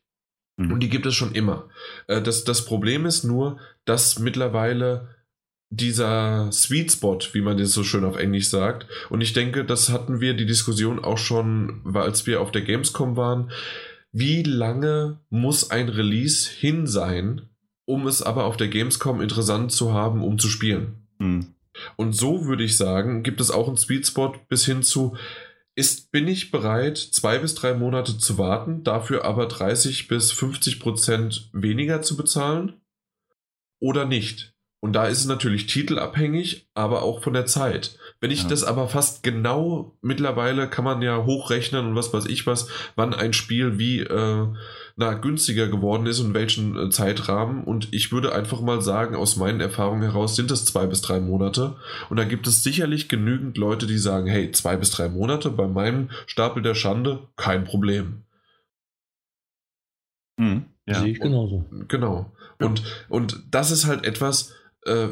[0.58, 0.72] Mhm.
[0.72, 1.68] Und die gibt es schon immer.
[2.06, 5.15] Äh, das, das Problem ist nur, dass mittlerweile
[5.70, 9.88] dieser Sweet Spot, wie man das so schön auf Englisch sagt, und ich denke, das
[9.88, 13.50] hatten wir die Diskussion auch schon, als wir auf der Gamescom waren,
[14.12, 17.50] wie lange muss ein Release hin sein,
[17.84, 21.08] um es aber auf der Gamescom interessant zu haben, um zu spielen?
[21.18, 21.54] Mhm.
[21.96, 25.16] Und so würde ich sagen, gibt es auch einen Sweet Spot bis hin zu,
[25.74, 30.80] ist, bin ich bereit, zwei bis drei Monate zu warten, dafür aber 30 bis 50
[30.80, 32.80] Prozent weniger zu bezahlen?
[33.78, 34.55] Oder nicht?
[34.80, 37.98] Und da ist es natürlich titelabhängig, aber auch von der Zeit.
[38.20, 38.48] Wenn ich ja.
[38.48, 43.14] das aber fast genau mittlerweile kann man ja hochrechnen und was weiß ich was, wann
[43.14, 44.46] ein Spiel wie äh,
[44.96, 47.64] na, günstiger geworden ist und welchen äh, Zeitrahmen.
[47.64, 51.20] Und ich würde einfach mal sagen, aus meinen Erfahrungen heraus sind es zwei bis drei
[51.20, 51.76] Monate.
[52.08, 55.66] Und da gibt es sicherlich genügend Leute, die sagen, hey, zwei bis drei Monate bei
[55.66, 58.22] meinem Stapel der Schande, kein Problem.
[60.38, 60.64] Mhm.
[60.86, 61.00] Ja.
[61.00, 61.66] Sehe ich genauso.
[61.70, 62.32] Und, genau.
[62.58, 64.54] Und, und das ist halt etwas,
[64.86, 65.08] äh,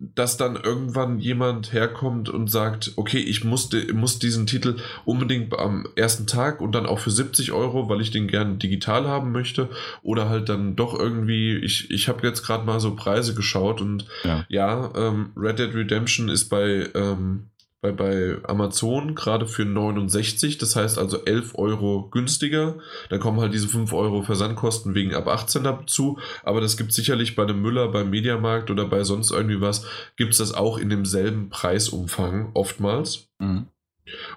[0.00, 5.86] dass dann irgendwann jemand herkommt und sagt, okay, ich muss, muss diesen Titel unbedingt am
[5.94, 9.68] ersten Tag und dann auch für 70 Euro, weil ich den gern digital haben möchte.
[10.02, 14.06] Oder halt dann doch irgendwie, ich, ich habe jetzt gerade mal so Preise geschaut und
[14.24, 17.50] ja, ja ähm, Red Dead Redemption ist bei ähm,
[17.80, 22.78] bei, bei Amazon gerade für 69, das heißt also 11 Euro günstiger.
[23.08, 27.36] Da kommen halt diese 5 Euro Versandkosten wegen ab 18 dazu, aber das gibt sicherlich
[27.36, 29.86] bei einem Müller, beim Mediamarkt oder bei sonst irgendwie was,
[30.16, 33.28] gibt es das auch in demselben Preisumfang oftmals.
[33.38, 33.66] Mhm.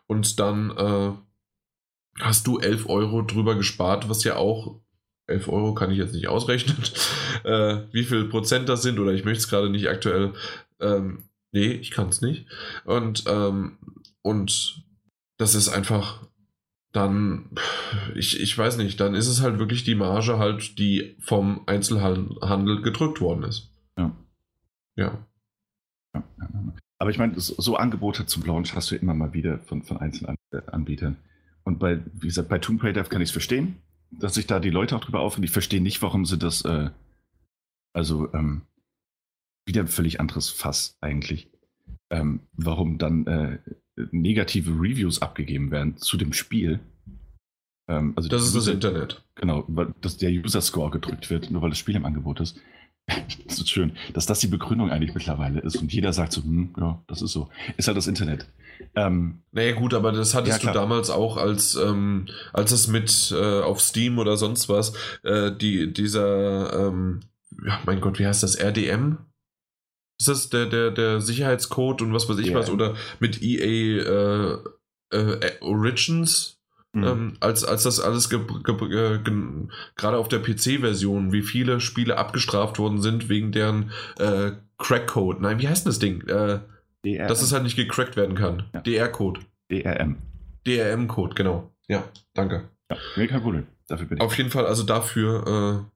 [0.07, 1.11] Und dann äh,
[2.19, 4.79] hast du 11 Euro drüber gespart, was ja auch
[5.27, 6.77] 11 Euro kann ich jetzt nicht ausrechnen,
[7.43, 10.33] äh, wie viel Prozent das sind, oder ich möchte es gerade nicht aktuell.
[10.79, 12.47] Ähm, Nee, ich kann es nicht.
[12.83, 13.77] Und, ähm,
[14.23, 14.83] und
[15.37, 16.27] das ist einfach
[16.91, 17.49] dann,
[18.15, 22.81] ich, ich weiß nicht, dann ist es halt wirklich die Marge halt, die vom Einzelhandel
[22.81, 23.71] gedrückt worden ist.
[23.97, 24.15] Ja.
[24.95, 25.25] Ja.
[26.15, 26.23] ja.
[26.97, 30.37] Aber ich meine, so, Angebote zum Launch hast du immer mal wieder von, von einzelnen
[30.67, 31.17] Anbietern.
[31.63, 33.77] Und bei, wie gesagt, bei Tomb Raider kann ich es verstehen,
[34.11, 35.45] dass sich da die Leute auch drüber aufregen.
[35.45, 36.89] Ich verstehe nicht, warum sie das, äh,
[37.93, 38.63] also, ähm,
[39.65, 41.49] wieder ein völlig anderes Fass eigentlich.
[42.09, 43.59] Ähm, warum dann äh,
[44.11, 46.79] negative Reviews abgegeben werden zu dem Spiel.
[47.87, 49.23] Ähm, also das ist das Internet.
[49.35, 52.59] Genau, weil dass der User-Score gedrückt wird, nur weil das Spiel im Angebot ist.
[53.45, 56.73] das ist schön, dass das die Begründung eigentlich mittlerweile ist und jeder sagt so, hm,
[56.79, 57.49] ja, das ist so.
[57.75, 58.47] Ist halt das Internet.
[58.95, 63.33] Ähm, naja, gut, aber das hattest ja, du damals auch, als, ähm, als es mit
[63.35, 67.21] äh, auf Steam oder sonst was, äh, die, dieser, ähm,
[67.65, 69.17] ja, mein Gott, wie heißt das, RDM?
[70.23, 72.59] Ist das der, der, der Sicherheitscode und was weiß ich yeah.
[72.59, 72.69] was?
[72.69, 74.61] Oder mit EA
[75.11, 76.61] äh, äh, Origins?
[76.93, 77.03] Mhm.
[77.03, 83.27] Ähm, als, als das alles gerade auf der PC-Version, wie viele Spiele abgestraft worden sind
[83.27, 85.41] wegen deren äh, Crack-Code.
[85.41, 86.25] Nein, wie heißt das Ding?
[86.27, 86.59] Äh,
[87.27, 88.63] dass es halt nicht gecrackt werden kann.
[88.73, 88.79] Ja.
[88.79, 89.41] DR-Code.
[89.69, 90.17] DRM.
[90.65, 91.73] DRM-Code, genau.
[91.89, 92.69] Ja, danke.
[92.89, 93.67] Ja, kein Problem.
[93.89, 94.23] Dafür bin ich.
[94.23, 95.92] Auf jeden Fall, also dafür äh,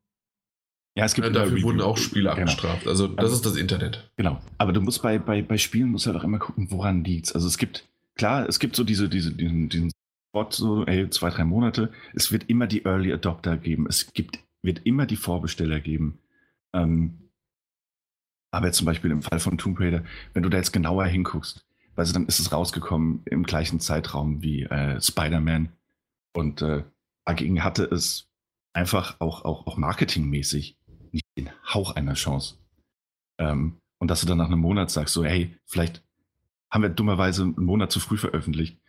[0.97, 2.41] ja, es gibt äh, dafür wurden auch Spiele genau.
[2.41, 2.87] abgestraft.
[2.87, 4.09] Also das also, ist das Internet.
[4.15, 4.41] Genau.
[4.57, 7.35] Aber du musst bei, bei, bei Spielen musst du halt auch immer gucken, woran liegt
[7.35, 9.91] Also es gibt, klar, es gibt so diese, diese, diesen, diesen
[10.31, 11.91] Spot, so, ey, zwei, drei Monate.
[12.15, 13.85] Es wird immer die Early Adopter geben.
[13.87, 16.17] Es gibt, wird immer die Vorbesteller geben.
[16.73, 17.29] Ähm,
[18.49, 20.03] aber jetzt zum Beispiel im Fall von Tomb Raider,
[20.33, 21.63] wenn du da jetzt genauer hinguckst,
[21.95, 25.69] also dann ist es rausgekommen im gleichen Zeitraum wie äh, Spider-Man.
[26.33, 26.83] Und äh,
[27.23, 28.27] dagegen hatte es
[28.73, 30.76] einfach auch, auch, auch marketingmäßig
[31.37, 32.55] den Hauch einer Chance.
[33.37, 36.03] Ähm, und dass du dann nach einem Monat sagst, so, hey, vielleicht
[36.69, 38.79] haben wir dummerweise einen Monat zu früh veröffentlicht.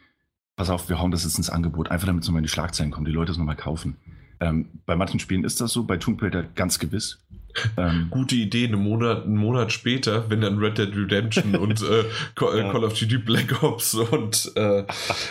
[0.57, 2.91] Pass auf, wir hauen das jetzt ins Angebot, einfach damit es nochmal in die Schlagzeilen
[2.91, 3.97] kommt, die Leute es nochmal kaufen.
[4.41, 7.25] Ähm, bei manchen Spielen ist das so, bei Tomb Raider ganz gewiss.
[7.77, 12.05] Ähm, Gute Idee, einen Monat, einen Monat später, wenn dann Red Dead Redemption und äh,
[12.35, 12.73] Call, ja.
[12.73, 14.85] Call, of Duty Black Ops und äh,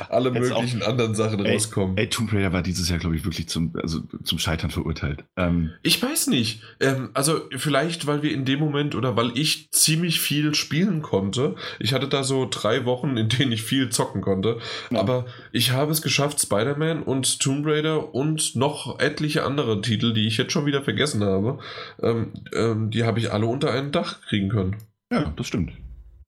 [0.09, 1.97] alle möglichen auch, anderen Sachen ey, rauskommen.
[1.97, 5.23] Ey, Tomb Raider war dieses Jahr, glaube ich, wirklich zum, also zum Scheitern verurteilt.
[5.35, 6.61] Ähm, ich weiß nicht.
[6.79, 11.55] Ähm, also vielleicht, weil wir in dem Moment oder weil ich ziemlich viel spielen konnte.
[11.79, 14.57] Ich hatte da so drei Wochen, in denen ich viel zocken konnte.
[14.91, 14.99] Ja.
[14.99, 20.27] Aber ich habe es geschafft, Spider-Man und Tomb Raider und noch etliche andere Titel, die
[20.27, 21.59] ich jetzt schon wieder vergessen habe,
[22.01, 22.16] ähm,
[22.53, 24.77] ähm, die habe ich alle unter ein Dach kriegen können.
[25.11, 25.73] Ja, das stimmt.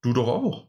[0.01, 0.67] Du doch auch.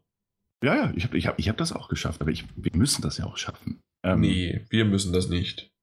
[0.63, 3.03] Ja, ja, ich habe ich hab, ich hab das auch geschafft, aber ich, wir müssen
[3.03, 3.81] das ja auch schaffen.
[4.03, 5.71] Ähm, nee, wir müssen das nicht.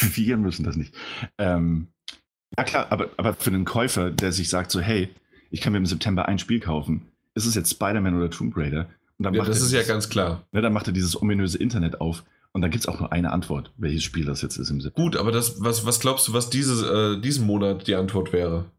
[0.00, 0.94] wir müssen das nicht.
[1.38, 1.88] Ähm,
[2.56, 5.08] ja, klar, aber, aber für einen Käufer, der sich sagt, so, hey,
[5.50, 7.02] ich kann mir im September ein Spiel kaufen,
[7.34, 8.88] ist es jetzt Spider-Man oder Tomb Raider?
[9.18, 10.46] Und dann ja, macht das ist dieses, ja ganz klar.
[10.52, 12.24] Ne, dann macht er dieses ominöse Internet auf
[12.54, 15.10] Und dann gibt es auch nur eine Antwort, welches Spiel das jetzt ist im September.
[15.10, 18.70] Gut, aber das, was, was glaubst du, was dieses, äh, diesen Monat die Antwort wäre?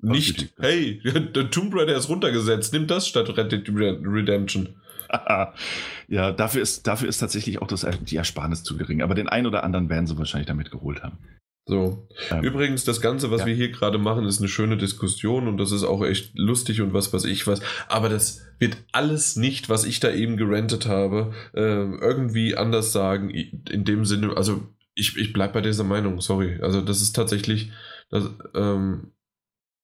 [0.00, 1.00] Nicht, hey,
[1.34, 4.76] der Tomb Raider ist runtergesetzt, nimm das statt Red Dead Redemption.
[6.08, 9.02] ja, dafür ist, dafür ist tatsächlich auch das, die Ersparnis zu gering.
[9.02, 11.18] Aber den einen oder anderen werden sie wahrscheinlich damit geholt haben.
[11.68, 12.06] So.
[12.30, 13.48] Ähm, Übrigens, das Ganze, was ja.
[13.48, 16.92] wir hier gerade machen, ist eine schöne Diskussion und das ist auch echt lustig und
[16.92, 17.60] was, was ich weiß.
[17.88, 23.30] Aber das wird alles nicht, was ich da eben gerentet habe, äh, irgendwie anders sagen.
[23.30, 24.62] In dem Sinne, also
[24.94, 26.60] ich, ich bleibe bei dieser Meinung, sorry.
[26.62, 27.72] Also das ist tatsächlich,
[28.10, 29.10] das, ähm,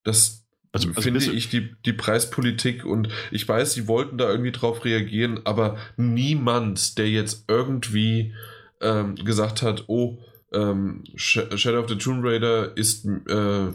[0.03, 4.53] das also, also finde ich die, die Preispolitik und ich weiß, sie wollten da irgendwie
[4.53, 8.33] drauf reagieren, aber niemand, der jetzt irgendwie
[8.81, 10.17] ähm, gesagt hat, oh,
[10.53, 13.67] ähm, Shadow of the Tomb Raider ist, äh,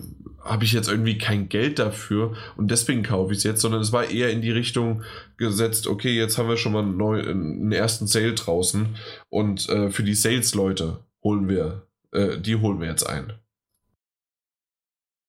[0.42, 3.92] habe ich jetzt irgendwie kein Geld dafür und deswegen kaufe ich es jetzt, sondern es
[3.92, 5.02] war eher in die Richtung
[5.36, 8.96] gesetzt, okay, jetzt haben wir schon mal einen, neu, einen ersten Sale draußen
[9.28, 13.32] und äh, für die Sales-Leute holen wir, äh, die holen wir jetzt ein.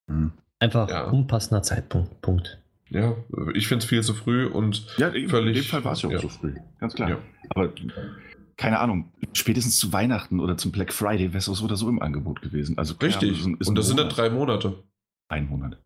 [0.07, 0.31] Mhm.
[0.59, 1.09] Einfach ja.
[1.09, 2.21] unpassender Zeitpunkt.
[2.21, 2.59] Punkt.
[2.89, 3.15] Ja,
[3.53, 5.57] ich finde es viel zu früh und ja, völlig.
[5.57, 6.19] In dem Fall war es ja auch ja.
[6.19, 7.09] so früh, ganz klar.
[7.09, 7.17] Ja.
[7.49, 7.71] Aber
[8.59, 12.01] keine Ahnung, spätestens zu Weihnachten oder zum Black Friday wäre es so oder so im
[12.01, 12.77] Angebot gewesen.
[12.77, 13.41] Also Richtig.
[13.41, 14.83] Ahnung, und das sind dann drei Monate.
[15.29, 15.81] Ein Monat.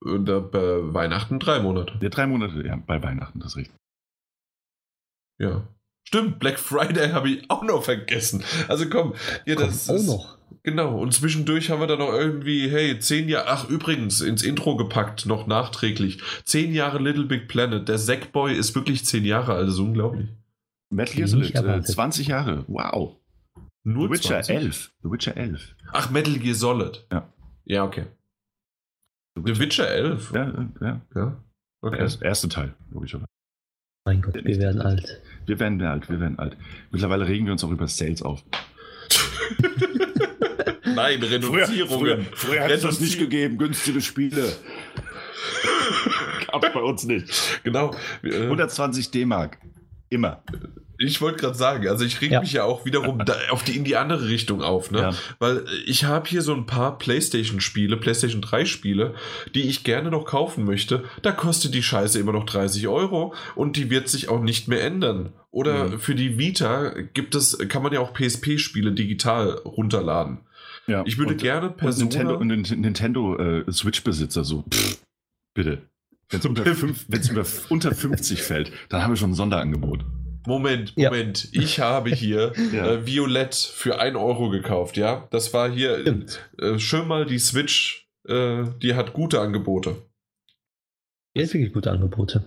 [0.00, 1.98] Und äh, bei Weihnachten drei Monate.
[2.00, 3.76] Ja, drei Monate, ja, bei Weihnachten, das ist richtig.
[5.38, 5.68] Ja.
[6.04, 8.42] Stimmt, Black Friday habe ich auch noch vergessen.
[8.68, 9.12] Also komm,
[9.44, 10.38] hier das Kommt ist, auch noch.
[10.62, 14.78] Genau, und zwischendurch haben wir dann noch irgendwie, hey, zehn Jahre, ach übrigens, ins Intro
[14.78, 16.22] gepackt, noch nachträglich.
[16.44, 17.86] Zehn Jahre Little Big Planet.
[17.86, 20.30] Der Sackboy ist wirklich zehn Jahre alt, das ist unglaublich.
[20.90, 23.16] Metal Gear Solid, äh, 20 Jahre, wow.
[23.84, 24.56] Nur The Witcher 20?
[24.56, 24.92] 11.
[25.02, 25.76] The Witcher 11.
[25.92, 27.06] Ach, Metal Gear Solid.
[27.12, 27.32] Ja.
[27.64, 28.06] Ja, okay.
[29.34, 30.32] The Witcher, The Witcher 11?
[30.32, 31.00] Ja, ja.
[31.14, 31.44] ja?
[31.80, 31.98] Okay.
[31.98, 33.28] Der erste Teil, logischerweise.
[34.04, 35.22] Mein Gott, wir werden alt.
[35.46, 36.56] Wir werden alt, wir werden alt.
[36.90, 38.42] Mittlerweile regen wir uns auch über Sales auf.
[40.84, 41.86] Nein, Reduzierungen.
[41.86, 44.52] Früher, früher, früher hat es das nicht gegeben, günstige Spiele.
[46.50, 47.60] Gab bei uns nicht.
[47.64, 47.94] Genau.
[48.22, 49.58] 120 D-Mark.
[50.10, 50.42] Immer.
[51.00, 52.40] Ich wollte gerade sagen, also ich reg ja.
[52.40, 54.98] mich ja auch wiederum da, auf die, in die andere Richtung auf, ne?
[54.98, 55.14] Ja.
[55.38, 59.14] Weil ich habe hier so ein paar PlayStation-Spiele, PlayStation 3-Spiele,
[59.54, 61.04] die ich gerne noch kaufen möchte.
[61.22, 64.82] Da kostet die Scheiße immer noch 30 Euro und die wird sich auch nicht mehr
[64.82, 65.32] ändern.
[65.52, 66.00] Oder mhm.
[66.00, 70.40] für die Vita gibt es, kann man ja auch PSP-Spiele digital runterladen.
[70.88, 71.04] Ja.
[71.06, 72.34] Ich würde und, gerne Persona...
[72.34, 74.98] Und Nintendo, Nintendo äh, Switch-Besitzer so, pff,
[75.54, 75.82] bitte.
[76.30, 76.64] Wenn es unter,
[77.70, 80.04] unter 50 fällt, dann haben wir schon ein Sonderangebot.
[80.46, 81.52] Moment, Moment.
[81.52, 81.62] Ja.
[81.62, 82.92] Ich habe hier ja.
[82.92, 85.28] äh, Violett für 1 Euro gekauft, ja?
[85.30, 86.06] Das war hier
[86.58, 89.96] äh, schön mal die Switch, äh, die hat gute Angebote.
[91.36, 92.44] Die hat wirklich gute Angebote.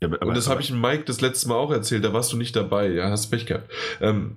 [0.00, 2.36] Ja, aber, Und das habe ich Mike das letzte Mal auch erzählt, da warst du
[2.36, 3.70] nicht dabei, ja, hast Pech gehabt.
[4.00, 4.36] Ähm,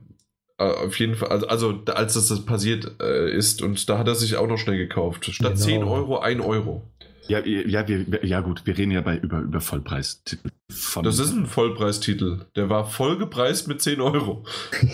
[0.57, 4.07] äh, auf jeden Fall, also, also als das, das passiert äh, ist und da hat
[4.07, 5.25] er sich auch noch schnell gekauft.
[5.25, 5.65] Statt genau.
[5.65, 6.83] 10 Euro, 1 Euro.
[7.27, 10.49] Ja, ja, wir, ja gut, wir reden ja bei, über, über Vollpreistitel.
[10.71, 12.45] Von das ist ein Vollpreistitel.
[12.55, 14.45] Der war vollgepreist mit 10 Euro.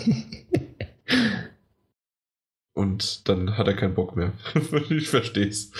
[2.74, 4.32] Und dann hat er keinen Bock mehr.
[4.90, 5.70] ich verstehe es.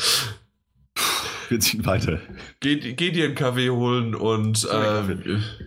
[1.49, 2.21] Wir ziehen weiter.
[2.61, 5.19] Geh, geh dir einen Kaffee holen und äh,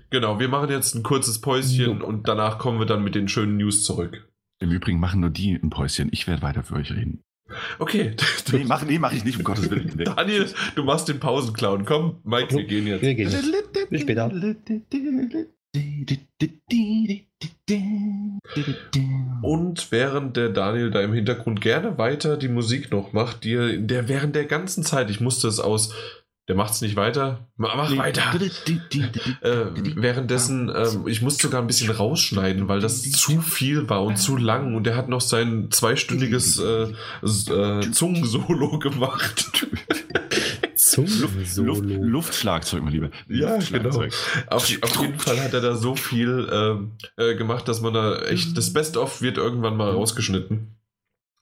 [0.10, 3.58] genau, wir machen jetzt ein kurzes Päuschen und danach kommen wir dann mit den schönen
[3.58, 4.28] News zurück.
[4.60, 6.10] Im Übrigen machen nur die ein Päuschen.
[6.12, 7.24] Ich werde weiter für euch reden.
[7.80, 8.16] Okay.
[8.52, 9.92] Nee, mach, nee, mach ich nicht, um Gottes Willen.
[9.96, 10.04] Nee.
[10.04, 11.86] Daniel, du machst den Pausenclown.
[11.86, 13.02] Komm, Mike, wir gehen jetzt.
[13.02, 13.90] Wir gehen jetzt.
[13.90, 14.32] Bis später.
[19.42, 24.08] Und während der Daniel da im Hintergrund gerne weiter die Musik noch macht, die der
[24.08, 25.94] während der ganzen Zeit, ich musste es aus
[26.48, 27.50] der macht es nicht weiter.
[27.58, 28.34] Mach weiter.
[29.42, 29.66] äh,
[29.96, 34.38] währenddessen, äh, ich musste sogar ein bisschen rausschneiden, weil das zu viel war und zu
[34.38, 34.74] lang.
[34.74, 36.84] Und er hat noch sein zweistündiges äh,
[37.24, 39.68] äh, Zungensolo gemacht.
[40.76, 41.74] Zungensolo.
[41.74, 43.10] Luft, Luft, Luftschlagzeug, mein Lieber.
[43.28, 44.04] Ja, genau.
[44.48, 48.22] Auf, auf, jeden Fall hat er da so viel ähm, äh, gemacht, dass man da
[48.22, 50.78] echt, das Best-of wird irgendwann mal rausgeschnitten.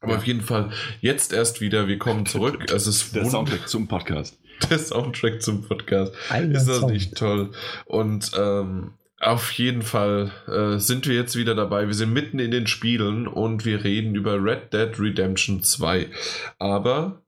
[0.01, 0.71] Aber auf jeden Fall
[1.01, 2.65] jetzt erst wieder, wir kommen zurück.
[2.71, 4.37] Es ist der Soundtrack zum Podcast.
[4.69, 6.13] der Soundtrack zum Podcast.
[6.29, 6.93] Einer ist das Sound.
[6.93, 7.51] nicht toll?
[7.85, 11.87] Und ähm, auf jeden Fall äh, sind wir jetzt wieder dabei.
[11.87, 16.07] Wir sind mitten in den Spielen und wir reden über Red Dead Redemption 2.
[16.59, 17.21] Aber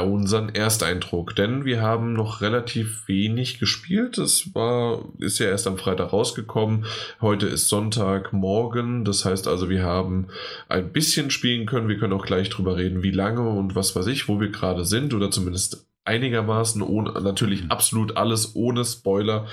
[0.00, 4.18] unseren Ersteindruck, denn wir haben noch relativ wenig gespielt.
[4.18, 6.86] Es war, ist ja erst am Freitag rausgekommen.
[7.20, 9.04] Heute ist Sonntag, morgen.
[9.04, 10.28] Das heißt also, wir haben
[10.68, 11.88] ein bisschen spielen können.
[11.88, 14.84] Wir können auch gleich drüber reden, wie lange und was weiß ich, wo wir gerade
[14.84, 17.70] sind oder zumindest einigermaßen ohne, natürlich Mhm.
[17.70, 19.46] absolut alles ohne Spoiler.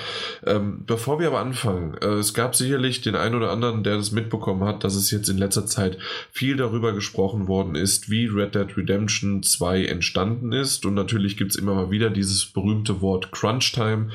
[0.45, 4.11] Ähm, bevor wir aber anfangen, äh, es gab sicherlich den einen oder anderen, der das
[4.11, 5.97] mitbekommen hat, dass es jetzt in letzter Zeit
[6.31, 10.85] viel darüber gesprochen worden ist, wie Red Dead Redemption 2 entstanden ist.
[10.85, 14.09] Und natürlich gibt es immer mal wieder dieses berühmte Wort Crunch Time.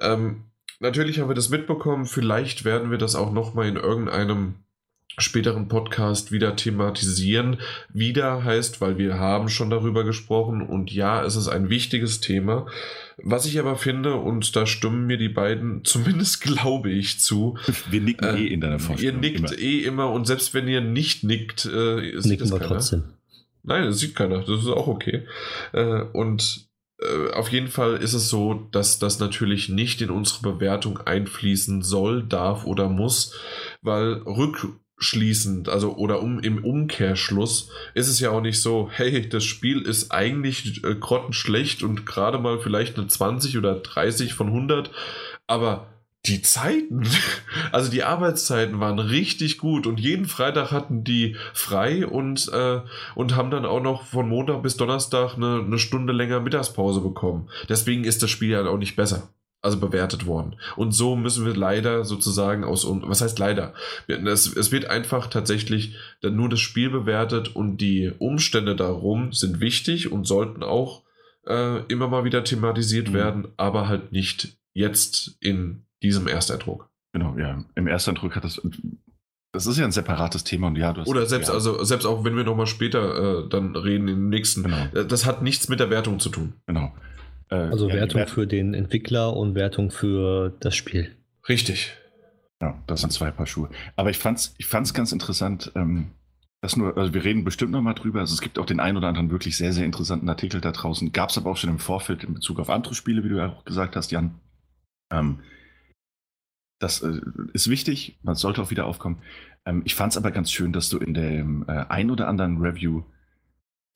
[0.00, 0.44] Ähm,
[0.78, 2.06] natürlich haben wir das mitbekommen.
[2.06, 4.54] Vielleicht werden wir das auch nochmal in irgendeinem
[5.18, 7.58] späteren Podcast wieder thematisieren.
[7.92, 12.66] Wieder heißt, weil wir haben schon darüber gesprochen und ja, es ist ein wichtiges Thema.
[13.22, 17.58] Was ich aber finde, und da stimmen mir die beiden, zumindest glaube ich zu,
[17.90, 19.20] Wir nicken Äh, eh in deiner ihr Vorstellung.
[19.20, 19.58] nickt immer.
[19.58, 22.60] eh immer und selbst wenn ihr nicht nickt, äh, sieht wir keiner.
[22.60, 23.02] trotzdem.
[23.62, 24.38] Nein, das sieht keiner.
[24.40, 25.26] Das ist auch okay.
[25.72, 26.66] Äh, und
[27.02, 31.82] äh, auf jeden Fall ist es so, dass das natürlich nicht in unsere Bewertung einfließen
[31.82, 33.34] soll, darf oder muss,
[33.82, 34.22] weil
[35.00, 39.80] rückschließend, also oder um, im Umkehrschluss, ist es ja auch nicht so, hey, das Spiel
[39.82, 44.90] ist eigentlich äh, grottenschlecht und gerade mal vielleicht eine 20 oder 30 von 100,
[45.46, 45.86] aber
[46.26, 47.08] die Zeiten,
[47.72, 52.80] also die Arbeitszeiten waren richtig gut und jeden Freitag hatten die frei und, äh,
[53.14, 57.48] und haben dann auch noch von Montag bis Donnerstag eine, eine Stunde länger Mittagspause bekommen.
[57.70, 59.30] Deswegen ist das Spiel ja auch nicht besser.
[59.62, 60.56] Also bewertet worden.
[60.76, 63.74] Und so müssen wir leider sozusagen aus, was heißt leider?
[64.08, 69.60] Es, es wird einfach tatsächlich dann nur das Spiel bewertet und die Umstände darum sind
[69.60, 71.02] wichtig und sollten auch
[71.46, 73.12] äh, immer mal wieder thematisiert Mhm.
[73.14, 76.88] werden, aber halt nicht jetzt in diesem Ersteindruck.
[77.12, 77.62] Genau, ja.
[77.74, 78.62] Im ersten Eindruck hat das.
[79.52, 81.08] Das ist ja ein separates Thema und ja, du hast.
[81.08, 84.62] Oder selbst, ja, also selbst auch wenn wir nochmal später äh, dann reden, im nächsten,
[84.62, 86.54] Genau, äh, das hat nichts mit der Wertung zu tun.
[86.66, 86.94] genau.
[87.50, 91.16] Äh, Also ja, Wertung Wert- für den Entwickler und Wertung für das Spiel.
[91.48, 91.92] Richtig.
[92.62, 93.70] Ja, das sind zwei Paar Schuhe.
[93.96, 96.10] Aber ich fand's, ich fand's ganz interessant, ähm,
[96.62, 98.20] dass nur, also wir reden bestimmt nochmal drüber.
[98.20, 101.10] Also es gibt auch den einen oder anderen wirklich sehr, sehr interessanten Artikel da draußen.
[101.12, 103.64] Gab's aber auch schon im Vorfeld in Bezug auf andere Spiele, wie du ja auch
[103.64, 104.34] gesagt hast, Jan.
[105.10, 105.40] Ähm,
[106.78, 107.20] das äh,
[107.54, 109.22] ist wichtig, man sollte auch wieder aufkommen.
[109.64, 113.04] Ähm, ich fand's aber ganz schön, dass du in dem äh, ein oder anderen Review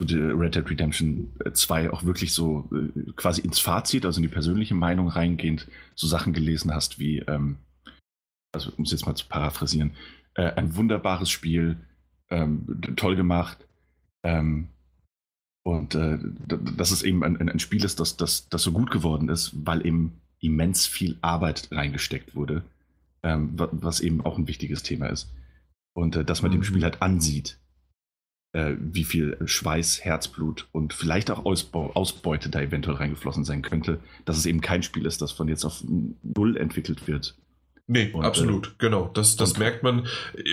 [0.02, 4.32] Red Dead Redemption äh, 2 auch wirklich so äh, quasi ins Fazit, also in die
[4.32, 7.56] persönliche Meinung reingehend, so Sachen gelesen hast wie, ähm,
[8.52, 9.92] also um es jetzt mal zu paraphrasieren,
[10.34, 11.76] äh, ein wunderbares Spiel,
[12.30, 13.66] ähm, toll gemacht.
[14.24, 14.68] Ähm,
[15.62, 16.18] und äh,
[16.76, 19.86] dass es eben ein, ein, Spiel ist, das, das, das so gut geworden ist, weil
[19.86, 22.64] eben immens viel Arbeit reingesteckt wurde,
[23.22, 25.30] ähm, wa- was eben auch ein wichtiges Thema ist.
[25.94, 26.64] Und äh, dass man dem Mhm.
[26.64, 27.58] Spiel halt ansieht,
[28.54, 34.00] äh, wie viel Schweiß, Herzblut und vielleicht auch Ausbau, Ausbeute da eventuell reingeflossen sein könnte,
[34.24, 35.84] dass es eben kein Spiel ist, das von jetzt auf
[36.22, 37.36] null entwickelt wird.
[37.86, 39.10] Nee, Und, absolut, genau.
[39.12, 40.06] Das, das und- merkt man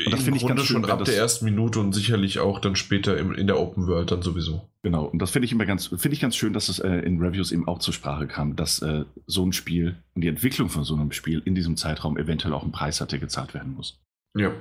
[0.09, 2.59] das im ich Grunde ganz schön, schon ab das- der ersten Minute und sicherlich auch
[2.59, 4.67] dann später im, in der Open World dann sowieso.
[4.83, 7.21] Genau, und das finde ich immer ganz, finde ich ganz schön, dass es äh, in
[7.21, 10.83] Reviews eben auch zur Sprache kam, dass äh, so ein Spiel und die Entwicklung von
[10.83, 14.01] so einem Spiel in diesem Zeitraum eventuell auch ein Preis hat, der gezahlt werden muss.
[14.35, 14.51] Ja.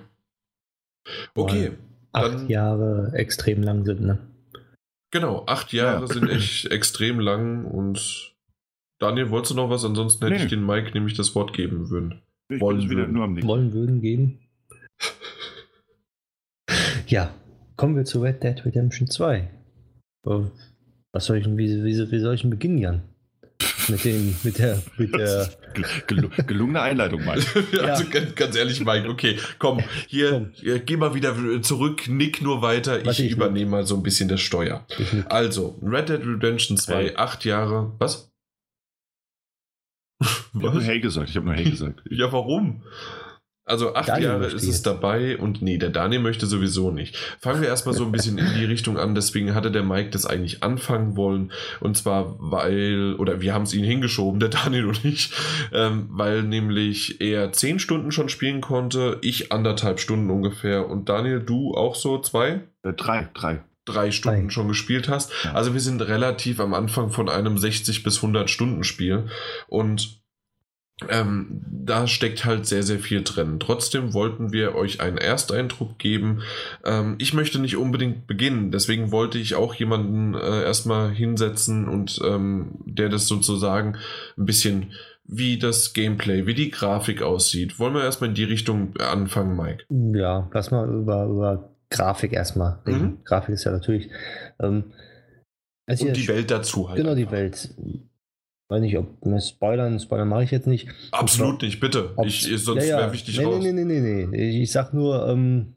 [1.34, 1.72] Okay,
[2.12, 4.18] Acht Dann- Jahre extrem lang sind, ne?
[5.12, 5.44] genau.
[5.46, 6.06] Acht Jahre Ja.
[6.12, 8.34] sind echt extrem lang und
[8.98, 9.84] Daniel, wolltest du noch was?
[9.84, 10.44] Ansonsten hätte Nee.
[10.44, 12.20] ich den Mike nämlich das Wort geben würden.
[12.50, 13.12] Ich Wollen würden.
[13.14, 13.48] nur am Nicken.
[13.48, 14.40] Wollen, würden, geben.
[17.06, 17.34] Ja,
[17.76, 19.50] kommen wir zu Red Dead Redemption 2.
[20.26, 20.40] Äh,
[21.12, 23.02] Was soll ich, denn- wie, wie, wie soll ich denn beginnen, Jan?
[23.88, 27.42] Mit, dem, mit der, mit der, Gel gelu gelungene Einleitung, Mike.
[27.82, 30.50] also ganz, ganz ehrlich, Mike, okay, komm, hier, Komm.
[30.54, 34.02] hier, geh mal wieder zurück, nick nur weiter, Was ich ich- übernehme mal so ein
[34.02, 34.86] bisschen das Steuer.
[35.28, 37.16] Also, Red Dead Redemption 2, Hey.
[37.16, 38.30] acht Jahre, was?
[40.22, 42.02] Ich habe nur Hey gesagt, ich habe nur Hey gesagt.
[42.10, 42.82] Ja, warum?
[43.70, 47.16] Also acht Daniel Jahre ist es dabei und nee, der Daniel möchte sowieso nicht.
[47.38, 50.26] Fangen wir erstmal so ein bisschen in die Richtung an, deswegen hatte der Mike das
[50.26, 55.04] eigentlich anfangen wollen und zwar weil, oder wir haben es ihn hingeschoben, der Daniel und
[55.04, 55.32] ich,
[55.72, 61.40] ähm, weil nämlich er zehn Stunden schon spielen konnte, ich anderthalb Stunden ungefähr und Daniel,
[61.40, 62.62] du auch so zwei?
[62.82, 63.60] Äh, drei, drei.
[63.84, 64.50] drei Stunden Drei.
[64.50, 65.32] schon gespielt hast.
[65.54, 69.28] Also wir sind relativ am Anfang von einem 60 bis 100 Stunden Spiel
[69.68, 70.19] und
[71.08, 73.58] ähm, da steckt halt sehr, sehr viel drin.
[73.58, 76.42] Trotzdem wollten wir euch einen Ersteindruck geben.
[76.84, 82.20] Ähm, ich möchte nicht unbedingt beginnen, deswegen wollte ich auch jemanden äh, erstmal hinsetzen und
[82.24, 83.96] ähm, der das sozusagen
[84.36, 84.92] ein bisschen
[85.24, 87.78] wie das Gameplay, wie die Grafik aussieht.
[87.78, 89.84] Wollen wir erstmal in die Richtung anfangen, Mike?
[89.88, 93.02] ja, lass mal über, über Grafik erstmal reden.
[93.02, 93.24] Mhm.
[93.24, 94.10] Grafik ist ja natürlich.
[94.60, 94.92] Ähm,
[95.86, 96.98] als ich Und die Welt dazu halt.
[96.98, 97.30] Genau, die.
[97.30, 97.74] Welt.
[98.70, 100.88] Weiß nicht, ob ne, Spoilern, Spoilern mache ich jetzt nicht.
[101.10, 102.12] Absolut nicht, bitte.
[102.16, 102.98] Ob- Ich, sonst ja, ja.
[102.98, 103.58] werfe ich dich nee, raus.
[103.60, 104.48] Nee, nee, nee, nee, nee.
[104.48, 105.74] Ich, ich sag nur, ähm,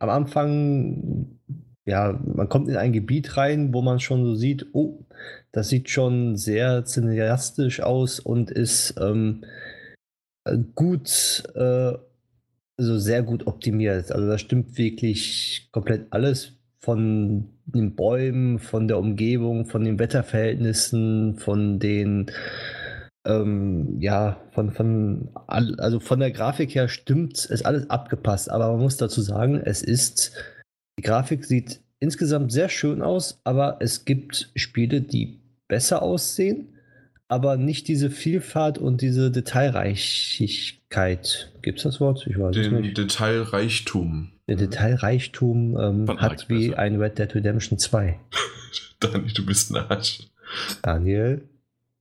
[0.00, 1.38] am Anfang,
[1.84, 5.06] ja, man kommt in ein Gebiet rein, wo man schon so sieht, oh,
[5.52, 9.44] das sieht schon sehr cineastisch aus und ist ähm,
[10.44, 11.92] äh, gut, äh,
[12.76, 14.10] also sehr gut optimiert.
[14.10, 21.38] Also da stimmt wirklich komplett alles von den Bäumen, von der Umgebung, von den Wetterverhältnissen,
[21.38, 22.30] von den
[23.24, 28.80] ähm, ja, von, von, also von der Grafik her stimmt, ist alles abgepasst, aber man
[28.80, 30.32] muss dazu sagen, es ist,
[30.98, 35.38] die Grafik sieht insgesamt sehr schön aus, aber es gibt Spiele, die
[35.68, 36.74] besser aussehen,
[37.28, 41.52] aber nicht diese Vielfalt und diese Detailreichigkeit.
[41.62, 42.26] Gibt es das Wort?
[42.26, 42.98] Ich weiß Den nicht.
[42.98, 44.31] Detailreichtum.
[44.48, 46.78] Der Detailreichtum ähm, hat wie besser.
[46.80, 48.18] ein Red Dead Redemption 2.
[49.00, 50.28] Daniel, du bist ein Arsch.
[50.82, 51.48] Daniel?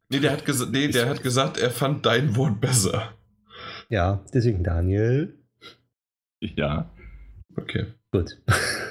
[0.09, 3.13] Nee, der hat, nee, der hat gesagt, er fand dein Wort besser.
[3.89, 5.33] Ja, deswegen Daniel.
[6.41, 6.89] Ja.
[7.55, 7.87] Okay.
[8.11, 8.41] Gut.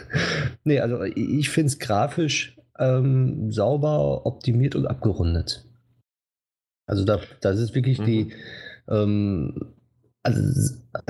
[0.64, 5.64] nee, also ich finde es grafisch ähm, sauber, optimiert und abgerundet.
[6.86, 8.04] Also da, das ist wirklich mhm.
[8.04, 8.32] die,
[8.88, 9.74] ähm,
[10.22, 10.40] also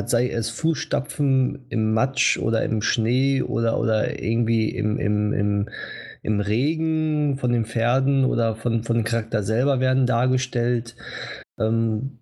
[0.07, 5.67] sei es Fußstapfen im Matsch oder im Schnee oder, oder irgendwie im, im, im
[6.23, 10.97] im Regen von den Pferden oder von, von dem Charakter selber werden dargestellt.
[11.59, 12.19] Ähm,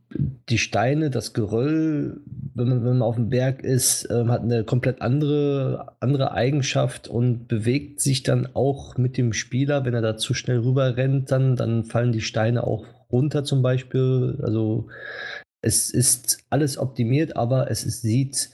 [0.49, 2.21] die Steine, das Geröll,
[2.55, 7.09] wenn man, wenn man auf dem Berg ist, ähm, hat eine komplett andere, andere Eigenschaft
[7.09, 9.85] und bewegt sich dann auch mit dem Spieler.
[9.85, 13.63] Wenn er da zu schnell rüber rennt, dann, dann fallen die Steine auch runter zum
[13.63, 14.39] Beispiel.
[14.43, 14.89] Also
[15.61, 18.51] es ist alles optimiert, aber es ist, sieht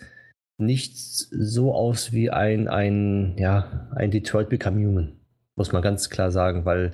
[0.59, 5.13] nicht so aus wie ein, ein, ja, ein Detroit Become Human
[5.57, 6.93] muss man ganz klar sagen, weil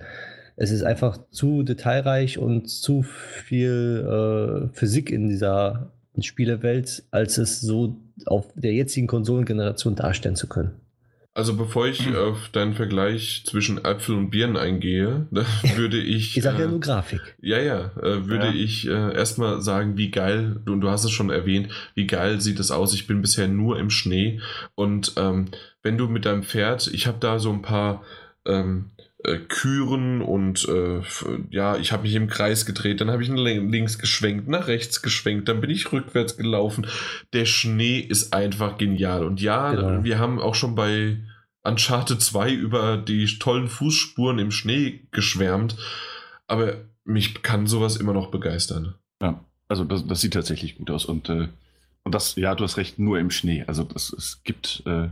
[0.56, 7.60] es ist einfach zu detailreich und zu viel äh, Physik in dieser Spielewelt, als es
[7.60, 7.96] so
[8.26, 10.72] auf der jetzigen Konsolengeneration darstellen zu können.
[11.32, 12.16] Also bevor ich hm.
[12.16, 15.28] auf deinen Vergleich zwischen Äpfel und Birnen eingehe,
[15.76, 16.36] würde ich.
[16.36, 17.36] ich sage äh, ja nur Grafik.
[17.40, 18.52] Ja, ja, äh, würde ja.
[18.52, 22.58] ich äh, erstmal sagen, wie geil, du, du hast es schon erwähnt, wie geil sieht
[22.58, 22.94] es aus.
[22.94, 24.40] Ich bin bisher nur im Schnee
[24.74, 25.46] und ähm,
[25.82, 28.02] wenn du mit deinem Pferd, ich habe da so ein paar
[28.44, 28.90] ähm,
[29.24, 31.02] äh, Küren und äh,
[31.50, 35.48] ja, ich habe mich im Kreis gedreht, dann habe ich links geschwenkt, nach rechts geschwenkt,
[35.48, 36.86] dann bin ich rückwärts gelaufen.
[37.32, 39.24] Der Schnee ist einfach genial.
[39.24, 40.04] Und ja, genau.
[40.04, 41.18] wir haben auch schon bei
[41.62, 45.76] Uncharted 2 über die tollen Fußspuren im Schnee geschwärmt,
[46.46, 48.94] aber mich kann sowas immer noch begeistern.
[49.20, 51.48] Ja, also das, das sieht tatsächlich gut aus und, äh,
[52.04, 53.64] und das, ja, du hast recht, nur im Schnee.
[53.66, 55.08] Also das, es gibt äh,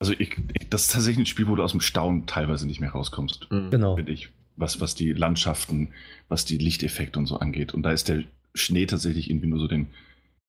[0.00, 2.80] also ich, ich, das ist tatsächlich ein Spiel, wo du aus dem Staunen teilweise nicht
[2.80, 3.48] mehr rauskommst.
[3.50, 3.70] Mhm.
[3.70, 3.96] Genau.
[3.96, 4.30] Finde ich.
[4.56, 5.92] Was, was die Landschaften,
[6.28, 7.72] was die Lichteffekte und so angeht.
[7.72, 8.24] Und da ist der
[8.54, 9.88] Schnee tatsächlich irgendwie nur so den,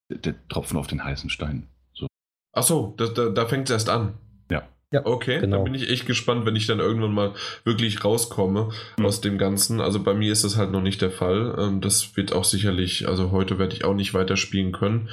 [0.10, 1.68] der Tropfen auf den heißen Stein.
[1.94, 2.07] So.
[2.53, 4.14] Ach so, da, da, da fängt es erst an.
[4.49, 4.68] Ja.
[4.94, 5.57] Ja, okay, genau.
[5.57, 7.34] dann bin ich echt gespannt, wenn ich dann irgendwann mal
[7.64, 9.06] wirklich rauskomme mhm.
[9.06, 9.80] aus dem Ganzen.
[9.80, 11.56] Also bei mir ist das halt noch nicht der Fall.
[11.57, 15.10] Ähm, das wird auch sicherlich, also heute werde ich auch nicht weiterspielen können.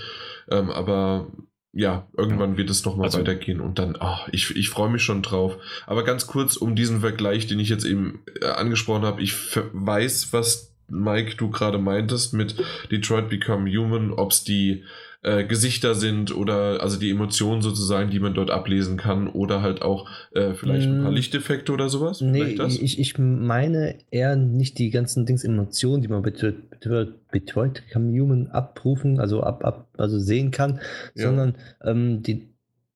[0.51, 1.29] Ähm, aber
[1.73, 5.23] ja, irgendwann wird es nochmal also, weitergehen und dann, oh, ich, ich freue mich schon
[5.23, 5.57] drauf.
[5.87, 9.35] Aber ganz kurz um diesen Vergleich, den ich jetzt eben äh, angesprochen habe, ich
[9.73, 12.57] weiß, was Mike du gerade meintest mit
[12.91, 14.85] Detroit Become Human, ob es die
[15.23, 19.83] äh, Gesichter sind oder also die Emotionen sozusagen, die man dort ablesen kann oder halt
[19.83, 21.17] auch äh, vielleicht ein paar hm.
[21.17, 22.21] Lichteffekte oder sowas?
[22.21, 28.21] Nee, ich, ich meine eher nicht die ganzen Dings Emotionen, die man mit Detroit Become
[28.21, 30.81] Human abrufen, also ab, ab also sehen kann,
[31.15, 31.25] ja.
[31.27, 32.49] sondern ähm, die,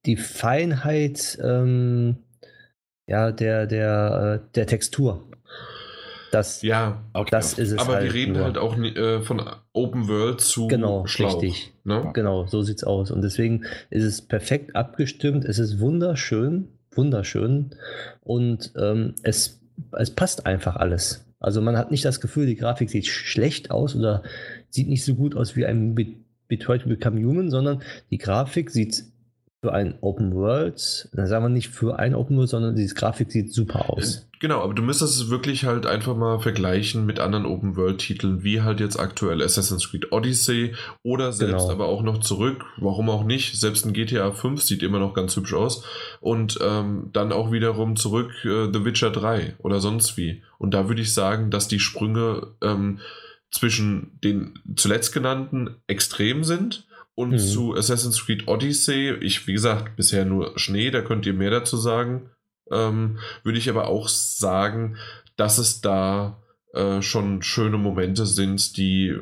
[0.06, 2.16] die Feinheit ähm,
[3.06, 5.26] ja, der, der, äh, der Textur.
[6.32, 7.28] Das, ja, okay.
[7.30, 7.78] das ist es.
[7.78, 8.44] Aber halt wir reden nur.
[8.44, 9.42] halt auch äh, von
[9.74, 11.42] Open World zu genau, Schlauch.
[11.42, 11.74] Richtig.
[11.84, 12.10] Ne?
[12.14, 13.10] Genau, so sieht es aus.
[13.10, 15.44] Und deswegen ist es perfekt abgestimmt.
[15.44, 17.72] Es ist wunderschön, wunderschön.
[18.22, 19.60] Und ähm, es,
[19.92, 21.26] es passt einfach alles.
[21.38, 24.22] Also man hat nicht das Gefühl, die Grafik sieht schlecht aus oder
[24.70, 25.94] sieht nicht so gut aus wie ein
[26.50, 29.04] Detroit Become Human, sondern die Grafik sieht
[29.62, 33.30] für ein Open World, dann sagen wir nicht für ein Open World, sondern die Grafik
[33.30, 34.26] sieht super aus.
[34.40, 38.42] Genau, aber du müsstest es wirklich halt einfach mal vergleichen mit anderen Open World Titeln,
[38.42, 40.74] wie halt jetzt aktuell Assassin's Creed Odyssey
[41.04, 41.70] oder selbst genau.
[41.70, 45.36] aber auch noch zurück, warum auch nicht, selbst ein GTA 5 sieht immer noch ganz
[45.36, 45.84] hübsch aus
[46.20, 50.42] und ähm, dann auch wiederum zurück äh, The Witcher 3 oder sonst wie.
[50.58, 52.98] Und da würde ich sagen, dass die Sprünge ähm,
[53.52, 57.38] zwischen den zuletzt genannten extrem sind und mhm.
[57.38, 61.76] zu Assassin's Creed Odyssey, ich, wie gesagt, bisher nur Schnee, da könnt ihr mehr dazu
[61.76, 62.30] sagen.
[62.70, 64.96] Ähm, würde ich aber auch sagen,
[65.36, 69.14] dass es da äh, schon schöne Momente sind, die.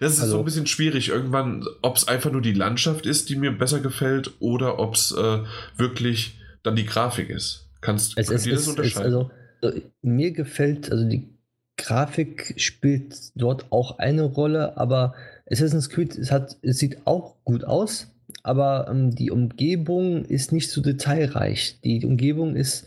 [0.00, 1.08] Das ist also, so ein bisschen schwierig.
[1.08, 5.12] Irgendwann, ob es einfach nur die Landschaft ist, die mir besser gefällt, oder ob es
[5.12, 5.40] äh,
[5.76, 7.70] wirklich dann die Grafik ist.
[7.80, 9.12] Kannst es, du das unterscheiden?
[9.12, 9.30] Ist, also,
[9.62, 11.34] Also, mir gefällt, also die
[11.76, 15.14] Grafik spielt dort auch eine Rolle, aber
[15.50, 18.12] Assassin's Creed es hat, es sieht auch gut aus,
[18.42, 21.80] aber ähm, die Umgebung ist nicht so detailreich.
[21.84, 22.86] Die Umgebung ist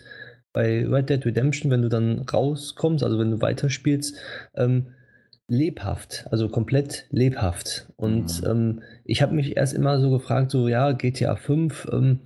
[0.53, 4.15] bei Red Dead Redemption, wenn du dann rauskommst, also wenn du weiterspielst,
[4.55, 4.87] ähm,
[5.47, 7.87] lebhaft, also komplett lebhaft.
[7.95, 8.47] Und mhm.
[8.49, 12.19] ähm, ich habe mich erst immer so gefragt, so ja, GTA 5, ähm,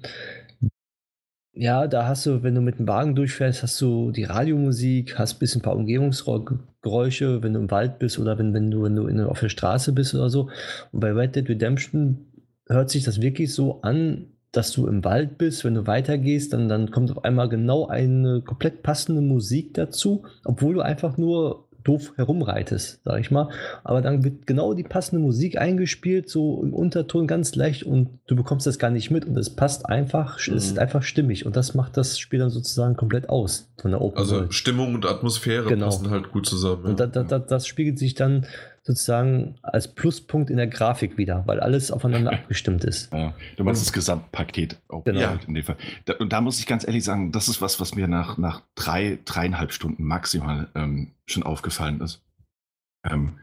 [1.53, 5.35] ja, da hast du, wenn du mit dem Wagen durchfährst, hast du die Radiomusik, hast
[5.35, 8.95] ein bisschen ein paar Umgebungsgeräusche, wenn du im Wald bist oder wenn, wenn du, wenn
[8.95, 10.49] du in, auf der Straße bist oder so.
[10.91, 12.25] Und bei Red Dead Redemption
[12.67, 16.69] hört sich das wirklich so an, dass du im Wald bist, wenn du weitergehst, dann,
[16.69, 22.13] dann kommt auf einmal genau eine komplett passende Musik dazu, obwohl du einfach nur doof
[22.15, 23.49] herumreitest, sag ich mal.
[23.83, 28.35] Aber dann wird genau die passende Musik eingespielt, so im Unterton ganz leicht und du
[28.35, 30.55] bekommst das gar nicht mit und es passt einfach, mhm.
[30.55, 34.01] es ist einfach stimmig und das macht das Spiel dann sozusagen komplett aus von der
[34.01, 34.53] Open Also World.
[34.53, 35.87] Stimmung und Atmosphäre genau.
[35.87, 36.85] passen halt gut zusammen.
[36.85, 37.07] Und ja.
[37.07, 38.45] da, da, das spiegelt sich dann
[38.83, 43.13] sozusagen als Pluspunkt in der Grafik wieder, weil alles aufeinander abgestimmt ist.
[43.13, 44.81] Ja, du meinst das Gesamtpaket.
[44.87, 45.19] Auch genau.
[45.19, 45.77] Ja, in dem Fall.
[46.05, 48.63] Da, und da muss ich ganz ehrlich sagen, das ist was, was mir nach, nach
[48.75, 52.23] drei, dreieinhalb Stunden maximal ähm, schon aufgefallen ist.
[53.03, 53.39] Ähm,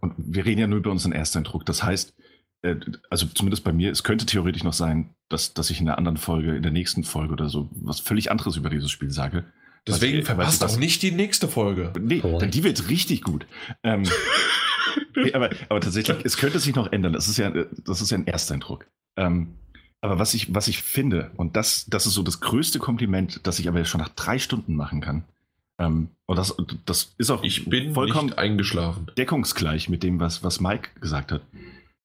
[0.00, 1.64] und wir reden ja nur über unseren Ersteindruck.
[1.64, 2.14] Das heißt,
[2.62, 2.76] äh,
[3.08, 6.18] also zumindest bei mir, es könnte theoretisch noch sein, dass, dass ich in der anderen
[6.18, 9.44] Folge, in der nächsten Folge oder so, was völlig anderes über dieses Spiel sage.
[9.86, 11.92] Deswegen verpasst auch nicht die nächste Folge.
[12.00, 12.38] Nee, oh.
[12.38, 13.46] die wird richtig gut.
[13.82, 14.04] Ähm,
[15.32, 17.12] aber, aber tatsächlich, es könnte sich noch ändern.
[17.12, 18.86] Das ist ja, das ist ja ein Ersteindruck.
[19.16, 19.54] Ähm,
[20.00, 23.58] aber was ich, was ich finde, und das, das ist so das größte Kompliment, das
[23.58, 25.24] ich aber schon nach drei Stunden machen kann.
[25.78, 29.10] Ähm, und das, das ist auch ich bin vollkommen eingeschlafen.
[29.16, 31.42] deckungsgleich mit dem, was, was Mike gesagt hat.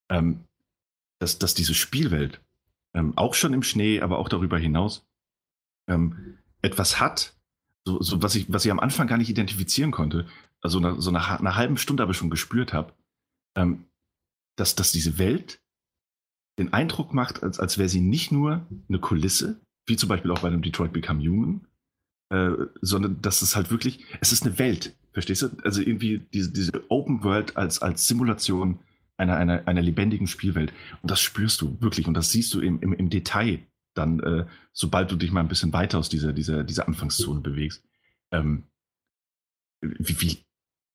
[0.09, 0.41] Ähm,
[1.19, 2.39] dass, dass diese Spielwelt,
[2.93, 5.03] ähm, auch schon im Schnee, aber auch darüber hinaus,
[5.89, 7.33] ähm, etwas hat,
[7.85, 10.27] so, so was, ich, was ich am Anfang gar nicht identifizieren konnte,
[10.61, 12.93] also nach so nach einer halben Stunde aber schon gespürt habe,
[13.55, 13.85] ähm,
[14.55, 15.61] dass, dass diese Welt
[16.59, 20.39] den Eindruck macht, als, als wäre sie nicht nur eine Kulisse, wie zum Beispiel auch
[20.39, 21.67] bei einem Detroit Become Human,
[22.29, 25.49] äh, sondern dass es halt wirklich, es ist eine Welt, verstehst du?
[25.63, 28.79] Also irgendwie diese, diese Open World als, als Simulation
[29.17, 30.73] einer, einer, einer lebendigen Spielwelt.
[31.01, 34.45] Und das spürst du wirklich und das siehst du im, im, im Detail dann, äh,
[34.73, 37.83] sobald du dich mal ein bisschen weiter aus dieser, dieser, dieser Anfangszone bewegst.
[38.31, 38.63] Ähm,
[39.81, 40.45] wie, wie,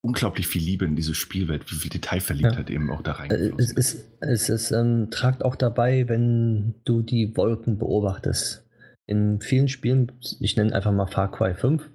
[0.03, 2.77] unglaublich viel Liebe in diese Spielwelt, wie viel Detailverliebtheit ja.
[2.77, 3.31] eben auch da rein.
[3.31, 8.67] Äh, es, ist, es ist, ähm, tragt auch dabei, wenn du die Wolken beobachtest.
[9.07, 11.89] In vielen Spielen, ich nenne einfach mal Far Cry 5,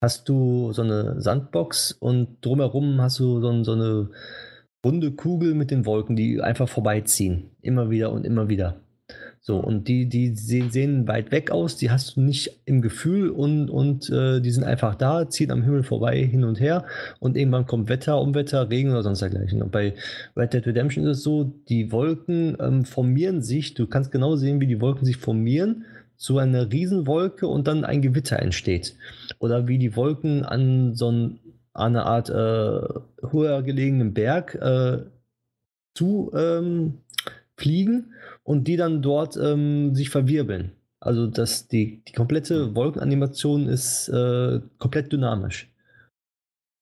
[0.00, 4.10] hast du so eine Sandbox und drumherum hast du so, so eine
[4.84, 7.50] runde Kugel mit den Wolken, die einfach vorbeiziehen.
[7.60, 8.81] Immer wieder und immer wieder.
[9.44, 13.28] So, und die, die sehen, sehen weit weg aus, die hast du nicht im Gefühl
[13.28, 16.84] und, und äh, die sind einfach da, ziehen am Himmel vorbei hin und her
[17.18, 19.60] und irgendwann kommt Wetter, Umwetter, Regen oder sonst dergleichen.
[19.60, 19.94] Und bei
[20.36, 24.60] Red Dead Redemption ist es so, die Wolken ähm, formieren sich, du kannst genau sehen,
[24.60, 25.86] wie die Wolken sich formieren
[26.16, 28.94] zu einer Riesenwolke und dann ein Gewitter entsteht.
[29.40, 31.40] Oder wie die Wolken an so ein,
[31.72, 34.98] an eine Art äh, höher gelegenen Berg äh,
[35.94, 36.98] zu ähm,
[37.56, 38.12] fliegen
[38.44, 40.72] und die dann dort ähm, sich verwirbeln.
[41.00, 45.68] Also dass die, die komplette Wolkenanimation ist äh, komplett dynamisch.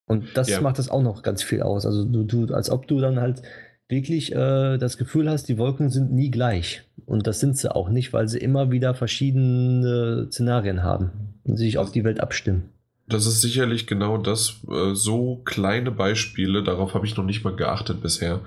[0.07, 0.61] Und das ja.
[0.61, 1.87] macht das auch noch ganz viel aus.
[1.87, 3.43] Also du, du, als ob du dann halt
[3.89, 6.82] wirklich äh, das Gefühl hast, die Wolken sind nie gleich.
[7.07, 11.78] Und das sind sie auch nicht, weil sie immer wieder verschiedene Szenarien haben und sich
[11.78, 12.70] auf die Welt abstimmen
[13.12, 17.55] das ist sicherlich genau das, äh, so kleine Beispiele, darauf habe ich noch nicht mal
[17.55, 18.41] geachtet bisher.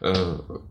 [0.00, 0.14] Äh,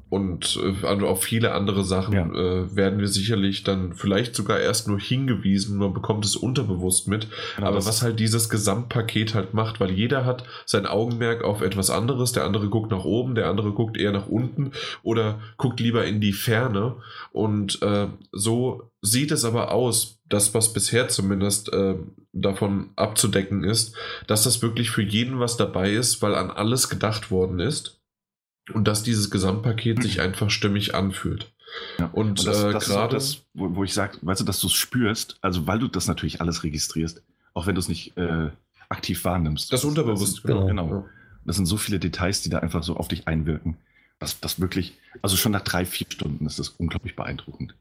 [0.10, 2.26] und äh, also auf viele andere Sachen ja.
[2.26, 7.28] äh, werden wir sicherlich dann vielleicht sogar erst nur hingewiesen, man bekommt es unterbewusst mit.
[7.58, 11.90] Ja, Aber was halt dieses Gesamtpaket halt macht, weil jeder hat sein Augenmerk auf etwas
[11.90, 14.72] anderes, der andere guckt nach oben, der andere guckt eher nach unten
[15.04, 16.96] oder guckt lieber in die Ferne.
[17.32, 21.96] Und äh, so sieht es aber aus, das, was bisher zumindest äh,
[22.34, 23.96] davon abzudecken ist,
[24.28, 28.00] dass das wirklich für jeden was dabei ist, weil an alles gedacht worden ist
[28.74, 31.52] und dass dieses Gesamtpaket sich einfach stimmig anfühlt.
[31.98, 32.10] Ja.
[32.14, 35.38] Und, und äh, gerade das, wo, wo, ich sage, weißt du, dass du es spürst,
[35.42, 37.24] also weil du das natürlich alles registrierst,
[37.54, 38.50] auch wenn du es nicht äh,
[38.90, 39.72] aktiv wahrnimmst.
[39.74, 40.66] Das, unterbewusst, genau.
[40.66, 41.06] genau.
[41.46, 43.78] Das sind so viele Details, die da einfach so auf dich einwirken.
[44.20, 47.76] dass das wirklich, also schon nach drei, vier Stunden ist das unglaublich beeindruckend.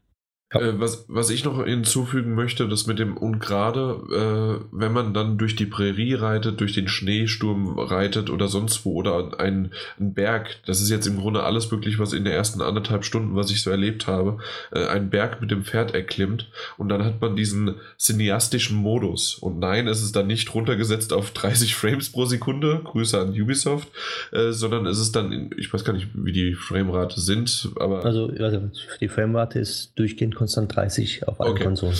[0.53, 0.61] Ja.
[0.61, 5.13] Äh, was, was ich noch hinzufügen möchte, das mit dem und gerade, äh, wenn man
[5.13, 10.13] dann durch die Prärie reitet, durch den Schneesturm reitet oder sonst wo oder ein, ein
[10.13, 13.51] Berg, das ist jetzt im Grunde alles wirklich, was in den ersten anderthalb Stunden, was
[13.51, 14.39] ich so erlebt habe,
[14.71, 19.35] äh, ein Berg mit dem Pferd erklimmt und dann hat man diesen cineastischen Modus.
[19.35, 23.89] Und nein, es ist dann nicht runtergesetzt auf 30 Frames pro Sekunde, Grüße an Ubisoft,
[24.31, 28.03] äh, sondern es ist dann, in, ich weiß gar nicht, wie die Framerate sind, aber.
[28.03, 31.63] Also, also die Framerate ist durchgehend konstant 30 auf allen Okay.
[31.65, 31.97] Konsolen.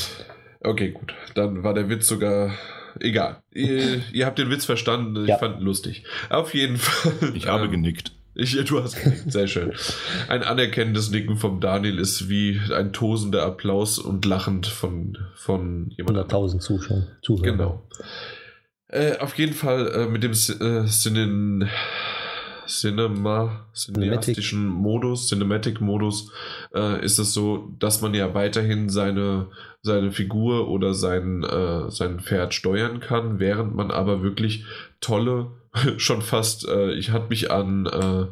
[0.61, 1.13] Okay, gut.
[1.35, 2.53] Dann war der Witz sogar.
[2.99, 3.41] Egal.
[3.53, 5.23] ihr, ihr habt den Witz verstanden.
[5.23, 5.37] Ich Ja.
[5.37, 6.03] fand ihn lustig.
[6.29, 7.33] Auf jeden Fall.
[7.35, 8.11] Ich habe ähm, genickt.
[8.35, 9.31] Ich, du hast genickt.
[9.31, 9.73] Sehr schön.
[10.27, 16.17] Ein anerkennendes Nicken vom Daniel ist wie ein tosender Applaus und lachend von, von jemand
[16.17, 16.43] anderem.
[16.45, 17.07] 100.000 Zuschauer.
[17.21, 17.43] Zuhörer.
[17.51, 17.87] Genau.
[18.87, 21.69] Äh, auf jeden Fall äh, mit dem äh, Cinen
[22.69, 26.31] Cinema, cineastischen Modus, Cinematic-Modus,
[26.73, 29.47] äh, ist es so, dass man ja weiterhin seine,
[29.81, 34.65] seine Figur oder sein, äh, sein Pferd steuern kann, während man aber wirklich
[35.01, 35.51] tolle,
[35.97, 38.27] schon fast, äh, ich hatte mich an, äh,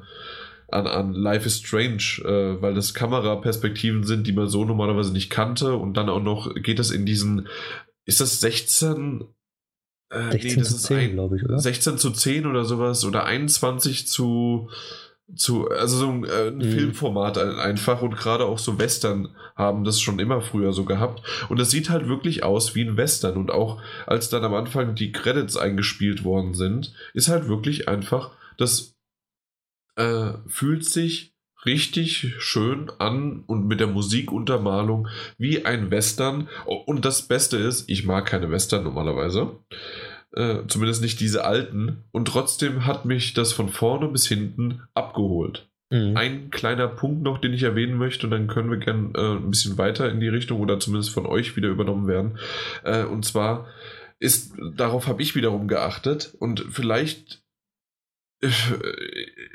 [0.69, 5.29] an, an Life is Strange, äh, weil das Kameraperspektiven sind, die man so normalerweise nicht
[5.29, 7.47] kannte und dann auch noch geht es in diesen,
[8.05, 9.25] ist das 16?
[10.09, 11.59] Äh, 16 zu 10, glaube ich, oder?
[11.59, 14.69] 16 zu 10 oder sowas oder 21 zu,
[15.35, 16.61] zu also so ein, äh, ein Mhm.
[16.71, 21.21] Filmformat ein- einfach und gerade auch so Western haben das schon immer früher so gehabt
[21.49, 24.95] und das sieht halt wirklich aus wie ein Western und auch als dann am Anfang
[24.95, 28.95] die Credits eingespielt worden sind, ist halt wirklich einfach, das
[29.97, 31.33] äh, fühlt sich
[31.65, 35.07] richtig schön an und mit der Musikuntermalung
[35.37, 36.49] wie ein Western.
[36.65, 39.57] Und das Beste ist, ich mag keine Western normalerweise.
[40.33, 42.03] Äh, zumindest nicht diese alten.
[42.11, 45.67] Und trotzdem hat mich das von vorne bis hinten abgeholt.
[45.89, 46.17] Mhm.
[46.17, 49.49] Ein kleiner Punkt noch, den ich erwähnen möchte, und dann können wir gern äh, ein
[49.49, 52.37] bisschen weiter in die Richtung oder zumindest von euch wieder übernommen werden.
[52.83, 53.67] Äh, und zwar
[54.19, 57.41] ist, darauf habe ich wiederum geachtet und vielleicht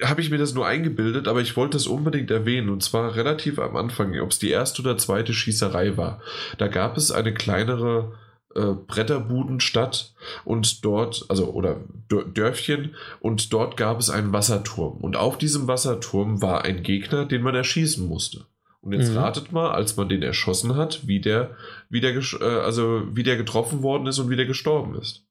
[0.02, 3.58] habe ich mir das nur eingebildet, aber ich wollte es unbedingt erwähnen und zwar relativ
[3.58, 6.20] am Anfang, ob es die erste oder zweite Schießerei war.
[6.58, 8.14] Da gab es eine kleinere
[8.54, 10.14] äh, Bretterbudenstadt
[10.44, 11.80] und dort, also oder
[12.10, 17.24] Dör- Dörfchen und dort gab es einen Wasserturm und auf diesem Wasserturm war ein Gegner,
[17.24, 18.46] den man erschießen musste.
[18.80, 19.18] Und jetzt Mhm.
[19.18, 21.56] ratet mal, als man den erschossen hat, wie der,
[21.88, 25.24] wie der, äh, also wie der getroffen worden ist und wie der gestorben ist.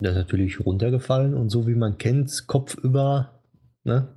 [0.00, 3.40] Der ist natürlich runtergefallen und so wie man kennt, Kopf über,
[3.84, 4.08] ne?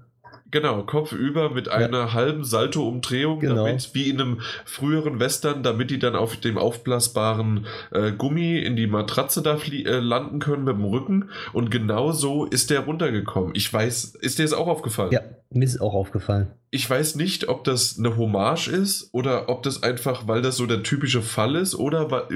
[0.54, 3.66] Genau, Kopf über mit einer halben Salto-Umdrehung, Genau.
[3.66, 8.76] damit, wie in einem früheren Western, damit die dann auf dem aufblasbaren äh, Gummi in
[8.76, 11.32] die Matratze da äh, landen können mit dem Rücken.
[11.54, 13.54] Und genau so ist der runtergekommen.
[13.56, 15.12] Ich weiß, ist dir das auch aufgefallen?
[15.12, 16.52] Ja, mir ist auch aufgefallen.
[16.70, 20.68] Ich weiß nicht, ob das eine Hommage ist oder ob das einfach, weil das so
[20.68, 22.28] der typische Fall ist oder weil,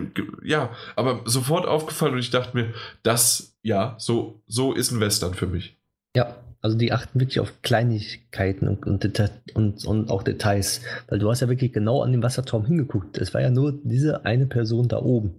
[0.44, 2.74] ja, aber sofort aufgefallen und ich dachte mir,
[3.04, 5.78] das, ja, so, so ist ein Western für mich.
[6.16, 6.36] Ja,
[6.68, 10.82] also die achten wirklich auf Kleinigkeiten und, und, und, und auch Details.
[11.08, 13.18] Weil du hast ja wirklich genau an den Wasserturm hingeguckt.
[13.18, 15.36] Es war ja nur diese eine Person da oben.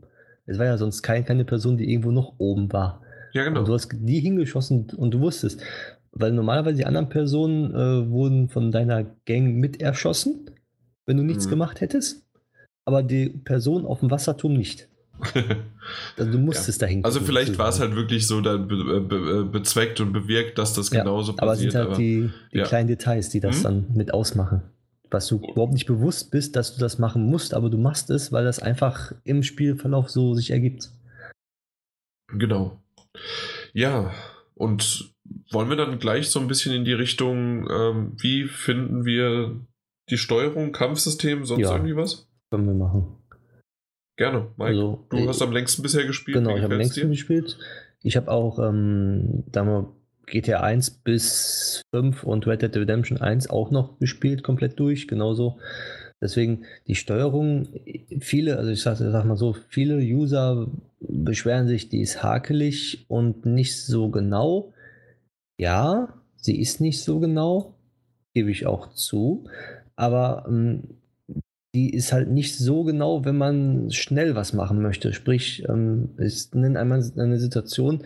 [0.46, 3.02] Es war ja sonst kein, keine Person, die irgendwo noch oben war.
[3.34, 3.60] Ja, genau.
[3.60, 5.60] Und du hast die hingeschossen und du wusstest.
[6.12, 10.50] Weil normalerweise die anderen Personen äh, wurden von deiner Gang mit erschossen,
[11.04, 11.50] wenn du nichts Mhm.
[11.50, 12.24] gemacht hättest.
[12.86, 14.88] Aber die Person auf dem Wasserturm nicht.
[16.16, 17.04] Also du musstest dahin.
[17.04, 20.90] Also vielleicht war es halt wirklich so dann be be bezweckt und bewirkt, dass das
[20.90, 21.72] Ja, genauso Aber es passiert.
[21.72, 22.64] sind halt die, die ja.
[22.64, 23.62] kleinen Details, die das Mhm.
[23.62, 24.62] dann mit ausmachen.
[25.10, 28.30] Was du überhaupt nicht bewusst bist, dass du das machen musst, aber du machst es,
[28.32, 30.90] weil das einfach im Spielverlauf so sich ergibt.
[32.32, 32.78] Genau.
[33.72, 34.12] Ja,
[34.54, 35.14] und
[35.50, 39.58] wollen wir dann gleich so ein bisschen in die Richtung, ähm, wie finden wir
[40.10, 41.72] die Steuerung, Kampfsystem, sonst Ja.
[41.74, 42.28] irgendwie was?
[42.50, 43.17] Können wir machen.
[44.18, 44.70] Gerne, Mike.
[44.70, 46.36] Also, du hast am längsten bisher gespielt.
[46.36, 47.56] Genau, ich habe gefällt's längst gespielt.
[48.02, 49.92] Ich habe auch ähm, da mal
[50.26, 55.60] GTA 1 bis 5 und Red Dead Redemption 1 auch noch gespielt, komplett durch, genauso.
[56.20, 57.68] Deswegen die Steuerung,
[58.18, 60.66] viele, also ich sag, sag mal so, viele User
[60.98, 64.74] beschweren sich, die ist hakelig und nicht so genau.
[65.58, 67.76] Ja, sie ist nicht so genau,
[68.34, 69.48] gebe ich auch zu.
[69.94, 70.97] Aber ähm,
[71.74, 75.12] die ist halt nicht so genau, wenn man schnell was machen möchte.
[75.12, 78.04] Sprich, ähm, ich nenne einmal eine Situation,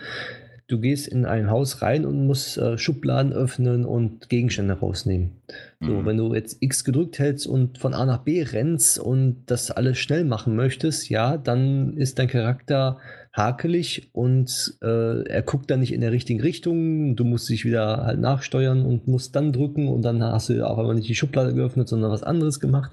[0.67, 5.33] du gehst in ein Haus rein und musst äh, Schubladen öffnen und Gegenstände rausnehmen.
[5.81, 6.07] So, Mhm.
[6.07, 9.99] wenn du jetzt X gedrückt hältst und von A nach B rennst und das alles
[9.99, 12.99] schnell machen möchtest, ja, dann ist dein Charakter
[13.33, 17.17] hakelig und äh, er guckt dann nicht in der richtigen Richtung.
[17.17, 20.79] Du musst dich wieder halt nachsteuern und musst dann drücken und dann hast du auf
[20.79, 22.93] einmal nicht die Schublade geöffnet, sondern was anderes gemacht.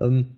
[0.00, 0.36] Ähm,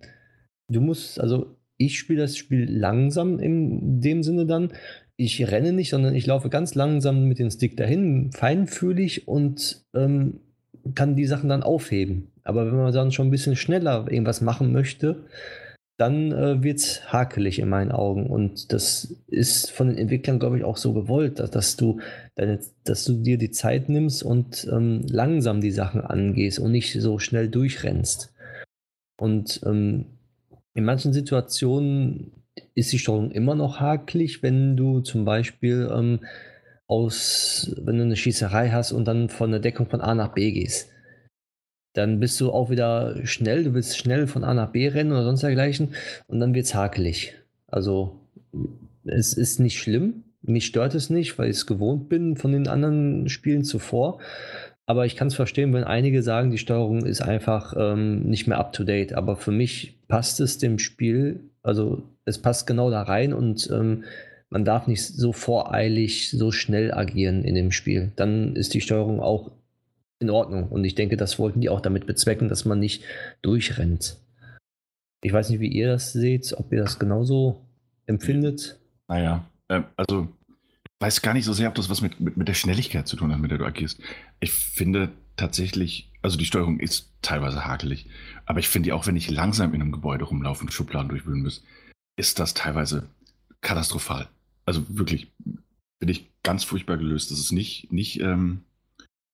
[0.68, 4.72] du musst, also ich spiele das Spiel langsam in dem Sinne dann.
[5.16, 10.40] Ich renne nicht, sondern ich laufe ganz langsam mit dem Stick dahin, feinfühlig und ähm,
[10.94, 12.32] kann die Sachen dann aufheben.
[12.44, 15.24] Aber wenn man dann schon ein bisschen schneller irgendwas machen möchte,
[15.96, 18.26] dann äh, wird es hakelig in meinen Augen.
[18.26, 22.00] Und das ist von den Entwicklern, glaube ich, auch so gewollt, dass, dass, du,
[22.34, 26.92] deine, dass du dir die Zeit nimmst und ähm, langsam die Sachen angehst und nicht
[27.00, 28.32] so schnell durchrennst.
[29.20, 30.06] Und ähm,
[30.74, 32.32] in manchen Situationen
[32.74, 36.20] ist die Steuerung immer noch hakelig, wenn du zum Beispiel ähm,
[36.86, 40.52] aus, wenn du eine Schießerei hast und dann von der Deckung von A nach B
[40.52, 40.91] gehst.
[41.92, 45.24] Dann bist du auch wieder schnell, du willst schnell von A nach B rennen oder
[45.24, 45.94] sonst dergleichen
[46.26, 47.34] und dann wird es hakelig.
[47.66, 48.20] Also
[49.04, 52.66] es ist nicht schlimm, mich stört es nicht, weil ich es gewohnt bin von den
[52.66, 54.18] anderen Spielen zuvor.
[54.86, 58.58] Aber ich kann es verstehen, wenn einige sagen, die Steuerung ist einfach ähm, nicht mehr
[58.58, 59.14] up to date.
[59.14, 64.04] Aber für mich passt es dem Spiel, also es passt genau da rein und ähm,
[64.50, 68.12] man darf nicht so voreilig, so schnell agieren in dem Spiel.
[68.16, 69.52] Dann ist die Steuerung auch
[70.22, 70.68] in Ordnung.
[70.68, 73.04] Und ich denke, das wollten die auch damit bezwecken, dass man nicht
[73.42, 74.16] durchrennt.
[75.22, 77.60] Ich weiß nicht, wie ihr das seht, ob ihr das genauso
[78.06, 78.80] empfindet.
[79.08, 80.28] Naja, äh, also
[81.00, 83.32] weiß gar nicht so sehr, ob das was mit, mit, mit der Schnelligkeit zu tun
[83.32, 84.00] hat, mit der du agierst.
[84.40, 88.06] Ich finde tatsächlich, also die Steuerung ist teilweise hakelig,
[88.46, 91.64] aber ich finde auch, wenn ich langsam in einem Gebäude rumlaufe und Schubladen durchwühlen muss,
[92.16, 93.08] ist das teilweise
[93.60, 94.28] katastrophal.
[94.64, 95.32] Also wirklich,
[95.98, 97.30] finde ich ganz furchtbar gelöst.
[97.30, 98.62] Das ist nicht, nicht, ähm,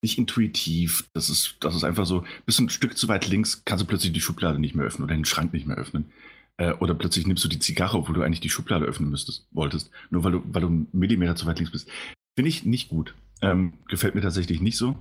[0.03, 1.09] nicht intuitiv.
[1.12, 4.12] Das ist, das ist einfach so, bist ein Stück zu weit links, kannst du plötzlich
[4.12, 6.12] die Schublade nicht mehr öffnen oder den Schrank nicht mehr öffnen.
[6.57, 9.91] Äh, oder plötzlich nimmst du die Zigarre, obwohl du eigentlich die Schublade öffnen müsstest, wolltest,
[10.11, 11.89] nur weil du, weil du einen Millimeter zu weit links bist.
[12.37, 13.15] Finde ich nicht gut.
[13.41, 14.97] Ähm, gefällt mir tatsächlich nicht so.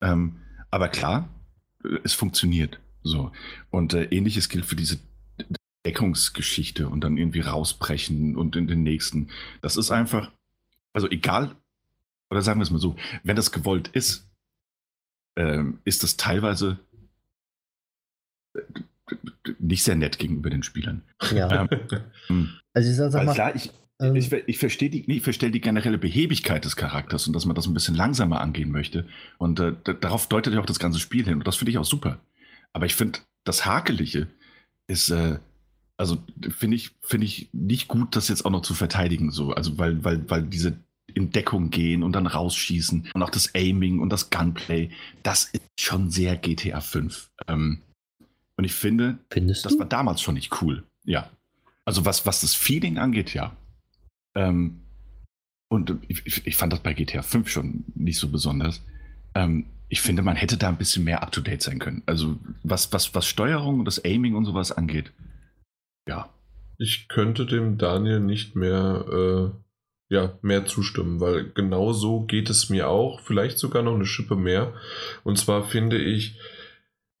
[0.00, 0.36] Ähm,
[0.70, 1.28] aber klar,
[1.84, 2.80] äh, es funktioniert.
[3.02, 3.32] So.
[3.70, 4.98] Und äh, ähnliches gilt für diese
[5.84, 9.28] Deckungsgeschichte und dann irgendwie rausbrechen und in den nächsten.
[9.60, 10.30] Das ist einfach,
[10.92, 11.56] also egal,
[12.32, 14.26] oder sagen wir es mal so, wenn das gewollt ist,
[15.36, 16.78] ähm, ist das teilweise
[18.56, 18.62] äh,
[19.58, 21.02] nicht sehr nett gegenüber den Spielern.
[21.34, 21.68] Ja.
[22.30, 25.60] Ähm, also ich sag, mal, klar, ich, ähm, ich, ich verstehe die, ich verstehe die
[25.60, 29.06] generelle Behebigkeit des Charakters und dass man das ein bisschen langsamer angehen möchte.
[29.36, 31.34] Und äh, darauf deutet ja auch das ganze Spiel hin.
[31.34, 32.18] Und das finde ich auch super.
[32.72, 34.28] Aber ich finde, das Hakelige
[34.86, 35.38] ist, äh,
[35.98, 36.16] also
[36.48, 39.30] finde ich, finde ich nicht gut, das jetzt auch noch zu verteidigen.
[39.30, 39.52] So.
[39.52, 40.78] Also weil, weil, weil diese
[41.14, 44.90] in Deckung gehen und dann rausschießen und auch das Aiming und das Gunplay,
[45.22, 47.30] das ist schon sehr GTA 5.
[47.48, 47.82] Ähm,
[48.56, 49.78] und ich finde, Findest das du?
[49.80, 50.84] war damals schon nicht cool.
[51.04, 51.30] Ja.
[51.84, 53.56] Also was, was das Feeling angeht, ja.
[54.34, 54.80] Ähm,
[55.68, 58.82] und ich, ich, fand das bei GTA 5 schon nicht so besonders.
[59.34, 62.02] Ähm, ich finde, man hätte da ein bisschen mehr up-to-date sein können.
[62.06, 65.12] Also was, was, was Steuerung, das Aiming und sowas angeht.
[66.08, 66.28] Ja.
[66.78, 69.50] Ich könnte dem Daniel nicht mehr, äh,
[70.12, 73.20] ja, mehr zustimmen, weil genau so geht es mir auch.
[73.20, 74.74] Vielleicht sogar noch eine Schippe mehr.
[75.24, 76.38] Und zwar finde ich,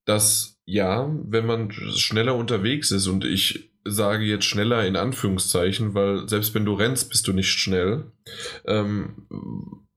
[0.04, 6.28] dass ja, wenn man schneller unterwegs ist und ich sage jetzt schneller in Anführungszeichen, weil
[6.28, 8.12] selbst wenn du rennst, bist du nicht schnell,
[8.66, 9.26] ähm,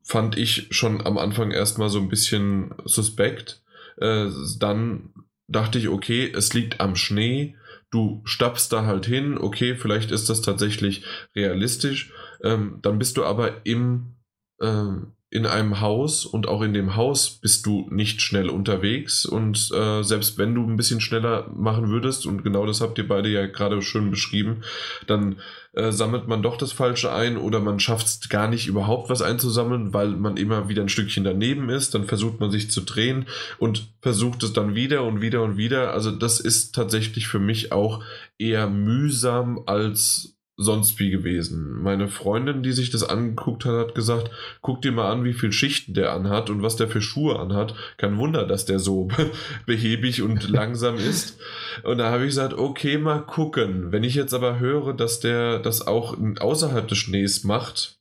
[0.02, 3.62] fand ich schon am Anfang erstmal so ein bisschen suspekt.
[3.98, 4.28] Äh,
[4.58, 5.10] dann
[5.50, 7.58] dachte ich, okay, es liegt am Schnee,
[7.92, 11.04] du stapfst da halt hin, okay, vielleicht ist das tatsächlich
[11.36, 12.14] realistisch.
[12.44, 14.16] Ähm, dann bist du aber im,
[14.62, 19.70] ähm, in einem Haus und auch in dem Haus bist du nicht schnell unterwegs und
[19.74, 23.28] äh, selbst wenn du ein bisschen schneller machen würdest und genau das habt ihr beide
[23.28, 24.62] ja gerade schön beschrieben,
[25.08, 25.38] dann
[25.74, 29.22] äh, sammelt man doch das Falsche ein oder man schafft es gar nicht überhaupt was
[29.22, 33.26] einzusammeln, weil man immer wieder ein Stückchen daneben ist, dann versucht man sich zu drehen
[33.58, 35.92] und versucht es dann wieder und wieder und wieder.
[35.92, 38.02] Also das ist tatsächlich für mich auch
[38.38, 41.82] eher mühsam als sonst wie gewesen.
[41.82, 45.52] Meine Freundin, die sich das angeguckt hat, hat gesagt, guck dir mal an, wie viel
[45.52, 47.76] Schichten der anhat und was der für Schuhe anhat.
[47.98, 49.10] Kein Wunder, dass der so
[49.66, 51.40] behäbig und langsam ist.
[51.84, 53.92] Und da habe ich gesagt, okay, mal gucken.
[53.92, 58.00] Wenn ich jetzt aber höre, dass der das auch außerhalb des Schnees macht,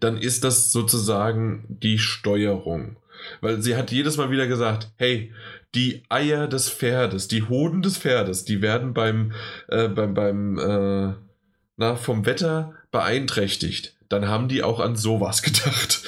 [0.00, 2.96] dann ist das sozusagen die Steuerung.
[3.40, 5.32] Weil sie hat jedes Mal wieder gesagt, hey,
[5.74, 9.32] die Eier des Pferdes, die Hoden des Pferdes, die werden beim,
[9.68, 11.14] äh, beim, beim äh,
[11.76, 13.94] na, vom Wetter beeinträchtigt.
[14.08, 16.02] Dann haben die auch an sowas gedacht.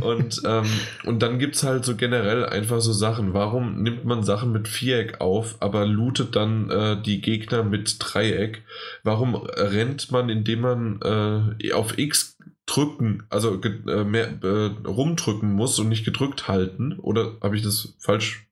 [0.00, 0.66] und, ähm,
[1.04, 3.34] und dann gibt es halt so generell einfach so Sachen.
[3.34, 8.64] Warum nimmt man Sachen mit Viereck auf, aber lootet dann äh, die Gegner mit Dreieck?
[9.04, 12.36] Warum rennt man, indem man äh, auf X
[12.66, 16.98] drücken, also äh, mehr äh, rumdrücken muss und nicht gedrückt halten?
[16.98, 18.46] Oder habe ich das falsch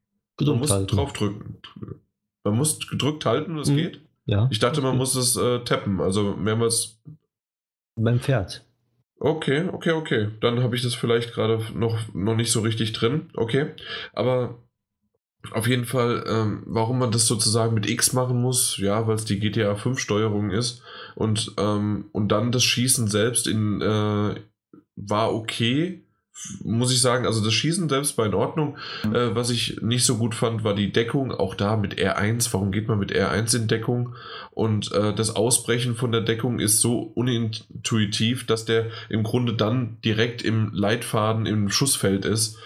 [0.47, 0.87] Man muss halten.
[0.97, 1.59] draufdrücken.
[2.45, 3.77] Man muss gedrückt halten und es Mhm.
[3.77, 4.01] geht?
[4.27, 4.49] Ja.
[4.51, 7.01] Ich dachte, man muss es äh, tappen, also mehrmals.
[7.97, 8.65] Beim Pferd.
[9.19, 10.29] Okay, okay, okay.
[10.41, 13.29] Dann habe ich das vielleicht gerade noch, noch nicht so richtig drin.
[13.35, 13.67] Okay.
[14.15, 14.63] Aber
[15.53, 19.25] auf jeden Fall, ähm, warum man das sozusagen mit X machen muss, ja, weil es
[19.25, 20.83] die GTA 5 Steuerung ist
[21.17, 24.35] und, ähm, und dann das Schießen selbst in äh,
[24.97, 26.07] war okay,
[26.63, 27.27] muss ich sagen.
[27.27, 28.77] Also das Schießen selbst war in Ordnung.
[29.05, 29.15] Mhm.
[29.15, 31.33] Äh, was ich nicht so gut fand, war die Deckung.
[31.33, 32.53] Auch da mit R1.
[32.53, 34.15] Warum geht man mit R1 in Deckung?
[34.51, 39.99] Und äh, das Ausbrechen von der Deckung ist so unintuitiv, dass der im Grunde dann
[40.05, 42.59] direkt im Leitfaden im Schussfeld ist.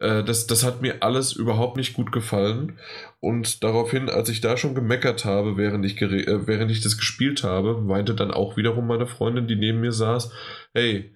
[0.00, 2.78] Äh, das, das hat mir alles überhaupt nicht gut gefallen.
[3.20, 7.44] Und daraufhin, als ich da schon gemeckert habe, während ich, äh, während ich das gespielt
[7.44, 10.32] habe, weinte dann auch wiederum meine Freundin, die neben mir saß,
[10.74, 11.14] hey,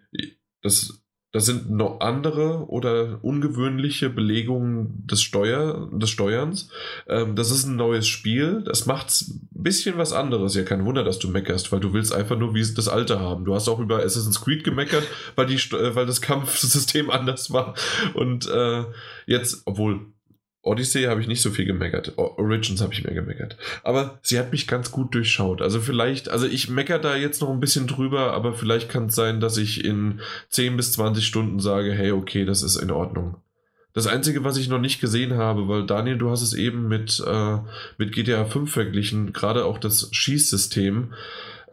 [0.62, 1.03] das,
[1.34, 6.68] das sind noch andere oder ungewöhnliche Belegungen des, Steuer, des Steuerns.
[7.08, 8.62] Ähm, das ist ein neues Spiel.
[8.64, 10.54] Das macht ein bisschen was anderes.
[10.54, 13.44] Ja, kein Wunder, dass du meckerst, weil du willst einfach nur wie das alte haben.
[13.44, 15.02] Du hast auch über Assassin's Creed gemeckert,
[15.34, 17.74] weil, die, äh, weil das Kampfsystem anders war.
[18.14, 18.84] Und äh,
[19.26, 20.13] jetzt, obwohl
[20.64, 22.14] Odyssey habe ich nicht so viel gemeckert.
[22.16, 23.56] Origins habe ich mehr gemeckert.
[23.82, 25.60] Aber sie hat mich ganz gut durchschaut.
[25.60, 29.14] Also vielleicht, also ich meckere da jetzt noch ein bisschen drüber, aber vielleicht kann es
[29.14, 33.36] sein, dass ich in 10 bis 20 Stunden sage, hey, okay, das ist in Ordnung.
[33.92, 37.22] Das Einzige, was ich noch nicht gesehen habe, weil Daniel, du hast es eben mit,
[37.24, 37.58] äh,
[37.98, 41.12] mit GTA 5 verglichen, gerade auch das Schießsystem.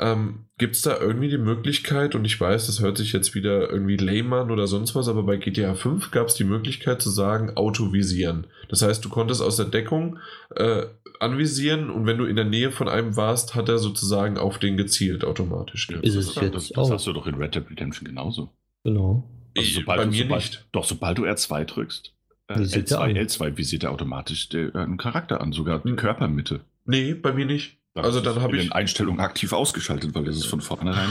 [0.01, 3.69] Ähm, Gibt es da irgendwie die Möglichkeit, und ich weiß, das hört sich jetzt wieder
[3.69, 7.09] irgendwie lame an oder sonst was, aber bei GTA 5 gab es die Möglichkeit zu
[7.11, 8.47] sagen, autovisieren.
[8.69, 10.17] Das heißt, du konntest aus der Deckung
[10.55, 10.85] äh,
[11.19, 14.75] anvisieren und wenn du in der Nähe von einem warst, hat er sozusagen auf den
[14.75, 15.87] gezielt automatisch.
[15.89, 16.91] Ja, Ist das, es jetzt das, das auch?
[16.91, 18.49] hast du doch in Red Dead Redemption genauso.
[18.83, 19.29] Genau.
[19.55, 20.65] Also Ich- sobald bei du, mir sobald, nicht.
[20.71, 22.13] Doch, sobald du R2 drückst,
[22.47, 23.15] äh, Visiert er L2, an.
[23.17, 25.95] L2 visiert er automatisch den, äh, einen Charakter an, sogar die Hm.
[25.95, 26.61] Körpermitte.
[26.85, 27.77] Nee, bei mir nicht.
[27.93, 28.63] Das Also dann habe ich.
[28.63, 31.09] den Einstellungen aktiv ausgeschaltet, weil das ist von vornherein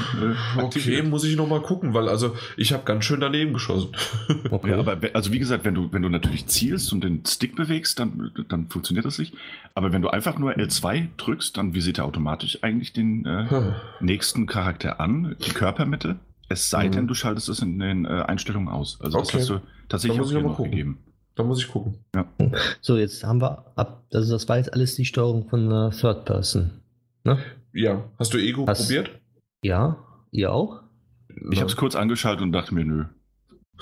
[0.56, 3.90] äh, Okay, muss ich nochmal gucken, weil also ich habe ganz schön daneben geschossen.
[4.50, 4.70] Okay.
[4.70, 7.98] Ja, aber also wie gesagt, wenn du, wenn du natürlich zielst und den Stick bewegst,
[7.98, 9.34] dann, dann funktioniert das nicht.
[9.74, 13.74] Aber wenn du einfach nur L2 drückst, dann visiert er automatisch eigentlich den äh, Hm.
[14.00, 16.16] nächsten Charakter an, die Körpermitte.
[16.48, 16.92] Es sei Mhm.
[16.92, 18.98] denn, du schaltest es in den äh, Einstellungen aus.
[19.02, 19.32] Also Okay.
[19.32, 20.98] das hast du tatsächlich auch noch mal noch gegeben.
[21.40, 21.96] Da muss ich gucken.
[22.82, 24.04] So, jetzt haben wir ab.
[24.12, 26.70] Also, das war jetzt alles die Steuerung von äh, Third Person.
[27.24, 27.38] Ne?
[27.72, 29.10] Ja, hast du Ego Hast- probiert?
[29.62, 29.96] Ja,
[30.32, 30.82] ihr auch?
[31.50, 33.04] Ich habe es kurz angeschaltet und dachte mir, nö.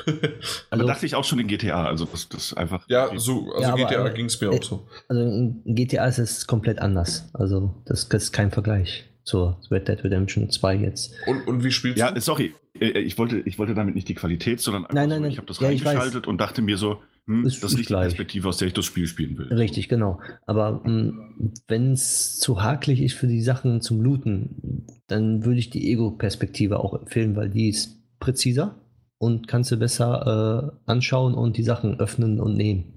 [0.07, 0.13] Aber
[0.71, 2.85] Also, dachte ich auch schon in GTA, also das, das einfach.
[2.89, 4.87] Ja, so, also Ja, GTA ging es mir auch so.
[5.09, 7.29] also in GTA ist es komplett anders.
[7.35, 11.13] Also, das, das ist kein Vergleich zur Red Dead Redemption 2 jetzt.
[11.27, 12.21] Und, und wie spielst Ja, du?
[12.21, 15.23] sorry, äh, ich wollte, ich wollte damit nicht die Qualität, sondern einfach Nein, nein, so,
[15.23, 15.31] nein.
[15.33, 17.95] ich habe das Ja, reingeschaltet und dachte mir so, hm, Ist- das ist nicht die.
[17.95, 19.47] Perspektive, aus der ich das Spiel spielen will.
[19.53, 20.21] Richtig, genau.
[20.47, 25.91] Aber wenn es zu hakelig ist für die Sachen zum Looten, dann würde ich die
[25.93, 28.75] Ego-Perspektive auch empfehlen, weil die ist präziser
[29.19, 32.95] und kannst du besser äh, anschauen und die Sachen öffnen und nehmen.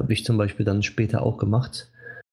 [0.00, 1.90] Habe ich zum Beispiel dann später auch gemacht,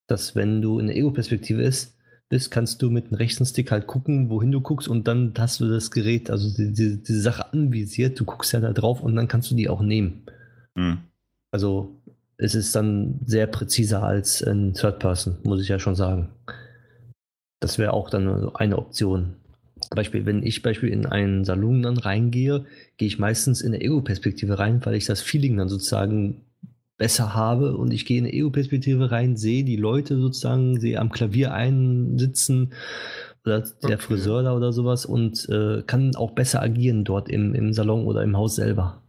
[0.08, 1.98] dass wenn du in der Ego-Perspektive ist,
[2.30, 5.60] bist, kannst du mit dem rechten Stick halt gucken, wohin du guckst und dann hast
[5.60, 9.16] du das Gerät, also die, die, diese Sache anvisiert, du guckst ja da drauf und
[9.16, 10.24] dann kannst du die auch nehmen.
[10.78, 11.00] Hm.
[11.52, 11.96] Also
[12.38, 16.30] es ist dann sehr präziser als in Third Person, muss ich ja schon sagen.
[17.60, 19.36] Das wäre auch dann eine Option.
[19.90, 22.66] Beispiel, wenn ich Beispiel in einen Salon dann reingehe,
[22.98, 26.42] gehe ich meistens in der Ego-Perspektive rein, weil ich das Feeling dann sozusagen
[26.98, 31.12] besser habe und ich gehe in eine Ego-Perspektive rein, sehe die Leute sozusagen, sehe am
[31.12, 32.74] Klavier einsitzen
[33.46, 33.98] oder der Okay.
[33.98, 38.24] Friseur da oder sowas und äh, kann auch besser agieren dort im, im Salon oder
[38.24, 39.03] im Haus selber.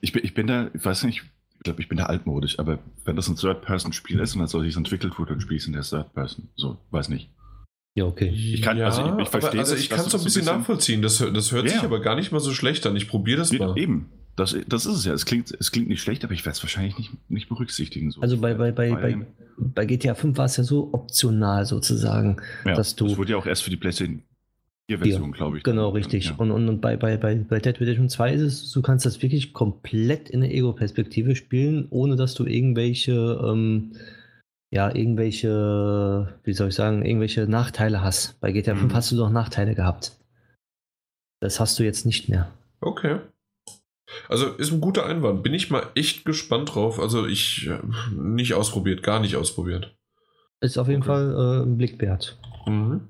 [0.00, 1.22] Ich, bin, ich bin da, ich weiß nicht,
[1.56, 4.76] ich glaube, ich bin da altmodisch, aber wenn das ein Third-Person-Spiel ist und als solches
[4.76, 6.48] entwickelt wurde, dann spiele ich es in der Third-Person.
[6.56, 7.30] So, weiß nicht.
[7.94, 8.28] Ja, okay.
[8.30, 10.24] Ich kann- also ich- ich verstehe aber, also das, ich kann du es so ein
[10.24, 11.02] das bisschen nachvollziehen.
[11.02, 11.86] Das, das hört Ja, sich ja.
[11.86, 12.96] aber gar nicht mal so schlecht an.
[12.96, 13.76] Ich probiere das mal.
[13.78, 15.12] Eben, das, das ist es ja.
[15.12, 18.10] Es klingt, es klingt nicht schlecht, aber ich werde es wahrscheinlich nicht, nicht berücksichtigen.
[18.10, 18.22] So.
[18.22, 19.26] Also bei, bei, bei, bei,
[19.58, 23.06] bei GTA 5 war es ja so optional sozusagen, ja, dass du.
[23.08, 24.22] Das wurde ja auch erst für die PlayStation
[24.90, 25.62] 4-Version, glaube ich.
[25.64, 26.26] Genau, richtig.
[26.26, 26.34] Ja.
[26.36, 29.22] Und, und, und bei, bei, bei, bei Dead Redemption 2 ist es, du kannst das
[29.22, 33.12] wirklich komplett in der Ego-Perspektive spielen, ohne dass du irgendwelche,
[33.44, 33.92] ähm,
[34.70, 38.40] ja, irgendwelche, wie soll ich sagen, irgendwelche Nachteile hast.
[38.40, 38.96] Bei GTA 5 Mhm.
[38.96, 40.18] hast du doch Nachteile gehabt.
[41.40, 42.50] Das hast du jetzt nicht mehr.
[42.80, 43.18] Okay.
[44.28, 45.42] Also ist ein guter Einwand.
[45.42, 47.00] Bin ich mal echt gespannt drauf.
[47.00, 47.78] Also ich äh,
[48.14, 49.96] nicht ausprobiert, gar nicht ausprobiert.
[50.60, 51.08] Ist auf jeden Okay.
[51.08, 52.38] Fall äh, ein Blick wert.
[52.66, 53.08] Mhm.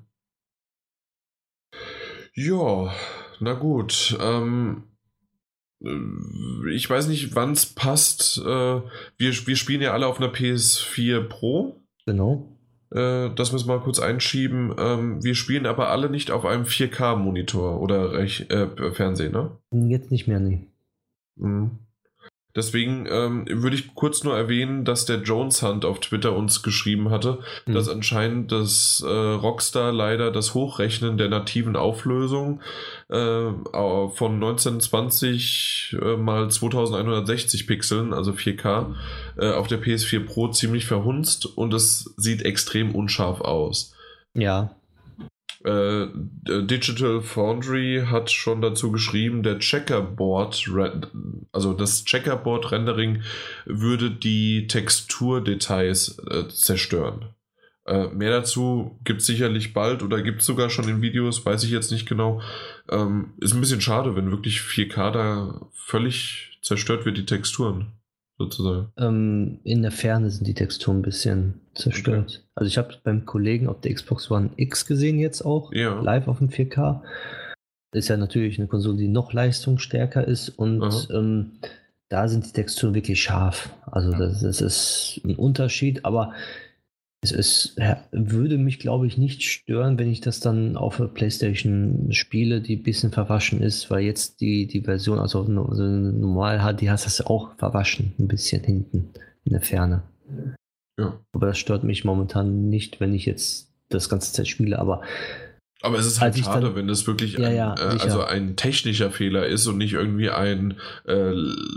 [2.35, 2.91] Ja,
[3.39, 4.17] na gut.
[4.21, 4.83] Ähm,
[5.83, 8.39] äh, ich weiß nicht, wann es passt.
[8.39, 8.83] Äh, wir,
[9.17, 11.83] wir spielen ja alle auf einer PS4 Pro.
[12.05, 12.57] Genau.
[12.91, 14.73] Äh, das müssen wir mal kurz einschieben.
[14.77, 19.57] Ähm, wir spielen aber alle nicht auf einem 4K-Monitor oder Rech äh, Fernsehen, ne?
[19.71, 20.67] Jetzt nicht mehr, nee.
[21.35, 21.79] Mhm.
[22.55, 27.09] Deswegen ähm, würde ich kurz nur erwähnen, dass der Jones Hunt auf Twitter uns geschrieben
[27.09, 27.73] hatte, mhm.
[27.73, 32.61] dass anscheinend das äh, Rockstar leider das Hochrechnen der nativen Auflösung
[33.09, 38.93] äh, von 1920 äh, mal 2160 Pixeln, also 4K,
[39.37, 43.95] äh, auf der PS4 Pro ziemlich verhunzt und es sieht extrem unscharf aus.
[44.35, 44.75] Ja.
[45.63, 50.69] Äh, Digital Foundry hat schon dazu geschrieben, der Checkerboard,
[51.51, 53.21] also das Checkerboard-Rendering
[53.65, 57.29] würde die Texturdetails äh, zerstören.
[57.85, 61.63] Äh, mehr dazu gibt es sicherlich bald oder gibt es sogar schon in Videos, weiß
[61.63, 62.41] ich jetzt nicht genau.
[62.89, 67.93] Ähm, ist ein bisschen schade, wenn wirklich 4K da völlig zerstört wird, die Texturen
[68.37, 68.91] sozusagen.
[68.97, 72.41] Ähm, in der Ferne sind die Texturen ein bisschen zerstört.
[72.41, 72.49] Okay.
[72.55, 75.99] Also ich habe beim Kollegen auf der Xbox One X gesehen jetzt auch, ja.
[76.01, 77.01] live auf dem 4K.
[77.93, 81.51] Ist ja natürlich eine Konsole, die noch leistungsstärker ist und ähm,
[82.09, 83.69] da sind die Texturen wirklich scharf.
[83.85, 86.33] Also das, das ist ein Unterschied, aber
[87.23, 87.75] es, es
[88.11, 92.75] würde mich, glaube ich, nicht stören, wenn ich das dann auf der PlayStation spiele, die
[92.77, 97.25] ein bisschen verwaschen ist, weil jetzt die, die Version, also, also normal HD, hast das
[97.25, 99.09] auch verwaschen, ein bisschen hinten
[99.45, 100.03] in der Ferne.
[100.99, 101.19] Ja.
[101.31, 105.01] Aber das stört mich momentan nicht, wenn ich jetzt das ganze Zeit spiele, aber.
[105.81, 108.55] Aber es ist halt schade, dann, wenn das wirklich ja, ein, ja, äh, also ein
[108.55, 111.33] technischer Fehler ist und nicht irgendwie ein, äh,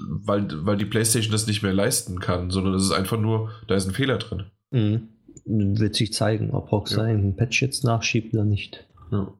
[0.06, 3.74] weil, weil die PlayStation das nicht mehr leisten kann, sondern es ist einfach nur, da
[3.74, 4.44] ist ein Fehler drin.
[4.70, 5.08] Mhm
[5.46, 7.14] wird sich zeigen, ob Rockstar ja.
[7.14, 8.86] einen Patch jetzt nachschiebt oder nicht.
[9.10, 9.32] Ja.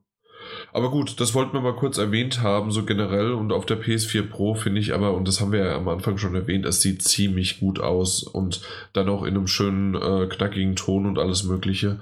[0.72, 3.32] Aber gut, das wollten wir mal kurz erwähnt haben, so generell.
[3.32, 6.18] Und auf der PS4 Pro finde ich aber, und das haben wir ja am Anfang
[6.18, 8.60] schon erwähnt, es sieht ziemlich gut aus und
[8.92, 12.00] dann auch in einem schönen, äh, knackigen Ton und alles Mögliche.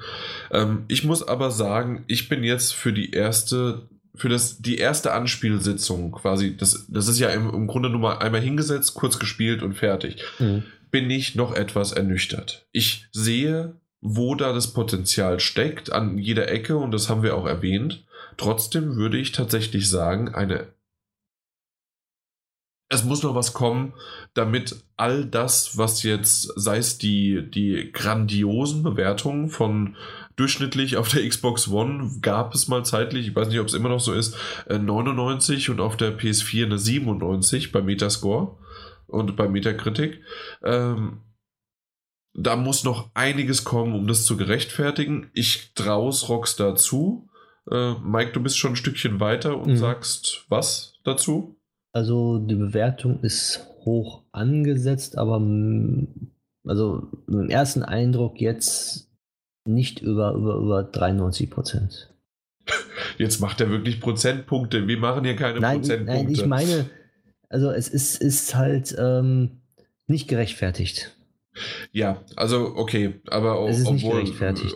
[0.51, 5.12] Ähm, ich muss aber sagen, ich bin jetzt für die erste für das, die erste
[5.12, 9.60] Anspielsitzung quasi, das, das ist ja im, im Grunde nur mal einmal hingesetzt, kurz gespielt
[9.64, 10.62] und fertig, mhm.
[10.93, 12.64] bin ich noch etwas ernüchtert.
[12.70, 13.74] Ich sehe
[14.06, 18.05] wo da das Potenzial steckt, an jeder Ecke, und das haben wir auch erwähnt.
[18.36, 20.68] Trotzdem würde ich tatsächlich sagen, eine.
[22.90, 23.94] Es muss noch was kommen,
[24.35, 29.97] damit all das, was jetzt, sei es die, die grandiosen Bewertungen von
[30.36, 33.89] durchschnittlich auf der Xbox One gab es mal zeitlich, ich weiß nicht, ob es immer
[33.89, 34.36] noch so ist,
[34.68, 38.59] 99 äh, und auf der PS4 eine 97 bei Metascore
[39.06, 40.20] und bei Metacritic.
[40.62, 41.22] Ähm,
[42.35, 45.31] da muss noch einiges kommen, um das zu gerechtfertigen.
[45.32, 47.28] Ich traue es Rockstar zu.
[47.70, 49.77] Äh, Mike, du bist schon ein Stückchen weiter und mhm.
[49.77, 51.56] sagst was dazu?
[51.93, 55.36] Also die Bewertung ist hoch angesetzt, aber
[56.66, 59.09] also im ersten Eindruck jetzt
[59.65, 62.12] nicht über, über, über 93 Prozent.
[63.19, 64.86] Jetzt macht er wirklich Prozentpunkte.
[64.89, 66.24] Wir machen hier keine nein, Prozentpunkte.
[66.24, 66.90] Nein, ich meine,
[67.48, 69.62] also es ist, ist halt ähm,
[70.06, 71.13] nicht gerechtfertigt.
[71.93, 74.22] Ja, also okay, aber auch, obwohl,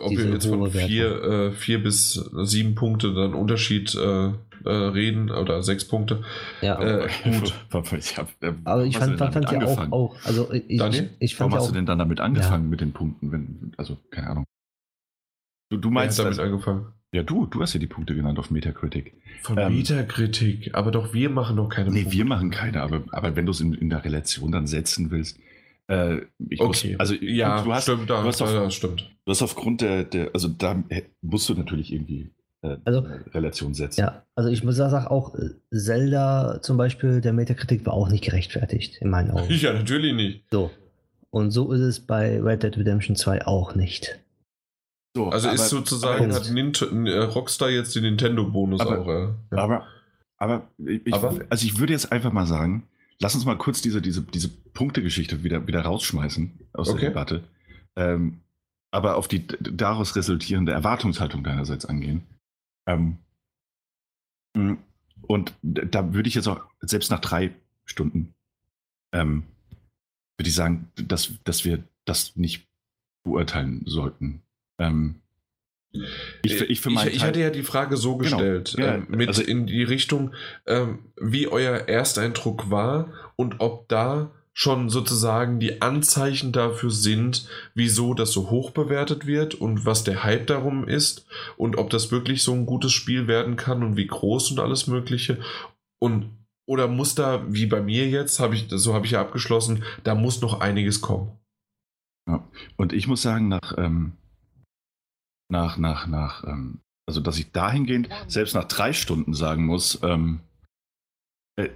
[0.01, 4.31] ob wir jetzt von vier, äh, vier bis sieben Punkte dann Unterschied äh,
[4.65, 6.23] äh, reden oder sechs Punkte.
[6.61, 7.53] Ja, äh, gut.
[7.97, 11.09] ich hab, äh, aber ich fand, fand ja auch, auch, also ich, Daniel?
[11.19, 12.69] ich fand Warum hast auch, du denn dann damit angefangen ja.
[12.69, 13.31] mit den Punkten?
[13.31, 14.45] Wenn, also keine Ahnung.
[15.69, 16.87] Du, du meinst damit das, angefangen?
[17.11, 19.13] Ja, du, du hast ja die Punkte genannt auf Metacritic.
[19.41, 22.09] Von ähm, Metacritic, aber doch wir machen noch keine nee, Punkte.
[22.09, 25.09] Nee, wir machen keine, aber, aber wenn du es in, in der Relation dann setzen
[25.09, 25.39] willst,
[25.89, 26.21] äh,
[26.59, 26.91] okay.
[26.91, 29.09] Muss, also ja, du hast, stimmt, da, du hast auf, ja, stimmt.
[29.25, 30.83] Du hast aufgrund der, der, also da
[31.21, 32.29] musst du natürlich irgendwie
[32.61, 34.01] äh, also, Relation setzen.
[34.01, 38.23] Ja, also ich muss sagen auch, äh, Zelda zum Beispiel, der Metakritik war auch nicht
[38.23, 39.47] gerechtfertigt, in meinen Augen.
[39.49, 40.43] ja, natürlich nicht.
[40.51, 40.69] So.
[41.31, 44.19] Und so ist es bei Red Dead Redemption 2 auch nicht.
[45.15, 49.07] So, also aber, ist sozusagen, hat Nint äh, Rockstar jetzt den Nintendo-Bonus auch.
[49.07, 49.31] Ja.
[49.51, 49.87] Aber,
[50.37, 52.87] aber, ich, aber, also ich würde jetzt einfach mal sagen,
[53.21, 57.01] Lass uns mal kurz diese, diese, diese Punktegeschichte wieder, wieder rausschmeißen aus okay.
[57.01, 57.43] der Debatte.
[57.95, 58.41] Ähm,
[58.91, 62.23] aber auf die daraus resultierende Erwartungshaltung deinerseits angehen.
[62.87, 63.17] Ähm,
[65.21, 67.53] und da würde ich jetzt auch, selbst nach drei
[67.85, 68.33] Stunden,
[69.13, 69.43] ähm,
[70.37, 72.67] würde ich sagen, dass, dass wir das nicht
[73.23, 74.41] beurteilen sollten.
[74.79, 75.21] Ähm,
[75.91, 78.37] ich, ich, ich, ich, hatte ja die Frage so genau.
[78.37, 78.87] gestellt, genau.
[78.87, 80.33] ja, ähm, mit also, in die Richtung,
[80.67, 88.13] ähm, wie euer Ersteindruck war und ob da schon sozusagen die Anzeichen dafür sind, wieso
[88.13, 91.25] das so hoch bewertet wird und was der Hype darum ist
[91.55, 94.87] und ob das wirklich so ein gutes Spiel werden kann und wie groß und alles
[94.87, 95.39] Mögliche.
[95.97, 96.29] Und
[96.65, 100.13] oder muss da, wie bei mir jetzt, habe ich, so habe ich ja abgeschlossen, da
[100.13, 101.31] muss noch einiges kommen.
[102.27, 102.47] Ja.
[102.75, 104.13] Und ich muss sagen, nach, ähm,
[105.49, 110.41] nach, nach, nach, ähm, also dass ich dahingehend selbst nach drei Stunden sagen muss, ähm,
[111.57, 111.69] äh,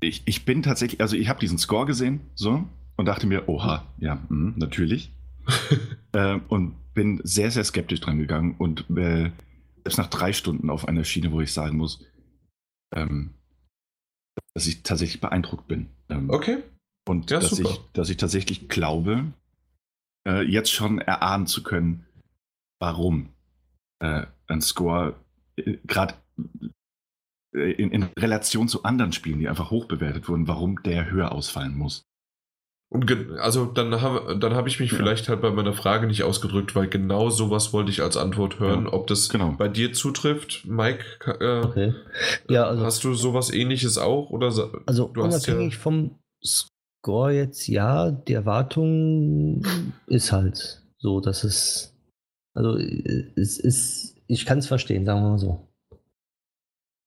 [0.00, 2.64] ich, ich bin tatsächlich, also ich habe diesen Score gesehen, so,
[2.96, 5.12] und dachte mir, oha, ja, mh, natürlich.
[6.12, 9.30] äh, und bin sehr, sehr skeptisch dran gegangen und äh,
[9.84, 12.04] selbst nach drei Stunden auf einer Schiene, wo ich sagen muss,
[12.94, 13.30] ähm,
[14.54, 15.88] dass ich tatsächlich beeindruckt bin.
[16.08, 16.62] Ähm, Okay.
[17.08, 17.70] und Ja, dass, super.
[17.70, 19.32] ich, dass ich tatsächlich glaube,
[20.28, 22.06] äh, jetzt schon erahnen zu können,
[22.82, 23.28] warum
[24.00, 25.14] äh, ein Score
[25.86, 26.14] gerade
[27.52, 31.76] in, in Relation zu anderen Spielen, die einfach hoch bewertet wurden, warum der höher ausfallen
[31.78, 32.02] muss.
[32.90, 34.98] Und also dann habe dann hab ich mich Ja.
[34.98, 38.84] vielleicht halt bei meiner Frage nicht ausgedrückt, weil genau sowas wollte ich als Antwort hören.
[38.86, 39.52] Ja, Ob das genau.
[39.52, 41.04] bei dir zutrifft, Mike,
[41.40, 41.94] äh, Okay.
[42.50, 44.28] Ja, also, hast du sowas ähnliches auch?
[44.30, 44.46] Oder
[44.86, 49.62] also du hast ja- unabhängig vom Score jetzt, ja, die Erwartung
[50.06, 51.91] ist halt so, dass es,
[52.54, 55.68] also es ist, ich kann es verstehen, sagen wir mal so,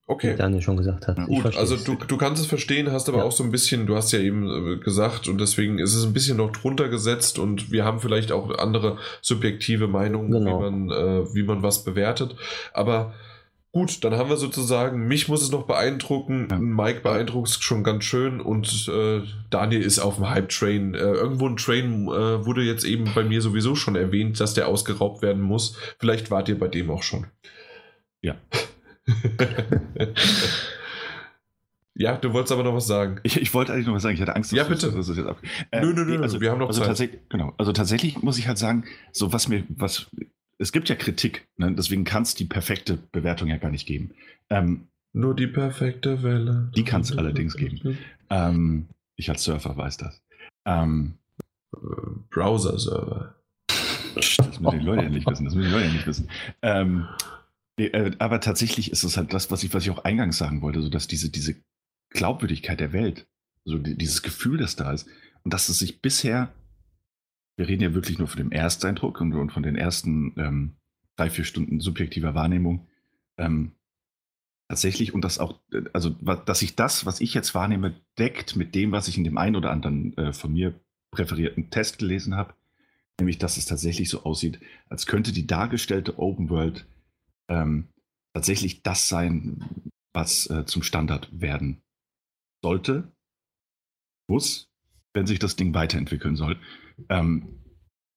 [0.08, 0.36] wie okay.
[0.36, 1.16] Daniel schon gesagt hat.
[1.26, 3.24] Gut, also du, du kannst es verstehen, hast aber Ja.
[3.24, 6.12] auch so ein bisschen, du hast ja eben äh, gesagt und deswegen ist es ein
[6.12, 10.58] bisschen noch drunter gesetzt und wir haben vielleicht auch andere subjektive Meinungen, Genau.
[10.58, 12.36] wie, man, äh, wie man was bewertet.
[12.72, 13.14] Aber
[13.76, 16.58] gut, dann haben wir sozusagen, mich muss es noch beeindrucken, Ja.
[16.58, 19.20] Mike beeindruckt es schon ganz schön und äh,
[19.50, 20.94] Daniel ist auf dem Hype-Train.
[20.94, 24.68] Äh, irgendwo ein Train äh, wurde jetzt eben bei mir sowieso schon erwähnt, dass der
[24.68, 25.76] ausgeraubt werden muss.
[25.98, 27.26] Vielleicht wart ihr bei dem auch schon.
[28.22, 28.36] Ja.
[31.94, 33.20] ja, du wolltest aber noch was sagen.
[33.24, 34.96] Ich, ich wollte eigentlich noch was sagen, ich hatte Angst, Ja, dass bitte.
[34.96, 35.36] das jetzt ab.
[35.70, 36.88] Nö, nö, nö, also, wir haben noch also Zeit.
[36.88, 40.06] Tatsächlich, genau, also tatsächlich muss ich halt sagen, so was mir, was,
[40.58, 41.72] es gibt ja Kritik, ne?
[41.74, 44.12] deswegen kann es die perfekte Bewertung ja gar nicht geben.
[44.50, 46.70] Ähm, Nur die perfekte Welle.
[46.74, 47.98] Die kann's allerdings geben.
[48.30, 50.22] ähm, ich als Surfer weiß das.
[50.66, 51.18] Ähm,
[52.30, 53.34] Browser-Server.
[54.14, 55.44] Das müssen die Leute ja nicht wissen.
[55.44, 56.30] Das müssen die Leute ja nicht wissen.
[56.62, 57.06] Ähm,
[57.78, 60.62] nee, äh, aber tatsächlich ist es halt das, was ich, was ich auch eingangs sagen
[60.62, 61.56] wollte, so dass diese, diese
[62.10, 63.26] Glaubwürdigkeit der Welt,
[63.64, 65.06] so die, dieses Gefühl, das da ist,
[65.44, 66.52] und dass es sich bisher,
[67.56, 70.76] wir reden ja wirklich nur von dem Ersteindruck und, von den ersten ähm,
[71.16, 72.86] drei, vier Stunden subjektiver Wahrnehmung,
[73.38, 73.72] ähm,
[74.68, 75.60] tatsächlich, und das auch,
[75.92, 79.38] also dass sich das, was ich jetzt wahrnehme, deckt mit dem, was ich in dem
[79.38, 80.78] einen oder anderen äh, von mir
[81.10, 82.54] präferierten Test gelesen habe,
[83.18, 86.86] nämlich dass es tatsächlich so aussieht, als könnte die dargestellte Open World
[87.48, 87.88] ähm,
[88.34, 89.64] tatsächlich das sein,
[90.12, 91.82] was äh, zum Standard werden
[92.62, 93.12] sollte,
[94.28, 94.68] muss,
[95.16, 96.60] wenn sich das Ding weiterentwickeln soll.
[97.08, 97.58] Ähm,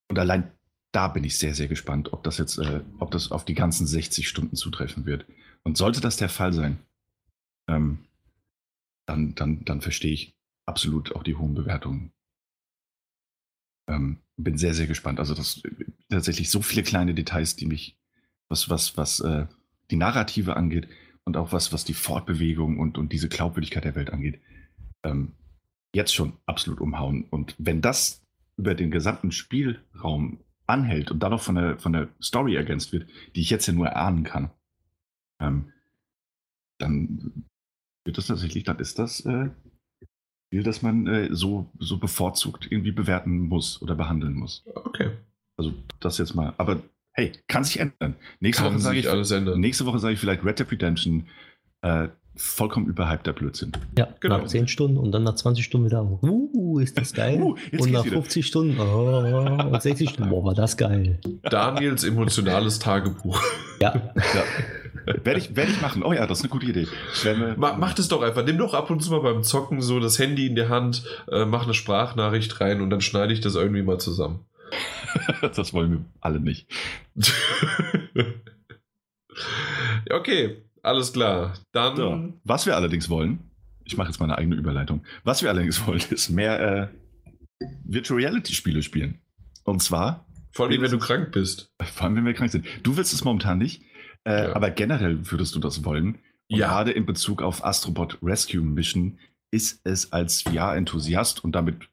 [0.10, 0.52] und allein
[0.92, 3.88] da bin ich sehr, sehr gespannt, ob das jetzt, äh, ob das auf die ganzen
[3.88, 5.26] 60 Stunden zutreffen wird.
[5.64, 6.80] Und sollte das der Fall sein,
[7.70, 8.00] ähm,
[9.06, 10.36] dann, dann, dann verstehe ich
[10.66, 12.12] absolut auch die hohen Bewertungen.
[13.88, 15.20] Ähm, bin sehr, sehr gespannt.
[15.20, 17.98] Also das äh, tatsächlich so viele kleine Details, die mich,
[18.50, 19.48] was, was, was äh,
[19.90, 20.90] die Narrative angeht
[21.24, 24.42] und auch was, was die Fortbewegung und, und diese Glaubwürdigkeit der Welt angeht,
[25.04, 25.34] ähm,
[25.94, 27.26] jetzt schon absolut umhauen.
[27.30, 28.26] Und wenn das
[28.58, 33.10] über den gesamten Spielraum anhält und dann noch von der, von der Story ergänzt wird,
[33.36, 34.52] die ich jetzt ja nur erahnen kann,
[35.42, 35.72] ähm,
[36.80, 37.46] dann
[38.06, 39.50] wird das tatsächlich, dann ist das äh,
[40.50, 44.64] Spiel, das man äh, so, so bevorzugt irgendwie bewerten muss oder behandeln muss.
[44.74, 45.12] Okay.
[45.58, 46.54] Also das jetzt mal.
[46.58, 46.82] Aber
[47.14, 48.16] hey, kann sich ändern.
[48.40, 49.60] Nächste Kann Woche sage ich, alles ändern.
[49.60, 51.28] nächste Woche sage ich vielleicht Red Dead Redemption
[51.82, 52.10] äh,
[52.40, 53.72] vollkommen überhypter Blödsinn.
[53.98, 54.38] Ja, Genau.
[54.40, 56.04] nach 10 Stunden und dann nach 20 Stunden wieder.
[56.24, 57.42] Uh, ist das geil.
[57.42, 58.16] Uh, und nach wieder.
[58.16, 61.20] 50 Stunden, oh, und 60 Stunden, boah, war das geil.
[61.44, 63.42] Daniels emotionales Tagebuch.
[63.82, 64.44] Ja, Ja.
[65.24, 66.04] werde ich, werd ich machen.
[66.04, 66.88] Oh ja, das ist eine gute Idee.
[67.24, 68.46] Werde, Ma, mach das doch einfach.
[68.46, 71.46] Nimm doch ab und zu mal beim Zocken so das Handy in der Hand, äh,
[71.46, 74.46] mach eine Sprachnachricht rein und dann schneide ich das irgendwie mal zusammen.
[75.56, 76.68] das wollen wir alle nicht.
[80.12, 81.54] okay, alles klar.
[81.72, 81.96] Dann.
[81.96, 82.34] So.
[82.44, 83.40] Was wir allerdings wollen,
[83.84, 85.04] ich mache jetzt meine eigene Überleitung.
[85.24, 86.88] Was wir allerdings wollen, ist mehr äh,
[87.84, 89.20] Virtual Reality Spiele spielen.
[89.64, 91.72] Und zwar, Vor allem, wenn du krank bist.
[91.82, 92.66] vor allem wenn wir krank sind.
[92.84, 93.84] Du willst es momentan nicht,
[94.26, 94.56] äh, Ja.
[94.56, 96.16] aber generell würdest du das wollen.
[96.52, 96.68] Und Ja.
[96.68, 99.20] gerade in Bezug auf Astrobot Rescue Mission
[99.52, 101.88] ist es als VR-Enthusiast und damit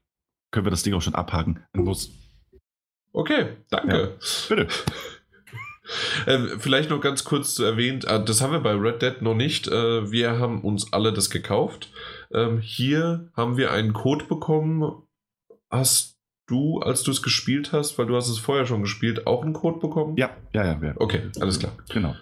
[0.50, 1.60] können wir das Ding auch schon abhaken.
[1.72, 2.10] Ein Muss.
[3.12, 4.18] Okay, danke.
[4.48, 4.68] Bitte.
[6.26, 9.68] Ähm, vielleicht noch ganz kurz erwähnt, äh, das haben wir bei Red Dead noch nicht.
[9.68, 11.90] Äh, wir haben uns alle das gekauft.
[12.32, 15.02] Ähm, hier haben wir einen Code bekommen.
[15.70, 16.16] Hast
[16.48, 19.52] du, als du es gespielt hast, weil du hast es vorher schon gespielt, auch einen
[19.52, 20.16] Code bekommen?
[20.16, 20.78] Ja, ja, ja.
[20.82, 20.94] ja.
[20.96, 21.72] Okay, alles klar.
[21.88, 22.14] Genau.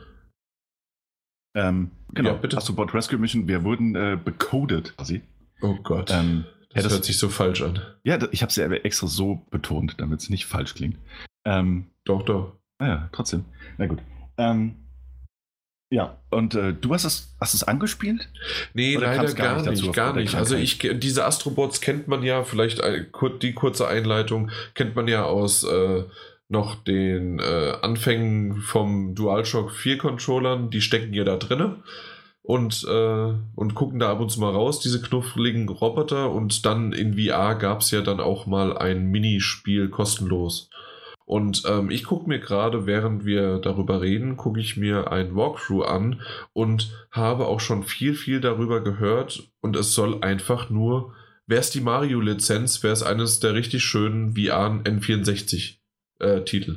[1.56, 2.56] Ähm, genau, Ja, bitte.
[2.56, 5.22] Astrobot Rescue Mission, wir wurden äh, becodet quasi.
[5.62, 6.10] Oh Gott.
[6.10, 7.80] Ähm, Das, ja, das hört sich so falsch an.
[8.02, 10.98] Ja, ich habe es ja extra so betont, damit es nicht falsch klingt.
[11.44, 12.56] Ähm, doch, doch.
[12.78, 13.44] Naja, ah trotzdem.
[13.78, 14.00] Na gut.
[14.36, 14.76] Ähm,
[15.90, 18.28] ja, und äh, du hast es, hast es angespielt?
[18.72, 20.34] Nee, Oder leider gar, gar nicht, gar nicht.
[20.34, 22.82] Also ich, diese Astrobots kennt man ja, vielleicht
[23.42, 26.04] die kurze Einleitung, kennt man ja aus äh,
[26.48, 31.82] noch den äh, Anfängen vom DualShock 4 Controllern, die stecken ja da drinne
[32.44, 36.30] und, äh, und gucken da ab und zu mal raus, diese knuffligen Roboter.
[36.30, 40.68] Und dann in VR gab es ja dann auch mal ein Minispiel kostenlos.
[41.26, 45.86] Und ähm, ich gucke mir gerade, während wir darüber reden, gucke ich mir ein Walkthrough
[45.86, 46.20] an
[46.52, 49.50] und habe auch schon viel, viel darüber gehört.
[49.60, 51.14] Und es soll einfach nur,
[51.46, 56.76] wäre es die Mario-Lizenz, wäre es eines der richtig schönen VR N64-Titel.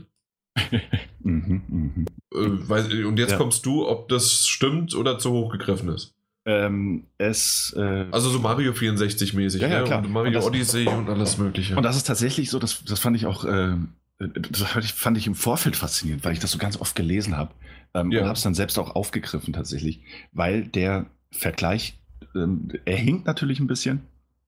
[0.56, 0.80] Äh,
[1.19, 2.06] mhm, mh.
[2.34, 3.38] äh, und jetzt ja.
[3.38, 6.15] kommst du, ob das stimmt oder zu hoch gegriffen ist.
[6.45, 9.84] Ähm, es, äh, also so Mario 64 mäßig, ja, ja, ne?
[9.84, 9.99] klar.
[9.99, 11.76] Und Mario und das, Odyssey und alles mögliche.
[11.76, 13.76] Und das ist tatsächlich so, das, das fand ich auch, äh,
[14.19, 14.61] das
[14.91, 17.53] fand ich im Vorfeld faszinierend, weil ich das so ganz oft gelesen habe
[17.94, 18.22] ähm, ja.
[18.22, 21.99] und habe es dann selbst auch aufgegriffen tatsächlich, weil der Vergleich,
[22.35, 24.02] ähm, er hinkt natürlich ein bisschen,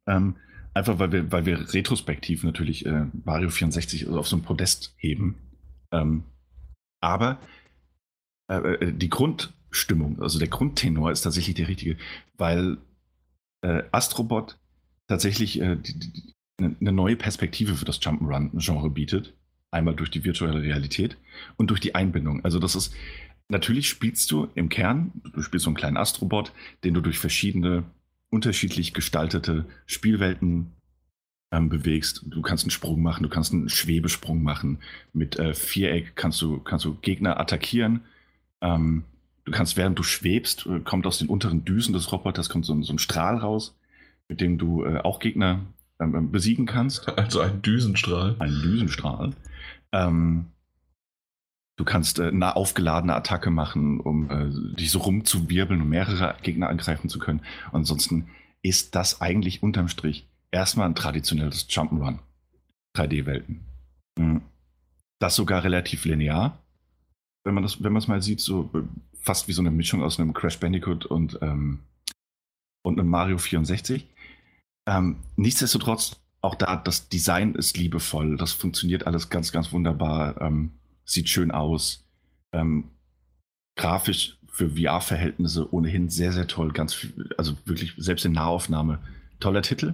[0.08, 0.38] ähm,
[0.74, 5.36] einfach weil wir, weil wir retrospektiv natürlich äh, Mario 64 auf so ein Podest heben.
[5.92, 6.24] Ähm,
[7.02, 7.40] aber
[8.50, 11.98] äh, äh, die Grundstimmung, also der Grundtenor ist tatsächlich der richtige,
[12.38, 12.78] weil
[13.62, 14.58] äh, Astrobot
[15.08, 19.34] tatsächlich äh, die, die, eine neue Perspektive für das Jump'n'Run-Genre bietet.
[19.72, 21.18] Einmal durch die virtuelle Realität
[21.58, 22.44] und durch die Einbindung.
[22.44, 22.94] Also das ist,
[23.50, 26.52] natürlich spielst du im Kern, du spielst so einen kleinen Astrobot,
[26.84, 27.84] den du durch verschiedene
[28.30, 30.72] unterschiedlich gestaltete Spielwelten
[31.52, 32.24] ähm, bewegst.
[32.26, 34.80] Du kannst einen Sprung machen, du kannst einen Schwebesprung machen.
[35.14, 38.02] Mit äh, Viereck kannst du, kannst du Gegner attackieren.
[38.62, 39.04] Ähm,
[39.46, 42.80] du kannst, während du schwebst, äh, kommt aus den unteren Düsen des Roboters kommt so,
[42.84, 43.76] so ein Strahl raus,
[44.28, 45.62] mit dem du äh, auch Gegner
[46.00, 47.08] ähm, besiegen kannst.
[47.18, 48.36] Also ein Düsenstrahl.
[48.40, 49.32] Ein Düsenstrahl.
[49.92, 50.52] Ähm,
[51.76, 56.70] du kannst äh, eine aufgeladene Attacke machen, um äh, dich so rumzuwirbeln und mehrere Gegner
[56.70, 57.42] angreifen zu können.
[57.72, 58.30] ansonsten
[58.62, 62.20] ist das eigentlich unterm Strich erstmal ein traditionelles Jump'n'Run.
[62.96, 63.62] 3D-Welten.
[64.18, 64.42] Hm.
[65.20, 66.62] Das sogar relativ linear.
[67.44, 68.82] Wenn man das, wenn man es mal sieht, so äh,
[69.20, 71.80] fast wie so eine Mischung aus einem Crash Bandicoot und, ähm,
[72.84, 74.08] und einem Mario 64.
[74.88, 78.38] Ähm, nichtsdestotrotz, auch da, das Design ist liebevoll.
[78.38, 80.40] Das funktioniert alles ganz, ganz wunderbar.
[80.42, 80.72] Ähm,
[81.04, 82.06] sieht schön aus.
[82.54, 82.92] Ähm,
[83.76, 86.72] grafisch für VR-Verhältnisse ohnehin sehr, sehr toll.
[86.72, 87.08] Ganz
[87.38, 89.00] also wirklich selbst in Nahaufnahme
[89.40, 89.94] toller Titel.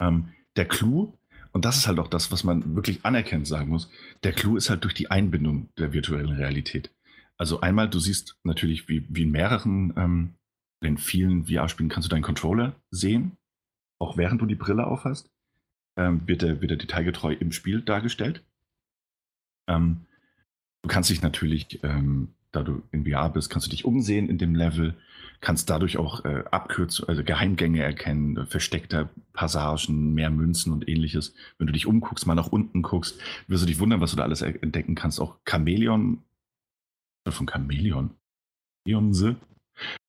[0.00, 1.14] Ähm, der Clou,
[1.52, 3.90] und das ist halt auch das, was man wirklich anerkennt sagen muss,
[4.22, 6.90] der Clou ist halt durch die Einbindung der virtuellen Realität.
[7.38, 10.34] Also einmal, du siehst natürlich, wie, wie in mehreren, ähm,
[10.80, 13.37] in vielen VR-Spielen kannst du deinen Controller sehen,
[13.98, 15.30] auch während du die Brille aufhast,
[15.96, 18.44] ähm, wird, er, wird er detailgetreu im Spiel dargestellt.
[19.68, 20.06] Ähm,
[20.82, 24.38] du kannst dich natürlich, ähm, da du in VR bist, kannst du dich umsehen in
[24.38, 24.96] dem Level
[25.40, 31.34] kannst dadurch auch äh, Abkürzungen, also Geheimgänge erkennen, versteckte Passagen, mehr Münzen und ähnliches.
[31.58, 34.24] Wenn du dich umguckst, mal nach unten guckst, wirst du dich wundern, was du da
[34.24, 35.20] alles entdecken kannst.
[35.20, 36.22] Auch Chamäleon,
[37.28, 38.10] von Chamäleon,
[38.86, 39.36] Leonse,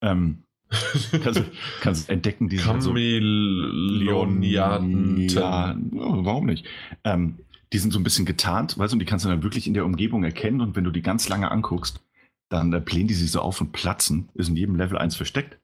[0.01, 0.43] ähm,
[1.23, 1.43] kannst,
[1.81, 5.29] kannst entdecken, diese Chamäleoniaten.
[5.29, 6.65] Ja, oh, warum nicht?
[7.03, 7.39] Ähm,
[7.73, 9.73] die sind so ein bisschen getarnt, weißt du, und die kannst du dann wirklich in
[9.73, 12.01] der Umgebung erkennen und wenn du die ganz lange anguckst,
[12.49, 14.29] dann äh, blähen die sich so auf und platzen.
[14.33, 15.57] Ist in jedem Level 1 versteckt.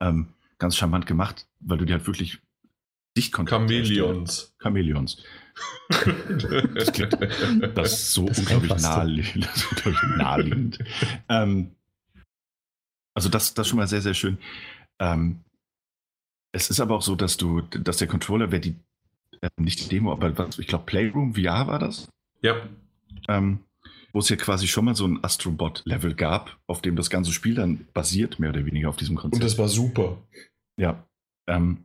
[0.00, 0.28] Ähm,
[0.58, 2.38] ganz charmant gemacht, weil du die halt wirklich
[3.16, 4.54] dicht Chamäleons.
[4.58, 5.22] Chamäleons.
[6.74, 7.16] das, klingt,
[7.74, 9.48] das ist so unglaublich naheliegend.
[10.16, 10.78] naheliegend.
[11.28, 11.70] ähm,
[13.16, 14.36] also das, das schon mal sehr, sehr schön.
[14.98, 15.40] Ähm,
[16.52, 18.76] es ist aber auch so, dass du, dass der Controller, wer die,
[19.40, 22.08] äh, nicht die Demo, aber was, ich glaube Playroom VR war das.
[22.42, 22.56] Ja.
[23.28, 23.60] Ähm,
[24.12, 27.54] wo es ja quasi schon mal so ein Astrobot-Level gab, auf dem das ganze Spiel
[27.54, 29.42] dann basiert, mehr oder weniger auf diesem Konzept.
[29.42, 30.18] Und das war super.
[30.76, 31.02] Ja.
[31.46, 31.84] Ähm,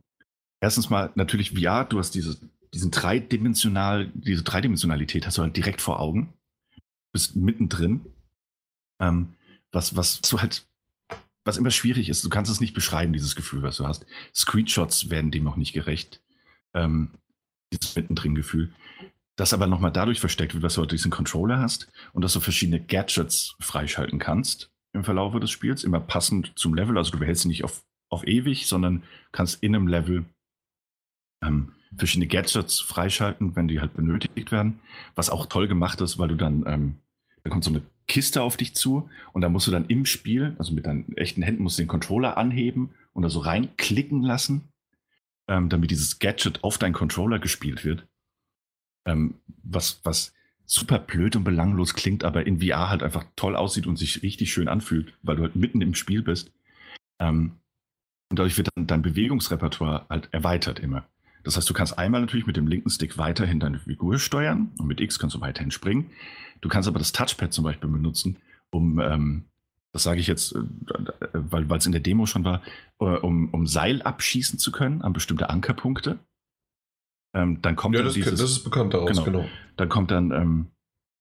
[0.60, 2.38] erstens mal natürlich VR, du hast diese,
[2.74, 6.34] diesen dreidimensional, diese Dreidimensionalität hast du halt direkt vor Augen.
[7.12, 8.02] Bist mittendrin.
[9.00, 9.34] Ähm,
[9.72, 10.66] was, was so halt,
[11.44, 14.06] was immer schwierig ist, du kannst es nicht beschreiben, dieses Gefühl, was du hast.
[14.34, 16.22] Screenshots werden dem noch nicht gerecht.
[16.74, 17.10] Ähm,
[17.72, 18.72] dieses Mittendrin-Gefühl
[19.36, 22.80] das aber nochmal dadurch versteckt wird, dass du diesen Controller hast und dass du verschiedene
[22.80, 26.98] Gadgets freischalten kannst im Verlauf des Spiels, immer passend zum Level.
[26.98, 30.26] Also du behältst sie nicht auf, auf ewig, sondern kannst in einem Level
[31.42, 34.80] ähm, verschiedene Gadgets freischalten, wenn die halt benötigt werden.
[35.14, 36.96] Was auch toll gemacht ist, weil du dann, ähm,
[37.42, 40.54] da kommt so eine Kiste auf dich zu und da musst du dann im Spiel,
[40.58, 44.72] also mit deinen echten Händen, musst du den Controller anheben und da so reinklicken lassen
[45.48, 48.06] ähm, damit dieses Gadget auf deinen Controller gespielt wird.
[49.04, 50.32] Ähm, was, was
[50.64, 54.52] super blöd und belanglos klingt, aber in VR halt einfach toll aussieht und sich richtig
[54.52, 56.52] schön anfühlt, weil du halt mitten im Spiel bist.
[57.18, 57.58] Ähm,
[58.30, 61.06] und dadurch wird dann dein Bewegungsrepertoire halt erweitert immer.
[61.44, 64.86] Das heißt, du kannst einmal natürlich mit dem linken Stick weiterhin deine Figur steuern und
[64.86, 66.10] mit X kannst du weiterhin springen.
[66.60, 68.38] Du kannst aber das Touchpad zum Beispiel benutzen,
[68.70, 69.44] um, ähm,
[69.92, 70.60] das sage ich jetzt, äh,
[71.32, 72.62] weil es in der Demo schon war,
[73.00, 76.18] äh, um, um Seil abschießen zu können an bestimmte Ankerpunkte.
[77.34, 79.24] Ähm, dann kommt Ja, dann das, dieses, das ist bekannt daraus, genau.
[79.24, 79.48] genau.
[79.76, 80.66] dann kommt dann ähm,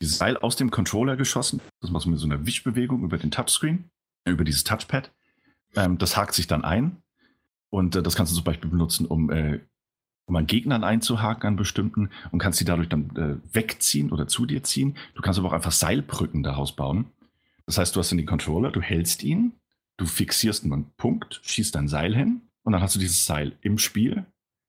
[0.02, 1.62] dieses Seil aus dem Controller geschossen.
[1.80, 3.90] Das machst du mit so einer Wischbewegung über den Touchscreen,
[4.26, 5.12] über dieses Touchpad.
[5.76, 7.02] Ähm, das hakt sich dann ein.
[7.70, 9.62] Und äh, das kannst du zum Beispiel benutzen, um, äh,
[10.32, 14.46] um an Gegnern einzuhaken, an bestimmten, und kannst sie dadurch dann äh, wegziehen oder zu
[14.46, 14.96] dir ziehen.
[15.14, 17.08] Du kannst aber auch einfach Seilbrücken daraus bauen.
[17.66, 19.52] Das heißt, du hast dann den Controller, du hältst ihn,
[19.98, 23.78] du fixierst einen Punkt, schießt ein Seil hin und dann hast du dieses Seil im
[23.78, 24.26] Spiel,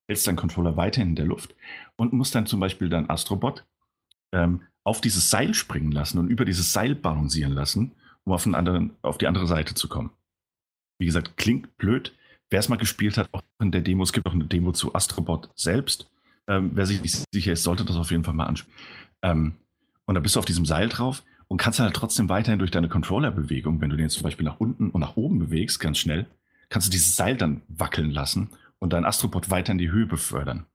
[0.08, 1.54] hältst deinen Controller weiterhin in der Luft
[1.94, 3.64] und musst dann zum Beispiel dein Astrobot
[4.32, 7.92] ähm, auf dieses Seil springen lassen und über dieses Seil balancieren lassen,
[8.24, 10.10] um auf, anderen, auf die andere Seite zu kommen.
[10.98, 12.16] Wie gesagt, klingt blöd.
[12.52, 14.94] Wer es mal gespielt hat, auch in der Demo, es gibt auch eine Demo zu
[14.94, 16.10] Astrobot selbst.
[16.46, 18.70] Ähm, wer sich nicht sicher ist, sollte das auf jeden Fall mal anschauen.
[19.22, 19.54] Ähm,
[20.04, 22.90] und da bist du auf diesem Seil drauf und kannst halt trotzdem weiterhin durch deine
[22.90, 26.26] Controller-Bewegung, wenn du den jetzt zum Beispiel nach unten und nach oben bewegst, ganz schnell,
[26.68, 30.66] kannst du dieses Seil dann wackeln lassen und dein Astrobot weiter in die Höhe befördern.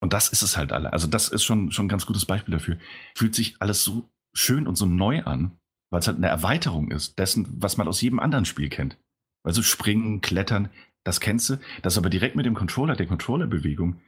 [0.00, 0.92] Und das ist es halt alle.
[0.92, 2.78] Also das ist schon, schon ein ganz gutes Beispiel dafür.
[3.16, 5.50] Fühlt sich alles so schön und so neu an,
[5.90, 8.98] weil es halt eine Erweiterung ist dessen, was man aus jedem anderen Spiel kennt.
[9.44, 10.70] Also springen, klettern,
[11.04, 14.00] das kennst du, das aber direkt mit dem Controller, der Controllerbewegung,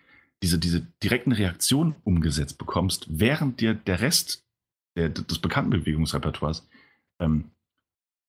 [0.43, 4.45] diese, diese direkten Reaktionen umgesetzt bekommst, während dir der Rest
[4.97, 6.69] der, des bekannten Bewegungsrepertoires
[7.21, 7.51] ähm,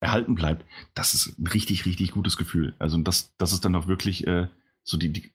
[0.01, 2.75] erhalten bleibt, das ist ein richtig, richtig gutes Gefühl.
[2.79, 4.47] Also das, das ist dann auch wirklich äh,
[4.83, 5.31] so die, die,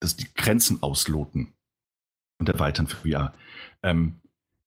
[0.00, 1.52] das die Grenzen ausloten
[2.38, 3.34] und erweitern für VR.
[3.82, 4.20] Ähm,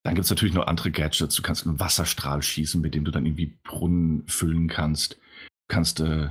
[0.03, 1.35] dann gibt es natürlich noch andere Gadgets.
[1.35, 5.13] Du kannst einen Wasserstrahl schießen, mit dem du dann irgendwie Brunnen füllen kannst.
[5.13, 6.29] Du kannst, äh,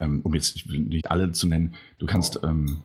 [0.00, 2.82] ähm, um jetzt nicht alle zu nennen, du kannst, ähm,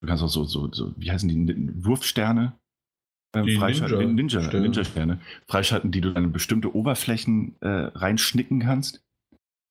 [0.00, 2.58] du kannst auch so, so, so wie heißen die, Wurfsterne
[3.34, 3.98] ähm, Die freischalten.
[3.98, 4.60] Ninja- Ninja, Sterne.
[4.60, 9.02] Ninja-Sterne freischalten, die du dann in bestimmte Oberflächen äh, reinschnicken kannst.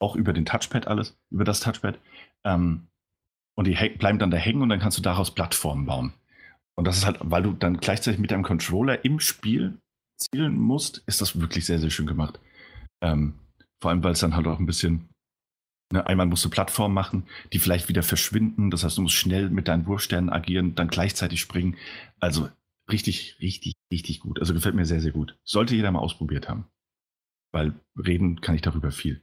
[0.01, 1.99] Auch über den Touchpad alles, über das Touchpad.
[2.45, 2.87] Ähm,
[3.57, 6.13] und die bleiben dann da hängen und dann kannst du daraus Plattformen bauen.
[6.77, 9.77] Und das ist halt, weil du dann gleichzeitig mit deinem Controller im Spiel
[10.17, 12.39] zielen musst, ist das wirklich sehr, sehr schön gemacht.
[13.03, 13.33] Ähm,
[13.81, 15.09] vor allem, weil es dann halt auch ein bisschen,
[15.91, 18.71] ne, einmal musst du Plattformen machen, die vielleicht wieder verschwinden.
[18.71, 21.77] Das heißt, du musst schnell mit deinen Wurfsternen agieren, dann gleichzeitig springen.
[22.19, 22.49] Also
[22.91, 24.39] richtig, richtig, richtig gut.
[24.39, 25.37] Also gefällt mir sehr, sehr gut.
[25.43, 26.65] Sollte jeder mal ausprobiert haben.
[27.51, 29.21] Weil reden kann ich darüber viel.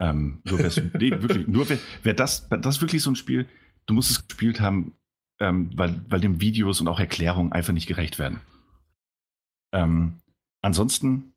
[0.00, 0.58] Ähm, nur
[0.98, 3.48] nee, wirklich, nur wer, wer das, das ist wirklich so ein Spiel,
[3.86, 4.94] du musst es gespielt haben,
[5.40, 8.40] ähm, weil, weil dem Videos und auch Erklärungen einfach nicht gerecht werden.
[9.72, 10.20] Ähm,
[10.62, 11.34] ansonsten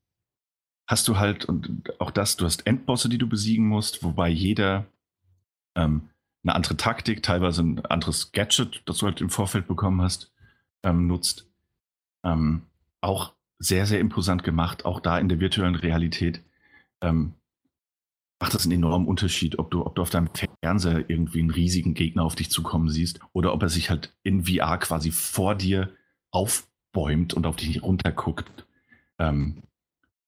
[0.87, 4.85] hast du halt, und auch das, du hast Endbosse, die du besiegen musst, wobei jeder
[5.75, 6.09] ähm,
[6.43, 10.31] eine andere Taktik, teilweise ein anderes Gadget, das du halt im Vorfeld bekommen hast,
[10.83, 11.47] ähm, nutzt.
[12.25, 12.63] Ähm,
[13.01, 16.43] auch sehr, sehr imposant gemacht, auch da in der virtuellen Realität.
[17.01, 17.33] Ähm,
[18.41, 20.29] macht das einen enormen Unterschied, ob du, ob du auf deinem
[20.61, 24.45] Fernseher irgendwie einen riesigen Gegner auf dich zukommen siehst oder ob er sich halt in
[24.45, 25.95] VR quasi vor dir
[26.31, 28.65] aufbäumt und auf dich runterguckt.
[29.17, 29.63] Ähm,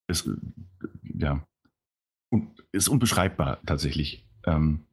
[0.08, 0.36] ist, äh,
[1.04, 1.46] ja,
[2.72, 4.28] ist unbeschreibbar tatsächlich.
[4.46, 4.86] Ähm,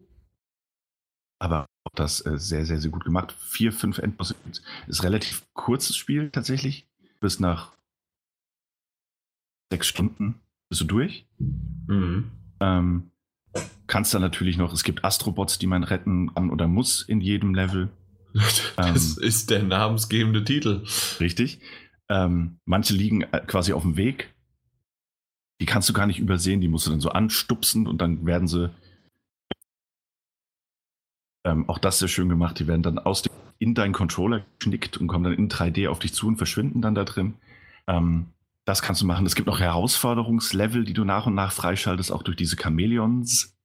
[1.38, 3.32] aber auch das äh, sehr, sehr, sehr gut gemacht.
[3.32, 4.36] Vier, fünf Endbosse
[4.86, 6.86] ist relativ kurzes Spiel tatsächlich.
[7.20, 7.72] Bis nach
[9.72, 11.26] sechs Stunden bist du durch.
[11.38, 12.30] Mhm.
[12.60, 13.10] Ähm,
[13.86, 17.54] kannst dann natürlich noch, es gibt Astrobots, die man retten kann oder muss in jedem
[17.54, 17.90] Level.
[18.76, 20.84] Das ist der namensgebende Titel.
[21.20, 21.60] Richtig.
[22.08, 24.31] Ähm, manche liegen äh, quasi auf dem Weg.
[25.62, 28.48] Die kannst du gar nicht übersehen, die musst du dann so anstupsen und dann werden
[28.48, 28.72] sie.
[31.46, 32.58] Ähm, auch das sehr schön gemacht.
[32.58, 36.00] Die werden dann aus dem, in deinen Controller geschnickt und kommen dann in 3D auf
[36.00, 37.34] dich zu und verschwinden dann da drin.
[37.86, 38.26] Ähm,
[38.64, 39.24] das kannst du machen.
[39.24, 43.56] Es gibt noch Herausforderungslevel, die du nach und nach freischaltest, auch durch diese Chamäleons,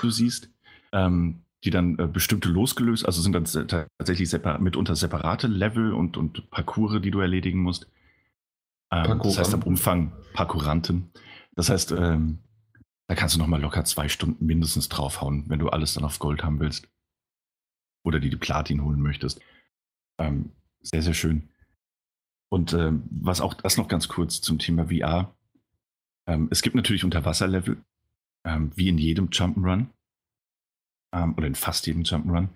[0.00, 0.52] du siehst,
[0.92, 6.16] ähm, die dann äh, bestimmte losgelöst, also sind dann tatsächlich separ mitunter separate Level und,
[6.16, 7.88] und Parcours, die du erledigen musst.
[8.90, 9.62] Ähm, das heißt am.
[9.62, 11.10] Umfang Parkouranten.
[11.54, 12.38] Das heißt, ähm,
[13.08, 16.18] da kannst du noch mal locker zwei Stunden mindestens draufhauen, wenn du alles dann auf
[16.18, 16.88] Gold haben willst.
[18.04, 19.40] Oder die die Platin holen möchtest.
[20.18, 21.48] Ähm, sehr, sehr schön.
[22.50, 25.34] Und ähm, was auch das noch ganz kurz zum Thema VR.
[26.26, 27.82] Ähm, es gibt natürlich Unterwasserlevel,
[28.44, 29.88] ähm, wie in jedem Jump'n'Run.
[31.12, 32.48] Ähm, oder in fast jedem Jump'n'Run.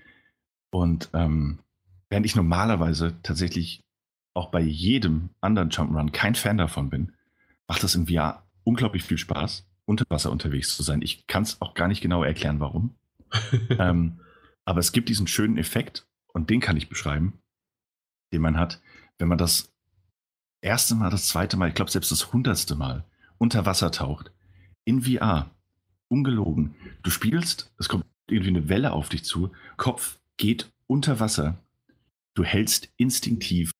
[0.70, 1.58] Und ähm,
[2.08, 3.84] während ich normalerweise tatsächlich
[4.34, 7.12] auch bei jedem anderen Jump'n'Run kein Fan davon bin,
[7.66, 11.02] macht das im VR unglaublich viel Spaß, unter Wasser unterwegs zu sein.
[11.02, 12.94] Ich kann es auch gar nicht genau erklären, warum.
[13.78, 14.20] ähm,
[14.64, 17.38] aber es gibt diesen schönen Effekt, und den kann ich beschreiben,
[18.32, 18.80] den man hat,
[19.18, 19.72] wenn man das
[20.60, 23.04] erste Mal, das zweite Mal, ich glaube selbst das hundertste Mal
[23.38, 24.32] unter Wasser taucht,
[24.84, 25.50] in VR,
[26.08, 26.74] ungelogen.
[27.02, 31.58] Du spielst, es kommt irgendwie eine Welle auf dich zu, Kopf geht unter Wasser,
[32.34, 33.72] du hältst instinktiv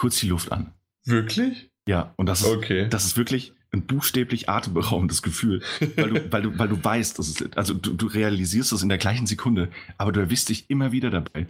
[0.00, 0.72] kurz die Luft an.
[1.04, 1.70] Wirklich?
[1.86, 2.88] Ja, und das ist, Okay.
[2.88, 5.62] das ist wirklich ein buchstäblich atemberaubendes Gefühl,
[5.96, 8.88] weil du, weil du, weil du weißt, dass es, also du, du realisierst es in
[8.88, 11.46] der gleichen Sekunde, aber du erwischst dich immer wieder dabei,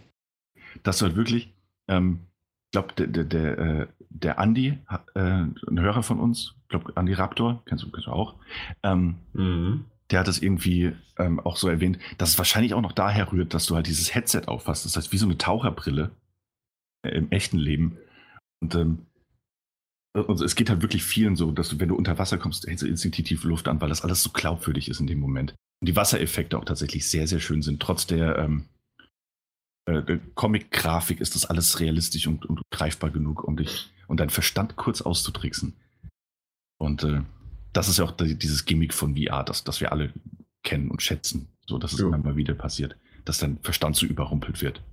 [0.83, 1.53] dass du halt wirklich,
[1.87, 2.19] ähm,
[2.67, 4.77] ich glaube, der, der, der, äh, der Andi,
[5.15, 8.35] äh, ein Hörer von uns, ich glaube, Andi Raptor, kennst du, kennst du auch,
[8.83, 9.85] ähm, Mhm.
[10.11, 13.53] der hat das irgendwie ähm, auch so erwähnt, dass es wahrscheinlich auch noch daher rührt,
[13.53, 14.85] dass du halt dieses Headset auffasst.
[14.85, 16.11] Das heißt, wie so eine Taucherbrille
[17.03, 17.97] äh, im echten Leben.
[18.61, 19.05] Und, ähm,
[20.13, 22.83] und es geht halt wirklich vielen so, dass du, wenn du unter Wasser kommst, hältst
[22.83, 25.51] du instinktiv Luft an, weil das alles so glaubwürdig ist in dem Moment.
[25.81, 27.81] Und die Wassereffekte auch tatsächlich sehr, sehr schön sind.
[27.81, 28.65] Trotz der, ähm,
[29.85, 34.29] äh, der Comic-Grafik ist das alles realistisch und, und greifbar genug, um dich und deinen
[34.29, 35.73] Verstand kurz auszutricksen.
[36.77, 37.21] Und äh,
[37.73, 40.13] das ist ja auch die- dieses Gimmick von VR, das, das wir alle
[40.63, 41.47] kennen und schätzen.
[41.67, 44.83] So, dass es immer mal wieder passiert, dass dein Verstand so überrumpelt wird.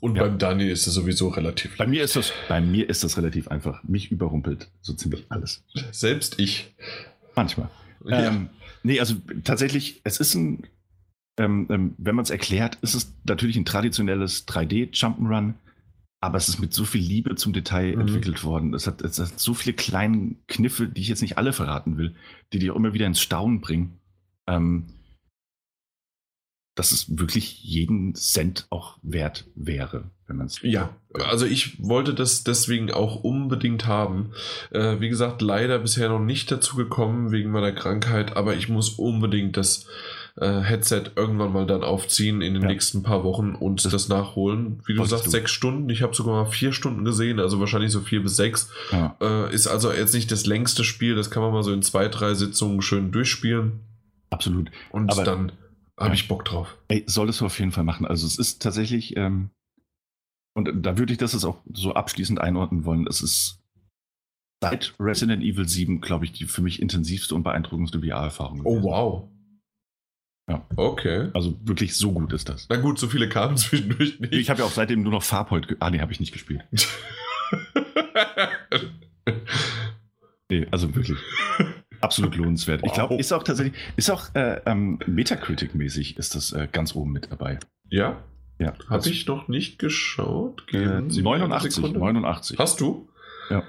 [0.00, 0.22] Und Ja.
[0.24, 3.48] beim Dani ist es sowieso relativ Bei mir ist das, bei mir ist das relativ
[3.48, 3.82] einfach.
[3.84, 5.62] Mich überrumpelt so ziemlich alles.
[5.92, 6.74] Selbst ich.
[7.36, 7.68] Manchmal.
[8.06, 8.28] Ja.
[8.28, 8.48] Ähm,
[8.82, 9.14] nee, also
[9.44, 10.66] tatsächlich, es ist ein,
[11.38, 15.54] ähm, ähm, wenn man es erklärt, ist es natürlich ein traditionelles 3D-Jump'n'Run,
[16.22, 18.00] aber es ist mit so viel Liebe zum Detail Mhm.
[18.02, 18.72] entwickelt worden.
[18.74, 22.14] Es hat, es hat so viele kleine Kniffe, die ich jetzt nicht alle verraten will,
[22.52, 23.98] die dich auch immer wieder ins Staunen bringen.
[24.46, 24.86] Ähm,
[26.80, 30.62] dass es wirklich jeden Cent auch wert wäre, wenn man es.
[30.62, 30.88] Ja,
[31.28, 34.30] also ich wollte das deswegen auch unbedingt haben.
[34.70, 38.88] Äh, wie gesagt, leider bisher noch nicht dazu gekommen wegen meiner Krankheit, aber ich muss
[38.90, 39.88] unbedingt das
[40.40, 42.68] äh, Headset irgendwann mal dann aufziehen in den Ja.
[42.68, 44.80] nächsten paar Wochen und das, nachholen.
[44.86, 45.30] Wie du sagst, du.
[45.30, 45.90] sechs Stunden.
[45.90, 48.70] Ich habe sogar mal vier Stunden gesehen, also wahrscheinlich so vier bis sechs.
[48.90, 49.16] Ja.
[49.20, 52.08] Äh, ist also jetzt nicht das längste Spiel, das kann man mal so in zwei,
[52.08, 53.80] drei Sitzungen schön durchspielen
[54.30, 54.70] Absolut.
[54.92, 55.52] und Aber- dann
[56.00, 56.14] habe Ja.
[56.14, 56.76] ich Bock drauf.
[56.88, 58.06] Ey, solltest du auf jeden Fall machen.
[58.06, 59.50] Also es ist tatsächlich, ähm,
[60.56, 63.06] und da würde ich das jetzt auch so abschließend einordnen wollen.
[63.06, 63.60] Es ist
[64.62, 68.62] seit Resident Evil 7, glaube ich, die für mich intensivste und beeindruckendste VR-Erfahrung.
[68.64, 69.28] Oh wow.
[70.50, 70.66] Ja.
[70.76, 71.30] Okay.
[71.32, 72.66] Also wirklich so gut ist das.
[72.68, 74.32] Na gut, so viele kamen zwischendurch nicht.
[74.32, 75.76] Ich habe ja auch seitdem nur noch Farpoint.
[75.78, 76.64] Ah, nee, habe ich nicht gespielt.
[80.50, 81.16] Nee, also wirklich.
[82.00, 82.82] Absolut lohnenswert.
[82.84, 83.20] Ich glaube, Wow.
[83.20, 87.58] ist auch tatsächlich, ist auch äh, ähm, Metacritic-mäßig ist das äh, ganz oben mit dabei.
[87.90, 88.22] ja,
[88.58, 88.74] Ja.
[88.88, 90.64] habe ich noch nicht geschaut.
[90.68, 91.98] Äh, Geben Sie mir eine 89, Sekunde.
[91.98, 92.58] 89.
[92.58, 93.08] Hast du?
[93.50, 93.62] Ja.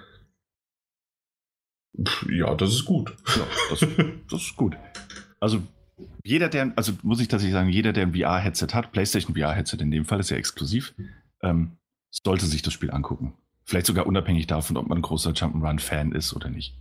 [2.30, 3.16] Ja, das ist gut.
[3.36, 3.80] Ja, das,
[4.30, 4.78] das ist gut.
[5.40, 5.62] Also
[6.24, 9.92] jeder, der, also muss ich tatsächlich sagen, jeder, der ein VR-Headset hat, PlayStation VR-Headset in
[9.92, 10.94] dem Fall ist ja exklusiv,
[11.42, 11.78] ähm,
[12.10, 13.34] sollte sich das Spiel angucken.
[13.66, 16.80] Vielleicht sogar unabhängig davon, ob man ein großer Jump'n'Run-Fan ist oder nicht.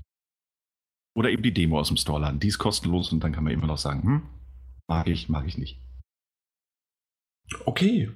[1.14, 2.40] Oder eben die Demo aus dem Store laden.
[2.40, 4.22] Die ist kostenlos und dann kann man immer noch sagen, hm,
[4.86, 5.80] mag ich, mag ich nicht.
[7.64, 8.10] Okay.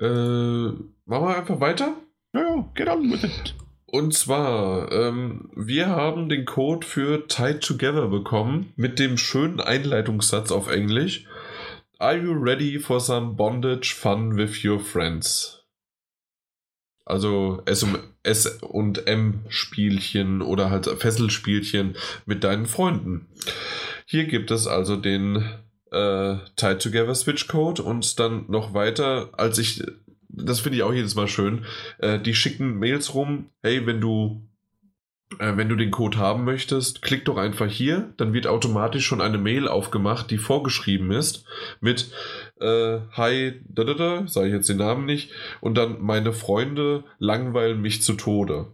[0.00, 1.96] Äh, machen wir einfach weiter?
[2.32, 3.54] Ja, ja, get on with it.
[3.92, 10.52] Und zwar, ähm, wir haben den Code für Tied Together bekommen mit dem schönen Einleitungssatz
[10.52, 11.26] auf Englisch.
[11.98, 15.59] Are you ready for some bondage fun with your friends?
[17.10, 23.26] Also S, und- M Spielchen oder halt Fesselspielchen mit deinen Freunden.
[24.06, 25.44] Hier gibt es also den
[25.90, 29.82] äh, Tied Together Switch Code und dann noch weiter, als ich,
[30.28, 31.64] das finde ich auch jedes Mal schön,
[31.98, 34.42] äh, die schicken Mails rum, hey, wenn du
[35.38, 39.20] äh, wenn du den Code haben möchtest, klick doch einfach hier, dann wird automatisch schon
[39.20, 41.44] eine Mail aufgemacht, die vorgeschrieben ist
[41.80, 42.10] mit
[42.60, 47.04] äh, Hi, da, da, da, sage ich jetzt den Namen nicht, und dann meine Freunde
[47.18, 48.66] langweilen mich zu Tode.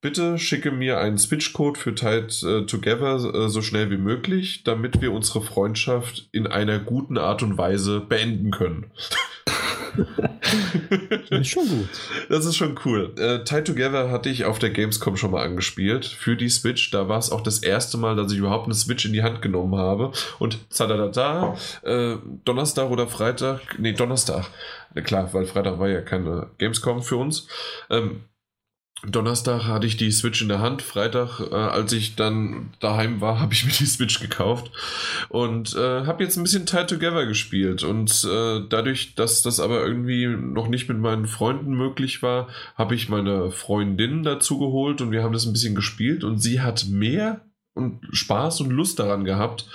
[0.00, 5.00] Bitte schicke mir einen Switch-Code für Tied äh, Together äh, so schnell wie möglich, damit
[5.00, 8.92] wir unsere Freundschaft in einer guten Art und Weise beenden können.
[11.30, 11.88] Das ist schon gut.
[12.28, 13.14] Das ist schon cool.
[13.18, 16.90] Äh, Tied Together hatte ich auf der Gamescom schon mal angespielt für die Switch.
[16.90, 19.42] Da war es auch das erste Mal, dass ich überhaupt eine Switch in die Hand
[19.42, 20.12] genommen habe.
[20.38, 24.46] Und zadadada, äh, Donnerstag oder Freitag, nee, Donnerstag.
[25.04, 27.46] Klar, weil Freitag war ja keine Gamescom für uns.
[27.90, 28.22] Ähm,
[29.06, 30.82] Donnerstag hatte ich die Switch in der Hand.
[30.82, 34.72] Freitag, äh, als ich dann daheim war, habe ich mir die Switch gekauft
[35.28, 37.84] und äh, habe jetzt ein bisschen Tie Together gespielt.
[37.84, 42.94] Und äh, dadurch, dass das aber irgendwie noch nicht mit meinen Freunden möglich war, habe
[42.94, 46.24] ich meine Freundin dazu geholt und wir haben das ein bisschen gespielt.
[46.24, 47.40] Und sie hat mehr
[47.78, 49.66] und Spaß und Lust daran gehabt,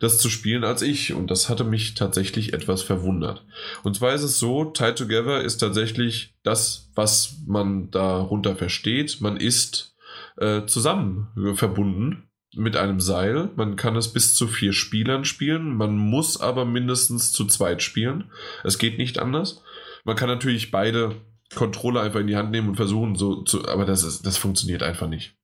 [0.00, 1.14] das zu spielen als ich.
[1.14, 3.46] Und das hatte mich tatsächlich etwas verwundert.
[3.82, 9.20] Und zwar ist es so, Tie Together ist tatsächlich das, was man darunter versteht.
[9.20, 9.96] Man ist
[10.36, 13.50] äh, zusammen verbunden mit einem Seil.
[13.56, 15.74] Man kann es bis zu vier Spielern spielen.
[15.76, 18.30] Man muss aber mindestens zu zweit spielen.
[18.64, 19.62] Es geht nicht anders.
[20.04, 21.16] Man kann natürlich beide
[21.54, 24.82] Controller einfach in die Hand nehmen und versuchen so zu, aber das ist, das funktioniert
[24.82, 25.36] einfach nicht.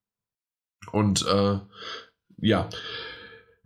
[0.92, 1.58] Und äh,
[2.40, 2.68] ja.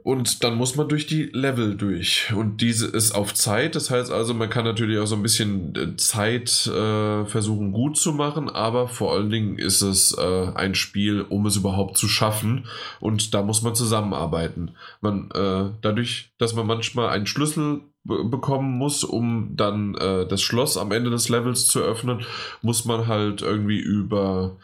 [0.05, 2.33] Und dann muss man durch die Level durch.
[2.35, 3.77] Und diese ist auf Zeit.
[3.77, 7.97] Das heißt also, man kann natürlich auch so ein bisschen äh, Zeit äh, versuchen gut
[7.97, 12.09] zu machen, aber vor allen Dingen ist es äh, ein Spiel, um es überhaupt zu
[12.09, 12.67] schaffen.
[12.99, 14.73] Und da muss man zusammenarbeiten.
[15.01, 20.77] Man, äh, dadurch, dass man manchmal einen Schlüssel bekommen muss, um dann äh, das Schloss
[20.77, 22.25] am Ende des Levels zu öffnen,
[22.61, 24.57] muss man halt irgendwie über,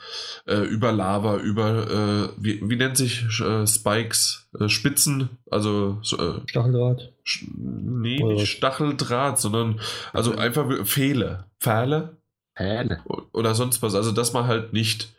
[0.46, 6.48] äh, über Lava, über, äh, wie, wie nennt sich äh, Spikes, äh, Spitzen, also äh,
[6.48, 7.12] Stacheldraht?
[7.56, 9.80] nee, Oder nicht Stacheldraht, sondern
[10.12, 11.44] also einfach Pfähle.
[11.60, 12.16] Pfähle?
[12.56, 13.02] Pfähle.
[13.32, 13.94] Oder sonst was.
[13.94, 15.14] Also, dass man halt nicht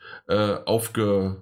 [0.66, 1.42] aufge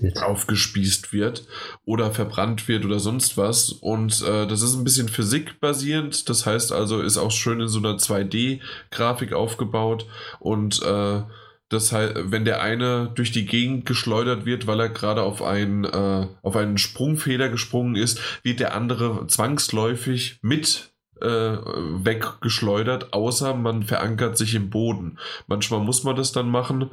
[0.00, 0.22] wird.
[0.22, 1.46] aufgespießt wird
[1.84, 3.70] oder verbrannt wird oder sonst was.
[3.70, 6.28] Und äh, das ist ein bisschen physikbasierend.
[6.28, 10.06] Das heißt also, ist auch schön in so einer 2D-Grafik aufgebaut.
[10.38, 11.22] Und äh,
[11.68, 15.84] das heißt, wenn der eine durch die Gegend geschleudert wird, weil er gerade auf einen,
[15.84, 23.82] äh, auf einen Sprungfeder gesprungen ist, wird der andere zwangsläufig mit äh, weggeschleudert, außer man
[23.82, 25.18] verankert sich im Boden.
[25.46, 26.90] Manchmal muss man das dann machen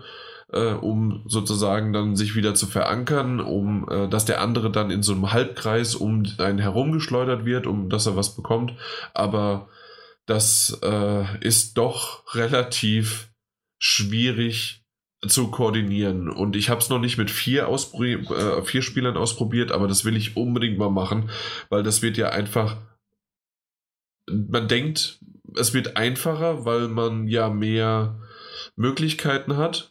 [0.54, 5.04] äh, um sozusagen dann sich wieder zu verankern, um äh, dass der andere dann in
[5.04, 8.74] so einem Halbkreis um einen herumgeschleudert wird, um dass er was bekommt.
[9.14, 9.70] Aber
[10.26, 13.30] das äh, ist doch relativ
[13.80, 14.84] schwierig
[15.28, 16.30] zu koordinieren.
[16.30, 20.18] Und ich habe es noch nicht mit vier, äh, vier Spielern ausprobiert, aber das will
[20.18, 21.30] ich unbedingt mal machen,
[21.70, 22.78] weil das wird ja einfach.
[24.28, 25.20] Man denkt,
[25.56, 28.20] es wird einfacher, weil man ja mehr
[28.76, 29.91] Möglichkeiten hat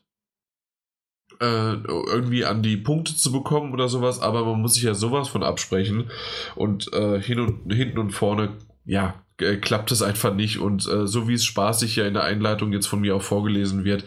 [1.40, 5.28] äh, irgendwie an die Punkte zu bekommen oder sowas, aber man muss sich ja sowas
[5.28, 6.10] von absprechen
[6.54, 8.50] und äh, hin und hinten und vorne,
[8.84, 12.24] ja, äh, klappt es einfach nicht und äh, so wie es spaßig ja in der
[12.24, 14.04] Einleitung jetzt von mir auch vorgelesen wird,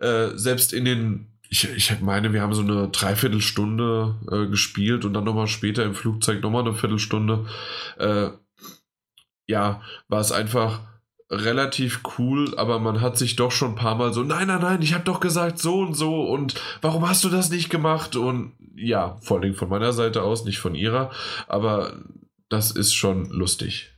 [0.00, 5.14] äh, selbst in den ich, ich meine, wir haben so eine Dreiviertelstunde äh, gespielt und
[5.14, 7.46] dann nochmal später im Flugzeug nochmal eine Viertelstunde.
[7.98, 8.28] Äh,
[9.48, 10.80] ja, war es einfach
[11.30, 14.82] relativ cool, aber man hat sich doch schon ein paar Mal so, nein, nein, nein,
[14.82, 18.16] ich habe doch gesagt so und so und warum hast du das nicht gemacht?
[18.16, 21.10] Und ja, vor allem von meiner Seite aus, nicht von ihrer,
[21.46, 21.92] aber
[22.48, 23.92] das ist schon lustig.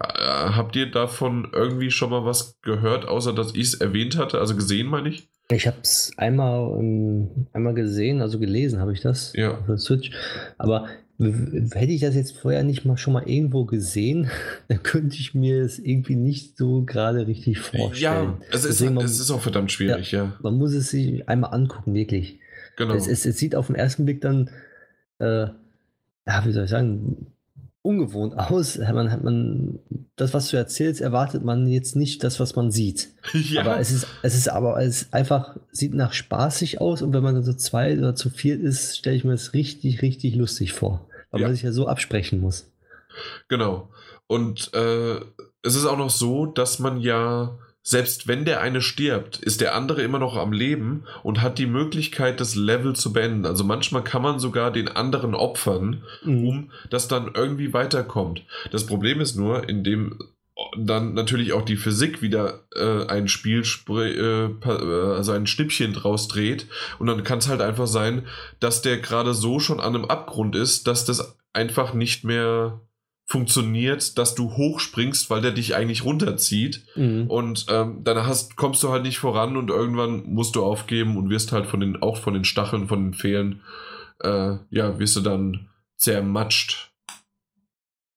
[0.00, 4.38] Äh, habt ihr davon irgendwie schon mal was gehört, außer dass ich es erwähnt hatte,
[4.38, 5.28] also gesehen, meine ich?
[5.50, 9.52] Ich habe es einmal, um, einmal gesehen, also gelesen habe ich das ja.
[9.52, 10.10] auf der Switch,
[10.58, 14.30] aber Hätte ich das jetzt vorher nicht mal schon mal irgendwo gesehen,
[14.68, 18.34] dann könnte ich mir es irgendwie nicht so gerade richtig vorstellen.
[18.38, 21.26] Ja, es ist, man, es ist auch verdammt schwierig, ja, ja, Man muss es sich
[21.26, 22.40] einmal angucken, wirklich.
[22.76, 22.94] Genau.
[22.94, 24.50] Es, es, es sieht auf den ersten Blick dann,
[25.18, 25.46] äh,
[26.26, 27.28] ja, wie soll ich sagen,
[27.86, 28.78] ungewohnt aus.
[28.78, 29.78] Man hat man
[30.16, 33.08] das, was du erzählst, erwartet man jetzt nicht das, was man sieht.
[33.32, 33.62] Ja.
[33.62, 37.22] Aber es ist, es ist aber es ist einfach, sieht nach spaßig aus und wenn
[37.22, 40.72] man dann so zwei oder zu viert ist, stelle ich mir das richtig, richtig lustig
[40.72, 41.06] vor.
[41.30, 41.46] Weil ja.
[41.46, 42.70] man sich ja so absprechen muss.
[43.48, 43.88] Genau.
[44.26, 45.16] Und äh,
[45.62, 47.58] es ist auch noch so, dass man ja
[47.88, 51.66] selbst wenn der eine stirbt, ist der andere immer noch am Leben und hat die
[51.66, 53.46] Möglichkeit, das Level zu beenden.
[53.46, 56.48] Also manchmal kann man sogar den anderen opfern, mhm.
[56.48, 58.42] um dass dann irgendwie weiterkommt.
[58.72, 60.18] Das Problem ist nur, indem
[60.76, 66.66] dann natürlich auch die Physik wieder äh, ein Spiel, äh, also ein Schnippchen draus dreht.
[66.98, 68.26] Und dann kann es halt einfach sein,
[68.58, 72.80] dass der gerade so schon an einem Abgrund ist, dass das einfach nicht mehr
[73.26, 76.84] funktioniert, dass du hochspringst, weil der dich eigentlich runterzieht.
[76.94, 77.26] Mhm.
[77.26, 81.28] Und ähm, dann hast, kommst du halt nicht voran und irgendwann musst du aufgeben und
[81.28, 83.62] wirst halt von den, auch von den Stacheln, von den Fehlen,
[84.20, 86.92] äh, ja, wirst du dann zermatscht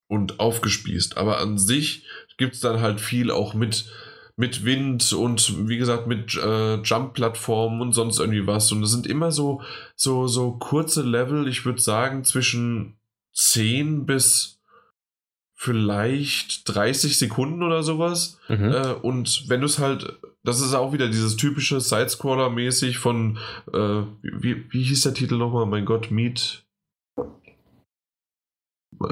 [0.08, 1.18] und aufgespießt.
[1.18, 2.06] Aber an sich
[2.38, 3.86] gibt es dann halt viel auch mit,
[4.36, 8.72] mit Wind und wie gesagt mit äh, Jump-Plattformen und sonst irgendwie was.
[8.72, 9.64] Und es sind immer so,
[9.96, 13.00] so, so kurze Level, ich würde sagen, zwischen
[13.34, 14.59] 10 bis
[15.62, 18.40] vielleicht 30 Sekunden oder sowas.
[18.48, 18.72] Mhm.
[18.72, 23.38] Äh, und wenn du es halt, das ist auch wieder dieses typische Sidescroller-mäßig von,
[23.74, 25.66] äh, wie, wie hieß der Titel nochmal?
[25.66, 26.66] Mein Gott, Meat.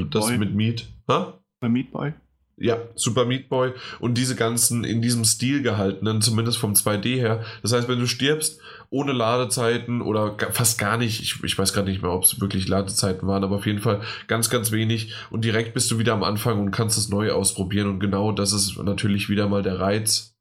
[0.09, 0.37] Das Boy.
[0.37, 0.87] mit Meat.
[1.09, 1.37] Ha?
[1.59, 2.13] Bei Meat Boy?
[2.55, 7.43] Ja, Super Meat Boy und diese ganzen in diesem Stil gehaltenen, zumindest vom 2D her.
[7.61, 11.89] Das heißt, wenn du stirbst, ohne Ladezeiten oder fast gar nicht, ich, ich weiß gerade
[11.89, 15.43] nicht mehr, ob es wirklich Ladezeiten waren, aber auf jeden Fall ganz, ganz wenig und
[15.43, 18.77] direkt bist du wieder am Anfang und kannst es neu ausprobieren und genau das ist
[18.77, 20.37] natürlich wieder mal der Reiz,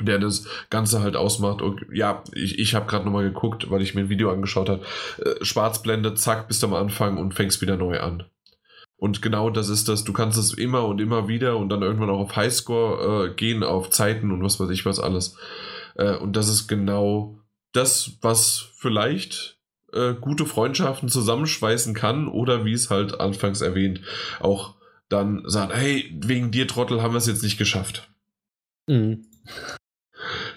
[0.00, 1.62] der das Ganze halt ausmacht.
[1.62, 4.82] Und ja, ich, ich habe gerade nochmal geguckt, weil ich mir ein Video angeschaut habe.
[5.18, 8.24] Äh, Schwarzblende, zack, bist am Anfang und fängst wieder neu an.
[8.96, 10.04] Und genau das ist das.
[10.04, 13.62] Du kannst es immer und immer wieder und dann irgendwann auch auf Highscore äh, gehen,
[13.62, 15.36] auf Zeiten und was weiß ich was alles.
[15.96, 17.39] Äh, und das ist genau
[17.72, 19.58] das, was vielleicht
[19.92, 24.00] äh, gute Freundschaften zusammenschweißen kann oder wie es halt anfangs erwähnt,
[24.40, 24.76] auch
[25.08, 28.08] dann sagt, hey, wegen dir Trottel haben wir es jetzt nicht geschafft.
[28.86, 29.26] Mhm.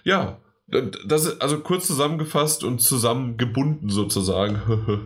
[0.04, 4.62] Ja, das ist also kurz zusammengefasst und zusammengebunden sozusagen,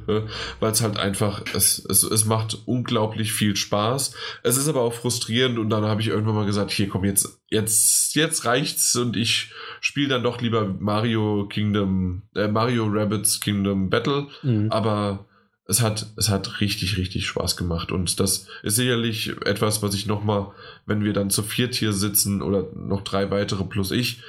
[0.59, 4.13] weil es halt einfach, es, es, es macht unglaublich viel Spaß.
[4.43, 7.39] Es ist aber auch frustrierend und dann habe ich irgendwann mal gesagt, hier komm jetzt,
[7.49, 13.89] jetzt, jetzt reicht's und ich spiele dann doch lieber Mario Kingdom, äh, Mario Rabbits Kingdom
[13.89, 14.71] Battle, Mhm.
[14.71, 15.25] aber
[15.67, 17.91] es hat, es hat richtig, richtig Spaß gemacht.
[17.91, 20.47] Und das ist sicherlich etwas, was ich nochmal,
[20.85, 24.21] wenn wir dann zu viert hier sitzen oder noch drei weitere plus ich,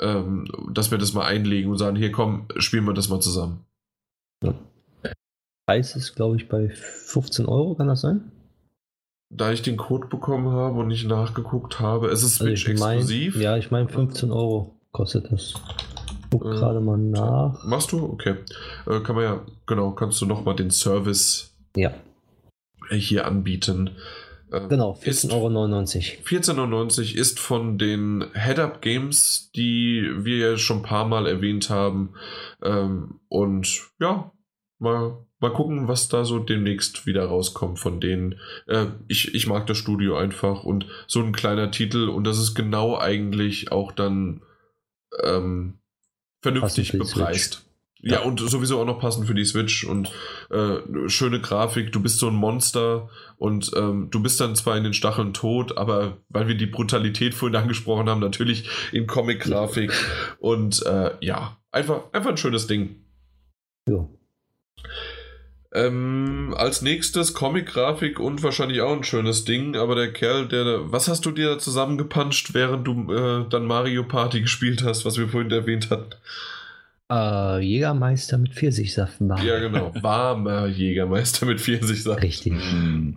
[0.00, 3.64] ähm, dass wir das mal einlegen und sagen, hier komm, spielen wir das mal zusammen.
[5.66, 8.32] Preis ist, glaube ich, bei 15 Euro, kann das sein?
[9.30, 12.80] Da ich den Code bekommen habe und nicht nachgeguckt habe, es ist Also Switch ich
[12.80, 13.36] mein, exklusiv.
[13.36, 15.52] Ja, ich meine 15 Euro kostet das.
[16.30, 17.64] Guck Äh, gerade mal nach.
[17.64, 18.04] Machst du?
[18.04, 18.36] Okay.
[18.86, 21.92] Äh, kann man ja, genau, kannst du nochmal den Service Ja,
[22.90, 23.90] hier anbieten.
[24.50, 26.22] Äh, genau, ist- 14,99 Euro.
[26.24, 32.14] 14,99 ist von den Head-Up Games, die wir ja schon ein paar Mal erwähnt haben.
[32.62, 34.32] Ähm, und ja,
[34.78, 38.36] mal, mal gucken, was da so demnächst wieder rauskommt von denen.
[38.66, 42.54] Äh, ich, ich mag das Studio einfach und so ein kleiner Titel und das ist
[42.54, 44.40] genau eigentlich auch dann
[45.22, 45.74] ähm,
[46.42, 47.64] vernünftig bepreist.
[48.00, 48.20] Ja, Ja.
[48.22, 50.12] und sowieso auch noch passend für die Switch und
[50.50, 50.76] äh,
[51.08, 51.90] schöne Grafik.
[51.90, 55.76] Du bist so ein Monster und ähm, du bist dann zwar in den Stacheln tot,
[55.76, 59.92] aber weil wir die Brutalität vorhin angesprochen haben, natürlich in Comic-Grafik
[60.38, 63.04] und äh, ja, einfach, einfach ein schönes Ding.
[63.88, 64.08] Ja.
[65.74, 70.90] Ähm, als nächstes Comic-Grafik und wahrscheinlich auch ein schönes Ding, aber der Kerl, der.
[70.90, 75.18] Was hast du dir da zusammengepanscht, während du äh, dann Mario Party gespielt hast, was
[75.18, 76.14] wir vorhin erwähnt hatten?
[77.10, 79.46] Äh, Jägermeister mit Pfirsichsaft machen.
[79.46, 79.92] Ja, genau.
[80.02, 82.22] Warmer Jägermeister mit Pfirsichsaft.
[82.22, 82.52] Richtig.
[82.52, 83.12] Mm.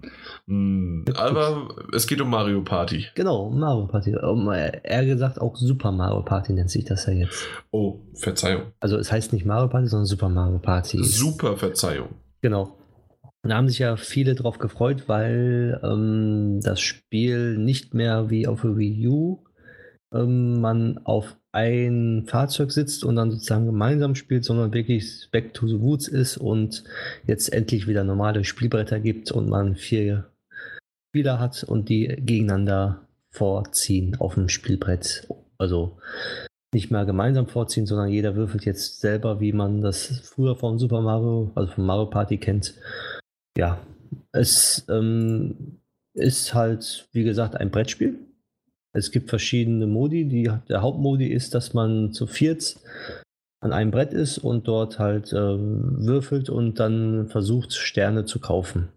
[0.47, 3.07] Mm, aber es geht um Mario Party.
[3.15, 4.15] Genau, Mario Party.
[4.15, 7.47] Um, äh, eher gesagt auch Super Mario Party nennt sich das ja jetzt.
[7.71, 8.63] Oh, Verzeihung.
[8.79, 11.03] Also es heißt nicht Mario Party, sondern Super Mario Party.
[11.03, 12.09] Super Verzeihung.
[12.41, 12.77] Genau.
[13.43, 18.61] Da haben sich ja viele drauf gefreut, weil ähm, das Spiel nicht mehr wie auf
[18.61, 19.43] der Wii U
[20.13, 25.67] ähm, man auf ein Fahrzeug sitzt und dann sozusagen gemeinsam spielt, sondern wirklich Back to
[25.67, 26.83] the Woods ist und
[27.25, 30.31] jetzt endlich wieder normale Spielbretter gibt und man vier
[31.09, 35.27] Spieler hat und die gegeneinander vorziehen auf dem Spielbrett.
[35.57, 35.97] Also
[36.73, 41.01] nicht mehr gemeinsam vorziehen, sondern jeder würfelt jetzt selber, wie man das früher vom Super
[41.01, 42.75] Mario, also vom Mario Party kennt.
[43.57, 43.79] Ja,
[44.31, 45.81] es ähm,
[46.13, 48.19] ist halt, wie gesagt, ein Brettspiel.
[48.93, 50.25] Es gibt verschiedene Modi.
[50.25, 52.77] Die, der Hauptmodi ist, dass man zu viert
[53.61, 58.89] an einem Brett ist und dort halt äh, würfelt und dann versucht, Sterne zu kaufen.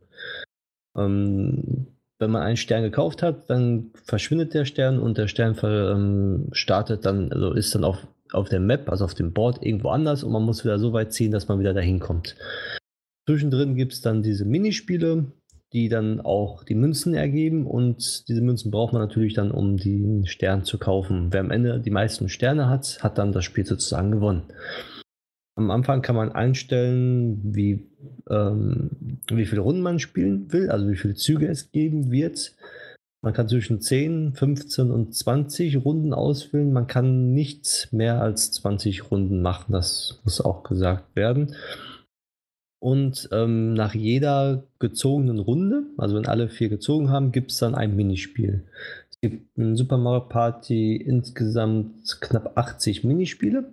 [0.96, 1.86] Ähm,
[2.24, 7.04] wenn man einen Stern gekauft hat, dann verschwindet der Stern und der Stern ähm, startet
[7.04, 7.98] dann, also ist dann auf,
[8.32, 11.12] auf der Map, also auf dem Board irgendwo anders und man muss wieder so weit
[11.12, 12.34] ziehen, dass man wieder dahin kommt.
[13.28, 15.26] Zwischendrin gibt es dann diese Minispiele,
[15.74, 20.26] die dann auch die Münzen ergeben und diese Münzen braucht man natürlich dann, um den
[20.26, 21.28] Stern zu kaufen.
[21.30, 24.44] Wer am Ende die meisten Sterne hat, hat dann das Spiel sozusagen gewonnen.
[25.56, 27.86] Am Anfang kann man einstellen, wie,
[28.28, 28.90] ähm,
[29.28, 32.54] wie viele Runden man spielen will, also wie viele Züge es geben wird.
[33.22, 36.72] Man kann zwischen 10, 15 und 20 Runden auswählen.
[36.72, 41.54] Man kann nicht mehr als 20 Runden machen, das muss auch gesagt werden.
[42.84, 47.74] Und ähm, nach jeder gezogenen Runde, also wenn alle vier gezogen haben, gibt es dann
[47.74, 48.64] ein Minispiel.
[49.10, 53.72] Es gibt in Super Mario Party insgesamt knapp 80 Minispiele.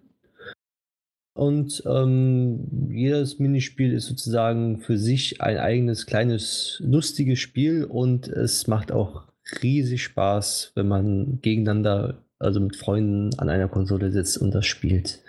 [1.41, 8.67] Und ähm, jedes Minispiel ist sozusagen für sich ein eigenes kleines lustiges Spiel und es
[8.67, 9.23] macht auch
[9.63, 15.23] riesig Spaß, wenn man gegeneinander, also mit Freunden an einer Konsole sitzt und das spielt.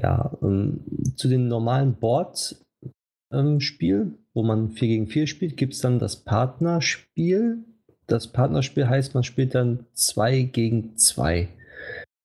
[0.00, 0.84] Ja, ähm,
[1.16, 2.64] zu den normalen Board
[3.32, 3.58] ähm,
[4.32, 7.64] wo man 4 gegen 4 spielt, gibt es dann das Partnerspiel.
[8.06, 11.48] Das Partnerspiel heißt, man spielt dann 2 gegen 2.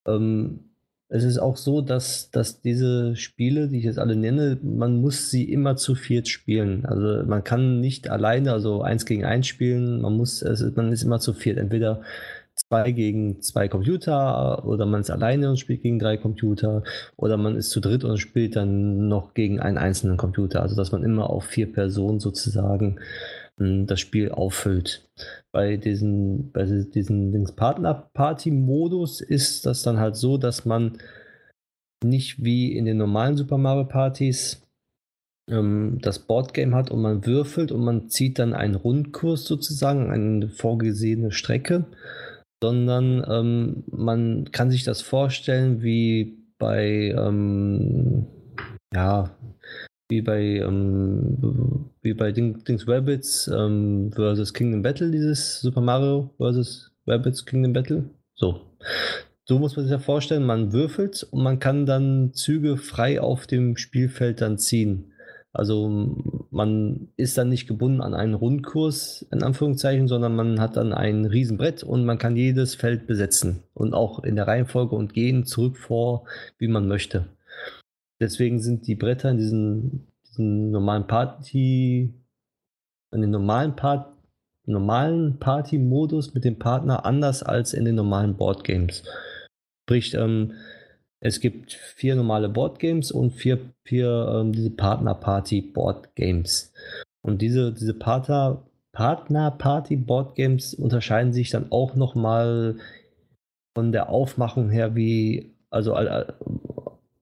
[0.08, 0.75] Ähm,
[1.08, 5.30] es ist auch so, dass, dass diese Spiele, die ich jetzt alle nenne, man muss
[5.30, 6.86] sie immer zu viert spielen.
[6.86, 11.04] Also man kann nicht alleine, also eins gegen eins spielen, man muss, also man ist
[11.04, 11.58] immer zu viert.
[11.58, 12.02] Entweder
[12.56, 16.84] zwei gegen zwei Computer oder man ist alleine und spielt gegen drei Computer
[17.18, 20.62] oder man ist zu dritt und spielt dann noch gegen einen einzelnen Computer.
[20.62, 23.00] Also dass man immer auf vier Personen sozusagen
[23.58, 25.08] das Spiel auffüllt.
[25.54, 30.98] Bei diesen, bei diesen Partner-Party-Modus ist das dann halt so, dass man
[32.04, 34.62] nicht wie in den normalen Super Mario Partys
[35.50, 40.50] ähm, das Boardgame hat und man würfelt und man zieht dann einen Rundkurs sozusagen, eine
[40.50, 41.86] vorgesehene Strecke
[42.66, 48.26] sondern ähm, man kann sich das vorstellen wie bei, ähm,
[48.94, 49.36] ja,
[50.10, 56.32] wie bei, ähm, wie bei Ding, Dings Rabbits ähm, versus Kingdom Battle, dieses Super Mario
[56.38, 58.10] versus Rabbits Kingdom Battle.
[58.36, 58.62] So.
[59.48, 63.46] So muss man sich ja vorstellen, man würfelt und man kann dann Züge frei auf
[63.46, 65.12] dem Spielfeld dann ziehen.
[65.54, 66.18] Also
[66.50, 71.26] man ist dann nicht gebunden an einen Rundkurs, in Anführungszeichen, sondern man hat dann ein
[71.26, 75.78] Riesenbrett und man kann jedes Feld besetzen und auch in der Reihenfolge und gehen zurück
[75.78, 76.26] vor,
[76.58, 77.28] wie man möchte.
[78.20, 82.14] Deswegen sind die Bretter in diesen, diesen normalen Party,
[83.12, 84.14] in den normalen Part,
[84.66, 89.04] normalen Party-Modus mit dem Partner anders als in den normalen Boardgames.
[89.84, 90.54] Sprich, ähm,
[91.20, 96.74] es gibt vier normale Boardgames und vier, vier ähm, diese Partner-Party-Boardgames.
[97.22, 102.78] Und diese, diese Partner, Partner-Party-Boardgames unterscheiden sich dann auch nochmal
[103.76, 105.94] von der Aufmachung her wie, also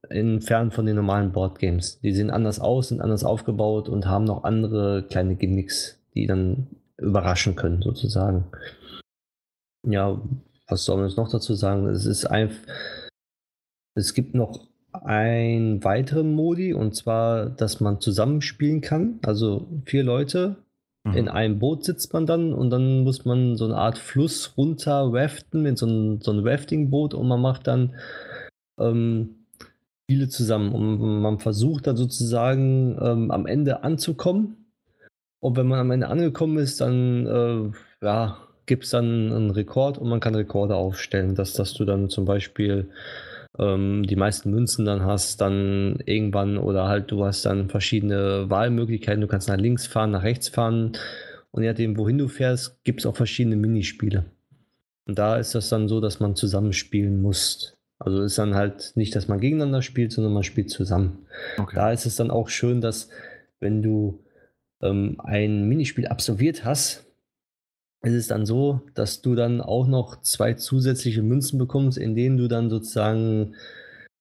[0.10, 2.00] entfernt von den normalen Boardgames.
[2.02, 6.68] Die sehen anders aus, sind anders aufgebaut und haben noch andere kleine Gimmicks, die dann
[6.98, 8.46] überraschen können, sozusagen.
[9.86, 10.22] Ja,
[10.68, 11.88] was soll man jetzt noch dazu sagen?
[11.88, 12.62] Es ist einfach
[13.96, 19.20] es gibt noch einen weiteren Modi und zwar, dass man zusammenspielen kann.
[19.24, 20.58] Also vier Leute
[21.04, 21.14] mhm.
[21.14, 25.10] in einem Boot sitzt man dann und dann muss man so eine Art Fluss runter
[25.12, 27.96] raften mit so einem, so einem Rafting-Boot und man macht dann
[28.80, 29.43] ähm,
[30.04, 34.58] Spiele zusammen und man versucht dann sozusagen ähm, am Ende anzukommen.
[35.40, 39.98] Und wenn man am Ende angekommen ist, dann äh, ja, gibt es dann einen Rekord
[39.98, 42.90] und man kann Rekorde aufstellen, dass, dass du dann zum Beispiel
[43.60, 49.22] ähm, die meisten Münzen dann hast, dann irgendwann oder halt du hast dann verschiedene Wahlmöglichkeiten.
[49.22, 50.94] Du kannst nach links fahren, nach rechts fahren
[51.52, 54.26] und je nachdem, wohin du fährst, gibt es auch verschiedene Minispiele.
[55.06, 57.78] Und da ist das dann so, dass man zusammenspielen muss.
[58.06, 61.26] Also ist dann halt nicht, dass man gegeneinander spielt, sondern man spielt zusammen.
[61.58, 61.76] Okay.
[61.76, 63.10] Da ist es dann auch schön, dass
[63.60, 64.24] wenn du
[64.82, 67.06] ähm, ein Minispiel absolviert hast,
[68.04, 72.38] ist es dann so, dass du dann auch noch zwei zusätzliche Münzen bekommst, in denen
[72.38, 73.56] du dann sozusagen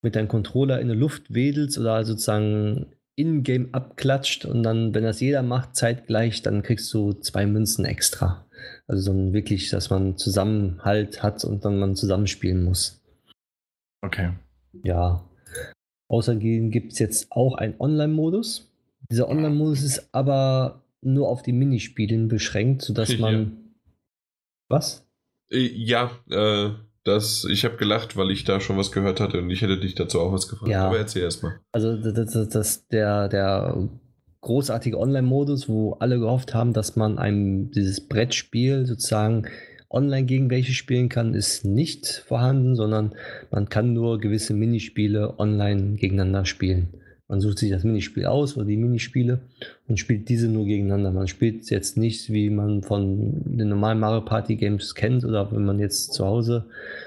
[0.01, 5.19] mit deinem Controller in der Luft wedelst oder sozusagen in-game abklatscht und dann, wenn das
[5.19, 8.45] jeder macht, zeitgleich, dann kriegst du zwei Münzen extra.
[8.87, 13.02] Also so wirklich, dass man Zusammenhalt hat und dann man zusammenspielen muss.
[14.03, 14.33] Okay.
[14.83, 15.23] Ja.
[16.09, 18.69] Außerdem gibt es jetzt auch einen Online-Modus.
[19.09, 23.57] Dieser Online-Modus ist aber nur auf die Minispielen beschränkt, sodass man
[24.69, 25.07] was?
[25.49, 26.71] Äh, ja, äh,
[27.03, 29.95] das, ich habe gelacht, weil ich da schon was gehört hatte und ich hätte dich
[29.95, 30.71] dazu auch was gefragt.
[30.71, 30.87] Ja.
[30.87, 31.59] Aber erzähl erstmal.
[31.71, 33.89] Also das, das, das, der, der
[34.41, 39.47] großartige Online-Modus, wo alle gehofft haben, dass man ein, dieses Brettspiel sozusagen
[39.93, 43.13] online gegen welche spielen kann, ist nicht vorhanden, sondern
[43.51, 46.89] man kann nur gewisse Minispiele online gegeneinander spielen.
[47.27, 49.39] Man sucht sich das Minispiel aus oder die Minispiele
[49.87, 51.11] und spielt diese nur gegeneinander.
[51.11, 55.65] Man spielt jetzt nicht, wie man von den normalen Mario Party Games kennt oder wenn
[55.65, 56.65] man jetzt zu Hause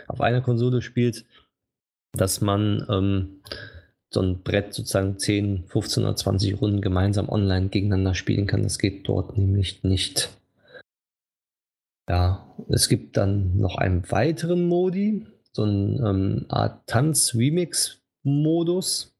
[0.08, 1.24] auf einer Konsole spielt,
[2.12, 3.40] dass man ähm,
[4.10, 8.62] so ein Brett sozusagen 10, 15 oder 20 Runden gemeinsam online gegeneinander spielen kann.
[8.62, 10.35] Das geht dort nämlich nicht.
[12.08, 19.16] Ja, es gibt dann noch einen weiteren Modi, so eine ähm, Art Tanz-Remix-Modus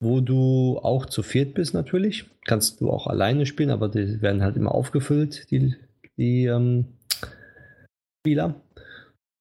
[0.00, 2.26] wo du auch zu viert bist natürlich.
[2.44, 5.74] Kannst du auch alleine spielen, aber die werden halt immer aufgefüllt, die,
[6.16, 6.86] die ähm,
[8.20, 8.60] Spieler.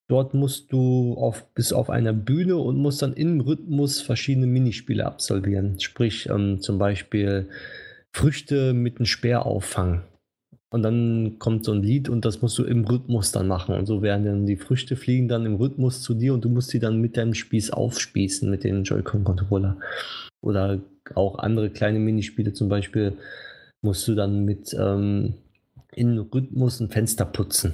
[0.07, 5.05] Dort musst du auf, bis auf einer Bühne und musst dann im Rhythmus verschiedene Minispiele
[5.05, 5.79] absolvieren.
[5.79, 7.49] Sprich, ähm, zum Beispiel
[8.15, 10.03] Früchte mit einem Speer auffangen.
[10.75, 13.75] Und dann kommt so ein Lied und das musst du im Rhythmus dann machen.
[13.75, 16.67] Und so werden dann die Früchte fliegen dann im Rhythmus zu dir und du musst
[16.67, 19.77] sie dann mit deinem Spieß aufspießen, mit dem Joy-Con-Controller.
[20.41, 20.81] Oder
[21.13, 23.13] auch andere kleine Minispiele, zum Beispiel
[23.81, 25.35] musst du dann mit ähm,
[25.93, 27.71] in Rhythmus ein Fenster putzen.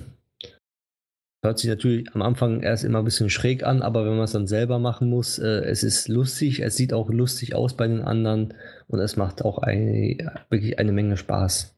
[1.43, 4.33] Hört sich natürlich am Anfang erst immer ein bisschen schräg an, aber wenn man es
[4.33, 8.01] dann selber machen muss, äh, es ist lustig, es sieht auch lustig aus bei den
[8.01, 8.53] anderen
[8.85, 10.17] und es macht auch eine,
[10.51, 11.75] wirklich eine Menge Spaß.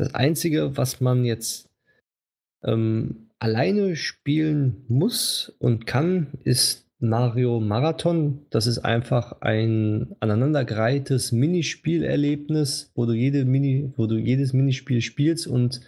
[0.00, 1.68] Das Einzige, was man jetzt
[2.64, 8.46] ähm, alleine spielen muss und kann, ist Mario Marathon.
[8.48, 15.46] Das ist einfach ein aneinandergereihtes Minispielerlebnis, wo du, jede Mini, wo du jedes Minispiel spielst
[15.46, 15.82] und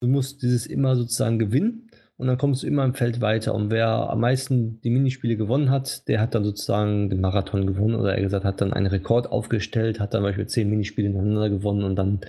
[0.00, 1.83] du musst dieses immer sozusagen gewinnen
[2.16, 3.54] und dann kommst du immer im Feld weiter.
[3.54, 7.96] Und wer am meisten die Minispiele gewonnen hat, der hat dann sozusagen den Marathon gewonnen
[7.96, 11.50] oder er gesagt hat dann einen Rekord aufgestellt, hat dann zum Beispiel zehn Minispiele hintereinander
[11.50, 12.20] gewonnen und dann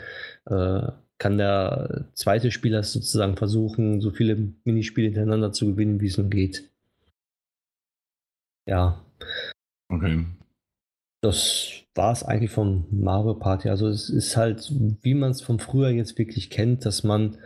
[0.45, 6.17] äh, kann der zweite Spieler sozusagen versuchen, so viele Minispiele hintereinander zu gewinnen, wie es
[6.17, 6.69] nur geht.
[8.67, 9.05] Ja.
[9.89, 10.25] Okay.
[11.21, 13.69] Das war es eigentlich vom Mario Party.
[13.69, 17.37] Also es ist halt, wie man es vom früher jetzt wirklich kennt, dass man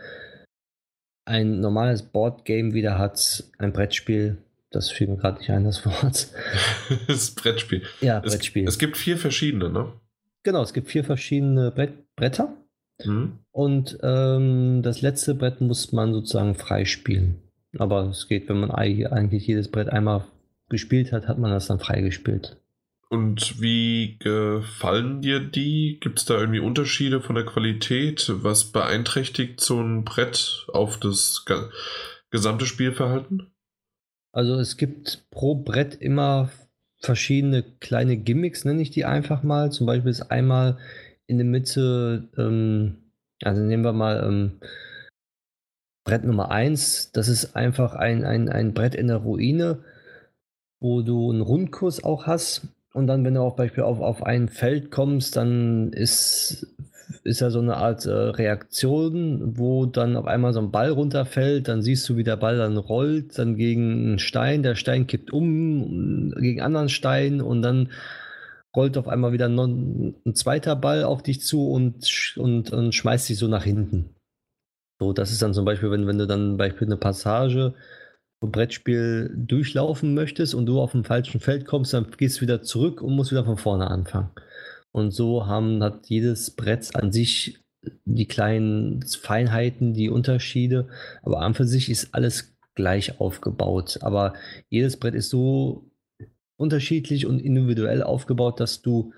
[1.30, 4.36] ein normales Boardgame wieder hat, ein Brettspiel.
[4.70, 6.28] Das fiel mir gerade nicht ein, das Wort.
[7.06, 7.82] das Brettspiel.
[8.00, 8.64] Ja, Brettspiel.
[8.64, 9.92] Es, es, gibt vier verschiedene, ne?
[10.42, 12.52] Genau, es gibt vier verschiedene Brett, Bretter.
[13.04, 13.38] Mhm.
[13.52, 17.36] Und ähm, das letzte Brett muss man sozusagen freispielen.
[17.78, 20.24] Aber es geht, wenn man eigentlich jedes Brett einmal
[20.68, 22.56] gespielt hat, hat man das dann freigespielt.
[23.12, 25.98] Und wie gefallen dir die?
[26.00, 28.30] Gibt es da irgendwie Unterschiede von der Qualität?
[28.32, 31.44] Was beeinträchtigt so ein Brett auf das
[32.30, 33.50] gesamte Spielverhalten?
[34.32, 36.50] Also es gibt pro Brett immer
[37.00, 39.72] verschiedene kleine Gimmicks, nenne ich die einfach mal.
[39.72, 40.78] Zum Beispiel ist einmal
[41.26, 44.60] in der Mitte, ähm, also nehmen wir mal ähm,
[46.04, 49.84] Brett Nummer 1, das ist einfach ein, ein, ein Brett in der Ruine,
[50.80, 52.68] wo du einen Rundkurs auch hast.
[52.92, 56.66] Und dann, wenn du auch Beispiel auf, auf ein Feld kommst, dann ist,
[57.22, 61.68] ist ja so eine Art äh, Reaktion, wo dann auf einmal so ein Ball runterfällt,
[61.68, 65.32] dann siehst du, wie der Ball dann rollt, dann gegen einen Stein, der Stein kippt
[65.32, 67.90] um gegen anderen Stein und dann
[68.74, 73.28] rollt auf einmal wieder ein, ein zweiter Ball auf dich zu und, und, und schmeißt
[73.28, 74.14] dich so nach hinten.
[75.00, 77.74] So, das ist dann zum Beispiel, wenn, wenn du dann Beispiel eine Passage
[78.40, 83.02] Brettspiel durchlaufen möchtest und du auf dem falschen Feld kommst, dann gehst du wieder zurück
[83.02, 84.30] und musst wieder von vorne anfangen.
[84.92, 87.60] Und so haben, hat jedes Brett an sich
[88.04, 90.88] die kleinen Feinheiten, die Unterschiede,
[91.22, 93.98] aber an für sich ist alles gleich aufgebaut.
[94.02, 94.34] Aber
[94.68, 95.90] jedes Brett ist so
[96.56, 99.12] unterschiedlich und individuell aufgebaut, dass du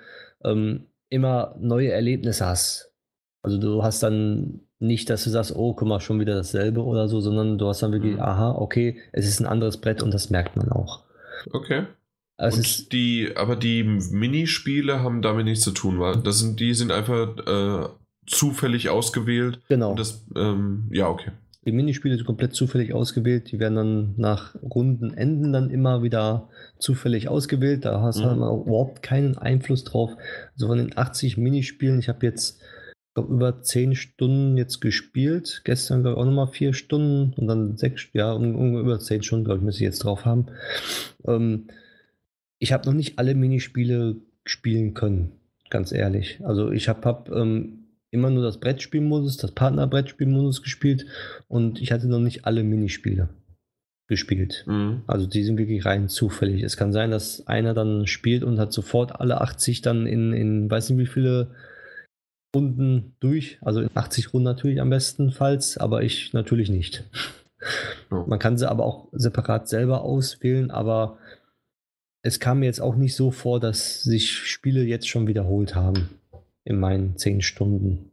[0.45, 2.93] ähm, immer neue Erlebnisse hast.
[3.43, 7.09] Also du hast dann nicht, dass du sagst, oh, guck mal, schon wieder dasselbe oder
[7.09, 8.21] so, sondern du hast dann wirklich, mhm.
[8.21, 11.05] aha, okay, es ist ein anderes Brett und das merkt man auch.
[11.53, 11.85] Okay.
[12.91, 17.37] Die, aber die Minispiele haben damit nichts zu tun, weil das sind, die sind einfach
[17.47, 17.89] äh,
[18.27, 19.61] zufällig ausgewählt.
[19.69, 19.95] Genau.
[19.95, 21.31] Das, ähm, ja, okay.
[21.65, 23.53] Die Minispiele sind komplett zufällig ausgewählt.
[23.53, 27.85] Die werden dann nach Rundenenden dann immer wieder zufällig ausgewählt.
[27.85, 28.67] Da hast du mhm.
[28.67, 30.11] überhaupt keinen Einfluss drauf.
[30.55, 32.61] Also von den 80 Minispielen, ich habe jetzt
[33.15, 35.63] glaub, über 10 Stunden jetzt gespielt.
[35.65, 39.23] Gestern glaube ich auch nochmal 4 Stunden und dann 6, ja, um, um, über 10
[39.23, 40.47] Stunden, glaube ich, müsste ich jetzt drauf haben.
[41.27, 41.69] Ähm,
[42.59, 45.33] ich habe noch nicht alle Minispiele spielen können,
[45.71, 46.41] ganz ehrlich.
[46.45, 51.07] Also ich habe hab, ähm, immer nur das Brettspielmodus, das Partner-Brettspielmodus gespielt
[51.49, 53.31] und ich hatte noch nicht alle Minispiele
[54.07, 54.65] gespielt.
[54.67, 55.03] Mhm.
[55.07, 56.63] Also die sind wirklich rein zufällig.
[56.63, 60.71] Es kann sein, dass einer dann spielt und hat sofort alle 80 dann in, in
[60.71, 61.53] weiß nicht wie viele
[62.55, 63.59] Runden durch.
[63.63, 67.05] Also in 80 Runden natürlich am bestenfalls, aber ich natürlich nicht.
[68.11, 68.25] Oh.
[68.27, 71.19] Man kann sie aber auch separat selber auswählen, aber
[72.23, 76.11] es kam mir jetzt auch nicht so vor, dass sich Spiele jetzt schon wiederholt haben
[76.65, 78.11] in meinen zehn Stunden.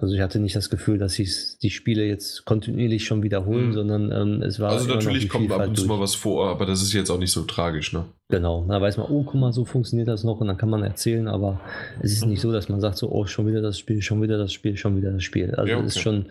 [0.00, 3.72] Also ich hatte nicht das Gefühl, dass sich die Spiele jetzt kontinuierlich schon wiederholen, mhm.
[3.72, 4.70] sondern ähm, es war.
[4.70, 7.32] Also natürlich kommt ab und zu mal was vor, aber das ist jetzt auch nicht
[7.32, 8.04] so tragisch, ne?
[8.28, 8.64] Genau.
[8.68, 11.26] Da weiß man, oh, guck mal, so funktioniert das noch und dann kann man erzählen,
[11.26, 11.60] aber
[12.00, 14.38] es ist nicht so, dass man sagt so, oh, schon wieder das Spiel, schon wieder
[14.38, 15.52] das Spiel, schon wieder das Spiel.
[15.56, 15.86] Also ja, okay.
[15.86, 16.26] ist schon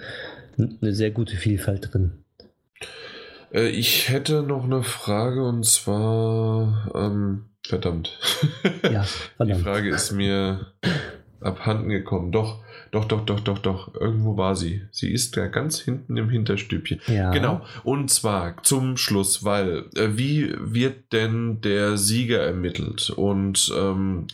[0.57, 2.11] eine sehr gute Vielfalt drin.
[3.53, 8.17] Äh, ich hätte noch eine Frage und zwar, ähm, verdammt.
[8.83, 9.03] Ja,
[9.37, 9.59] verdammt.
[9.59, 10.67] Die Frage ist mir
[11.41, 12.31] abhanden gekommen.
[12.31, 12.61] Doch,
[12.97, 13.95] doch, doch, doch, doch, doch.
[13.95, 14.83] Irgendwo war sie.
[14.91, 16.99] Sie ist ja ganz hinten im Hinterstübchen.
[17.07, 17.31] Ja.
[17.31, 17.61] Genau.
[17.83, 23.09] Und zwar zum Schluss, weil äh, wie wird denn der Sieger ermittelt?
[23.09, 24.27] Und ähm,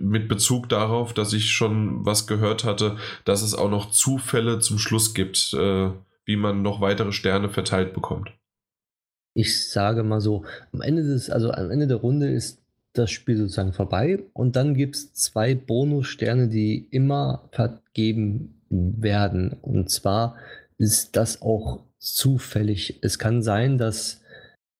[0.00, 4.78] mit Bezug darauf, dass ich schon was gehört hatte, dass es auch noch Zufälle zum
[4.78, 5.90] Schluss gibt, äh,
[6.24, 8.30] wie man noch weitere Sterne verteilt bekommt.
[9.34, 12.65] Ich sage mal so, am Ende des, also am Ende der Runde ist
[12.98, 19.56] das Spiel sozusagen vorbei und dann gibt es zwei Bonussterne, die immer vergeben werden.
[19.62, 20.36] Und zwar
[20.78, 22.98] ist das auch zufällig.
[23.02, 24.22] Es kann sein, dass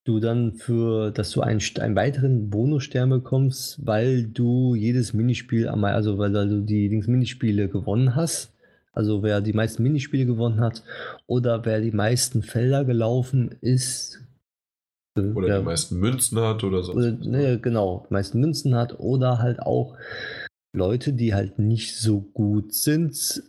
[0.04, 5.94] du dann für, dass du einen, einen weiteren Bonusstern bekommst, weil du jedes Minispiel einmal,
[5.94, 8.52] also weil du die Dings Minispiele gewonnen hast.
[8.92, 10.82] Also wer die meisten Minispiele gewonnen hat
[11.26, 14.22] oder wer die meisten Felder gelaufen ist,
[15.16, 15.58] oder ja.
[15.58, 16.92] die meisten Münzen hat oder so.
[16.92, 19.96] Oder, ne, genau, die meisten Münzen hat oder halt auch
[20.72, 23.42] Leute, die halt nicht so gut sind,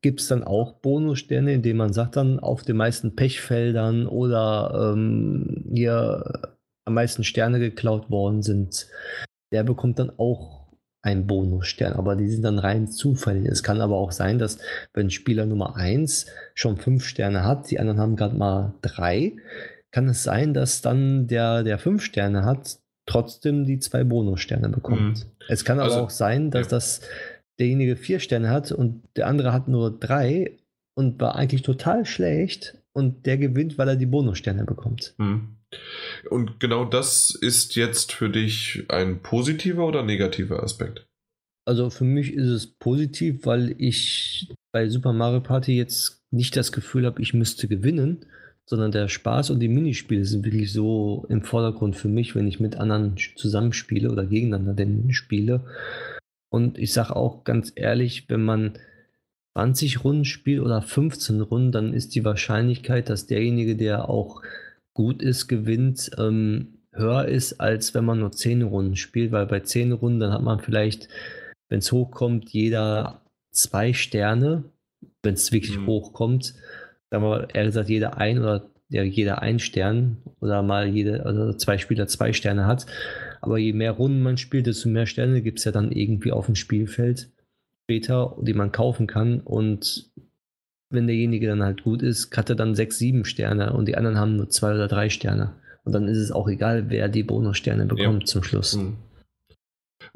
[0.00, 5.64] gibt es dann auch Bonussterne, indem man sagt dann auf den meisten Pechfeldern oder ähm,
[5.72, 6.54] hier
[6.86, 8.86] am meisten Sterne geklaut worden sind,
[9.52, 10.64] der bekommt dann auch
[11.02, 13.46] einen Bonusstern, aber die sind dann rein zufällig.
[13.46, 14.58] Es kann aber auch sein, dass
[14.94, 19.36] wenn Spieler Nummer 1 schon fünf Sterne hat, die anderen haben gerade mal drei,
[19.94, 25.20] kann es sein, dass dann der, der fünf Sterne hat, trotzdem die zwei Bonussterne bekommt.
[25.20, 25.30] Mhm.
[25.46, 26.70] Es kann aber Also, auch sein, dass ja.
[26.70, 27.00] das
[27.60, 30.58] derjenige vier Sterne hat und der andere hat nur drei
[30.96, 35.14] und war eigentlich total schlecht und der gewinnt, weil er die Bonussterne bekommt.
[35.18, 35.58] Hm.
[36.28, 41.06] Und genau das ist jetzt für dich ein positiver oder negativer Aspekt?
[41.66, 46.72] Also für mich ist es positiv, weil ich bei Super Mario Party jetzt nicht das
[46.72, 48.26] Gefühl habe, ich müsste gewinnen,
[48.66, 52.60] sondern der Spaß und die Minispiele sind wirklich so im Vordergrund für mich, wenn ich
[52.60, 55.64] mit anderen zusammenspiele oder gegeneinander denn spiele.
[56.50, 58.78] Und ich sage auch ganz ehrlich, wenn man
[59.56, 64.42] 20 Runden spielt oder 15 Runden, dann ist die Wahrscheinlichkeit, dass derjenige, der auch
[64.94, 69.60] gut ist, gewinnt, ähm, höher ist, als wenn man nur 10 Runden spielt, weil bei
[69.60, 71.08] 10 Runden dann hat man vielleicht,
[71.68, 74.64] wenn es hochkommt, jeder zwei Sterne,
[75.22, 75.86] wenn es wirklich Mhm.
[75.86, 76.54] hochkommt,
[77.14, 81.52] sagen wir eher gesagt, jeder ein oder ja, jeder ein Stern oder mal jede, also
[81.54, 82.86] zwei Spieler zwei Sterne hat.
[83.40, 86.46] Aber je mehr Runden man spielt, desto mehr Sterne gibt es ja dann irgendwie auf
[86.46, 87.30] dem Spielfeld
[87.84, 89.40] später, die man kaufen kann.
[89.40, 90.10] Und
[90.90, 94.18] wenn derjenige dann halt gut ist, hat er dann sechs, sieben Sterne und die anderen
[94.18, 95.54] haben nur zwei oder drei Sterne.
[95.84, 98.74] Und dann ist es auch egal, wer die Bonussterne bekommt zum Schluss.
[98.74, 98.96] Hm.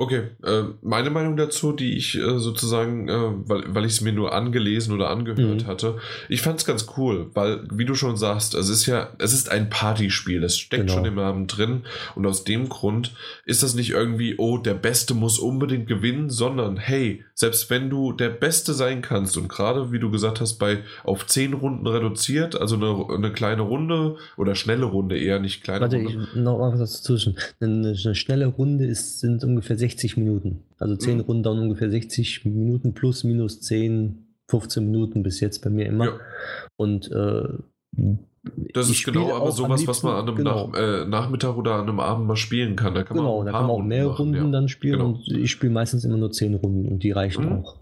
[0.01, 3.13] Okay, äh, meine Meinung dazu, die ich äh, sozusagen, äh,
[3.49, 5.67] weil, weil ich es mir nur angelesen oder angehört Mhm.
[5.67, 9.33] hatte, ich fand es ganz cool, weil, wie du schon sagst, es ist ja, es
[9.33, 10.93] ist ein Partyspiel, es steckt Genau.
[10.95, 11.83] schon im Namen drin
[12.15, 13.13] und aus dem Grund
[13.45, 18.11] ist das nicht irgendwie, oh, der Beste muss unbedingt gewinnen, sondern hey, selbst wenn du
[18.13, 22.61] der Beste sein kannst und gerade, wie du gesagt hast, bei auf zehn Runden reduziert,
[22.61, 26.27] also eine, eine kleine Runde oder schnelle Runde eher, nicht kleine Warte, Runde.
[26.35, 27.37] ich, noch mal was dazwischen.
[27.61, 30.65] Eine, eine schnelle Runde ist, sind ungefähr 60 Minuten.
[30.81, 31.21] Also 10 Mhm.
[31.21, 36.05] Runden dauern ungefähr 60 Minuten plus minus 10, 15 Minuten bis jetzt bei mir immer.
[36.07, 36.13] Ja.
[36.77, 37.45] Und äh,
[38.75, 40.67] Das ist genau aber sowas, am was man an einem liebsten- genau.
[40.69, 42.95] Nach, äh, Nachmittag oder an einem Abend mal spielen kann.
[42.95, 44.51] Da kann man genau, ein da kann man auch Runden mehr machen, Runden ja.
[44.51, 45.09] dann spielen Genau.
[45.11, 47.53] und ich spiele meistens immer nur 10 Runden und die reichen Mhm.
[47.65, 47.77] auch.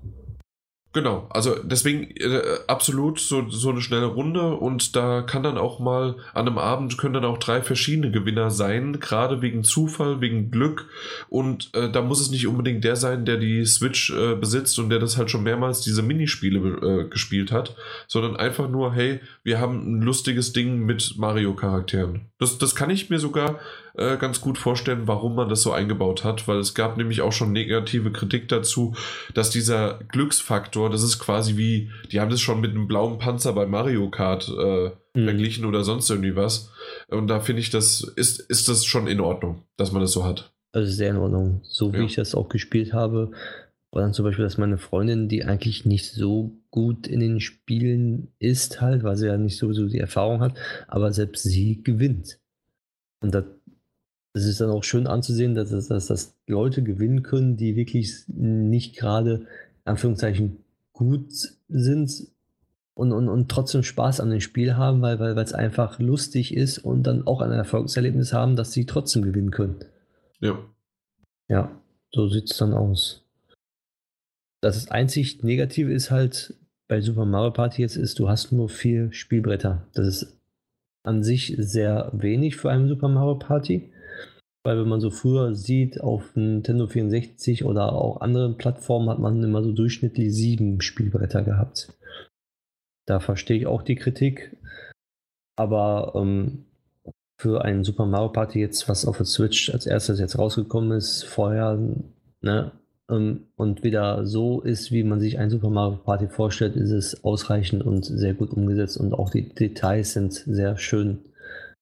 [0.93, 5.79] Genau, also deswegen äh, absolut so, so eine schnelle Runde und da kann dann auch
[5.79, 10.51] mal an einem Abend können dann auch drei verschiedene Gewinner sein, gerade wegen Zufall, wegen
[10.51, 10.89] Glück
[11.29, 14.89] und äh, da muss es nicht unbedingt der sein, der die Switch äh, besitzt und
[14.89, 19.61] der das halt schon mehrmals diese Minispiele äh, gespielt hat, sondern einfach nur, hey, wir
[19.61, 22.31] haben ein lustiges Ding mit Mario-Charakteren.
[22.39, 23.61] Das, das kann ich mir sogar
[23.97, 27.33] äh, ganz gut vorstellen, warum man das so eingebaut hat, weil es gab nämlich auch
[27.33, 28.95] schon negative Kritik dazu,
[29.35, 33.53] dass dieser Glücksfaktor, das ist quasi wie, die haben das schon mit einem blauen Panzer
[33.53, 35.25] bei Mario Kart äh, Mhm.
[35.25, 36.71] verglichen oder sonst irgendwie was.
[37.09, 40.25] Und da finde ich, das ist, ist das schon in Ordnung, dass man das so
[40.25, 40.53] hat.
[40.73, 41.61] Also sehr in Ordnung.
[41.65, 42.05] So wie Ja.
[42.05, 43.31] ich das auch gespielt habe,
[43.93, 48.35] war dann zum Beispiel, dass meine Freundin, die eigentlich nicht so gut in den Spielen
[48.41, 50.53] ist, halt, weil sie ja nicht sowieso die Erfahrung hat,
[50.87, 52.39] aber selbst sie gewinnt.
[53.23, 53.45] Und das,
[54.37, 58.25] das ist dann auch schön anzusehen, dass, dass, dass, dass Leute gewinnen können, die wirklich
[58.29, 59.47] nicht gerade,
[59.87, 60.59] Anführungszeichen,
[60.93, 61.33] gut
[61.71, 62.27] sind
[62.93, 66.55] und, und, und trotzdem Spaß an dem Spiel haben, weil weil weil es einfach lustig
[66.55, 69.77] ist und dann auch ein Erfolgserlebnis haben, dass sie trotzdem gewinnen können.
[70.41, 70.59] Ja.
[71.49, 71.71] Ja,
[72.13, 73.25] so sieht es dann aus.
[74.61, 76.53] Das einzig Negative ist halt
[76.89, 79.87] bei Super Mario Party jetzt ist, du hast nur vier Spielbretter.
[79.95, 80.37] Das ist
[81.05, 83.93] an sich sehr wenig für einen Super Mario Party.
[84.67, 89.41] Weil wenn man so früher sieht, auf Nintendo 64 oder auch anderen Plattformen hat man
[89.41, 91.93] immer so durchschnittlich sieben Spielbretter gehabt.
[93.07, 94.57] Da verstehe ich auch die Kritik.
[95.55, 96.65] Aber ähm,
[97.39, 101.23] für ein Super Mario Party jetzt, was auf der Switch als erstes jetzt rausgekommen ist,
[101.23, 101.79] vorher,
[102.41, 102.73] ne,
[103.09, 107.23] ähm, und wieder so ist, wie man sich ein Super Mario Party vorstellt, ist es
[107.23, 111.21] ausreichend und sehr gut umgesetzt und auch die Details sind sehr schön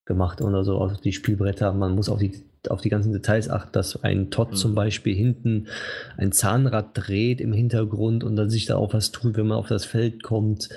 [0.05, 0.83] gemacht oder so.
[0.83, 4.53] Also die Spielbretter, man muss auf die, auf die ganzen Details achten, dass ein Todd
[4.53, 4.57] mhm.
[4.57, 5.69] zum Beispiel hinten
[6.17, 9.69] ein Zahnrad dreht im Hintergrund und dann sich da auch was tut, wenn man auf
[9.69, 10.69] das Feld kommt.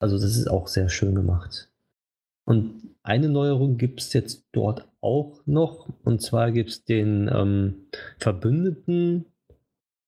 [0.00, 1.70] Also das ist auch sehr schön gemacht.
[2.46, 5.88] Und eine Neuerung gibt es jetzt dort auch noch.
[6.04, 7.86] Und zwar gibt es den ähm,
[8.18, 9.26] Verbündeten,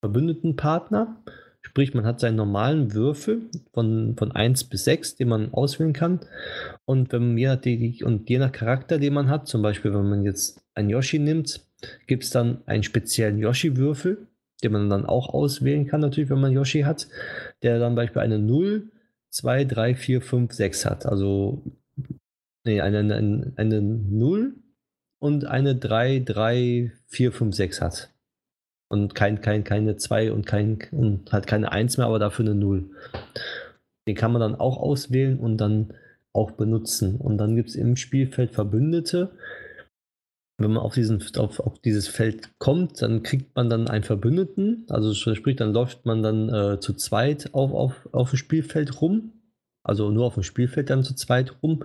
[0.01, 1.23] Verbündeten Partner.
[1.61, 6.21] Sprich, man hat seinen normalen Würfel von, von 1 bis 6, den man auswählen kann.
[6.85, 10.09] Und wenn je nach, die, und je nach Charakter, den man hat, zum Beispiel, wenn
[10.09, 11.61] man jetzt einen Yoshi nimmt,
[12.07, 14.27] gibt es dann einen speziellen Yoshi-Würfel,
[14.63, 17.09] den man dann auch auswählen kann, natürlich, wenn man Yoshi hat,
[17.63, 18.91] der dann beispielsweise eine 0,
[19.31, 21.07] 2, 3, 4, 5, 6 hat.
[21.07, 21.63] Also
[22.65, 24.55] nee, eine, eine, eine 0
[25.19, 28.11] und eine 3, 3, 4, 5, 6 hat
[28.89, 32.55] und kein, kein, keine 2 und, kein, und hat keine 1 mehr, aber dafür eine
[32.55, 32.85] 0.
[34.07, 35.93] Den kann man dann auch auswählen und dann
[36.33, 37.17] auch benutzen.
[37.17, 39.31] Und dann gibt es im Spielfeld Verbündete.
[40.59, 44.87] Wenn man auf, diesen, auf, auf dieses Feld kommt, dann kriegt man dann einen Verbündeten.
[44.89, 49.33] Also sprich, dann läuft man dann äh, zu zweit auf, auf, auf dem Spielfeld rum.
[49.83, 51.85] Also nur auf dem Spielfeld dann zu zweit rum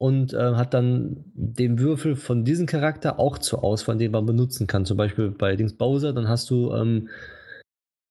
[0.00, 4.66] und äh, hat dann den Würfel von diesem Charakter auch zur Auswahl, den man benutzen
[4.66, 4.86] kann.
[4.86, 7.08] Zum Beispiel bei Dings Bowser, dann hast du ähm,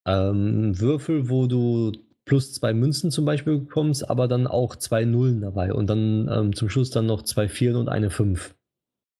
[0.06, 1.92] ähm, Würfel, wo du
[2.24, 6.54] plus zwei Münzen zum Beispiel bekommst, aber dann auch zwei Nullen dabei und dann ähm,
[6.54, 8.54] zum Schluss dann noch zwei Vieren und eine Fünf.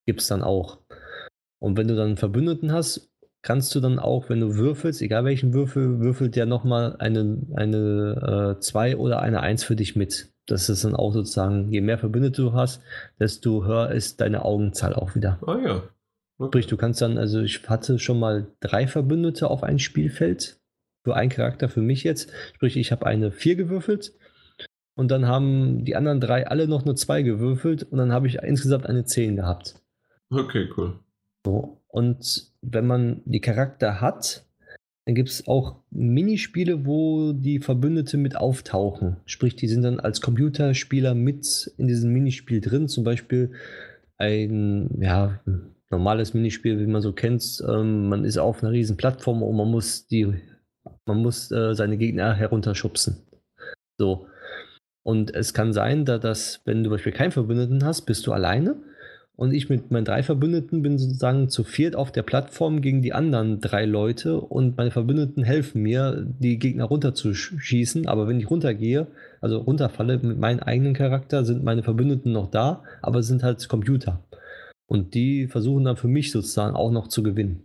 [0.07, 0.79] Gibt es dann auch.
[1.61, 3.11] Und wenn du dann einen Verbündeten hast,
[3.43, 8.81] kannst du dann auch, wenn du würfelst, egal welchen Würfel, würfelt der nochmal eine 2
[8.81, 10.33] eine, äh, oder eine 1 für dich mit.
[10.47, 12.83] Das ist dann auch sozusagen, je mehr Verbündete du hast,
[13.19, 15.39] desto höher ist deine Augenzahl auch wieder.
[15.47, 15.83] Ah ja.
[16.39, 16.49] Okay.
[16.49, 20.59] Sprich, du kannst dann, also ich hatte schon mal drei Verbündete auf ein Spielfeld.
[21.03, 22.31] Für einen Charakter für mich jetzt.
[22.55, 24.13] Sprich, ich habe eine 4 gewürfelt
[24.97, 28.43] und dann haben die anderen drei alle noch eine 2 gewürfelt und dann habe ich
[28.43, 29.80] insgesamt eine 10 gehabt.
[30.31, 30.99] Okay, cool.
[31.45, 31.81] So.
[31.89, 34.47] Und wenn man die Charakter hat,
[35.07, 39.17] dann gibt es auch Minispiele, wo die Verbündete mit auftauchen.
[39.27, 42.87] Sprich, die sind dann als Computerspieler mit in diesem Minispiel drin.
[42.87, 43.53] Zum Beispiel
[44.19, 45.41] ein ja,
[45.91, 47.61] normales Minispiel, wie man so kennt.
[47.69, 50.33] Ähm, man ist auf einer riesen Plattform und man muss die,
[51.07, 53.27] man muss äh, seine Gegner herunterschubsen.
[53.99, 54.29] So.
[55.03, 58.33] Und es kann sein, da dass, wenn du zum Beispiel keinen Verbündeten hast, bist du
[58.33, 58.77] alleine
[59.41, 63.15] und ich mit meinen drei Verbündeten bin sozusagen zu viert auf der Plattform gegen die
[63.15, 68.07] anderen drei Leute und meine Verbündeten helfen mir, die Gegner runterzuschießen.
[68.07, 69.07] Aber wenn ich runtergehe,
[69.41, 74.23] also runterfalle mit meinem eigenen Charakter, sind meine Verbündeten noch da, aber sind halt Computer.
[74.87, 77.63] Und die versuchen dann für mich sozusagen auch noch zu gewinnen.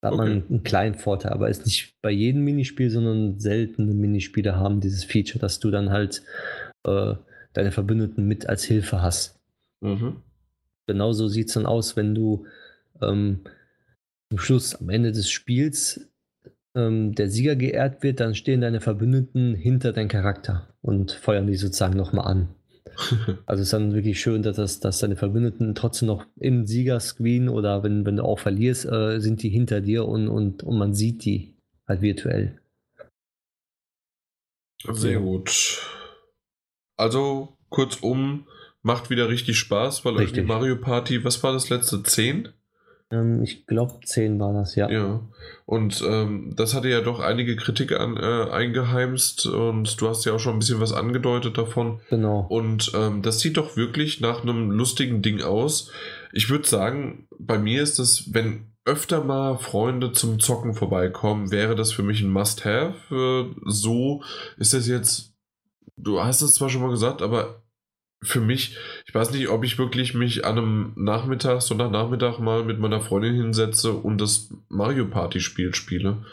[0.00, 0.28] Da hat okay.
[0.30, 5.04] man einen kleinen Vorteil, aber ist nicht bei jedem Minispiel, sondern seltene Minispiele haben dieses
[5.04, 6.22] Feature, dass du dann halt
[6.84, 7.16] äh,
[7.52, 9.38] deine Verbündeten mit als Hilfe hast.
[9.82, 10.22] Mhm
[10.86, 12.46] genauso sieht es dann aus, wenn du
[13.02, 13.40] ähm,
[14.30, 16.08] am Schluss, am Ende des Spiels,
[16.74, 21.56] ähm, der Sieger geehrt wird, dann stehen deine Verbündeten hinter deinem Charakter und feuern die
[21.56, 22.48] sozusagen nochmal an.
[23.46, 27.48] also es ist dann wirklich schön, dass, das, dass deine Verbündeten trotzdem noch im Siegerscreen
[27.48, 30.94] oder wenn, wenn du auch verlierst, äh, sind die hinter dir und, und, und man
[30.94, 31.54] sieht die
[31.86, 32.60] halt virtuell.
[34.92, 35.82] Sehr gut.
[36.96, 38.46] Also kurzum,
[38.86, 40.38] macht wieder richtig Spaß, weil richtig.
[40.38, 42.04] irgendwie Mario Party, was war das letzte?
[42.04, 42.50] 10?
[43.10, 44.88] Ähm, ich glaube 10 war das, ja.
[44.88, 45.22] Ja.
[45.64, 50.34] Und ähm, das hatte ja doch einige Kritik an, äh, eingeheimst und du hast ja
[50.34, 52.00] auch schon ein bisschen was angedeutet davon.
[52.10, 52.46] Genau.
[52.48, 55.90] Und ähm, das sieht doch wirklich nach einem lustigen Ding aus.
[56.32, 61.74] Ich würde sagen, bei mir ist das, wenn öfter mal Freunde zum Zocken vorbeikommen, wäre
[61.74, 62.94] das für mich ein Must-Have.
[63.10, 64.22] Äh, so
[64.58, 65.34] ist das jetzt,
[65.96, 67.65] du hast es zwar schon mal gesagt, aber
[68.22, 72.78] für mich, ich weiß nicht, ob ich wirklich mich an einem Nachmittag, Sonntagnachmittag mal mit
[72.78, 76.24] meiner Freundin hinsetze und das Mario Party Spiel spiele.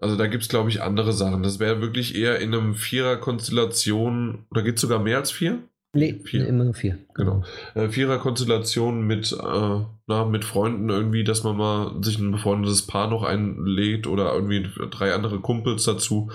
[0.00, 1.42] Also da gibt es, glaube ich, andere Sachen.
[1.42, 5.62] Das wäre wirklich eher in einem Vierer-Konstellation, oder gibt es sogar mehr als vier?
[5.92, 6.46] Nee, vier.
[6.46, 6.98] immer vier.
[7.14, 7.42] Genau.
[7.74, 13.10] Äh, Vierer-Konstellation mit, äh, na, mit Freunden irgendwie, dass man mal sich ein befreundetes Paar
[13.10, 16.30] noch einlegt oder irgendwie drei andere Kumpels dazu.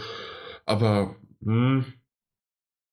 [0.66, 1.86] Aber, mh, hm,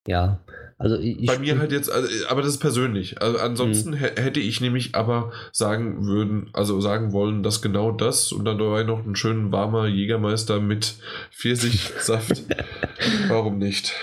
[0.07, 0.39] Ja,
[0.77, 1.25] also ich.
[1.25, 3.21] Bei mir halt jetzt, also, aber das ist persönlich.
[3.21, 3.95] Also ansonsten mhm.
[3.95, 8.83] hätte ich nämlich aber sagen würden, also sagen wollen, dass genau das und dann dabei
[8.83, 10.95] noch ein schön warmer Jägermeister mit
[11.31, 12.43] Pfirsichsaft.
[13.27, 13.93] Warum nicht?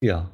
[0.00, 0.30] Ja,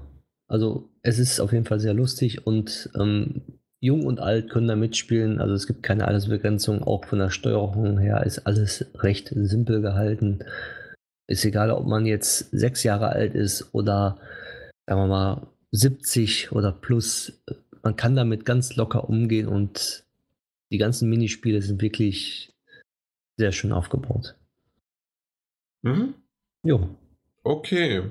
[0.48, 3.42] also es ist auf jeden Fall sehr lustig und ähm,
[3.80, 5.40] jung und alt können da mitspielen.
[5.40, 6.82] Also es gibt keine Altersbegrenzung.
[6.82, 10.40] Auch von der Steuerung her ist alles recht simpel gehalten.
[11.28, 14.18] Ist egal, ob man jetzt sechs Jahre alt ist oder
[14.86, 17.42] sagen wir mal 70 oder plus.
[17.82, 20.04] Man kann damit ganz locker umgehen und
[20.72, 22.52] die ganzen Minispiele sind wirklich
[23.36, 24.34] sehr schön aufgebaut.
[25.82, 26.14] Mhm.
[26.62, 26.96] Jo.
[27.44, 28.02] Okay.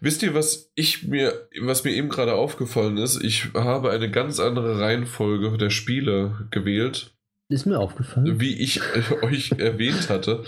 [0.00, 3.20] Wisst ihr, was ich mir, was mir eben gerade aufgefallen ist?
[3.22, 7.12] Ich habe eine ganz andere Reihenfolge der Spiele gewählt.
[7.50, 8.38] Ist mir aufgefallen.
[8.38, 10.44] Wie ich äh, euch erwähnt hatte.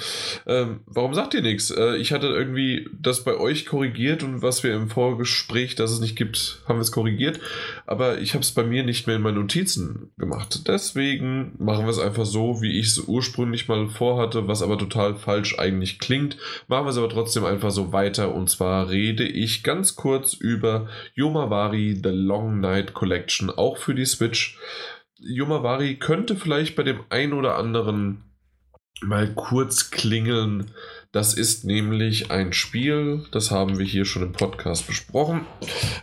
[0.46, 1.72] Ähm, warum sagt ihr nichts?
[1.72, 5.98] Äh, ich hatte irgendwie das bei euch korrigiert und was wir im Vorgespräch, dass es
[5.98, 7.40] nicht gibt, haben wir es korrigiert.
[7.86, 10.68] Aber ich habe es bei mir nicht mehr in meinen Notizen gemacht.
[10.68, 15.16] Deswegen machen wir es einfach so, wie ich es ursprünglich mal vorhatte, was aber total
[15.16, 16.36] falsch eigentlich klingt.
[16.68, 18.32] Machen wir es aber trotzdem einfach so weiter.
[18.32, 24.06] Und zwar rede ich ganz kurz über Yomawari The Long Night Collection, auch für die
[24.06, 24.56] Switch.
[25.24, 28.24] Yomawari könnte vielleicht bei dem einen oder anderen
[29.00, 30.70] mal kurz klingeln.
[31.10, 35.46] Das ist nämlich ein Spiel, das haben wir hier schon im Podcast besprochen.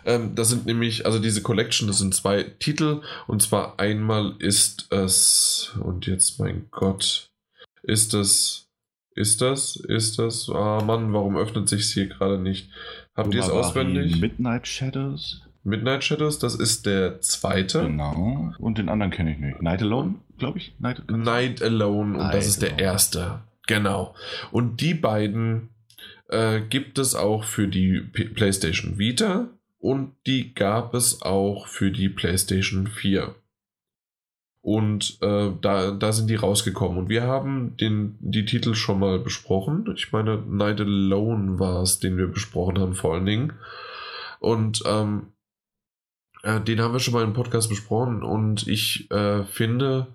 [0.04, 3.02] Ähm, das sind nämlich, also diese Collection, das sind zwei Titel.
[3.26, 7.30] Und zwar einmal ist es, und jetzt mein Gott,
[7.82, 8.68] ist es,
[9.14, 12.70] ist das, ist das, ah Mann, warum öffnet sich es hier gerade nicht?
[13.16, 14.20] Habt ihr es auswendig?
[14.20, 15.42] Midnight Shadows?
[15.62, 17.82] Midnight Shadows, das ist der zweite.
[17.82, 18.52] Genau.
[18.58, 19.60] Und den anderen kenne ich nicht.
[19.60, 20.74] Night Alone, glaube ich.
[20.78, 23.40] Night, Night Alone und Night das ist der erste.
[23.66, 24.14] Genau.
[24.50, 25.68] Und die beiden
[26.28, 29.48] äh, gibt es auch für die P PlayStation Vita
[29.78, 33.34] und die gab es auch für die PlayStation 4.
[34.62, 36.98] Und äh, da, da sind die rausgekommen.
[36.98, 39.90] Und wir haben den, die Titel schon mal besprochen.
[39.96, 43.54] Ich meine, Night Alone war es, den wir besprochen haben, vor allen Dingen.
[44.38, 45.28] Und ähm,
[46.42, 50.06] äh, den haben wir schon mal im Podcast besprochen und ich äh, finde,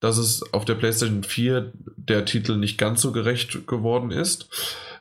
[0.00, 4.48] dass es auf der PlayStation 4 der Titel nicht ganz so gerecht geworden ist,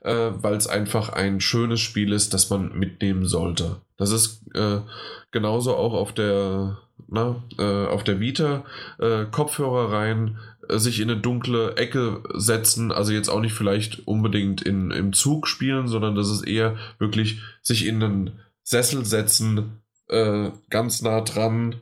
[0.02, 3.82] äh, weil es einfach ein schönes Spiel ist, das man mitnehmen sollte.
[3.98, 4.80] Das ist äh,
[5.32, 8.64] genauso auch auf der, na, äh, auf der Vita,
[9.00, 10.38] äh, Kopfhörer rein,
[10.70, 15.48] sich in eine dunkle Ecke setzen, also jetzt auch nicht vielleicht unbedingt in, im Zug
[15.48, 18.32] spielen, sondern das ist eher wirklich sich in einen
[18.64, 19.83] Sessel setzen,
[20.14, 21.82] äh, ganz nah dran.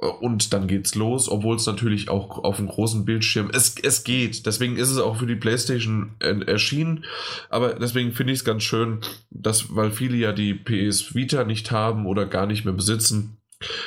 [0.00, 4.04] Äh, und dann geht's los, obwohl es natürlich auch auf einem großen Bildschirm, es, es
[4.04, 7.04] geht, deswegen ist es auch für die Playstation erschienen,
[7.50, 9.00] aber deswegen finde ich es ganz schön,
[9.30, 13.38] dass, weil viele ja die PS Vita nicht haben oder gar nicht mehr besitzen,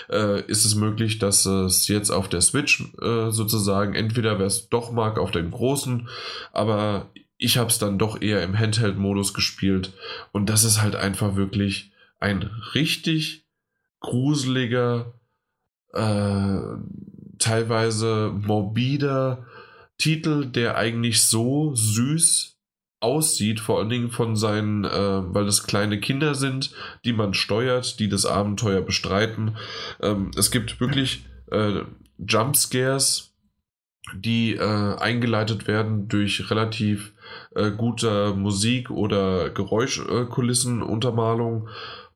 [0.09, 4.69] äh, ist es möglich, dass es jetzt auf der Switch äh, sozusagen, entweder wer es
[4.69, 6.09] doch mag, auf dem großen,
[6.51, 9.93] aber ich habe es dann doch eher im Handheld-Modus gespielt.
[10.31, 12.43] Und das ist halt einfach wirklich ein
[12.75, 13.45] richtig
[14.01, 15.13] gruseliger,
[15.93, 16.59] äh,
[17.39, 19.45] teilweise morbider
[19.97, 22.57] Titel, der eigentlich so süß
[22.99, 26.71] aussieht, vor allen Dingen von seinen, äh, weil es kleine Kinder sind,
[27.03, 29.57] die man steuert, die das Abenteuer bestreiten.
[30.01, 31.81] Ähm, es gibt wirklich äh,
[32.17, 33.33] Jumpscares,
[34.15, 37.13] die äh, eingeleitet werden durch relativ
[37.55, 41.67] äh, guter Musik oder Geräuschkulissenuntermalung.
[41.67, 41.71] Äh,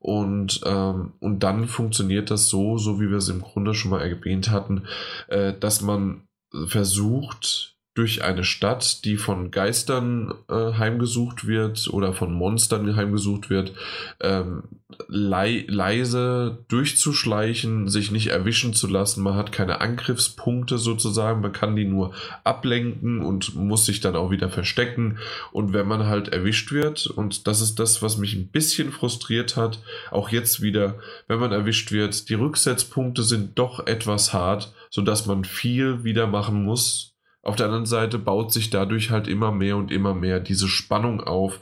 [0.06, 4.02] und, ähm, und dann funktioniert das so, so wie wir es im Grunde schon mal
[4.02, 4.84] erwähnt hatten,
[5.26, 6.28] äh, dass man
[6.68, 13.72] versucht, durch eine Stadt, die von Geistern äh, heimgesucht wird oder von Monstern heimgesucht wird,
[14.20, 14.64] ähm,
[15.08, 19.22] lei leise durchzuschleichen, sich nicht erwischen zu lassen.
[19.22, 22.12] Man hat keine Angriffspunkte sozusagen, man kann die nur
[22.44, 25.18] ablenken und muss sich dann auch wieder verstecken.
[25.50, 29.56] Und wenn man halt erwischt wird, und das ist das, was mich ein bisschen frustriert
[29.56, 35.24] hat, auch jetzt wieder, wenn man erwischt wird, die Rücksetzpunkte sind doch etwas hart, sodass
[35.24, 37.15] man viel wieder machen muss
[37.46, 41.20] auf der anderen Seite baut sich dadurch halt immer mehr und immer mehr diese Spannung
[41.20, 41.60] auf,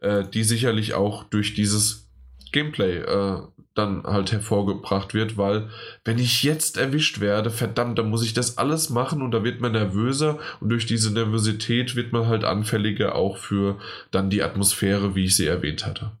[0.00, 2.08] äh, die sicherlich auch durch dieses
[2.52, 3.42] Gameplay äh,
[3.74, 5.68] dann halt hervorgebracht wird, weil
[6.04, 9.60] wenn ich jetzt erwischt werde, verdammt, dann muss ich das alles machen und da wird
[9.60, 13.80] man nervöser und durch diese Nervosität wird man halt anfälliger auch für
[14.12, 16.12] dann die Atmosphäre, wie ich sie erwähnt hatte.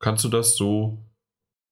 [0.00, 0.98] Kannst du das so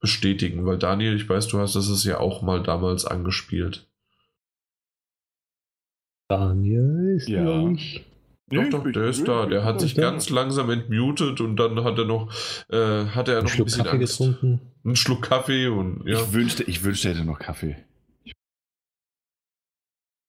[0.01, 0.65] bestätigen?
[0.67, 3.89] Weil Daniel, ich weiß, du hast das ja auch mal damals angespielt.
[6.29, 7.43] Daniel ist, ja.
[7.43, 8.05] glaube ich,
[8.49, 9.47] Doch, doch, der ist da.
[9.47, 12.33] Der hat sich ganz langsam entmutet und dann hat er noch,
[12.69, 14.19] äh, hat er noch ein bisschen Kaffee Angst.
[14.19, 14.61] getrunken.
[14.85, 16.21] Einen Schluck Kaffee und ja.
[16.21, 17.77] Ich wünschte, ich wünschte, er hätte noch Kaffee.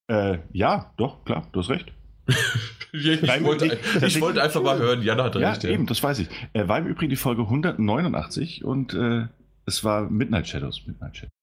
[0.09, 1.93] Äh, ja, doch, klar, du hast recht.
[2.92, 5.64] ich, wollte, ich wollte, einfach mal hören, Jan hat ja, recht.
[5.64, 6.30] Ja, eben, das weiß ich.
[6.53, 9.27] Äh, war im Übrigen die Folge 189 und äh,
[9.66, 10.85] es war Midnight Shadows.
[10.88, 11.36] Midnight Shadows.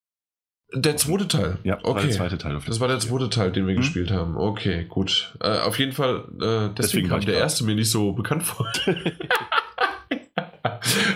[0.74, 1.58] Der zweite Teil.
[1.62, 1.86] Ja, okay.
[1.86, 2.58] war der zweite Teil.
[2.66, 3.78] das war der zweite Teil, den wir mhm.
[3.78, 4.36] gespielt haben.
[4.36, 5.32] Okay, gut.
[5.40, 8.66] Äh, auf jeden Fall, äh, deswegen, deswegen kam der erste mir nicht so bekannt vor.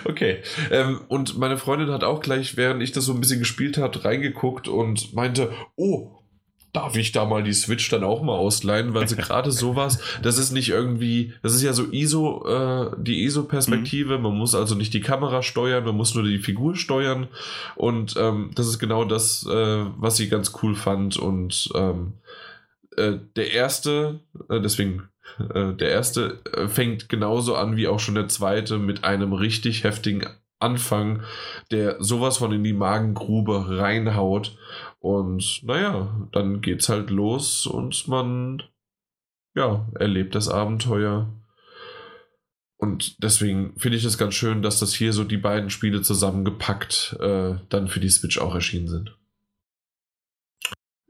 [0.04, 0.38] okay.
[0.70, 4.04] Ähm, und meine Freundin hat auch gleich, während ich das so ein bisschen gespielt habe,
[4.04, 6.17] reingeguckt und meinte, oh,
[6.72, 10.38] darf ich da mal die Switch dann auch mal ausleihen, weil sie gerade sowas, das
[10.38, 14.24] ist nicht irgendwie, das ist ja so ISO, äh, die ISO-Perspektive, mhm.
[14.24, 17.28] man muss also nicht die Kamera steuern, man muss nur die Figur steuern.
[17.76, 21.16] Und ähm, das ist genau das, äh, was sie ganz cool fand.
[21.16, 22.14] Und ähm,
[22.96, 28.14] äh, der erste, äh, deswegen äh, der erste äh, fängt genauso an wie auch schon
[28.14, 30.26] der zweite mit einem richtig heftigen
[30.60, 31.22] Anfang,
[31.70, 34.56] der sowas von in die Magengrube reinhaut
[35.00, 38.62] und naja, dann geht's halt los und man
[39.58, 41.34] ja, erlebt das Abenteuer.
[42.76, 47.16] Und deswegen finde ich es ganz schön, dass das hier so die beiden Spiele zusammengepackt
[47.20, 49.16] äh, dann für die Switch auch erschienen sind.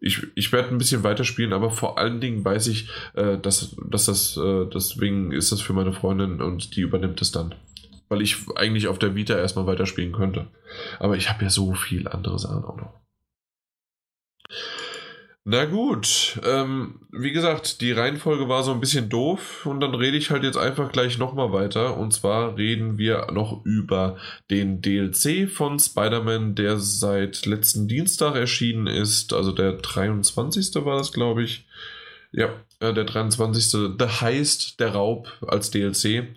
[0.00, 4.06] Ich, ich werde ein bisschen weiterspielen, aber vor allen Dingen weiß ich, äh, dass, dass
[4.06, 7.54] das, äh, deswegen ist das für meine Freundin und die übernimmt es dann.
[8.08, 10.46] Weil ich eigentlich auf der Vita erstmal weiterspielen könnte.
[10.98, 13.07] Aber ich habe ja so viel andere Sachen auch noch.
[15.50, 20.18] Na gut, ähm, wie gesagt, die Reihenfolge war so ein bisschen doof und dann rede
[20.18, 21.96] ich halt jetzt einfach gleich nochmal weiter.
[21.96, 24.18] Und zwar reden wir noch über
[24.50, 29.32] den DLC von Spider-Man, der seit letzten Dienstag erschienen ist.
[29.32, 30.84] Also der 23.
[30.84, 31.66] war das, glaube ich.
[32.30, 33.96] Ja, äh, der 23.
[33.98, 36.28] The Heist, der Raub als DLC.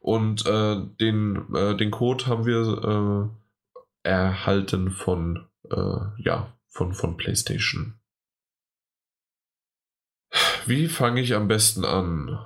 [0.00, 3.30] Und äh, den, äh, den Code haben wir
[4.04, 7.94] äh, erhalten von, äh, ja, von, von PlayStation.
[10.66, 12.44] Wie fange ich am besten an?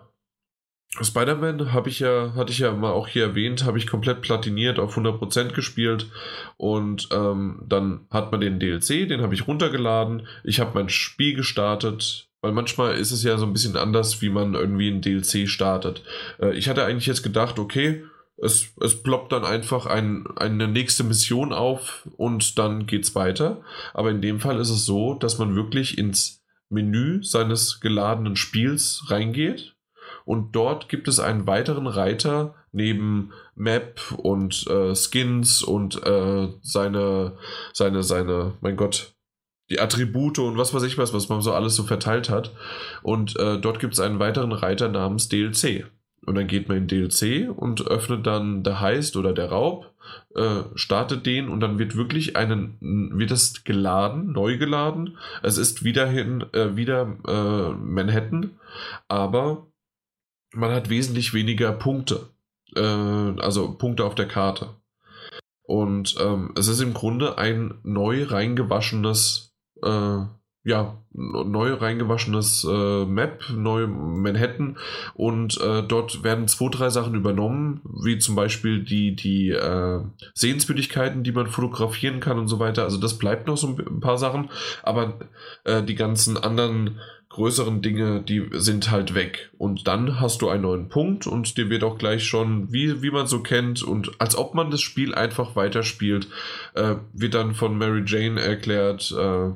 [1.01, 4.79] Spider-Man habe ich ja, hatte ich ja mal auch hier erwähnt, habe ich komplett platiniert,
[4.79, 6.11] auf 100% gespielt
[6.57, 11.35] und ähm, dann hat man den DLC, den habe ich runtergeladen, ich habe mein Spiel
[11.35, 15.49] gestartet, weil manchmal ist es ja so ein bisschen anders, wie man irgendwie ein DLC
[15.49, 16.03] startet.
[16.41, 18.05] Äh, ich hatte eigentlich jetzt gedacht, okay,
[18.41, 23.63] es, es ploppt dann einfach ein, eine nächste Mission auf und dann geht's weiter.
[23.95, 29.05] Aber in dem Fall ist es so, dass man wirklich ins Menü seines geladenen Spiels
[29.09, 29.75] reingeht
[30.29, 37.39] und dort gibt es einen weiteren Reiter neben Map und äh, Skins und äh, seine,
[37.73, 39.15] seine, seine, mein Gott,
[39.71, 42.55] die Attribute und was weiß ich was, was man so alles so verteilt hat.
[43.03, 45.87] Und äh, dort gibt es einen weiteren Reiter namens DLC.
[46.29, 49.95] Und dann geht man in DLC und öffnet dann der Heist oder der Raub,
[50.37, 52.77] äh, startet den und dann wird wirklich einen,
[53.19, 55.17] wird es geladen, neu geladen.
[55.43, 58.59] Es ist wiederhin, äh, wieder äh, Manhattan,
[59.09, 59.69] aber
[60.53, 62.29] man hat wesentlich weniger Punkte.
[62.77, 64.69] Äh, also Punkte auf der Karte.
[65.63, 70.19] Und ähm, es ist im Grunde ein neu reingewaschenes äh,
[70.69, 74.77] ja, neu reingewaschenes äh, Map, neu Manhattan
[75.15, 80.01] und äh, dort werden zwei, drei Sachen übernommen, wie zum Beispiel die, die äh,
[80.35, 82.83] Sehenswürdigkeiten, die man fotografieren kann und so weiter.
[82.83, 84.51] Also das bleibt noch so ein paar Sachen,
[84.83, 85.19] aber
[85.65, 89.51] äh, die ganzen anderen größeren Dinge, die sind halt weg.
[89.57, 93.11] Und dann hast du einen neuen Punkt und dir wird auch gleich schon, wie, wie
[93.11, 96.29] man so kennt, und als ob man das Spiel einfach weiterspielt,
[96.75, 99.53] äh, wird dann von Mary Jane erklärt, äh,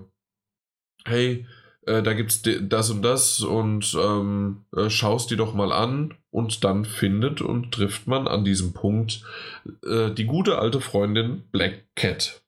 [1.07, 1.47] hey,
[1.87, 6.65] äh, da gibt's das und das und ähm, äh, schaust die doch mal an und
[6.65, 9.25] dann findet und trifft man an diesem Punkt
[9.85, 12.43] äh, die gute alte Freundin Black Cat.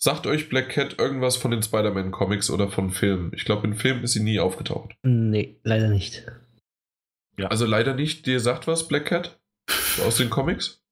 [0.00, 3.32] Sagt euch Black Cat irgendwas von den Spider-Man-Comics oder von Filmen?
[3.34, 4.94] Ich glaube, in Filmen ist sie nie aufgetaucht.
[5.02, 6.24] Nee, leider nicht.
[7.36, 7.48] Ja.
[7.48, 8.26] Also leider nicht.
[8.26, 9.40] Dir sagt was, Black Cat?
[10.06, 10.84] Aus den Comics?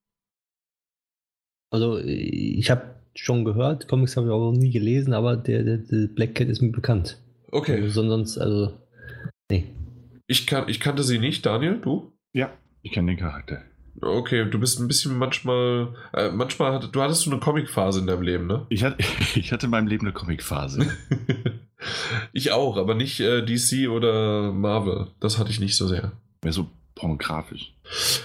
[1.71, 5.79] Also, ich habe schon gehört, Comics habe ich auch noch nie gelesen, aber der, der,
[5.79, 7.19] der Black Cat ist mir bekannt.
[7.51, 7.83] Okay.
[7.83, 8.73] Also, sonst, also,
[9.51, 9.65] nee.
[10.27, 12.13] Ich, kan ich kannte sie nicht, Daniel, du?
[12.33, 13.63] Ja, ich kenne den Charakter.
[14.03, 18.07] Okay, du bist ein bisschen manchmal, äh, manchmal, hat, du hattest so eine Comicphase in
[18.07, 18.67] deinem Leben, ne?
[18.69, 18.99] Ich hatte,
[19.35, 20.87] ich hatte in meinem Leben eine Comicphase.
[22.33, 25.09] ich auch, aber nicht äh, DC oder Marvel.
[25.21, 26.13] Das hatte ich nicht so sehr.
[26.43, 27.75] Mehr so pornografisch.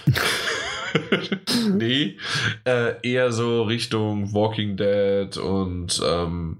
[1.72, 2.16] nee,
[2.64, 6.58] äh, eher so Richtung Walking Dead und ähm,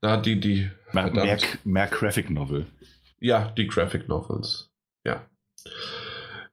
[0.00, 0.70] na, die, die.
[0.92, 2.66] Mehr, mehr, mehr, Graphic Novel.
[3.20, 4.70] Ja, die Graphic Novels.
[5.04, 5.26] Ja.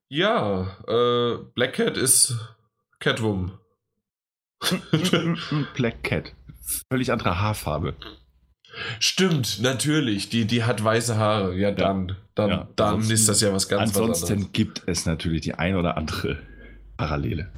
[0.10, 2.36] Ja, äh, Black Cat ist
[3.00, 3.58] Catwoman.
[5.76, 6.34] Black Cat.
[6.90, 7.96] Völlig andere Haarfarbe.
[9.00, 10.30] Stimmt, natürlich.
[10.30, 11.56] Die, die hat weiße Haare.
[11.56, 15.42] Ja, dann, dann, ja, dann ist das ja was ganz Ansonsten was gibt es natürlich
[15.42, 16.38] die ein oder andere
[16.98, 17.52] Parallele.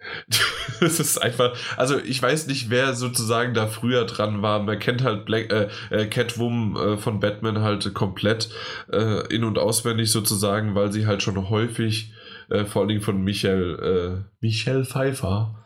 [0.80, 4.62] das ist einfach, also ich weiß nicht, wer sozusagen da früher dran war.
[4.62, 8.50] Man kennt halt Black, äh, äh, Catwoman äh, von Batman halt komplett
[8.90, 12.14] äh, in- und auswendig sozusagen, weil sie halt schon häufig,
[12.48, 15.56] äh, vor allen Dingen von Michael, äh, Michael Pfeiffer,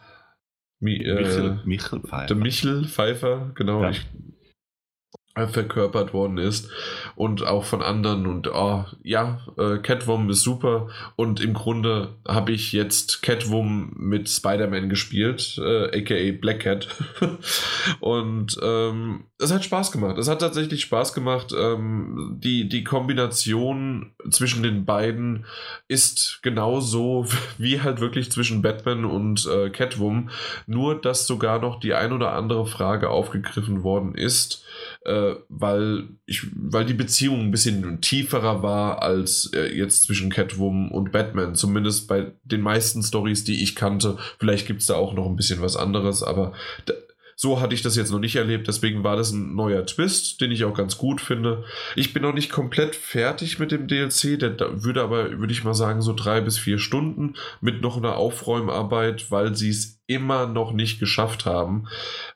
[0.81, 2.27] Mi, Michel, Michel Pfeiffer.
[2.27, 3.83] Der Michel Pfeiffer, genau.
[3.83, 3.91] Ja.
[3.91, 4.05] Ich,
[5.35, 6.71] verkörpert worden ist.
[7.17, 10.89] Und auch von anderen und oh, ja, äh, Catwoman ist super.
[11.17, 16.89] Und im Grunde habe ich jetzt Catwoman mit Spider-Man gespielt, äh, aka Black Cat.
[18.01, 24.13] Und ähm, es hat Spaß gemacht, es hat tatsächlich Spaß gemacht, ähm, die, die Kombination
[24.31, 25.45] zwischen den beiden
[25.89, 27.27] ist genauso
[27.59, 30.31] wie halt wirklich zwischen Batman und äh, Catwoman,
[30.67, 34.65] nur dass sogar noch die ein oder andere Frage aufgegriffen worden ist,
[35.05, 40.91] äh, weil, ich, weil die Beziehung ein bisschen tieferer war als äh, jetzt zwischen Catwoman
[40.91, 41.55] und Batman.
[41.55, 44.17] Zumindest bei den meisten Stories, die ich kannte.
[44.39, 46.53] Vielleicht gibt es da auch noch ein bisschen was anderes, aber
[46.87, 46.95] da,
[47.37, 50.53] so hatte ich das jetzt noch nicht erlebt, deswegen war das ein neuer Twist, den
[50.53, 51.65] ich auch ganz gut finde.
[51.97, 55.75] Ich bin noch nicht komplett fertig mit dem DLC, der würde aber, würde ich mal
[55.75, 60.73] sagen, so drei bis vier Stunden mit noch einer Aufräumarbeit, weil sie es immer noch
[60.73, 61.89] nicht geschafft haben.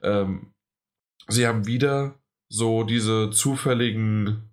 [0.03, 0.53] Ähm,
[1.29, 2.18] sie haben wieder
[2.49, 4.49] so diese zufälligen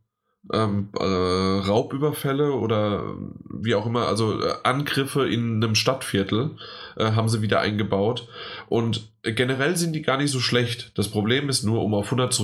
[0.54, 3.16] ähm, äh, Raubüberfälle oder
[3.50, 6.52] wie auch immer, also äh, Angriffe in einem Stadtviertel
[6.98, 8.28] äh, haben sie wieder eingebaut.
[8.68, 10.92] Und generell sind die gar nicht so schlecht.
[10.96, 12.40] Das Problem ist nur, um auf 100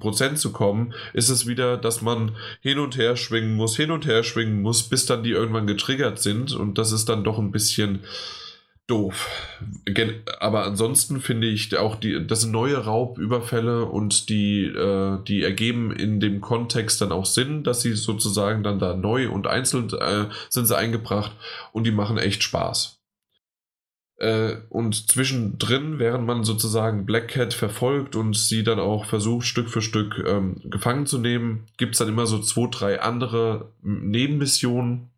[0.00, 4.06] Prozent zu kommen, ist es wieder, dass man hin und her schwingen muss, hin und
[4.06, 6.52] her schwingen muss, bis dann die irgendwann getriggert sind.
[6.54, 8.00] Und das ist dann doch ein bisschen
[8.86, 9.30] doof.
[10.40, 15.90] Aber ansonsten finde ich auch die, das sind neue Raubüberfälle und die, äh, die ergeben
[15.90, 20.26] in dem Kontext dann auch Sinn, dass sie sozusagen dann da neu und einzeln äh,
[20.50, 21.32] sind sie eingebracht
[21.72, 23.00] und die machen echt Spaß.
[24.16, 29.70] Äh, und zwischendrin, während man sozusagen Black Cat verfolgt und sie dann auch versucht, Stück
[29.70, 35.10] für Stück ähm, gefangen zu nehmen, gibt es dann immer so zwei, drei andere Nebenmissionen,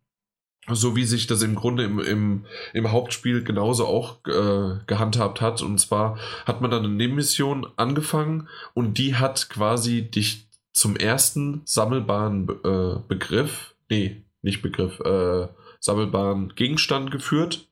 [0.69, 5.61] so wie sich das im Grunde im, im, im Hauptspiel genauso auch äh, gehandhabt hat.
[5.61, 11.61] Und zwar hat man dann eine Nebenmission angefangen und die hat quasi dich zum ersten
[11.65, 15.47] sammelbaren äh, Begriff, nee, nicht Begriff, äh,
[15.79, 17.69] sammelbaren Gegenstand geführt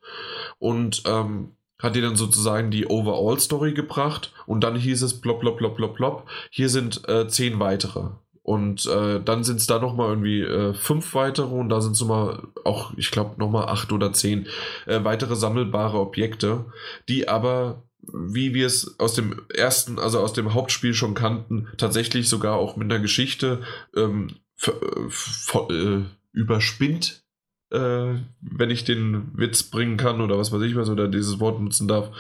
[0.57, 5.57] und ähm, hat dir dann sozusagen die Overall-Story gebracht und dann hieß es plop, plop,
[5.57, 8.11] plop, plop, plop, hier sind äh, zehn weitere.
[8.45, 12.01] Und äh, dann sind es da nochmal irgendwie äh, fünf weitere und da sind es
[12.01, 14.45] nochmal auch, ich glaube, nochmal acht oder zehn
[14.85, 16.65] äh, weitere sammelbare Objekte,
[17.09, 22.29] die aber, wie wir es aus dem ersten, also aus dem Hauptspiel schon kannten, tatsächlich
[22.29, 23.61] sogar auch mit einer Geschichte
[23.95, 24.27] ähm,
[24.67, 26.01] äh,
[26.31, 27.25] überspinnt
[27.71, 31.59] äh, wenn ich den Witz bringen kann oder was weiß ich was oder dieses Wort
[31.59, 32.11] nutzen darf.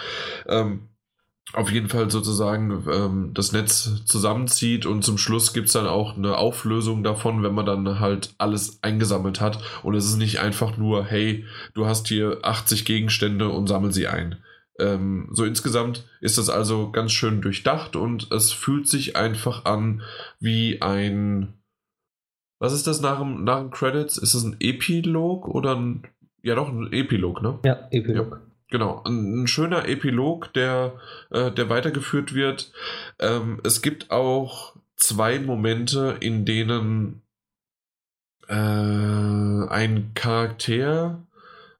[0.47, 0.89] Ähm,
[1.53, 6.17] auf jeden Fall sozusagen ähm, das Netz zusammenzieht und zum Schluss gibt es dann auch
[6.17, 9.59] eine Auflösung davon, wenn man dann halt alles eingesammelt hat.
[9.83, 14.07] Und es ist nicht einfach nur, hey, du hast hier 80 Gegenstände und sammel sie
[14.07, 14.43] ein.
[14.79, 20.01] Ähm, so insgesamt ist das also ganz schön durchdacht und es fühlt sich einfach an
[20.39, 21.53] wie ein.
[22.59, 24.17] Was ist das nach dem, nach dem Credits?
[24.17, 26.03] Ist das ein Epilog oder ein.
[26.41, 27.59] Ja, doch, ein Epilog, ne?
[27.63, 28.31] Ja, Epilog.
[28.31, 28.44] Ja.
[28.75, 30.99] Genau, ein, ein, schöner Epilog, der,
[31.31, 32.73] äh, der weitergeführt wird.
[33.19, 37.21] Ähm, es gibt auch zwei Momente, in denen
[38.49, 41.25] äh, ein Charakter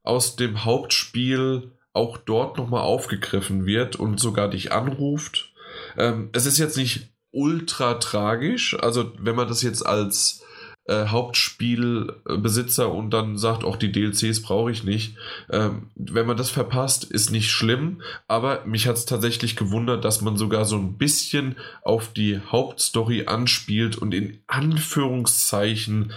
[0.04, 5.52] aus dem Hauptspiel auch dort nochmal aufgegriffen wird und sogar dich anruft.
[5.98, 10.45] Ähm, es ist jetzt nicht ultra tragisch, also wenn man das jetzt als
[10.88, 15.18] äh, Hauptspielbesitzer und dann sagt, auch die DLCs brauche ich nicht.
[15.50, 20.22] Ähm, wenn man das verpasst, ist nicht schlimm, aber mich hat es tatsächlich gewundert, dass
[20.22, 26.14] man sogar so ein bisschen auf die Hauptstory anspielt und in Anführungszeichen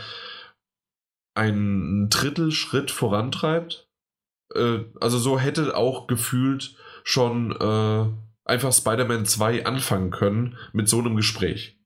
[1.34, 3.88] einen Drittelschritt vorantreibt.
[4.54, 6.74] Äh, also so hätte auch gefühlt
[7.04, 8.06] schon äh,
[8.44, 11.77] einfach Spider-Man 2 anfangen können mit so einem Gespräch.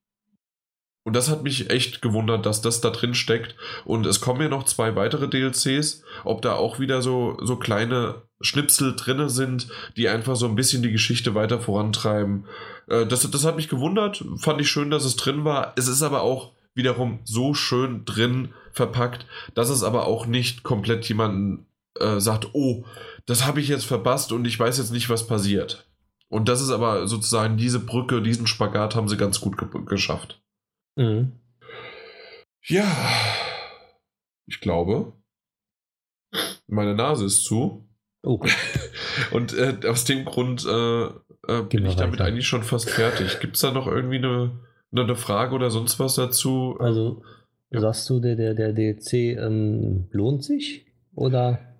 [1.04, 3.56] Und das hat mich echt gewundert, dass das da drin steckt.
[3.84, 8.22] Und es kommen ja noch zwei weitere DLCs, ob da auch wieder so, so kleine
[8.40, 12.46] Schnipsel drin sind, die einfach so ein bisschen die Geschichte weiter vorantreiben.
[12.88, 15.72] Äh, das, das hat mich gewundert, fand ich schön, dass es drin war.
[15.76, 21.04] Es ist aber auch wiederum so schön drin verpackt, dass es aber auch nicht komplett
[21.08, 21.66] jemanden
[21.98, 22.84] äh, sagt, oh,
[23.26, 25.86] das habe ich jetzt verpasst und ich weiß jetzt nicht, was passiert.
[26.28, 30.41] Und das ist aber sozusagen diese Brücke, diesen Spagat haben sie ganz gut ge geschafft.
[30.96, 31.32] Mhm.
[32.64, 32.86] Ja,
[34.46, 35.12] ich glaube,
[36.66, 37.88] meine Nase ist zu.
[38.22, 38.40] Oh,
[39.32, 42.24] Und äh, aus dem Grund äh, äh, bin ich damit weiter.
[42.26, 43.40] eigentlich schon fast fertig.
[43.40, 44.60] Gibt es da noch irgendwie eine,
[44.94, 46.76] eine Frage oder sonst was dazu?
[46.78, 47.22] also
[47.70, 47.80] Ja.
[47.80, 50.86] sagst du, der, der, der DLC ähm, lohnt sich?
[51.14, 51.71] Oder?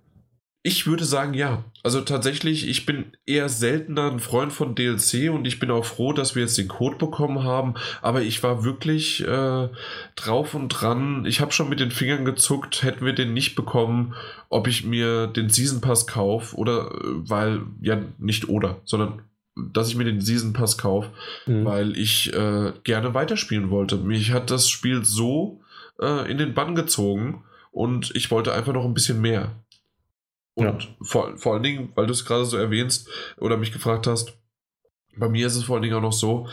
[0.65, 1.65] Ich würde sagen, ja.
[1.83, 6.13] Also tatsächlich, ich bin eher seltener ein Freund von DLC und ich bin auch froh,
[6.13, 7.73] dass wir jetzt den Code bekommen haben.
[8.01, 9.69] Aber ich war wirklich äh,
[10.15, 11.25] drauf und dran.
[11.25, 14.15] Ich habe schon mit den Fingern gezuckt, hätten wir den nicht bekommen,
[14.49, 19.23] ob ich mir den Season Pass kaufe oder äh, weil, ja, nicht oder, sondern
[19.55, 21.09] dass ich mir den Season Pass kaufe,
[21.45, 21.65] Mhm.
[21.65, 23.97] weil ich äh, gerne weiterspielen wollte.
[23.97, 25.61] Mich hat das Spiel so
[26.01, 29.51] äh, in den Bann gezogen und ich wollte einfach noch ein bisschen mehr.
[30.55, 34.37] Und vor, vor allen Dingen, weil du es gerade so erwähnst oder mich gefragt hast,
[35.15, 36.47] bei mir ist es vor allen Dingen auch noch so,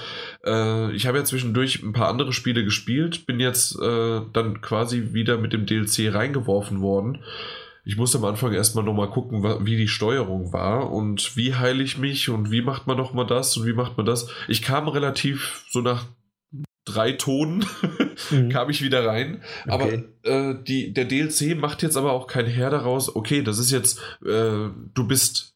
[0.44, 5.12] äh, ich habe ja zwischendurch ein paar andere Spiele gespielt, bin jetzt äh, dann quasi
[5.12, 7.22] wieder mit dem DLC reingeworfen worden.
[7.84, 11.96] Ich musste am Anfang erstmal nochmal gucken, wie die Steuerung war und wie heile ich
[11.96, 14.28] mich und wie macht man nochmal das und wie macht man das.
[14.48, 16.04] Ich kam relativ so nach
[16.84, 17.64] drei Tonen
[18.30, 18.48] Mhm.
[18.50, 19.42] kam ich wieder rein.
[19.66, 20.04] Aber Okay.
[20.24, 23.98] äh, die, der DLC macht jetzt aber auch kein Heer daraus, okay, das ist jetzt,
[24.24, 25.54] äh, du bist,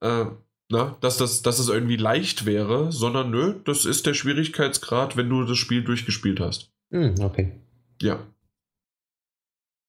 [0.00, 0.26] äh,
[0.70, 5.28] na, dass das, dass das irgendwie leicht wäre, sondern nö, das ist der Schwierigkeitsgrad, wenn
[5.28, 6.70] du das Spiel durchgespielt hast.
[6.90, 7.52] Mhm, okay.
[8.00, 8.18] Ja,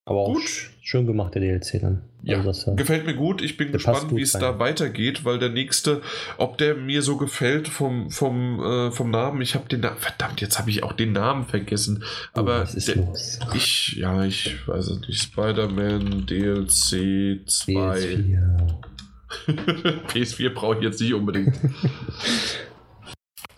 [0.07, 0.69] Aber auch Gut.
[0.81, 2.03] schön gemacht, der DLC dann.
[2.21, 3.41] Ja, Also das, äh, gefällt mir gut.
[3.41, 6.03] Ich bin gespannt, wie es da weitergeht, weil der nächste,
[6.37, 10.41] ob der mir so gefällt vom, vom, äh, vom Namen, ich habe den Namen, verdammt,
[10.41, 12.03] jetzt habe ich auch den Namen vergessen.
[12.03, 13.13] oh, Aber der,
[13.55, 15.21] ich, ja, ich weiß es nicht.
[15.23, 17.73] Spider-Man DLC 2.
[17.73, 18.73] PS4.
[20.07, 21.55] PS4 brauche ich jetzt nicht unbedingt.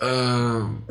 [0.02, 0.84] ähm,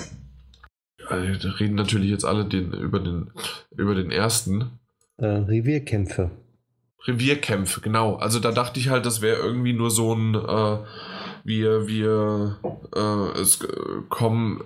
[1.08, 3.30] also, reden natürlich jetzt alle den, über, den,
[3.74, 4.78] über den ersten.
[5.18, 6.30] Äh, Revierkämpfe.
[7.06, 8.16] Revierkämpfe, genau.
[8.16, 10.78] Also da dachte ich halt, das wäre irgendwie nur so ein, äh,
[11.44, 12.58] wir, wir,
[12.94, 13.66] äh, es äh,
[14.08, 14.62] kommen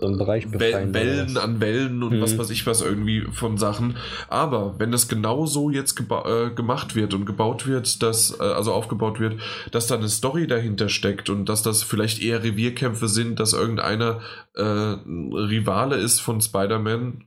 [0.00, 1.42] So ein Bereich Wellen was?
[1.42, 2.20] an Wellen und Mhm.
[2.20, 3.96] was weiß ich was irgendwie von Sachen.
[4.28, 8.74] Aber wenn das genau so jetzt äh, gemacht wird und gebaut wird, dass, äh, also
[8.74, 9.40] aufgebaut wird,
[9.72, 14.20] dass da eine Story dahinter steckt und dass das vielleicht eher Revierkämpfe sind, dass irgendeiner
[14.54, 17.24] äh, Rivale ist von Spider-Man,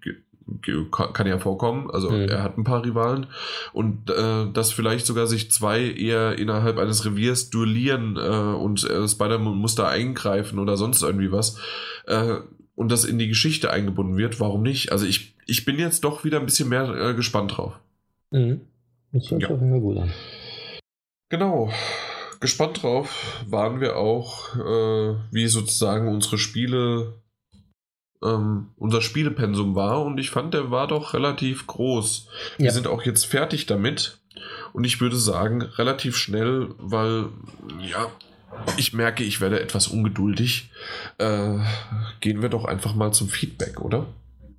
[0.92, 2.28] kann ja vorkommen, also Mhm.
[2.30, 3.28] er hat ein paar Rivalen
[3.74, 8.20] und äh, dass vielleicht sogar sich zwei eher innerhalb eines Reviers duellieren äh,
[8.56, 11.58] und äh, Spider-Man muss da eingreifen oder sonst irgendwie was
[12.08, 12.36] äh,
[12.76, 14.92] und das in die Geschichte eingebunden wird, warum nicht?
[14.92, 17.80] Also ich, ich bin jetzt doch wieder ein bisschen mehr äh, gespannt drauf.
[18.32, 18.62] Mhm.
[19.12, 19.50] Das hört Ja.
[19.50, 20.12] auf jeden Fall gut an.
[21.30, 21.70] Genau.
[22.40, 27.21] Gespannt drauf waren wir auch, äh, wie sozusagen unsere Spiele,
[28.24, 32.28] ähm, unser Spielepensum war und ich fand, der war doch relativ groß.
[32.58, 32.72] Wir Ja.
[32.72, 34.20] sind auch jetzt fertig damit
[34.74, 37.26] und ich würde sagen, relativ schnell, weil,
[37.82, 38.08] ja,
[38.78, 40.70] ich merke, ich werde etwas ungeduldig.
[41.18, 41.58] Äh,
[42.20, 44.06] gehen wir doch einfach mal zum Feedback, oder?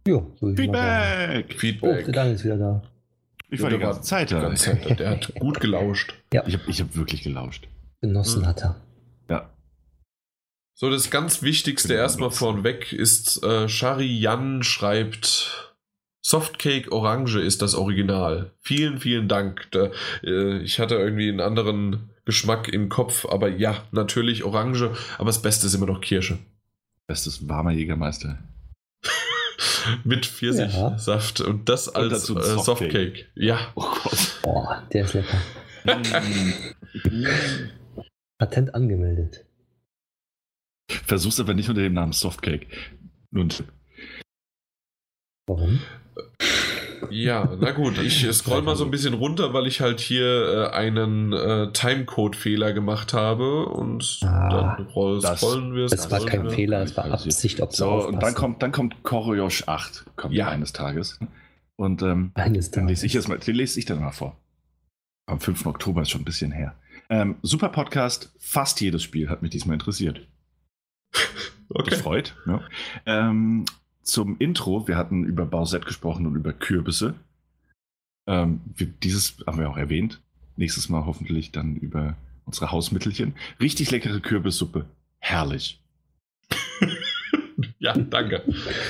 [0.07, 0.57] Jo, so sagen.
[0.57, 1.47] Feedback!
[1.55, 2.05] Oh, Feedback.
[2.07, 2.83] der Daniel ist wieder da.
[3.51, 4.41] Ich war Der die ganze war Zeit da.
[4.41, 6.15] ganze Zeit, der hat gut gelauscht.
[6.33, 7.69] Ich habe ich hab wirklich gelauscht.
[8.01, 8.47] Genossen Mhm.
[8.47, 8.77] hat er.
[9.29, 9.51] Ja.
[10.75, 15.73] So, das ganz Wichtigste erstmal vornweg ist, äh, Shari Yan schreibt,
[16.25, 18.53] Softcake Orange ist das Original.
[18.61, 19.69] Vielen, vielen Dank.
[19.73, 19.91] Da,
[20.23, 25.43] äh, ich hatte irgendwie einen anderen Geschmack im Kopf, aber ja, natürlich Orange, aber das
[25.43, 26.39] Beste ist immer noch Kirsche.
[27.09, 28.39] Bestes warmer Jägermeister.
[30.05, 32.65] Mit Pfirsichsaft und das Und als ein äh, Softcake.
[32.65, 33.27] Softcake.
[33.35, 33.73] Ja.
[33.75, 34.39] Oh Gott.
[34.43, 35.39] Boah, der ist lecker.
[38.39, 39.45] Patent angemeldet.
[41.07, 42.67] Versuch's aber nicht unter dem Namen Softcake.
[43.31, 43.49] Nun,
[45.47, 45.81] Warum?
[47.11, 50.77] Ja, na gut, ich scroll mal so ein bisschen runter, weil ich halt hier äh,
[50.77, 55.87] einen äh, Timecode-Fehler gemacht habe und Ah, dann roll, das- scrollen wir.
[55.87, 56.51] Das war kein wir.
[56.53, 58.21] Fehler, das war Absicht, ob so, und aufpassen.
[58.21, 60.49] dann kommt, dann kommt Koryosh 8, kommt Ja.
[60.49, 61.19] eines Tages.
[61.77, 63.27] Und ähm, Eines den lese ich Tages.
[63.27, 64.37] jetzt mal, den lese ich dann mal vor.
[65.27, 65.67] Am 5.
[65.67, 66.77] Oktober ist schon ein bisschen her.
[67.11, 70.27] Ähm, super Podcast, fast jedes Spiel hat mich diesmal interessiert.
[71.75, 71.89] Okay.
[71.89, 72.37] gefreut.
[72.45, 72.61] Ja.
[73.07, 73.65] Ähm,
[74.03, 77.15] zum Intro, wir hatten über Bausett gesprochen und über Kürbisse.
[78.27, 80.21] Ähm, wir, dieses haben wir auch erwähnt.
[80.57, 83.35] Nächstes Mal hoffentlich dann über unsere Hausmittelchen.
[83.59, 84.85] Richtig leckere Kürbissuppe.
[85.19, 85.81] Herrlich.
[87.79, 88.43] Ja, danke.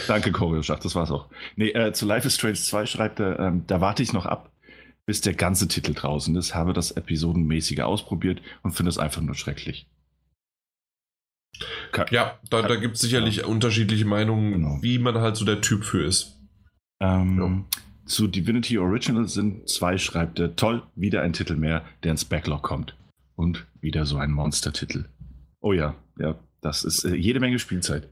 [0.06, 1.26] danke, Choreoschach, das war's auch.
[1.56, 4.50] Nee, äh, zu Life is Strange 2 schreibt er, ähm, da warte ich noch ab,
[5.06, 9.34] bis der ganze Titel draußen ist, habe das episodenmäßige ausprobiert und finde es einfach nur
[9.34, 9.86] schrecklich.
[12.10, 13.46] Ja, da, da gibt es sicherlich ja.
[13.46, 14.78] unterschiedliche Meinungen, genau.
[14.82, 16.40] wie man halt so der Typ für ist.
[17.00, 17.78] Ähm, ja.
[18.06, 22.62] Zu Divinity Original sind zwei, schreibt er, toll, wieder ein Titel mehr, der ins Backlog
[22.62, 22.96] kommt.
[23.36, 25.06] Und wieder so ein Monster-Titel.
[25.60, 28.08] Oh ja, ja, das ist äh, jede Menge Spielzeit.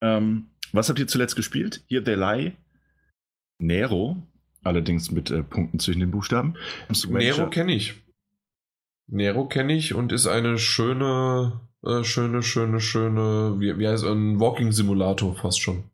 [0.00, 1.82] Ähm, was habt ihr zuletzt gespielt?
[1.86, 2.52] Hier Lie,
[3.58, 4.16] Nero,
[4.62, 6.54] allerdings mit äh, Punkten zwischen den Buchstaben.
[7.08, 7.94] Nero kenne ich.
[9.06, 14.10] Nero kenne ich und ist eine schöne, äh, schöne, schöne, schöne, wie, wie heißt es,
[14.10, 15.84] ein Walking-Simulator fast schon.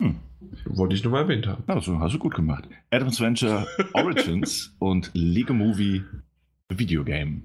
[0.00, 0.18] Hm.
[0.66, 1.64] Wollte ich nur mal erwähnt haben.
[1.66, 2.68] Also, hast du gut gemacht.
[2.90, 6.04] Adam's Venture Origins und League Movie
[6.68, 7.42] Videogame.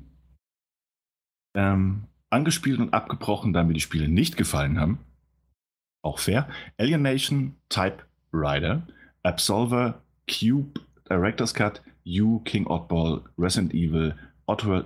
[1.55, 4.99] Ähm, angespielt und abgebrochen, da mir die Spiele nicht gefallen haben.
[6.01, 6.47] Auch fair.
[6.77, 8.87] Alienation, Type Rider,
[9.23, 10.79] Absolver, Cube,
[11.09, 14.15] Director's Cut, You, King Oddball, Resident Evil,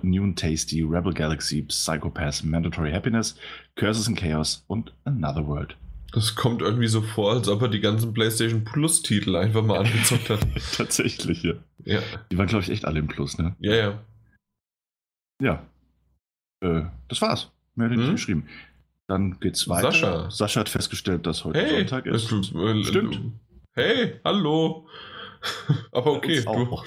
[0.02, 3.36] New and Tasty, Rebel Galaxy, Psychopath, Mandatory Happiness,
[3.76, 5.76] Curses and Chaos und Another World.
[6.12, 10.30] Das kommt irgendwie so vor, als ob er die ganzen PlayStation Plus-Titel einfach mal angezockt
[10.30, 10.46] hat.
[10.76, 11.54] Tatsächlich, ja.
[11.84, 12.00] ja.
[12.30, 13.56] Die waren, glaube ich, echt alle im Plus, ne?
[13.58, 13.98] Ja, ja.
[15.42, 15.62] Ja.
[16.60, 17.50] Äh, das war's.
[17.74, 18.12] Mehr hat er nicht mhm.
[18.12, 18.48] geschrieben.
[19.08, 19.90] Dann geht's weiter.
[19.90, 20.30] Sascha.
[20.30, 22.30] Sascha hat festgestellt, dass heute hey, Sonntag ist.
[22.30, 23.20] ist äh, Stimmt.
[23.72, 24.86] Hey, hallo.
[25.92, 26.80] Aber okay, du.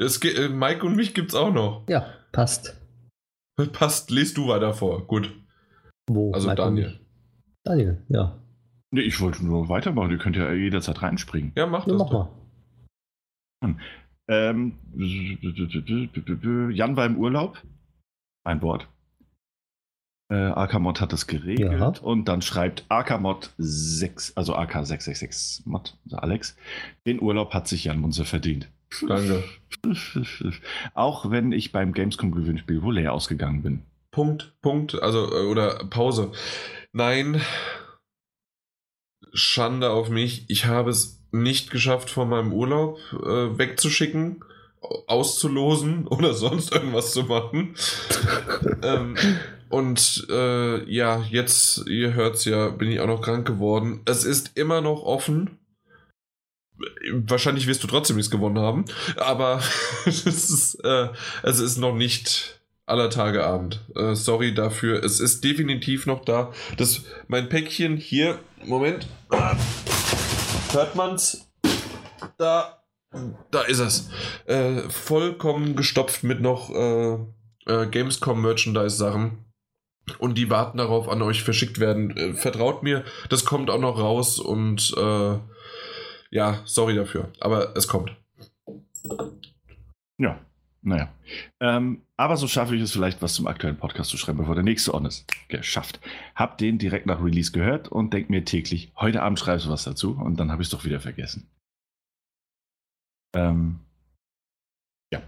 [0.00, 1.84] Es äh, Mike und mich gibt's auch noch.
[1.88, 2.80] Ja, passt.
[3.72, 5.06] Passt, lest du weiter vor.
[5.06, 5.30] Gut.
[6.08, 6.32] Wo?
[6.32, 7.00] Also Mike Daniel.
[7.64, 8.42] Daniel, ja.
[8.90, 10.10] Nee, ich wollte nur weitermachen.
[10.10, 11.52] Ihr könnt ja jederzeit reinspringen.
[11.54, 11.92] Ja, mach das.
[11.92, 13.76] Ja, mach mal.
[14.28, 14.78] Ähm,
[16.72, 17.62] Jan war im Urlaub.
[18.42, 18.88] Ein Wort.
[20.32, 22.02] Äh, Akamod hat das geregelt ja.
[22.02, 26.56] und dann schreibt Akamod 6, also AK666 Mod, also Alex,
[27.04, 28.70] den Urlaub hat sich Jan Munzer verdient.
[29.06, 29.44] Danke.
[30.94, 33.82] Auch wenn ich beim Gamescom-Gewinnspiel wohl leer ausgegangen bin.
[34.10, 36.32] Punkt, Punkt, also, äh, oder Pause.
[36.92, 37.40] Nein,
[39.32, 40.44] Schande auf mich.
[40.48, 44.44] Ich habe es nicht geschafft, von meinem Urlaub äh, wegzuschicken,
[45.06, 47.74] auszulosen oder sonst irgendwas zu machen.
[48.82, 49.16] ähm,
[49.68, 54.00] und äh, ja, jetzt, ihr hört es ja, bin ich auch noch krank geworden.
[54.04, 55.59] Es ist immer noch offen.
[57.12, 58.84] Wahrscheinlich wirst du trotzdem nichts gewonnen haben,
[59.16, 59.62] aber
[60.06, 61.08] es, ist, äh,
[61.42, 62.60] es ist noch nicht
[62.90, 63.80] aller Tage Abend.
[63.94, 65.02] Äh, sorry dafür.
[65.02, 66.52] Es ist definitiv noch da.
[66.76, 69.06] Das, mein Päckchen hier, Moment.
[70.72, 71.48] Hört man's?
[72.36, 72.82] Da,
[73.50, 74.10] da ist es.
[74.46, 77.14] Äh, vollkommen gestopft mit noch äh,
[77.66, 79.44] äh Gamescom Merchandise Sachen.
[80.18, 82.16] Und die warten darauf, an euch verschickt werden.
[82.16, 85.38] Äh, vertraut mir, das kommt auch noch raus und äh,
[86.30, 87.32] ja, sorry dafür.
[87.40, 88.16] Aber es kommt.
[90.18, 90.38] Ja,
[90.82, 91.12] naja.
[91.60, 94.64] Ähm, aber so schaffe ich es vielleicht, was zum aktuellen Podcast zu schreiben, bevor der
[94.64, 95.26] nächste on ist.
[95.48, 96.00] Geschafft.
[96.34, 99.84] Hab den direkt nach Release gehört und denk mir täglich, heute Abend schreibst du was
[99.84, 101.48] dazu und dann habe ich es doch wieder vergessen.
[103.34, 103.80] Ähm,
[105.12, 105.22] ja.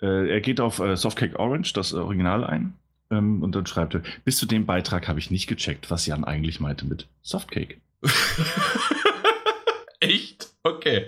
[0.00, 2.74] Äh, er geht auf äh, Softcake Orange, das Original, ein.
[3.10, 6.24] Ähm, und dann schreibt er, bis zu dem Beitrag habe ich nicht gecheckt, was Jan
[6.24, 7.80] eigentlich meinte mit Softcake.
[10.64, 11.06] Okay.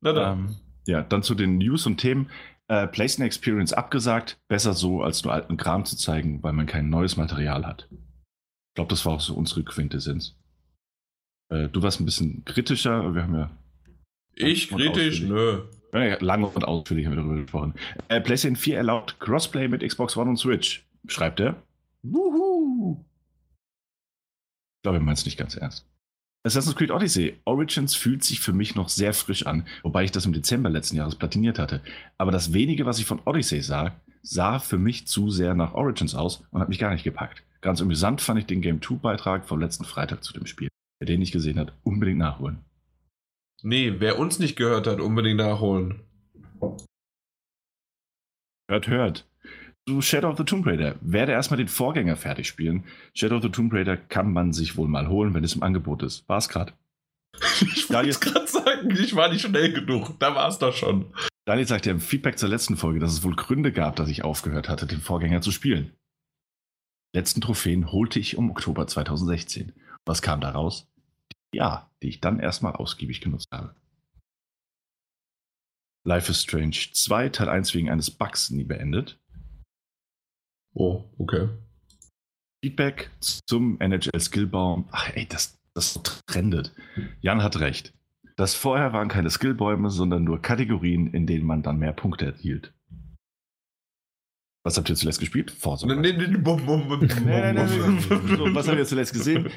[0.00, 0.38] Na dann.
[0.38, 0.56] Ähm,
[0.86, 2.30] ja, dann zu den News und Themen.
[2.68, 4.38] Äh, PlayStation Experience abgesagt.
[4.48, 7.88] Besser so, als nur alten Kram zu zeigen, weil man kein neues Material hat.
[7.90, 10.36] Ich glaube, das war auch so unsere Quintessenz.
[11.48, 13.14] Äh, du warst ein bisschen kritischer.
[13.14, 13.50] Wir haben ja.
[14.34, 15.22] Ich kritisch?
[15.22, 15.64] Nö.
[15.92, 17.74] Ja, lange und ausführlich haben wir darüber gesprochen.
[18.08, 21.60] Äh, PlayStation 4 erlaubt Crossplay mit Xbox One und Switch, schreibt er.
[22.02, 23.04] Wuhu!
[24.76, 25.86] Ich glaube, er meint es nicht ganz ernst.
[26.42, 30.24] Assassin's Creed Odyssey Origins fühlt sich für mich noch sehr frisch an, wobei ich das
[30.24, 31.82] im Dezember letzten Jahres platiniert hatte.
[32.16, 36.14] Aber das wenige, was ich von Odyssey sah, sah für mich zu sehr nach Origins
[36.14, 37.42] aus und hat mich gar nicht gepackt.
[37.60, 40.68] Ganz amüsant fand ich den Game 2 Beitrag vom letzten Freitag zu dem Spiel.
[40.98, 42.60] Wer den nicht gesehen hat, unbedingt nachholen.
[43.62, 46.00] Nee, wer uns nicht gehört hat, unbedingt nachholen.
[48.70, 49.29] Hört, hört
[49.90, 50.94] zu Shadow of the Tomb Raider.
[51.00, 52.84] Werde erstmal den Vorgänger fertig spielen.
[53.12, 56.04] Shadow of the Tomb Raider kann man sich wohl mal holen, wenn es im Angebot
[56.04, 56.28] ist.
[56.28, 56.72] War es gerade.
[57.74, 60.18] Ich wollte gerade sagen, ich war nicht schnell genug.
[60.20, 61.12] Da war es doch schon.
[61.44, 64.22] Daniel sagt ja im Feedback zur letzten Folge, dass es wohl Gründe gab, dass ich
[64.22, 65.92] aufgehört hatte, den Vorgänger zu spielen.
[67.12, 69.72] letzten Trophäen holte ich um Oktober 2016.
[70.06, 70.88] Was kam daraus?
[71.52, 73.74] Ja, die ich dann erstmal ausgiebig genutzt habe.
[76.04, 79.19] Life is Strange 2, Teil 1 wegen eines Bugs nie beendet.
[80.74, 81.48] Oh, okay.
[82.64, 84.88] Feedback zum NHL Skillbaum.
[84.92, 86.72] Ach ey, das, das trendet.
[87.20, 87.94] Jan hat recht.
[88.36, 92.72] Das vorher waren keine Skillbäume, sondern nur Kategorien, in denen man dann mehr Punkte erhielt.
[94.62, 95.50] Was habt ihr zuletzt gespielt?
[95.50, 95.86] Forza.
[95.86, 99.48] Nee, nee, nee, bum, bum, bum, nee, nee, nee, so, was habt ihr zuletzt gesehen?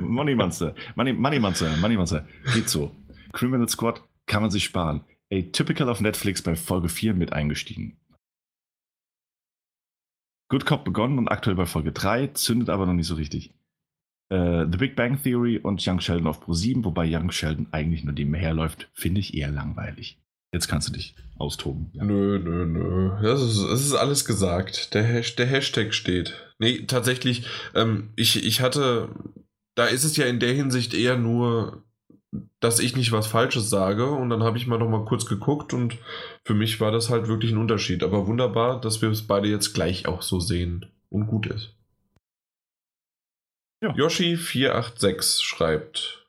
[0.00, 0.74] Money Monster.
[0.94, 1.76] Money, Money Monster.
[1.78, 2.26] Money Monster.
[2.54, 2.92] Geht so.
[3.32, 5.04] Criminal Squad kann man sich sparen.
[5.30, 7.98] Ey, typical auf Netflix bei Folge 4 mit eingestiegen.
[10.48, 13.52] Good Cop begonnen und aktuell bei Folge 3, zündet aber noch nicht so richtig.
[14.32, 18.04] Uh, The Big Bang Theory und Young Sheldon auf Pro 7, wobei Young Sheldon eigentlich
[18.04, 20.20] nur nebenher läuft, finde ich eher langweilig.
[20.52, 21.90] Jetzt kannst du dich austoben.
[21.92, 22.04] Ja.
[22.04, 23.22] Nö, nö, nö.
[23.22, 24.94] Das ist, das ist alles gesagt.
[24.94, 26.34] Der, Hashtag, der Hashtag steht.
[26.58, 29.10] Nee, tatsächlich, ähm, ich, ich hatte,
[29.74, 31.84] da ist es ja in der Hinsicht eher nur,
[32.60, 35.72] dass ich nicht was Falsches sage und dann habe ich mal noch mal kurz geguckt
[35.74, 35.98] und
[36.44, 38.02] für mich war das halt wirklich ein Unterschied.
[38.02, 41.74] Aber wunderbar, dass wir es beide jetzt gleich auch so sehen und gut ist.
[43.82, 43.92] Ja.
[43.92, 46.26] Yoshi486 schreibt,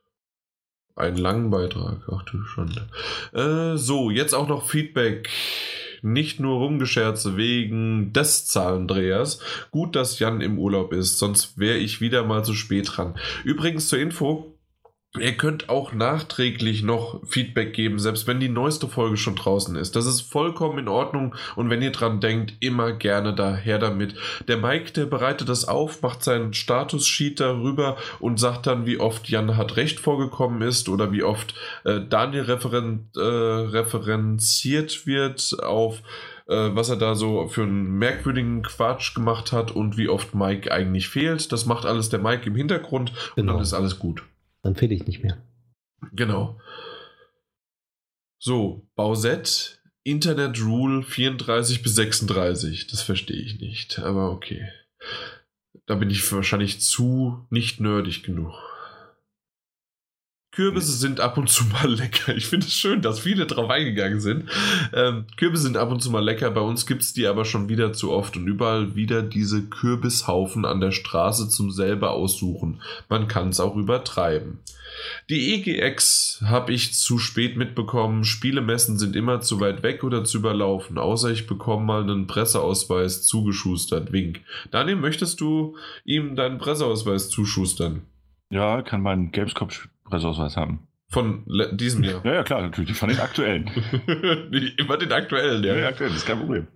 [0.98, 2.02] einen langen Beitrag.
[2.12, 2.90] Ach du Schande.
[3.34, 5.30] Äh, so, jetzt auch noch Feedback.
[6.02, 9.40] Nicht nur Rumgescherze wegen des Zahlendrehers.
[9.72, 13.16] Gut, dass Jan im Urlaub ist, sonst wäre ich wieder mal zu spät dran.
[13.44, 14.57] Übrigens zur Info,
[15.20, 19.96] Ihr könnt auch nachträglich noch Feedback geben, selbst wenn die neueste Folge schon draußen ist.
[19.96, 24.16] Das ist vollkommen in Ordnung und wenn ihr dran denkt, immer gerne daher damit.
[24.48, 29.30] Der Mike, der bereitet das auf, macht seinen Status-Sheet darüber und sagt dann, wie oft
[29.30, 36.02] Jan hat recht vorgekommen ist oder wie oft äh, Daniel referen äh, referenziert wird auf
[36.48, 40.72] äh, was er da so für einen merkwürdigen Quatsch gemacht hat und wie oft Mike
[40.72, 41.52] eigentlich fehlt.
[41.52, 43.24] Das macht alles der Mike im Hintergrund genau.
[43.36, 43.62] und dann genau.
[43.62, 44.24] ist alles gut.
[44.64, 45.42] Dann fehle ich nicht mehr.
[46.14, 46.60] Genau.
[48.40, 52.88] So, Bausett, Internet Rule 34 bis 36.
[52.88, 54.70] Das verstehe ich nicht, aber okay.
[55.86, 58.54] Da bin ich wahrscheinlich zu nicht nerdig genug.
[60.58, 62.36] Kürbisse sind ab und zu mal lecker.
[62.36, 64.50] Ich finde es schön, dass viele drauf eingegangen sind.
[64.92, 66.50] Ähm, Kürbisse sind ab und zu mal lecker.
[66.50, 70.66] Bei uns gibt es die aber schon wieder zu oft und überall wieder diese Kürbishaufen
[70.66, 72.82] an der Straße zum selber aussuchen.
[73.08, 74.58] Man kann es auch übertreiben.
[75.30, 78.24] Die EGX habe ich zu spät mitbekommen.
[78.24, 80.98] Spielemessen sind immer zu weit weg oder zu überlaufen.
[80.98, 84.12] Außer ich bekomme mal einen Presseausweis zugeschustert.
[84.12, 84.42] Wink.
[84.72, 88.08] Daniel, möchtest du ihm deinen Presseausweis zuschustern?
[88.50, 89.70] Ja, kann mein Gamescom
[90.10, 90.88] Presseausweis haben.
[91.10, 92.22] Von diesem Jahr?
[92.26, 92.98] ja, ja, klar, natürlich.
[92.98, 93.68] Von den aktuellen.
[94.78, 95.76] Immer den aktuellen, ja.
[95.76, 96.68] Ja, aktuell, ist kein Problem.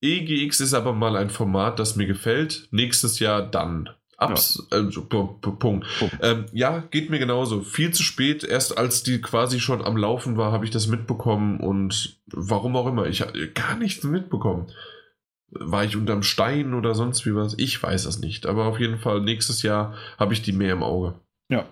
[0.00, 2.68] EGX ist aber mal ein Format, das mir gefällt.
[2.70, 3.90] Nächstes Jahr dann.
[4.16, 4.78] Abs ja.
[4.78, 5.58] Also, Punkt.
[5.58, 5.86] Punkt.
[6.20, 7.60] Ähm, ja, geht mir genauso.
[7.62, 8.42] Viel zu spät.
[8.42, 12.86] Erst als die quasi schon am Laufen war, habe ich das mitbekommen und warum auch
[12.86, 13.06] immer.
[13.06, 14.72] Ich habe gar nichts mitbekommen.
[15.50, 17.54] War ich unterm Stein oder sonst wie was?
[17.58, 18.46] Ich weiß es nicht.
[18.46, 21.20] Aber auf jeden Fall, nächstes Jahr habe ich die mehr im Auge.
[21.48, 21.66] Ja,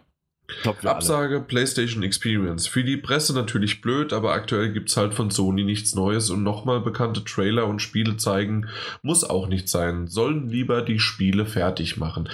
[0.85, 1.45] Absage alle.
[1.45, 2.67] PlayStation Experience.
[2.67, 6.43] Für die Presse natürlich blöd, aber aktuell gibt es halt von Sony nichts Neues und
[6.43, 8.69] nochmal bekannte Trailer und Spiele zeigen
[9.03, 10.07] muss auch nicht sein.
[10.07, 12.29] Sollen lieber die Spiele fertig machen.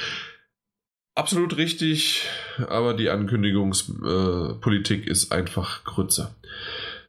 [1.14, 2.28] Absolut richtig,
[2.68, 6.34] aber die Ankündigungspolitik äh, ist einfach Grütze.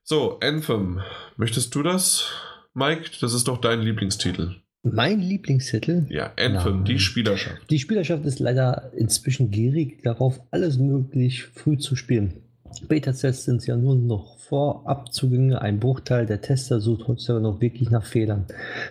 [0.03, 1.01] So, Anthem.
[1.35, 2.31] Möchtest du das,
[2.73, 3.11] Mike?
[3.19, 4.61] Das ist doch dein Lieblingstitel.
[4.93, 6.05] Mein Lieblingstitel?
[6.09, 7.69] Ja, Anthem, die Spielerschaft.
[7.69, 12.41] Die Spielerschaft ist leider inzwischen gierig darauf, alles möglich früh zu spielen.
[12.87, 15.61] Beta-Tests sind ja nur noch Vorabzugänge.
[15.61, 18.45] Ein Bruchteil der Tester sucht heutzutage noch wirklich nach Fehlern.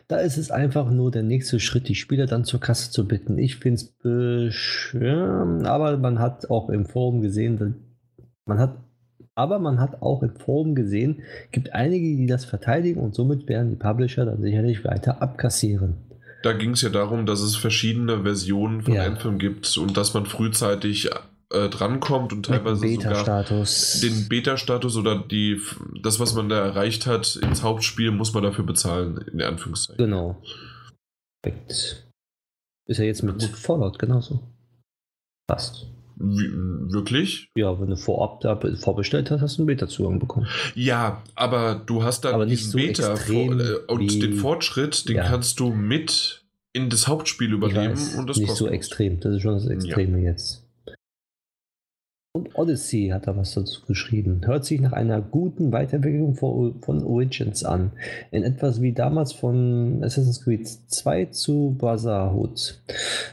[0.08, 3.38] Da ist es einfach nur der nächste Schritt, die Spieler dann zur Kasse zu bitten.
[3.38, 7.76] Ich finde es beschweren, aber man hat auch im Forum gesehen,
[8.44, 8.76] man hat
[9.36, 13.70] aber man hat auch im Forum gesehen, gibt einige, die das verteidigen und somit werden
[13.70, 15.94] die Publisher dann sicherlich weiter abkassieren.
[16.42, 19.04] Da ging es ja darum, dass es verschiedene Versionen von ja.
[19.04, 21.10] Anthem gibt und dass man frühzeitig
[21.52, 25.60] äh, drankommt und teilweise Beta sogar den Beta-Status oder die,
[26.02, 30.02] das, was man da erreicht hat, ins Hauptspiel muss man dafür bezahlen, in Anführungszeichen.
[30.02, 30.42] Genau.
[31.42, 32.06] Perfekt.
[32.86, 34.40] Ist ja jetzt mit Fallout genauso.
[35.46, 35.86] Passt.
[36.18, 36.50] Wie,
[36.92, 37.50] wirklich?
[37.56, 40.46] Ja, wenn du vorab da vorbestellt hast, hast du einen Beta-Zugang bekommen.
[40.74, 45.16] Ja, aber du hast dann aber diesen so Beta vor, äh, und den Fortschritt, den
[45.16, 45.28] ja.
[45.28, 49.20] kannst du mit in das Hauptspiel übernehmen und das nicht so extrem.
[49.20, 50.30] Das ist schon das Extreme ja.
[50.30, 50.65] jetzt.
[52.36, 54.42] Und Odyssey hat da was dazu geschrieben.
[54.44, 57.92] Hört sich nach einer guten Weiterentwicklung von Origins an.
[58.30, 62.82] In etwas wie damals von Assassin's Creed 2 zu Brotherhood.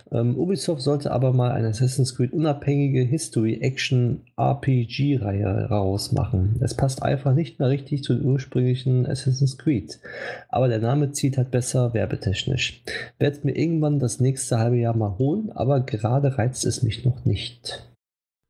[0.09, 6.61] Ähm, Ubisoft sollte aber mal eine Assassin's Creed unabhängige History-Action-RPG-Reihe rausmachen.
[6.61, 9.99] Es passt einfach nicht mehr richtig zu den ursprünglichen Assassin's Creed.
[10.48, 12.82] Aber der Name zieht halt besser werbetechnisch.
[13.19, 17.25] Werde mir irgendwann das nächste halbe Jahr mal holen, aber gerade reizt es mich noch
[17.25, 17.83] nicht.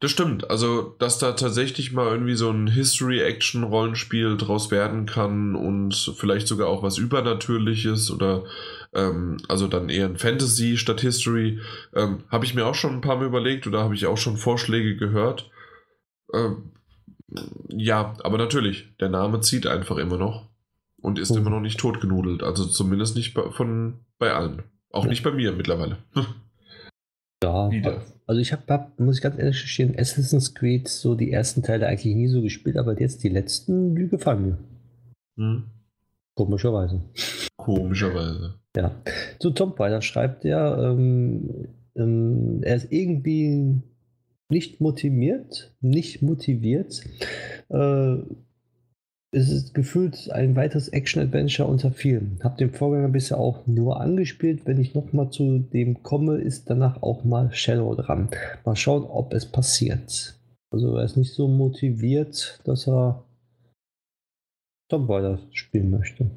[0.04, 0.50] Das stimmt.
[0.50, 6.68] Also, dass da tatsächlich mal irgendwie so ein History-Action-Rollenspiel draus werden kann und vielleicht sogar
[6.68, 8.44] auch was Übernatürliches oder
[8.94, 11.62] ähm, also dann eher ein Fantasy statt History,
[11.96, 14.36] ähm, habe ich mir auch schon ein paar Mal überlegt oder habe ich auch schon
[14.36, 15.50] Vorschläge gehört.
[16.34, 16.74] Ähm,
[17.70, 20.50] ja, aber natürlich, der Name zieht einfach immer noch
[20.98, 21.38] und ist oh.
[21.38, 22.44] immer noch nicht totgenudelt.
[22.44, 24.64] Also zumindest nicht bei, von, bei allen.
[24.92, 25.12] Auch ja.
[25.12, 26.00] nicht bei mir mittlerweile.
[27.44, 28.02] ja, Wieder.
[28.26, 31.88] Also ich habe, hab, muss ich ganz ehrlich gestehen, Assassin's Creed so die ersten Teile
[31.88, 34.58] eigentlich nie so gespielt, aber jetzt die letzten, die gefallen mir.
[35.38, 35.64] Hm.
[36.36, 37.02] Komischerweise.
[37.58, 38.56] Komischerweise.
[38.76, 38.92] Ja.
[39.40, 43.82] Zu Tom weiter schreibt er, ähm, ähm, er ist irgendwie
[44.50, 47.04] nicht motiviert, nicht motiviert,
[47.70, 48.16] äh,
[49.34, 52.40] es ist gefühlt ein weiteres Action-Adventure unter vielen.
[52.44, 54.66] Hab den Vorgänger bisher auch nur angespielt.
[54.66, 58.30] Wenn ich nochmal zu dem komme, ist danach auch mal Shadow dran.
[58.64, 60.40] Mal schauen, ob es passiert.
[60.72, 63.24] Also er ist nicht so motiviert, dass er
[64.90, 66.30] Tomb Raider spielen möchte.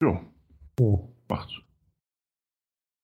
[0.00, 0.20] Jo.
[0.78, 1.12] So.
[1.28, 1.60] Macht.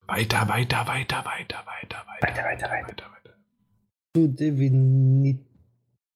[0.06, 2.22] Weiter, weiter, weiter, weiter, weiter, weiter.
[2.22, 2.88] Weiter, weiter, weiter.
[2.88, 3.36] weiter, weiter.
[4.14, 5.51] Zu Divinity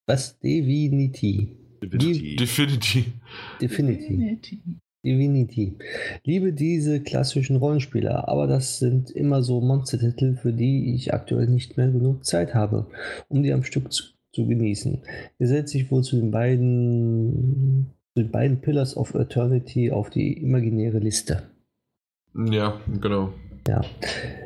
[0.07, 0.39] was?
[0.41, 1.57] Divinity.
[1.83, 2.37] Divinity.
[2.37, 3.13] Divinity.
[3.61, 4.61] Divinity.
[5.05, 5.77] Divinity.
[6.25, 11.77] Liebe diese klassischen Rollenspieler, aber das sind immer so Monstertitel, für die ich aktuell nicht
[11.77, 12.87] mehr genug Zeit habe,
[13.29, 15.03] um die am Stück zu, zu genießen.
[15.39, 20.99] Gesetzt sich wohl zu den beiden zu den beiden Pillars of Eternity auf die imaginäre
[20.99, 21.43] Liste.
[22.35, 23.33] Ja, genau.
[23.69, 23.83] Ja.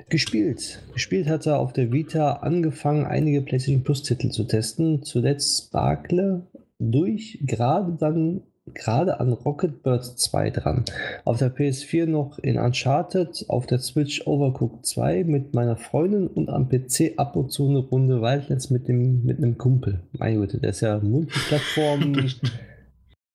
[0.08, 0.80] Gespielt.
[0.92, 5.02] Gespielt hat er auf der Vita angefangen, einige PlayStation Plus-Titel zu testen.
[5.02, 6.46] Zuletzt Sparkle
[6.78, 8.42] durch, gerade dann
[8.74, 10.84] gerade an Rocket Birds 2 dran.
[11.24, 16.48] Auf der PS4 noch in Uncharted, auf der Switch Overcooked 2 mit meiner Freundin und
[16.48, 20.00] am PC ab und zu eine Runde Wildlands mit dem mit einem Kumpel.
[20.12, 22.28] Meine Güte, der ist ja Multiplattform.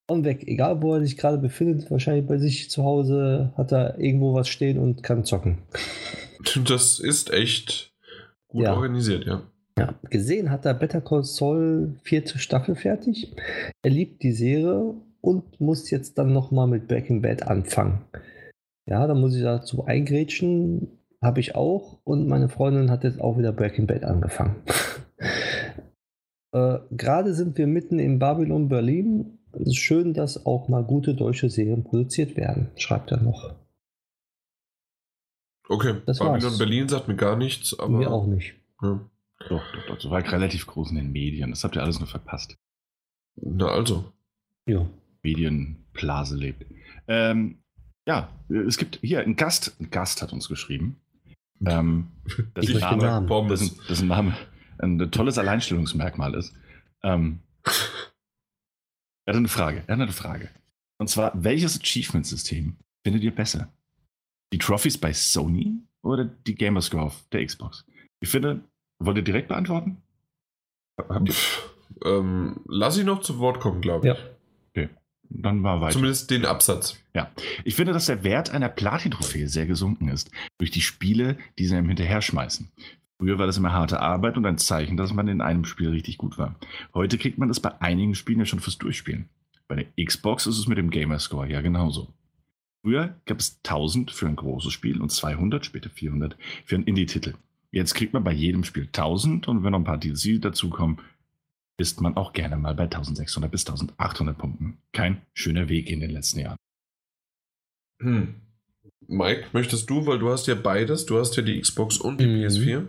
[0.08, 0.44] und weg.
[0.48, 4.48] Egal, wo er sich gerade befindet, wahrscheinlich bei sich zu Hause hat er irgendwo was
[4.48, 5.60] stehen und kann zocken.
[6.66, 7.94] Das ist echt
[8.48, 8.74] gut ja.
[8.74, 9.42] organisiert, ja.
[9.78, 13.36] Ja, gesehen hat er Better Call Saul vierte Staffel fertig.
[13.84, 18.02] Er liebt die Serie und muss jetzt dann nochmal mit Breaking Bad anfangen.
[18.88, 21.00] Ja, da muss ich dazu eingrätschen.
[21.22, 21.98] Habe ich auch.
[22.04, 24.56] Und meine Freundin hat jetzt auch wieder Breaking Bad angefangen.
[26.54, 31.14] äh, Gerade sind wir mitten in Babylon, Berlin es ist schön, dass auch mal gute
[31.14, 33.56] deutsche Serien produziert werden, schreibt er noch.
[35.68, 36.58] Okay, das Babylon.
[36.58, 37.98] Berlin sagt mir gar nichts, aber.
[37.98, 38.54] Mir auch nicht.
[38.82, 39.00] Ja.
[39.50, 39.96] Doch, doch, doch.
[39.96, 41.50] Das war relativ groß in den Medien.
[41.50, 42.58] Das habt ihr alles nur verpasst.
[43.36, 44.12] Na also.
[44.68, 44.86] Ja.
[45.24, 46.66] Medienblase lebt.
[47.08, 47.64] Ähm,
[48.08, 49.76] ja, es gibt hier einen Gast.
[49.80, 51.02] Ein Gast hat uns geschrieben.
[51.66, 52.12] Ähm,
[52.54, 53.48] das, ich Name, Namen.
[53.50, 54.36] Das, das ein Name
[54.80, 56.54] ein tolles Alleinstellungsmerkmal ist.
[57.04, 57.40] Ähm,
[59.26, 59.84] er hat eine Frage.
[59.88, 60.50] Er hat eine Frage.
[60.98, 63.74] Und zwar, welches Achievement-System findet ihr besser?
[64.54, 67.86] Die Trophies bei Sony oder die Gamerscore auf der Xbox?
[68.22, 68.64] Ich finde,
[69.00, 70.02] wollt ihr direkt beantworten?
[72.04, 74.14] Ähm, lass ich noch zu Wort kommen, glaube ich.
[74.14, 74.24] Ja.
[74.70, 74.90] Okay,
[75.30, 75.94] dann mal weiter.
[75.94, 76.98] Zumindest den Absatz.
[77.14, 77.32] Ja,
[77.64, 81.76] ich finde, dass der Wert einer Platin-Trophäe sehr gesunken ist durch die Spiele, die sie
[81.76, 82.72] einem hinterher schmeißen.
[83.20, 86.18] Früher war das immer harte Arbeit und ein Zeichen, dass man in einem Spiel richtig
[86.18, 86.56] gut war.
[86.94, 89.30] Heute kriegt man das bei einigen Spielen ja schon fürs Durchspielen.
[89.68, 92.14] Bei der Xbox ist es mit dem Gamerscore ja genauso.
[92.84, 97.34] Früher gab es 1000 für ein großes Spiel und 200, später 400 für einen Indie-Titel.
[97.72, 101.00] Jetzt kriegt man bei jedem Spiel 1000 und wenn noch ein paar DLC dazukommen,
[101.78, 104.78] ist man auch gerne mal bei 1600 bis 1800 Punkten.
[104.92, 106.58] Kein schöner Weg in den letzten Jahren.
[108.02, 108.36] Hm.
[109.08, 112.28] Mike, möchtest du, weil du hast ja beides, du hast ja die Xbox und die
[112.28, 112.44] mhm.
[112.44, 112.84] PS4.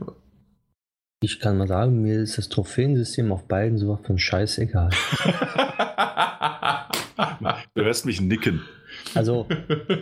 [1.23, 4.91] Ich kann mal sagen, mir ist das Trophäensystem auf beiden sowas von scheißegal.
[7.75, 8.63] du hörst mich nicken.
[9.15, 9.47] Also,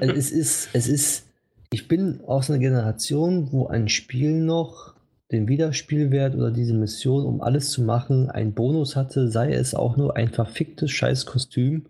[0.00, 1.26] es ist, es ist,
[1.70, 4.94] ich bin aus einer Generation, wo ein Spiel noch
[5.30, 9.96] den Wiederspielwert oder diese Mission, um alles zu machen, einen Bonus hatte, sei es auch
[9.96, 11.86] nur ein verficktes Scheißkostüm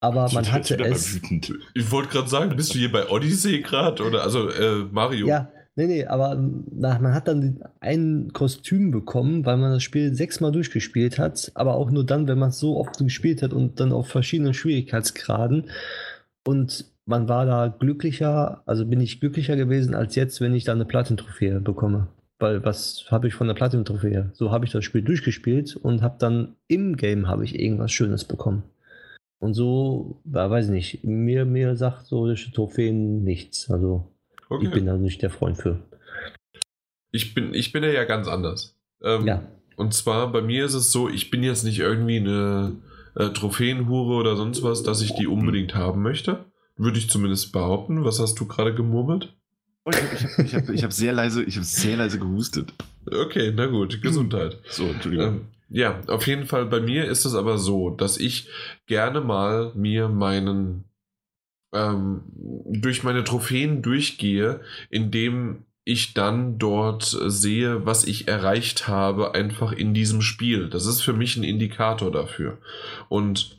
[0.00, 1.20] aber man hatte es.
[1.74, 5.26] Ich wollte gerade sagen, bist du hier bei Odyssey gerade oder also äh, Mario?
[5.26, 10.14] Ja, nee, nee, aber na, man hat dann ein Kostüm bekommen, weil man das Spiel
[10.14, 13.80] sechsmal durchgespielt hat, aber auch nur dann, wenn man es so oft gespielt hat und
[13.80, 15.70] dann auf verschiedenen Schwierigkeitsgraden.
[16.44, 20.72] Und man war da glücklicher, also bin ich glücklicher gewesen als jetzt, wenn ich da
[20.72, 22.08] eine Platin-Trophäe bekomme.
[22.38, 24.30] Weil was habe ich von der Platin-Trophäe?
[24.32, 28.24] So habe ich das Spiel durchgespielt und habe dann im Game habe ich irgendwas Schönes
[28.24, 28.62] bekommen.
[29.40, 33.70] Und so, ja, weiß ich nicht, mir, mir sagt solche Trophäen nichts.
[33.70, 34.12] Also
[34.50, 34.64] Okay.
[34.66, 35.78] ich bin da nicht der Freund für.
[37.10, 38.76] Ich bin, ich bin ja ganz anders.
[39.02, 39.42] Ähm, Ja.
[39.76, 42.76] Und zwar bei mir ist es so, ich bin jetzt nicht irgendwie eine
[43.14, 46.46] äh, Trophäenhure oder sonst was, dass ich die unbedingt haben möchte.
[46.76, 48.04] Würde ich zumindest behaupten.
[48.04, 49.34] Was hast du gerade gemurmelt?
[49.84, 52.18] Oh, ich habe ich hab, ich hab, ich hab sehr, leise, ich hab sehr leise
[52.18, 52.72] gehustet.
[53.06, 54.58] Okay, na gut, Gesundheit.
[54.68, 55.26] So, Entschuldigung.
[55.26, 58.48] Ähm, ja, auf jeden Fall bei mir ist es aber so, dass ich
[58.86, 60.84] gerne mal mir meinen
[61.74, 62.22] ähm,
[62.66, 69.94] durch meine Trophäen durchgehe, indem ich dann dort sehe, was ich erreicht habe, einfach in
[69.94, 70.68] diesem Spiel.
[70.68, 72.58] Das ist für mich ein Indikator dafür.
[73.08, 73.58] Und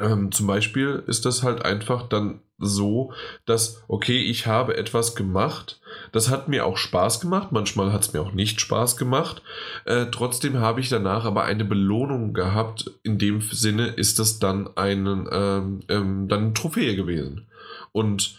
[0.00, 3.12] ähm, zum Beispiel ist das halt einfach dann so,
[3.46, 5.80] dass, okay, ich habe etwas gemacht,
[6.12, 9.42] das hat mir auch Spaß gemacht, manchmal hat es mir auch nicht Spaß gemacht,
[9.86, 14.76] äh, trotzdem habe ich danach aber eine Belohnung gehabt, in dem Sinne ist das dann,
[14.76, 17.46] einen, ähm, ähm, dann eine Trophäe gewesen.
[17.92, 18.38] Und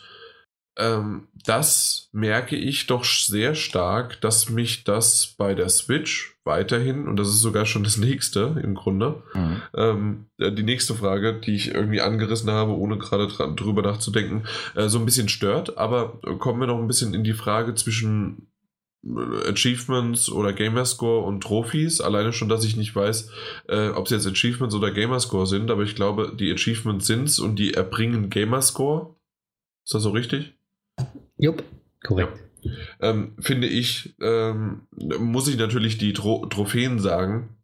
[0.77, 7.17] ähm, das merke ich doch sehr stark, dass mich das bei der Switch weiterhin, und
[7.17, 9.61] das ist sogar schon das nächste im Grunde, Mhm.
[9.75, 14.43] ähm, äh, die nächste Frage, die ich irgendwie angerissen habe, ohne gerade dran- drüber nachzudenken,
[14.75, 15.77] äh, so ein bisschen stört.
[15.77, 18.47] Aber äh, kommen wir noch ein bisschen in die Frage zwischen
[19.05, 22.01] äh, Achievements oder Gamerscore und Trophys.
[22.01, 23.29] Alleine schon, dass ich nicht weiß,
[23.67, 27.57] äh, ob es jetzt Achievements oder Gamerscore sind, aber ich glaube, die Achievements sind's und
[27.57, 29.15] die erbringen Gamerscore.
[29.83, 30.53] Ist das so richtig?
[31.41, 31.63] Jupp,
[32.03, 32.37] korrekt.
[32.99, 34.81] ähm, finde ich, ähm,
[35.19, 37.57] muss ich natürlich die Tro Trophäen sagen,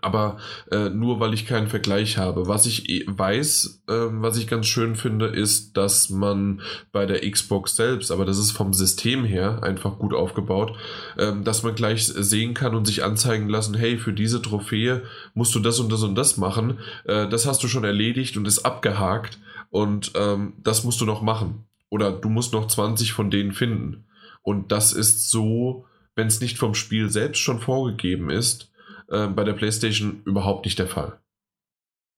[0.00, 0.38] aber
[0.70, 2.48] äh, nur weil ich keinen Vergleich habe.
[2.48, 7.30] Was ich eh weiß, ähm, was ich ganz schön finde, ist, dass man bei der
[7.30, 10.74] Xbox selbst, aber das ist vom System her einfach gut aufgebaut,
[11.18, 15.02] ähm, dass man gleich sehen kann und sich anzeigen lassen, hey, für diese Trophäe
[15.34, 16.78] musst du das und das und das machen.
[17.04, 21.20] Äh, das hast du schon erledigt und ist abgehakt und ähm, das musst du noch
[21.20, 21.66] machen.
[21.90, 24.06] Oder du musst noch 20 von denen finden.
[24.42, 28.72] Und das ist so, wenn es nicht vom Spiel selbst schon vorgegeben ist,
[29.08, 31.20] äh, bei der PlayStation überhaupt nicht der Fall.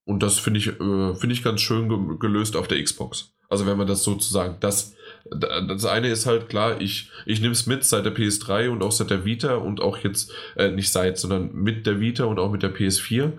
[0.04, 3.34] Und das finde ich, äh, finde ich ganz schön ge gelöst auf der Xbox.
[3.48, 4.94] Also wenn man das sozusagen, das,
[5.30, 8.92] das eine ist halt klar, ich, ich nehme es mit seit der PS3 und auch
[8.92, 12.50] seit der Vita und auch jetzt, äh, nicht seit, sondern mit der Vita und auch
[12.50, 13.32] mit der PS4.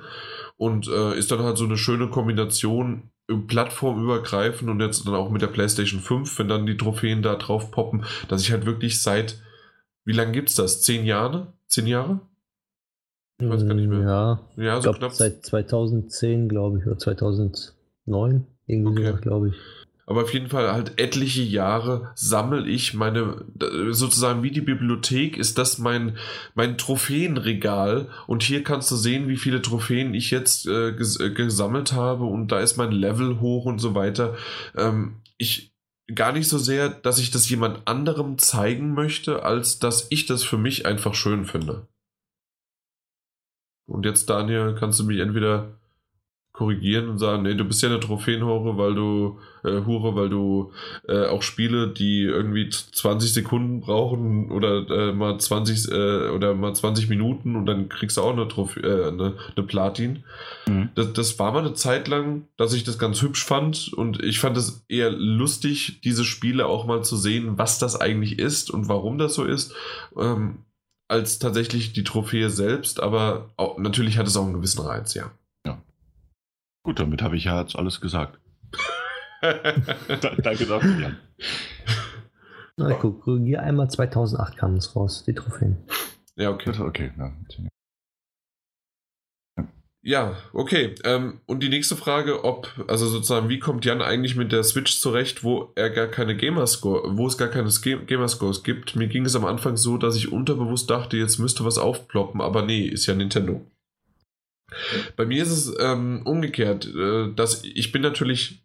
[0.56, 5.42] Und äh, ist dann halt so eine schöne Kombination plattformübergreifend und jetzt dann auch mit
[5.42, 9.42] der PlayStation 5, wenn dann die Trophäen da drauf poppen, dass ich halt wirklich seit,
[10.06, 10.82] wie lange gibt's das?
[10.82, 11.54] Zehn Jahre?
[11.68, 12.20] Zehn Jahre?
[13.40, 14.00] Ich weiß gar nicht mehr.
[14.02, 15.12] Ja, Ja, so glaube knapp.
[15.14, 19.22] seit 2010, glaube ich, oder 2009, irgendwie Okay.
[19.22, 19.56] glaube ich.
[20.06, 23.46] Aber auf jeden Fall halt etliche Jahre sammle ich meine,
[23.92, 26.18] sozusagen wie die Bibliothek ist das mein,
[26.56, 31.30] mein Trophäenregal und hier kannst du sehen, wie viele Trophäen ich jetzt äh, ges äh,
[31.30, 34.36] gesammelt habe und da ist mein Level hoch und so weiter.
[34.76, 35.74] Ähm, ich
[36.14, 40.44] gar nicht so sehr, dass ich das jemand anderem zeigen möchte, als dass ich das
[40.44, 41.88] für mich einfach schön finde.
[43.86, 45.80] Und jetzt, Daniel, kannst du mich entweder
[46.54, 50.72] korrigieren und sagen, nee, du bist ja eine Trophäenhure, weil du äh, Hure, weil du
[51.08, 56.76] äh, auch Spiele, die irgendwie 20 Sekunden brauchen oder äh, mal 20 äh, oder mal
[56.76, 60.26] 20 Minuten und dann kriegst du auch eine Trophä äh, eine, eine Platin.
[60.68, 60.90] Mhm.
[60.94, 64.40] Das, das war mal eine Zeit lang, dass ich das ganz hübsch fand und ich
[64.40, 68.88] fand es eher lustig, diese Spiele auch mal zu sehen, was das eigentlich ist und
[68.90, 69.74] warum das so ist,
[70.20, 70.60] ähm,
[71.08, 75.32] als tatsächlich die Trophäe selbst, aber auch, natürlich hat es auch einen gewissen Reiz, ja.
[76.84, 78.40] Gut, damit habe ich ja jetzt alles gesagt.
[79.42, 81.18] Da, danke dafür, Jan.
[82.78, 85.86] Na, ich guck, korrigiere einmal 2008 kam es raus, die Trophäen.
[86.38, 86.72] ja, okay.
[86.80, 87.34] Okay, ja.
[90.06, 90.96] Ja, okay.
[91.06, 95.00] Ähm, und die nächste Frage, ob, also sozusagen, wie kommt Jan eigentlich mit der Switch
[95.00, 98.98] zurecht, wo er gar keine Gamerscore, wo es gar keine Gamerscores gibt?
[98.98, 102.64] Mir ging es am Anfang so, dass ich unterbewusst dachte, jetzt müsste was aufploppen, aber
[102.64, 103.62] nee, ist ja Nintendo.
[105.16, 108.64] Bei mir ist es ähm, umgekehrt, äh, dass ich bin natürlich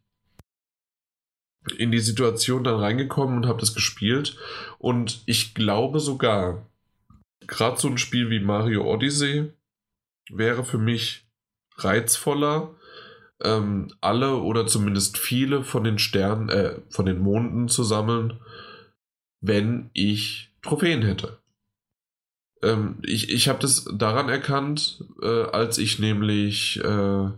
[1.76, 4.36] in die Situation dann reingekommen und habe das gespielt
[4.78, 6.66] und ich glaube sogar,
[7.46, 9.52] gerade so ein Spiel wie Mario Odyssey
[10.30, 11.26] wäre für mich
[11.76, 12.74] reizvoller,
[13.42, 18.40] ähm, alle oder zumindest viele von den Sternen, äh, von den Monden zu sammeln,
[19.40, 21.38] wenn ich Trophäen hätte.
[22.62, 27.30] Ähm, ich ich habe das daran erkannt, äh, als ich nämlich äh,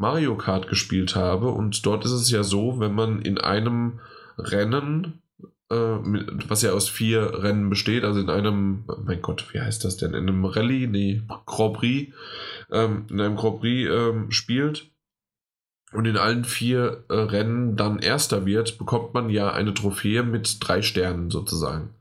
[0.00, 1.48] Mario Kart gespielt habe.
[1.48, 4.00] Und dort ist es ja so, wenn man in einem
[4.38, 5.22] Rennen,
[5.70, 9.98] äh, was ja aus vier Rennen besteht, also in einem, mein Gott, wie heißt das
[9.98, 10.14] denn?
[10.14, 12.14] In einem Rallye, nee, Grand Prix,
[12.72, 14.90] ähm, in einem Grand Prix ähm, spielt
[15.92, 20.56] und in allen vier äh, Rennen dann Erster wird, bekommt man ja eine Trophäe mit
[20.60, 21.94] drei Sternen sozusagen.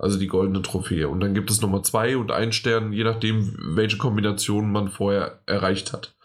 [0.00, 1.08] Also die goldene Trophäe.
[1.08, 5.42] Und dann gibt es nochmal zwei und einen Stern, je nachdem, welche Kombination man vorher
[5.44, 6.16] erreicht hat.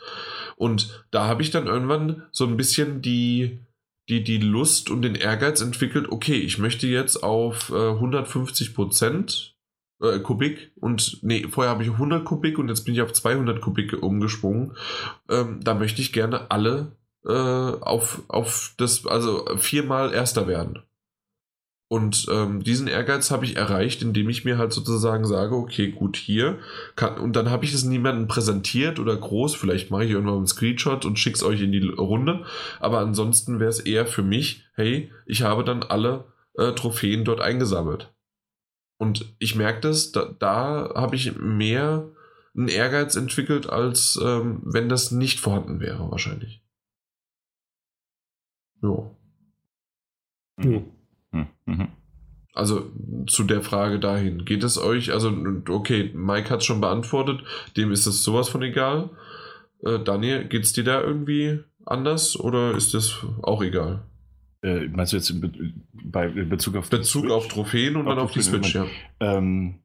[0.55, 3.59] Und da habe ich dann irgendwann so ein bisschen die,
[4.07, 9.57] die, die Lust und den Ehrgeiz entwickelt, okay, ich möchte jetzt auf äh, 150 Prozent
[10.01, 13.59] äh, Kubik und nee, vorher habe ich 100 Kubik und jetzt bin ich auf 200
[13.59, 14.77] Kubik umgesprungen.
[15.29, 16.93] Ähm, da möchte ich gerne alle
[17.25, 20.79] äh, auf, auf das, also viermal Erster werden.
[21.95, 26.17] Und ähm, diesen Ehrgeiz habe ich erreicht, indem ich mir halt sozusagen sage, okay, gut,
[26.17, 26.59] hier
[26.97, 30.45] kann, und dann habe ich es niemandem präsentiert oder groß, vielleicht mache ich irgendwann einen
[30.45, 32.43] Screenshot und schicke es euch in die Runde,
[32.81, 36.25] aber ansonsten wäre es eher für mich, hey, ich habe dann alle
[36.55, 38.13] äh, Trophäen dort eingesammelt.
[38.97, 42.11] Und ich merke das, da, da habe ich mehr
[42.57, 46.61] einen Ehrgeiz entwickelt, als ähm, wenn das nicht vorhanden wäre, wahrscheinlich.
[48.81, 49.15] Jo.
[50.57, 50.94] Mhm.
[51.65, 51.87] Mhm.
[52.53, 52.89] Also
[53.27, 54.45] zu der Frage dahin.
[54.45, 55.33] Geht es euch, also
[55.69, 57.41] okay, Mike hat es schon beantwortet,
[57.75, 59.09] dem ist es sowas von egal.
[59.83, 64.05] Äh, Daniel, geht es dir da irgendwie anders oder ist das auch egal?
[64.61, 65.51] Äh, meinst du jetzt in, Be
[65.91, 68.87] bei, in Bezug auf Bezug auf Trophäen und dann auf die Switch, ja.
[69.19, 69.81] Ähm,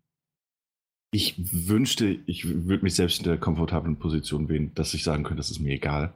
[1.10, 1.34] ich
[1.68, 5.50] wünschte, ich würde mich selbst in der komfortablen Position wählen, dass ich sagen könnte, das
[5.50, 6.14] ist mir egal.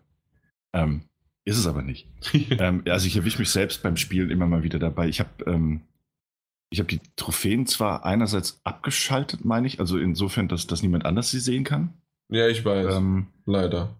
[0.73, 1.03] Ähm,
[1.45, 2.07] ist es aber nicht.
[2.51, 5.09] ähm, also ich erwische mich selbst beim Spielen immer mal wieder dabei.
[5.09, 5.83] Ich habe ähm,
[6.75, 11.41] hab die Trophäen zwar einerseits abgeschaltet, meine ich, also insofern, dass, dass niemand anders sie
[11.41, 11.95] sehen kann.
[12.29, 12.97] Ja, ich weiß.
[12.97, 13.95] Ähm, Leider.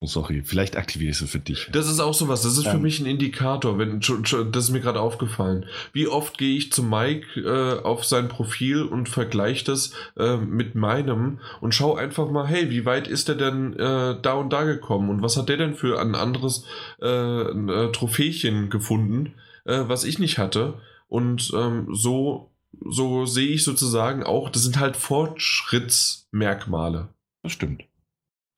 [0.00, 1.70] Oh, sorry, vielleicht aktiviere ich sie für dich.
[1.72, 2.42] Das ist auch sowas.
[2.42, 2.82] Das ist für Ähm.
[2.82, 3.78] mich ein Indikator.
[3.78, 5.66] Wenn, das ist mir gerade aufgefallen.
[5.92, 10.76] Wie oft gehe ich zu Mike äh, auf sein Profil und vergleiche das äh, mit
[10.76, 14.62] meinem und schaue einfach mal, hey, wie weit ist er denn äh, da und da
[14.62, 16.64] gekommen und was hat der denn für ein anderes
[17.02, 20.74] äh, ein, äh, Trophächen gefunden, äh, was ich nicht hatte.
[21.08, 22.52] Und ähm, so,
[22.88, 27.08] so sehe ich sozusagen auch, das sind halt Fortschrittsmerkmale.
[27.42, 27.82] Das stimmt.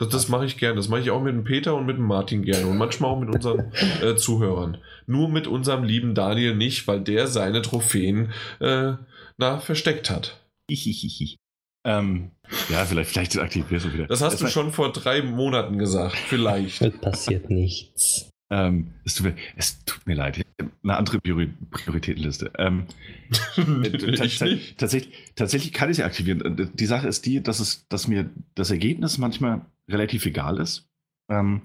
[0.00, 0.76] Das, das mache ich gerne.
[0.76, 3.20] Das mache ich auch mit dem Peter und mit dem Martin gerne und manchmal auch
[3.20, 3.70] mit unseren
[4.02, 4.78] äh, Zuhörern.
[5.06, 8.94] Nur mit unserem lieben Daniel nicht, weil der seine Trophäen äh,
[9.36, 10.40] na, versteckt hat.
[10.70, 11.36] Hihihihi.
[11.86, 12.30] ähm,
[12.70, 14.06] ja, vielleicht, vielleicht aktivierst du wieder.
[14.06, 16.16] Das hast Es du schon vor drei Monaten gesagt.
[16.16, 16.80] Vielleicht.
[16.80, 18.30] Es passiert nichts.
[18.52, 20.38] Ähm, es, tut mir, es tut mir leid.
[20.38, 20.44] Ich
[20.82, 22.50] Eine andere Priori Prioritätenliste.
[22.58, 22.86] Ähm,
[23.56, 24.74] äh, ich.
[24.76, 26.58] Tatsächlich, tatsächlich kann ich sie aktivieren.
[26.58, 30.88] Äh, Die Sache ist die, dass, es, dass mir das Ergebnis manchmal relativ egal ist.
[31.30, 31.62] Ähm,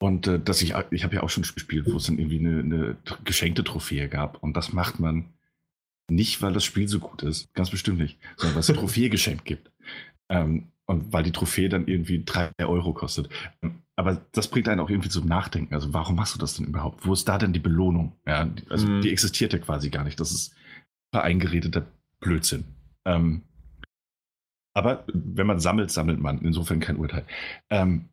[0.00, 2.60] und äh, dass ich, ich habe ja auch schon gespielt, wo es dann irgendwie eine,
[2.60, 4.42] eine geschenkte Trophäe gab.
[4.42, 5.24] Und das macht man
[6.10, 7.52] nicht, weil das Spiel so gut ist.
[7.54, 8.18] Ganz bestimmt nicht.
[8.36, 9.70] Sondern weil es eine Trophäe geschenkt gibt.
[10.28, 13.28] Ähm, und weil die Trophäe dann irgendwie 3 Euro kostet.
[13.62, 15.74] Ähm, Aber das bringt einen auch irgendwie zum Nachdenken.
[15.74, 17.04] Also warum machst du das denn überhaupt?
[17.04, 18.12] Wo ist da denn die Belohnung?
[18.26, 19.02] Ja, die- also Mhm.
[19.02, 20.18] die existiert ja quasi gar nicht.
[20.20, 20.54] Das ist
[21.12, 21.86] eingeredeter
[22.20, 22.64] Blödsinn.
[23.04, 23.42] Ähm,
[24.74, 26.40] aber wenn man sammelt, sammelt man.
[26.40, 27.24] Insofern kein Urteil.
[27.70, 28.06] Ähm,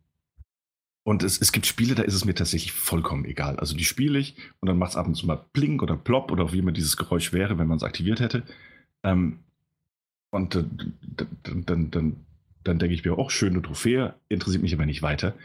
[1.03, 3.58] und es, es gibt Spiele, da ist es mir tatsächlich vollkommen egal.
[3.59, 6.32] Also die spiele ich und dann macht es ab und zu mal Blink oder Plop
[6.32, 8.43] oder wie immer dieses Geräusch wäre, wenn man es aktiviert hätte.
[9.03, 9.40] Ähm,
[10.32, 10.92] und äh, d-
[11.45, 12.25] d- dann, dann,
[12.64, 15.35] dann denke ich mir, auch schöne Trophäe, interessiert mich aber nicht weiter.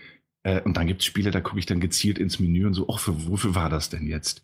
[0.44, 2.88] Äh, und dann gibt es Spiele, da gucke ich dann gezielt ins Menü und so,
[2.90, 4.42] ach, für, wofür war das denn jetzt?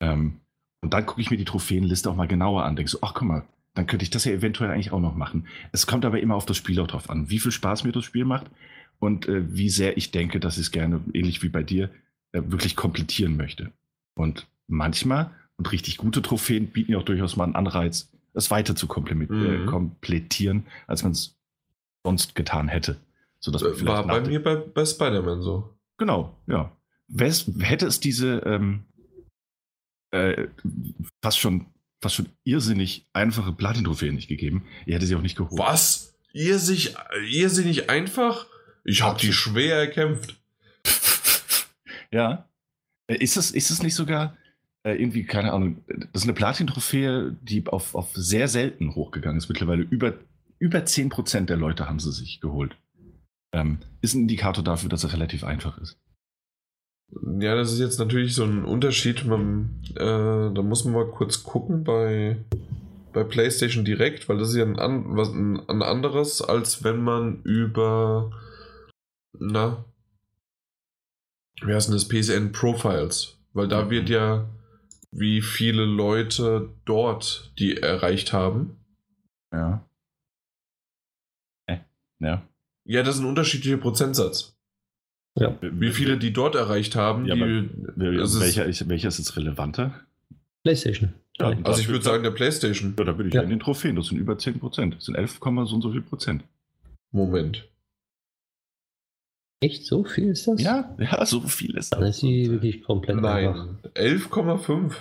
[0.00, 0.40] Ähm,
[0.80, 3.28] und dann gucke ich mir die Trophäenliste auch mal genauer an, denke so, ach guck
[3.28, 3.44] mal,
[3.78, 5.46] dann könnte ich das ja eventuell eigentlich auch noch machen.
[5.70, 8.04] Es kommt aber immer auf das Spiel auch drauf an, wie viel Spaß mir das
[8.04, 8.50] Spiel macht
[8.98, 11.88] und äh, wie sehr ich denke, dass ich es gerne, ähnlich wie bei dir,
[12.32, 13.70] äh, wirklich komplettieren möchte.
[14.16, 18.74] Und manchmal, und richtig gute Trophäen bieten ja auch durchaus mal einen Anreiz, es weiter
[18.74, 19.66] zu äh, Mhm.
[19.66, 21.38] komplettieren, als man es
[22.04, 22.96] sonst getan hätte.
[23.38, 25.78] Sodass man Äh, vielleicht War bei mir bei, bei Spider-Man so.
[25.98, 26.72] Genau, ja.
[27.06, 28.82] Wes, hätte es diese ähm,
[30.10, 30.48] äh,
[31.22, 31.66] fast schon
[32.00, 35.58] fast schon irrsinnig einfache Platin-Trophäen nicht gegeben, ihr hätte sie auch nicht geholt.
[35.60, 36.14] Was?
[37.50, 38.46] Sie nicht einfach?
[38.84, 40.36] Ich habe die schwer erkämpft.
[42.10, 42.48] Ja.
[43.06, 44.34] Äh, Ist es, ist es nicht sogar
[44.82, 49.50] äh, irgendwie, keine Ahnung, das ist eine Platin-Trophäe, die auf, auf sehr selten hochgegangen ist.
[49.50, 50.14] Mittlerweile über,
[50.58, 52.76] über 10% der Leute haben sie sich geholt.
[53.52, 55.98] Ähm, ist ein Indikator dafür, dass er relativ einfach ist.
[57.10, 59.24] Ja, das ist jetzt natürlich so ein Unterschied.
[59.24, 59.96] Man, äh,
[60.54, 62.36] da muss man mal kurz gucken bei,
[63.12, 67.02] bei PlayStation Direkt, weil das ist ja ein, an, was, ein, ein anderes, als wenn
[67.02, 68.30] man über.
[69.38, 69.84] Na.
[71.62, 73.38] wie heißt denn das, PSN Profiles.
[73.52, 74.48] Weil da wird ja,
[75.10, 78.76] wie viele Leute dort die erreicht haben.
[79.52, 79.88] Ja.
[81.66, 81.78] Äh,
[82.20, 82.46] ja.
[82.84, 84.57] Ja, das ist ein unterschiedlicher Prozentsatz.
[85.38, 85.56] Ja.
[85.60, 87.68] Wie viele die dort erreicht haben, Ja, die,
[88.16, 89.94] das ist- welcher, ist, welcher ist jetzt relevanter?
[90.64, 91.12] PlayStation.
[91.38, 92.94] Ja, also ich würde sagen, der Playstation.
[92.98, 93.42] Ja, da bin ich Ja.
[93.42, 93.94] in den Trophäen.
[93.94, 94.96] Das sind über 10 Prozent.
[94.96, 96.42] Das sind 11, so und so viel Prozent.
[97.12, 97.68] Moment.
[99.60, 100.60] Echt so viel ist das?
[100.62, 103.16] Ja, ja, so viel ist Dann ist sie wirklich komplett.
[103.20, 104.92] Nein, 11,5.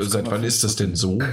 [0.00, 1.18] Seit wann ist das denn so?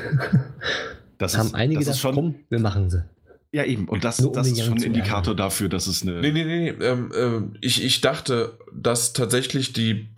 [1.19, 3.03] Das haben ist, einige das ist gedacht, schon, komm, wir machen sie.
[3.51, 3.87] Ja, eben.
[3.87, 5.37] Und das, um das ist schon ein Indikator ärgern.
[5.37, 6.19] dafür, dass es eine.
[6.21, 6.69] Nee, nee, nee.
[6.69, 10.09] Ähm, ähm, ich, ich dachte, dass tatsächlich die.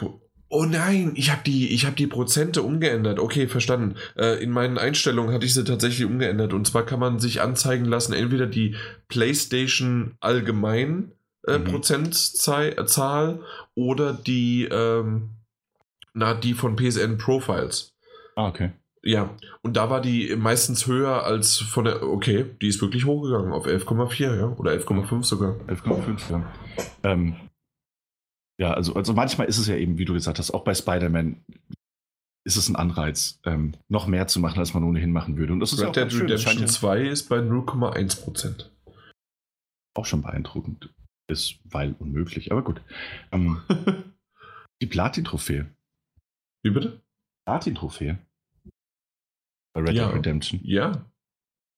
[0.51, 3.19] Oh nein, ich habe die, ich hab die Prozente umgeändert.
[3.19, 3.95] Okay, verstanden.
[4.17, 6.53] Äh, in meinen Einstellungen hatte ich sie tatsächlich umgeändert.
[6.53, 8.75] Und zwar kann man sich anzeigen lassen, entweder die
[9.09, 11.11] PlayStation allgemein
[11.47, 11.65] äh, Mhm.
[11.65, 13.41] Prozentzahl
[13.75, 15.29] oder die, ähm,
[16.13, 17.93] na, die von PSN Profiles.
[18.35, 18.71] Ah, okay.
[19.01, 22.03] Ja, und da war die meistens höher als von der.
[22.03, 25.55] Okay, die ist wirklich hochgegangen auf 11,4, ja, oder 11,5 sogar.
[25.67, 26.53] 11,5, ja.
[27.03, 27.35] Ähm,
[28.59, 31.45] ja, also, also manchmal ist es ja eben, wie du gesagt hast, auch bei Spider-Man
[32.45, 35.53] ist es ein Anreiz, ähm, noch mehr zu machen, als man ohnehin machen würde.
[35.53, 38.69] Und das ist ja auch, Red Dead Redemption ja 2 ist bei 0,1%.
[39.95, 40.93] auch schon beeindruckend
[41.27, 42.51] ist, weil unmöglich.
[42.51, 42.81] Aber gut.
[43.31, 43.61] Ähm,
[44.81, 45.67] die Platin-Trophäe.
[46.63, 47.01] Wie bitte?
[47.45, 48.17] Platin-Trophäe.
[49.73, 50.07] Bei Red Ja.
[50.07, 50.59] Dead Redemption.
[50.63, 51.05] Ja.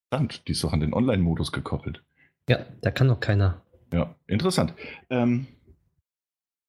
[0.08, 2.02] Stand, die ist doch an den Online-Modus gekoppelt.
[2.48, 3.62] Ja, da kann noch keiner.
[3.92, 4.74] Ja, interessant.
[5.10, 5.46] Ähm,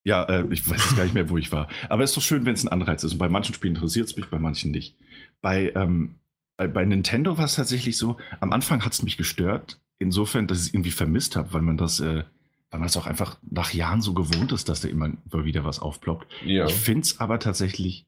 [0.06, 1.68] ja, äh, ich weiß jetzt gar nicht mehr, wo ich war.
[1.90, 3.14] Aber es ist doch schön, wenn es ein Anreiz ist.
[3.14, 4.98] Und bei manchen Spielen interessiert es mich, bei manchen nicht.
[5.42, 6.16] Bei, ähm,
[6.58, 10.60] bei, bei Nintendo war es tatsächlich so, am Anfang hat es mich gestört, insofern, dass
[10.60, 12.24] ich es irgendwie vermisst habe, weil man das, äh,
[12.70, 15.80] weil man das auch einfach nach Jahren so gewohnt ist, dass da immer wieder was
[15.80, 16.28] aufploppt.
[16.46, 16.66] Ja.
[16.66, 18.06] Ich finde es aber tatsächlich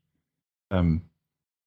[0.69, 1.03] ähm,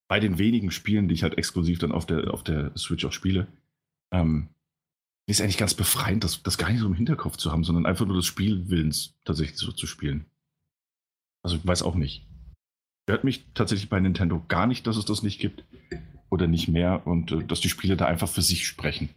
[0.09, 3.13] bei den wenigen Spielen, die ich halt exklusiv dann auf der, auf der Switch auch
[3.13, 3.47] spiele,
[4.11, 4.49] ähm,
[5.27, 8.07] ist eigentlich ganz befreiend, das, das gar nicht so im Hinterkopf zu haben, sondern einfach
[8.07, 10.25] nur des Spielwillens tatsächlich so zu spielen.
[11.43, 12.27] Also ich weiß auch nicht.
[13.07, 15.65] Hört mich tatsächlich bei Nintendo gar nicht, dass es das nicht gibt
[16.31, 19.11] oder nicht mehr und äh, dass die Spiele da einfach für sich sprechen.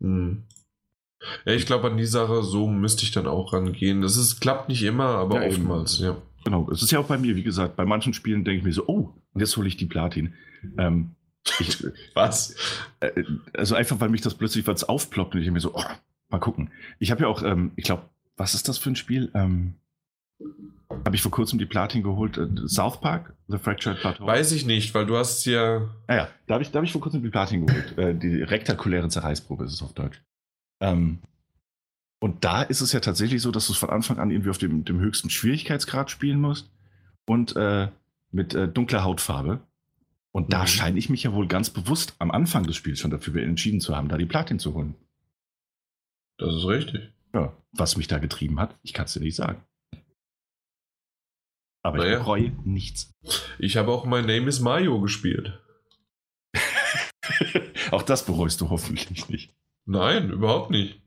[0.00, 0.44] Hm.
[1.44, 4.00] Ja, ich glaube, an die Sache, so müsste ich dann auch rangehen.
[4.00, 5.56] Das ist, klappt nicht immer, aber Ja, eben.
[5.56, 6.16] oftmals, ja.
[6.44, 8.72] Genau, es ist ja auch bei mir, wie gesagt, bei manchen Spielen denke ich mir
[8.72, 10.34] so, oh, und jetzt hole ich die Platin.
[10.78, 11.14] Ähm,
[11.58, 12.54] ich, Was?
[13.00, 15.84] Äh, also einfach, weil mich das plötzlich was aufploppt und ich mir so, oh,
[16.28, 16.70] mal gucken.
[16.98, 18.02] Ich habe ja auch, ähm, ich glaube,
[18.36, 19.30] was ist das für ein Spiel?
[19.34, 19.74] Ähm,
[21.04, 22.38] habe ich vor kurzem die Platin geholt.
[22.38, 24.26] Äh, South Park, The Fractured Plateau.
[24.26, 25.88] Weiß ich nicht, weil du hast ja.
[26.08, 27.98] Naja, da habe ich, da hab ich vor kurzem die Platin geholt.
[27.98, 30.22] äh, die rektakuläre Zerreißprobe ist es auf Deutsch.
[30.80, 31.18] Ähm,
[32.20, 34.58] und da ist es ja tatsächlich so, dass du es von Anfang an irgendwie auf
[34.58, 36.70] dem, dem höchsten Schwierigkeitsgrad spielen musst
[37.26, 37.88] und äh,
[38.30, 39.60] mit äh, dunkler Hautfarbe.
[40.32, 40.66] Und da Mhm.
[40.68, 43.96] scheine ich mich ja wohl ganz bewusst am Anfang des Spiels schon dafür entschieden zu
[43.96, 44.94] haben, da die Platin zu holen.
[46.38, 47.10] Das ist richtig.
[47.34, 49.60] Ja, was mich da getrieben hat, ich kann es dir nicht sagen.
[51.82, 52.12] Aber Naja.
[52.12, 53.12] ich bereue nichts.
[53.58, 55.58] Ich habe auch My Name is Mario gespielt.
[57.90, 59.52] Auch das bereust du hoffentlich nicht.
[59.86, 60.99] Nein, überhaupt nicht.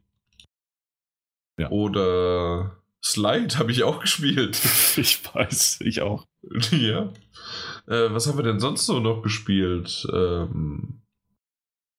[1.57, 1.69] Ja.
[1.69, 4.59] Oder Slide habe ich auch gespielt.
[4.97, 6.25] Ich weiß, ich auch.
[6.71, 7.09] ja.
[7.87, 10.07] Äh, was haben wir denn sonst so noch gespielt?
[10.13, 10.99] Ähm,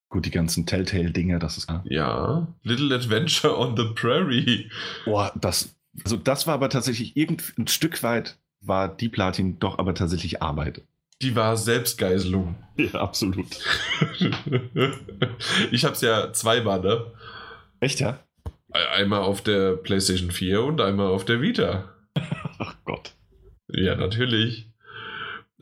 [0.08, 1.82] Gut, die ganzen Telltale-Dinger, das ist klar.
[1.86, 4.70] ja, Little Adventure on the Prairie.
[5.04, 5.74] Boah, das,
[6.04, 10.40] also das war aber tatsächlich irgend ein Stück weit war die Platin doch aber tatsächlich
[10.42, 10.82] Arbeit.
[11.22, 12.56] Die war Selbstgeiselung.
[12.76, 13.46] Ja, absolut.
[15.70, 17.06] ich habe es ja zweimal, ne?
[17.78, 18.18] Echt, ja?
[18.74, 21.94] Einmal auf der PlayStation 4 und einmal auf der Vita.
[22.58, 23.14] Ach Gott.
[23.68, 24.70] Ja, natürlich.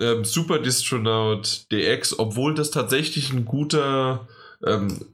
[0.00, 4.26] Ähm, Super Distronaut DX, obwohl das tatsächlich ein guter
[4.66, 5.05] ähm,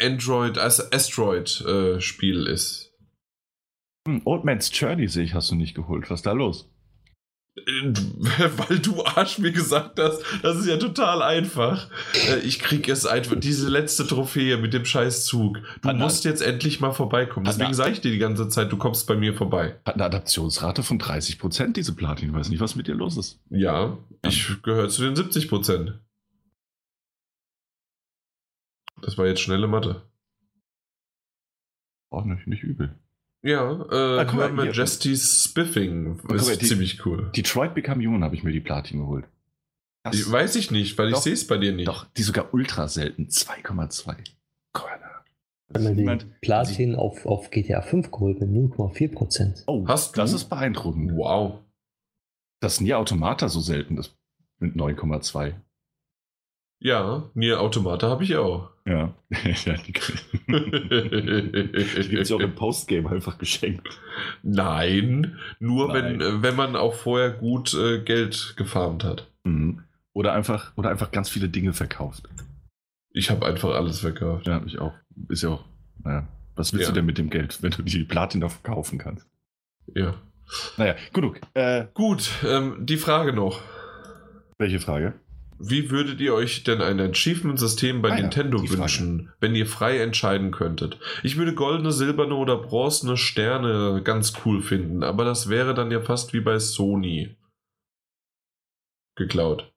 [0.00, 2.92] Android, As- Asteroid-Spiel ist.
[4.06, 6.08] Hm, Old Man's Journey sehe ich, hast du nicht geholt.
[6.10, 6.70] Was ist da los?
[7.66, 7.92] Äh,
[8.68, 11.90] Weil du Arsch mir gesagt hast, das ist ja total einfach.
[12.28, 15.56] Äh, Ich krieg es einfach, diese letzte Trophäe mit dem Scheißzug.
[15.58, 17.46] Du na- musst jetzt endlich mal vorbeikommen.
[17.46, 19.78] Deswegen sage ich dir die ganze Zeit, du kommst bei mir vorbei.
[19.84, 22.28] Hat eine Adaptionsrate von 30%, diese Platin.
[22.30, 23.40] Ich weiß nicht, was mit dir los ist.
[23.50, 25.98] Ja, ich gehöre zu den 70 Prozent.
[29.02, 30.02] Das war jetzt schnelle Mathe.
[32.10, 32.98] Auch nicht, nicht übel.
[33.42, 34.52] Ja, äh, Ah, mal.
[34.52, 37.30] Majesty's Spiffing guck ist mal, die- ziemlich cool.
[37.36, 39.26] Detroit Become Human habe ich mir die Platin geholt.
[40.04, 41.22] Das, Die, weiß ich nicht, weil ich Doch.
[41.22, 41.86] sehe es bei dir nicht.
[41.88, 43.28] doch, die sogar ultra selten.
[43.28, 44.16] 2,2.
[44.72, 45.24] Körner.
[45.70, 49.64] Ich habe mir Niemand- den Platin auf, auf GTA 5 geholt mit 0,4%.
[49.66, 50.36] Oh, Hast das du?
[50.36, 51.12] ist beeindruckend.
[51.14, 51.60] Wow.
[52.60, 54.16] Dass Nier Automata so selten ist
[54.58, 55.54] mit 9,2.
[56.80, 58.70] Ja, Nier Automata habe ich auch.
[58.86, 59.12] Ja.
[59.64, 59.92] ja die
[60.48, 63.88] die gibt es auch im Postgame einfach geschenkt.
[64.42, 66.18] Nein, nur Nein.
[66.18, 69.28] Wenn, äh, wenn man auch vorher gut äh, Geld gefarmt hat.
[69.44, 69.82] Mhm.
[70.12, 72.28] Oder einfach, oder einfach ganz viele Dinge verkauft.
[73.12, 74.46] Ich habe einfach alles verkauft.
[74.46, 74.94] Ja, ich auch.
[75.28, 75.64] Ist ja auch.
[76.02, 76.26] Naja.
[76.54, 76.90] Was willst Ja.
[76.92, 79.26] du denn mit dem Geld, wenn du die Platina verkaufen kannst?
[79.94, 80.14] Ja.
[80.76, 81.40] Naja, genug.
[81.54, 83.60] Äh, Gut, ähm, die Frage noch.
[84.58, 85.14] welche Frage?
[85.58, 88.78] Wie würdet ihr euch denn ein Achievement-System bei Ah ja, Nintendo Frage.
[88.78, 90.98] wünschen, wenn ihr frei entscheiden könntet?
[91.22, 96.00] Ich würde goldene, silberne oder bronzene Sterne ganz cool finden, aber das wäre dann ja
[96.00, 97.36] fast wie bei Sony.
[99.16, 99.72] Geklaut.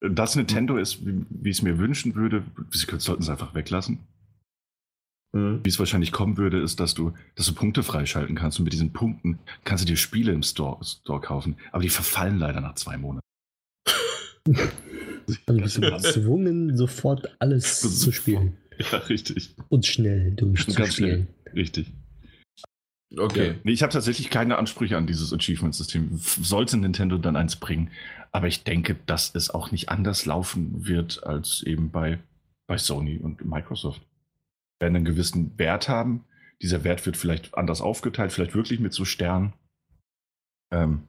[0.00, 4.06] Das Nintendo ist, wie, wie ich es mir wünschen würde, sie sollten es einfach weglassen.
[5.32, 5.60] Mhm.
[5.64, 8.72] Wie es wahrscheinlich kommen würde, ist, dass du, dass du Punkte freischalten kannst und mit
[8.72, 12.76] diesen Punkten kannst du dir Spiele im Store, Store kaufen, aber die verfallen leider nach
[12.76, 13.24] zwei Monaten.
[14.44, 18.56] Dann bist du gezwungen, sofort alles zu spielen.
[18.78, 19.54] Ja, richtig.
[19.68, 21.28] Und schnell Und ganz durchzuspielen.
[21.54, 21.92] Richtig.
[23.16, 23.48] Okay.
[23.48, 23.54] Ja.
[23.62, 26.10] Nee, ich habe tatsächlich keine Ansprüche an dieses Achievement-System.
[26.16, 27.90] Sollte Nintendo dann eins bringen.
[28.32, 32.18] Aber ich denke, dass es auch nicht anders laufen wird als eben bei,
[32.66, 34.02] bei Sony und Microsoft.
[34.80, 36.24] Werden einen gewissen Wert haben.
[36.60, 39.52] Dieser Wert wird vielleicht anders aufgeteilt, vielleicht wirklich mit so Sternen.
[40.72, 41.06] Ähm,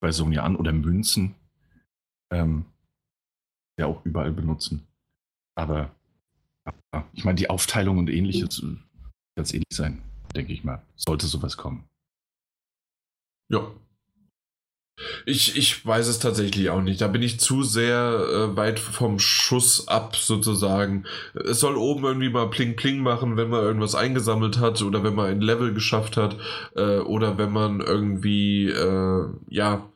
[0.00, 1.34] bei Sony an oder Münzen.
[2.30, 2.66] Ähm,
[3.78, 4.86] ja, auch überall benutzen.
[5.54, 5.94] Aber
[6.92, 8.76] ja, ich meine, die Aufteilung und ähnliches äh,
[9.36, 10.02] ganz ähnlich sein,
[10.34, 10.82] denke ich mal.
[10.96, 11.84] Sollte sowas kommen.
[13.50, 13.70] Ja.
[15.26, 17.00] Ich, ich weiß es tatsächlich auch nicht.
[17.00, 21.06] Da bin ich zu sehr äh, weit vom Schuss ab, sozusagen.
[21.34, 25.14] Es soll oben irgendwie mal Pling Pling machen, wenn man irgendwas eingesammelt hat oder wenn
[25.14, 26.36] man ein Level geschafft hat
[26.74, 29.88] äh, oder wenn man irgendwie, äh, ja,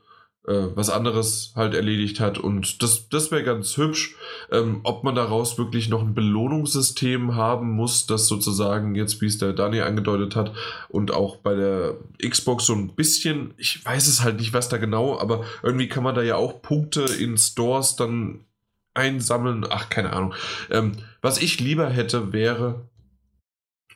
[0.47, 2.39] äh, was anderes halt erledigt hat.
[2.39, 4.17] Und das, das wäre ganz hübsch.
[4.51, 9.39] Ähm, ob man daraus wirklich noch ein Belohnungssystem haben muss, das sozusagen jetzt, wie es
[9.39, 10.53] der Dani angedeutet hat,
[10.89, 11.97] und auch bei der
[12.27, 16.03] Xbox so ein bisschen, ich weiß es halt nicht, was da genau, aber irgendwie kann
[16.03, 18.41] man da ja auch Punkte in Stores dann
[18.95, 19.65] einsammeln.
[19.69, 20.35] Ach, keine Ahnung.
[20.71, 22.89] Ähm, was ich lieber hätte, wäre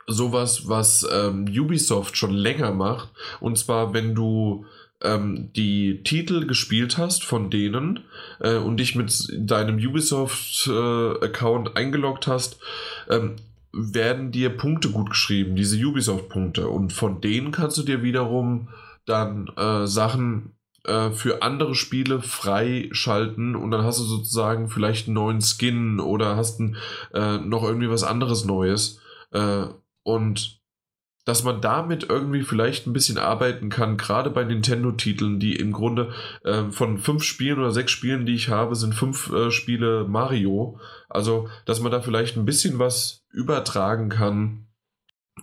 [0.07, 3.10] sowas, was ähm, Ubisoft schon länger macht.
[3.41, 4.65] Und zwar, wenn du
[5.07, 8.01] ähm, die Titel gespielt hast von denen
[8.41, 12.59] äh, und dich mit deinem Ubisoft-Account eingeloggt hast,
[13.09, 13.36] ähm,
[13.73, 16.68] werden dir Punkte gut geschrieben, diese Ubisoft-Punkte.
[16.68, 18.68] Und von denen kannst du dir wiederum
[19.05, 20.55] dann äh, Sachen
[20.85, 26.36] äh, für andere Spiele freischalten und dann hast du sozusagen vielleicht einen neuen Skin oder
[26.36, 26.76] hast ein,
[27.12, 29.01] äh, noch irgendwie was anderes Neues.
[29.33, 29.67] Äh,
[30.02, 30.60] und
[31.26, 36.12] dass man damit irgendwie vielleicht ein bisschen arbeiten kann, gerade bei Nintendo-Titeln, die im Grunde
[36.44, 40.78] äh, von fünf Spielen oder sechs Spielen, die ich habe, sind fünf äh, Spiele Mario.
[41.10, 44.66] Also, dass man da vielleicht ein bisschen was übertragen kann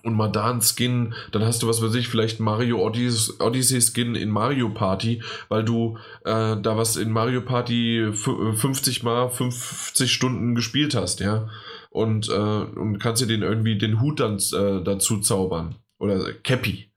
[0.04, 3.82] und mal da einen Skin, dann hast du, was weiß ich, vielleicht Mario Odyssey, Odyssey
[3.82, 9.30] Skin in Mario Party, weil du äh, da was in Mario Party fü- 50 mal
[9.30, 11.50] 50 Stunden gespielt hast, ja.
[11.94, 15.76] Und, äh, und kannst dir den irgendwie den Hut dann äh, dazu zaubern.
[16.00, 16.90] Oder Cappy.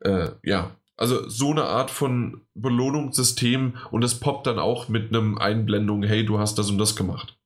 [0.00, 0.76] Äh, ja.
[0.96, 6.24] Also so eine Art von Belohnungssystem und es poppt dann auch mit einem Einblendung, hey,
[6.24, 7.36] du hast das und das gemacht.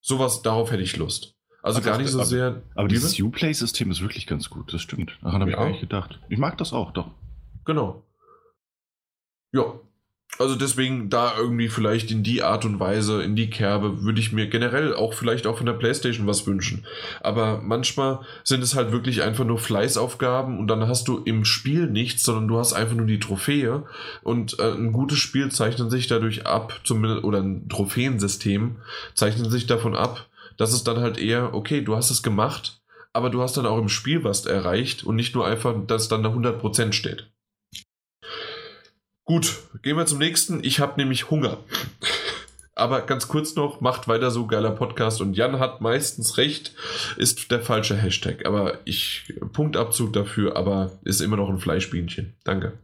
[0.00, 1.34] Sowas, darauf hätte ich Lust.
[1.62, 2.62] Also Ach, gar nicht so aber- sehr.
[2.76, 3.20] Aber Wie dieses?
[3.20, 5.18] Uplay-System ist wirklich ganz gut, das stimmt.
[5.22, 6.20] Daran habe ich gar nicht gedacht.
[6.28, 7.10] Ich mag das auch, doch.
[7.64, 8.04] Genau.
[9.52, 9.64] Ja.
[10.38, 14.32] Also deswegen da irgendwie vielleicht in die Art und Weise, in die Kerbe, würde ich
[14.32, 16.86] mir generell auch vielleicht auch von der Playstation was wünschen.
[17.20, 21.88] Aber manchmal sind es halt wirklich einfach nur Fleißaufgaben und dann hast du im Spiel
[21.88, 23.84] nichts, sondern du hast einfach nur die Trophäe.
[24.22, 28.76] Und äh, ein gutes Spiel zeichnet sich dadurch ab, zumindest, oder ein Trophäensystem
[29.14, 30.26] zeichnet sich davon ab,
[30.56, 32.80] dass es dann halt eher, okay, du hast es gemacht,
[33.12, 36.22] aber du hast dann auch im Spiel was erreicht und nicht nur einfach, dass dann
[36.22, 37.29] da 100% steht.
[39.30, 40.64] Gut, gehen wir zum nächsten.
[40.64, 41.58] Ich habe nämlich Hunger.
[42.74, 46.74] Aber ganz kurz noch, macht weiter so geiler Podcast und Jan hat meistens recht,
[47.16, 48.44] ist der falsche Hashtag.
[48.44, 52.34] Aber ich, Punktabzug dafür, aber ist immer noch ein Fleischbienchen.
[52.42, 52.76] Danke.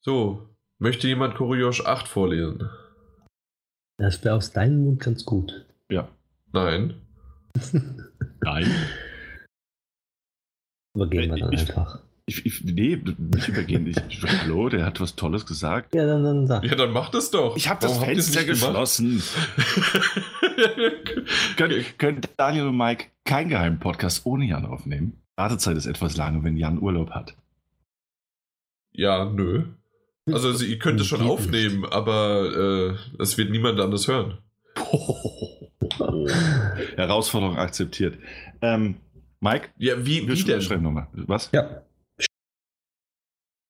[0.00, 0.48] So,
[0.78, 2.70] möchte jemand Koryosh 8 vorlesen?
[3.98, 5.66] Das wäre aus deinem Mund ganz gut.
[5.90, 6.08] Ja.
[6.54, 7.02] Nein.
[8.40, 8.74] Nein.
[10.94, 12.00] Übergehen wir dann Ich- einfach.
[12.30, 13.88] Ich, ich, nee, nicht übergehen.
[13.88, 15.92] Ich, ich, hallo, der hat was Tolles gesagt.
[15.96, 16.64] Ja, dann, dann sag.
[16.64, 17.56] Ja, dann macht es doch.
[17.56, 19.20] Ich habe das Warum Fenster geschlossen.
[21.56, 25.20] können, können Daniel und Mike keinen geheimen Podcast ohne Jan aufnehmen?
[25.34, 27.34] Wartezeit ist etwas lange, wenn Jan Urlaub hat.
[28.92, 29.64] Ja, nö.
[30.26, 34.38] Also, also ihr könnt es schon aufnehmen, aber äh, es wird niemand anders hören.
[36.94, 38.18] Herausforderung akzeptiert.
[38.62, 38.98] Ähm,
[39.40, 39.70] Mike?
[39.78, 40.62] Ja, wie, wie denn?
[40.62, 41.08] Schreib nochmal.
[41.12, 41.50] Was?
[41.52, 41.82] Ja.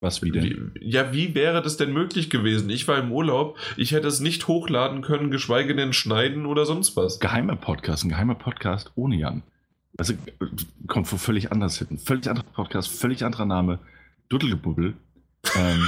[0.01, 0.73] Was wie denn?
[0.75, 2.71] Wie, ja, wie wäre das denn möglich gewesen?
[2.71, 6.97] Ich war im Urlaub, ich hätte es nicht hochladen können, geschweige denn schneiden oder sonst
[6.97, 7.21] was.
[7.21, 9.43] Geheimer Podcast, ein geheimer Podcast ohne Jan.
[9.99, 10.15] Also
[10.87, 11.99] kommt wo völlig anders hin.
[11.99, 13.79] Völlig anderer Podcast, völlig anderer Name.
[14.31, 14.95] Duddelgebubbel.
[15.55, 15.87] Ähm,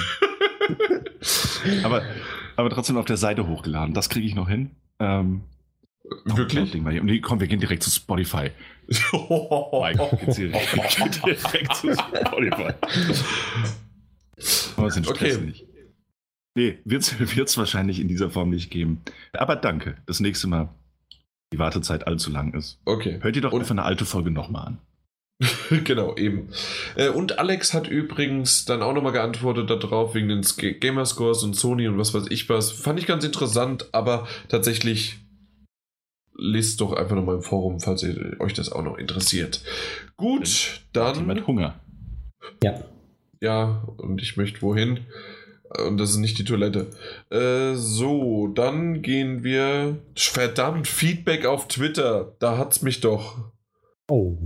[1.82, 2.02] aber,
[2.56, 3.94] aber trotzdem auf der Seite hochgeladen.
[3.94, 4.72] Das kriege ich noch hin.
[4.98, 5.42] Ähm,
[6.24, 6.74] Wirklich?
[6.74, 8.50] Und komm, wir gehen direkt zu Spotify.
[9.12, 12.74] Mike, direkt zu Spotify.
[14.76, 15.46] Aber den Stress okay.
[15.46, 15.66] nicht.
[16.54, 19.00] Nee, wird es wahrscheinlich in dieser Form nicht geben.
[19.32, 19.96] Aber danke.
[20.06, 20.68] Das nächste Mal,
[21.52, 22.78] die Wartezeit allzu lang ist.
[22.84, 23.18] Okay.
[23.22, 24.78] Hört ihr doch einfach eine alte Folge nochmal an.
[25.84, 26.48] genau, eben.
[26.94, 30.42] Äh, und Alex hat übrigens dann auch nochmal geantwortet darauf, wegen den
[30.80, 32.70] Gamerscores und Sony und was weiß ich was.
[32.70, 35.18] Fand ich ganz interessant, aber tatsächlich
[36.36, 39.62] lest doch einfach nochmal im Forum, falls ihr, euch das auch noch interessiert.
[40.16, 41.26] Gut, dann.
[41.26, 41.80] Mit Hunger.
[42.62, 42.84] Ja.
[43.42, 45.00] Ja, und ich möchte wohin.
[45.84, 46.90] Und das ist nicht die Toilette.
[47.28, 49.98] Äh, so, dann gehen wir.
[50.14, 52.36] Verdammt, Feedback auf Twitter.
[52.38, 53.50] Da hat's mich doch.
[54.08, 54.38] Oh.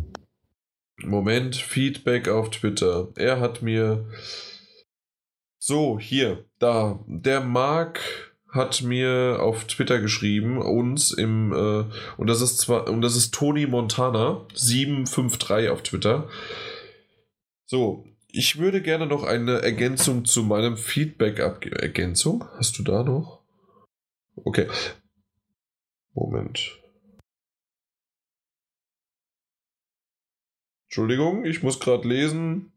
[1.03, 3.09] Moment, Feedback auf Twitter.
[3.17, 4.09] Er hat mir.
[5.59, 6.99] So, hier, da.
[7.07, 8.01] Der Mark
[8.51, 11.85] hat mir auf Twitter geschrieben, uns im, äh,
[12.17, 16.31] und das ist zwar, und das ist Tony Montana, 753 auf Twitter.
[17.67, 21.77] So, ich würde gerne noch eine Ergänzung zu meinem Feedback abgeben.
[21.77, 22.45] Ergänzung?
[22.59, 23.43] Hast du da noch?
[24.37, 24.69] Okay.
[26.13, 26.79] Moment.
[30.89, 32.73] Entschuldigung, ich muss gerade lesen.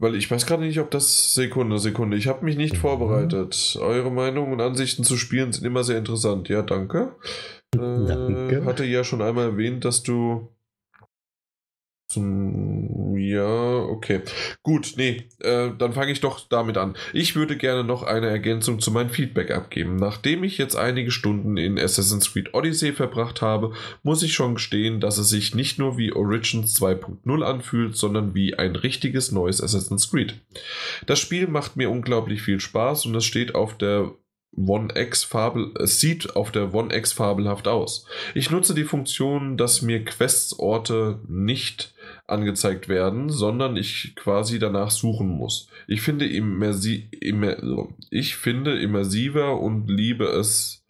[0.00, 2.16] Weil ich weiß gerade nicht, ob das Sekunde, Sekunde.
[2.16, 2.78] Ich habe mich nicht mhm.
[2.78, 3.78] vorbereitet.
[3.80, 6.48] Eure Meinungen und Ansichten zu Spielen sind immer sehr interessant.
[6.48, 7.16] Ja, danke.
[7.74, 8.64] Äh, danke.
[8.64, 10.48] Hatte ja schon einmal erwähnt, dass du
[12.08, 14.22] zum, ja, okay.
[14.62, 16.96] Gut, nee, äh, dann fange ich doch damit an.
[17.12, 19.96] Ich würde gerne noch eine Ergänzung zu meinem Feedback abgeben.
[19.96, 23.72] Nachdem ich jetzt einige Stunden in Assassin's Creed Odyssey verbracht habe,
[24.02, 28.54] muss ich schon gestehen, dass es sich nicht nur wie Origins 2.0 anfühlt, sondern wie
[28.54, 30.40] ein richtiges neues Assassin's Creed.
[31.06, 34.14] Das Spiel macht mir unglaublich viel Spaß und es steht auf der
[34.56, 38.06] One X Fabel, es sieht auf der One X fabelhaft aus.
[38.34, 41.94] Ich nutze die Funktion, dass mir Quests Orte nicht
[42.26, 45.68] angezeigt werden, sondern ich quasi danach suchen muss.
[45.86, 47.56] Ich finde, immersi immer,
[48.10, 50.84] ich finde immersiver und liebe es,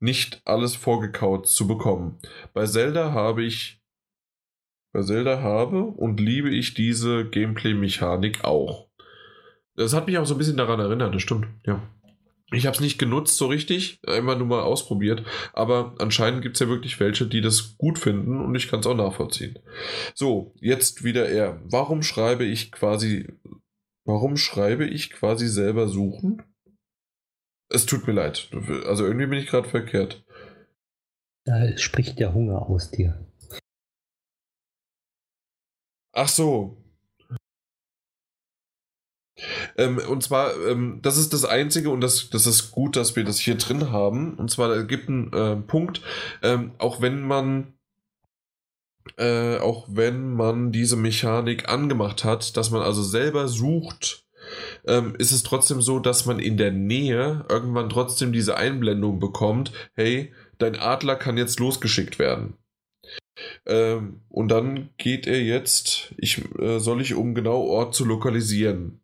[0.00, 2.18] nicht alles vorgekaut zu bekommen.
[2.54, 3.80] Bei Zelda habe ich
[4.92, 8.88] bei Zelda habe und liebe ich diese Gameplay-Mechanik auch.
[9.76, 11.80] Das hat mich auch so ein bisschen daran erinnert, das stimmt, ja.
[12.52, 16.60] Ich habe es nicht genutzt so richtig, immer nur mal ausprobiert, aber anscheinend gibt es
[16.60, 19.58] ja wirklich welche, die das gut finden und ich kann es auch nachvollziehen.
[20.14, 21.60] So, jetzt wieder er.
[21.64, 23.28] Warum schreibe ich quasi,
[24.04, 26.42] warum schreibe ich quasi selber suchen?
[27.68, 28.50] Es tut mir leid,
[28.84, 30.24] also irgendwie bin ich gerade verkehrt.
[31.44, 33.26] Da spricht der Hunger aus dir.
[36.12, 36.79] Ach so,
[39.76, 43.24] ähm, und zwar, ähm, das ist das Einzige und das, das ist gut, dass wir
[43.24, 44.34] das hier drin haben.
[44.34, 46.02] Und zwar, es gibt einen äh, Punkt,
[46.42, 47.74] ähm, auch wenn man
[49.16, 54.24] äh, auch wenn man diese Mechanik angemacht hat, dass man also selber sucht,
[54.86, 59.72] ähm, ist es trotzdem so, dass man in der Nähe irgendwann trotzdem diese Einblendung bekommt,
[59.94, 62.54] hey, dein Adler kann jetzt losgeschickt werden.
[63.66, 68.99] Ähm, und dann geht er jetzt, ich, äh, soll ich, um genau Ort zu lokalisieren.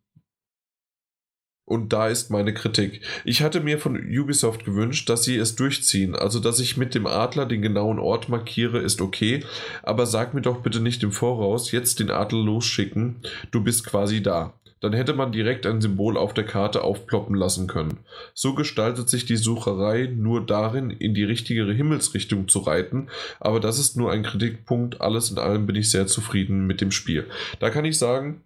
[1.67, 3.01] Und da ist meine Kritik.
[3.25, 6.15] Ich hatte mir von Ubisoft gewünscht, dass sie es durchziehen.
[6.15, 9.43] Also, dass ich mit dem Adler den genauen Ort markiere, ist okay.
[9.83, 13.17] Aber sag mir doch bitte nicht im Voraus, jetzt den Adler losschicken.
[13.51, 14.53] Du bist quasi da.
[14.79, 17.97] Dann hätte man direkt ein Symbol auf der Karte aufploppen lassen können.
[18.33, 23.09] So gestaltet sich die Sucherei nur darin, in die richtige Himmelsrichtung zu reiten.
[23.41, 25.01] Aber das ist nur ein Kritikpunkt.
[25.01, 27.25] Alles in allem bin ich sehr zufrieden mit dem Spiel.
[27.59, 28.43] Da kann ich sagen,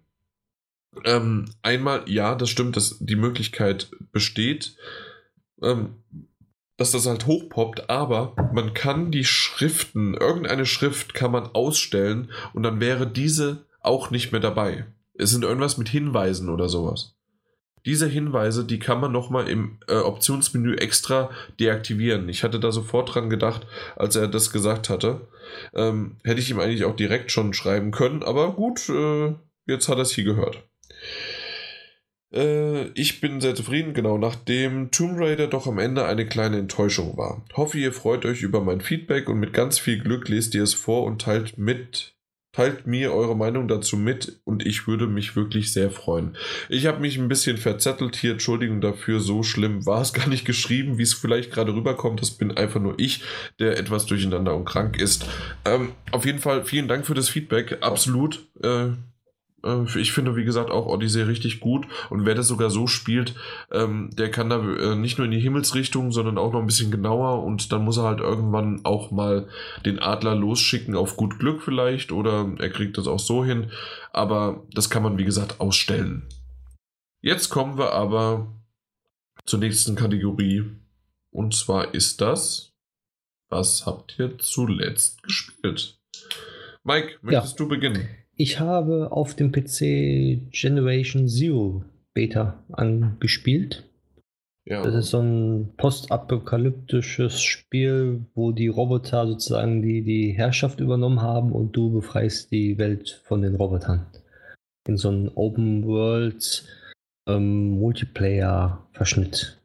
[1.04, 4.76] ähm, einmal, ja, das stimmt, dass die Möglichkeit besteht,
[5.62, 5.96] ähm,
[6.76, 12.62] dass das halt hochpoppt, aber man kann die Schriften, irgendeine Schrift kann man ausstellen und
[12.62, 14.86] dann wäre diese auch nicht mehr dabei.
[15.14, 17.14] Es sind irgendwas mit Hinweisen oder sowas.
[17.84, 22.28] diese Hinweise, die kann man nochmal im äh, Optionsmenü extra deaktivieren.
[22.28, 25.28] Ich hatte da sofort dran gedacht, als er das gesagt hatte.
[25.74, 29.34] Ähm, hätte ich ihm eigentlich auch direkt schon schreiben können, aber gut, äh,
[29.66, 30.64] jetzt hat er es hier gehört.
[32.32, 37.16] Äh, ich bin sehr zufrieden, genau, nachdem Tomb Raider doch am Ende eine kleine Enttäuschung
[37.16, 37.44] war.
[37.54, 40.74] Hoffe, ihr freut euch über mein Feedback und mit ganz viel Glück lest ihr es
[40.74, 42.14] vor und teilt mit.
[42.54, 46.36] Teilt mir eure Meinung dazu mit und ich würde mich wirklich sehr freuen.
[46.68, 50.44] Ich habe mich ein bisschen verzettelt hier, Entschuldigung dafür, so schlimm war es gar nicht
[50.44, 52.20] geschrieben, wie es vielleicht gerade rüberkommt.
[52.20, 53.22] Das bin einfach nur ich,
[53.58, 55.24] der etwas durcheinander und krank ist.
[55.64, 58.46] Ähm, auf jeden Fall vielen Dank für das Feedback, absolut.
[58.62, 58.90] Äh,
[59.94, 61.86] ich finde, wie gesagt, auch Odyssey richtig gut.
[62.10, 63.34] Und wer das sogar so spielt,
[63.70, 66.90] ähm, der kann da äh, nicht nur in die Himmelsrichtung, sondern auch noch ein bisschen
[66.90, 67.44] genauer.
[67.44, 69.48] Und dann muss er halt irgendwann auch mal
[69.84, 72.10] den Adler losschicken auf gut Glück vielleicht.
[72.10, 73.70] Oder er kriegt das auch so hin.
[74.12, 76.26] Aber das kann man, wie gesagt, ausstellen.
[77.20, 78.52] Jetzt kommen wir aber
[79.44, 80.64] zur nächsten Kategorie.
[81.30, 82.72] Und zwar ist das,
[83.48, 85.98] was habt ihr zuletzt gespielt?
[86.84, 87.64] Mike, möchtest ja.
[87.64, 88.08] du beginnen?
[88.36, 93.84] Ich habe auf dem PC Generation Zero Beta angespielt.
[94.64, 94.82] Ja.
[94.82, 101.52] Das ist so ein postapokalyptisches Spiel, wo die Roboter sozusagen die, die Herrschaft übernommen haben
[101.52, 104.06] und du befreist die Welt von den Robotern.
[104.86, 106.64] In so einem Open World
[107.26, 109.58] ähm, Multiplayer-Verschnitt.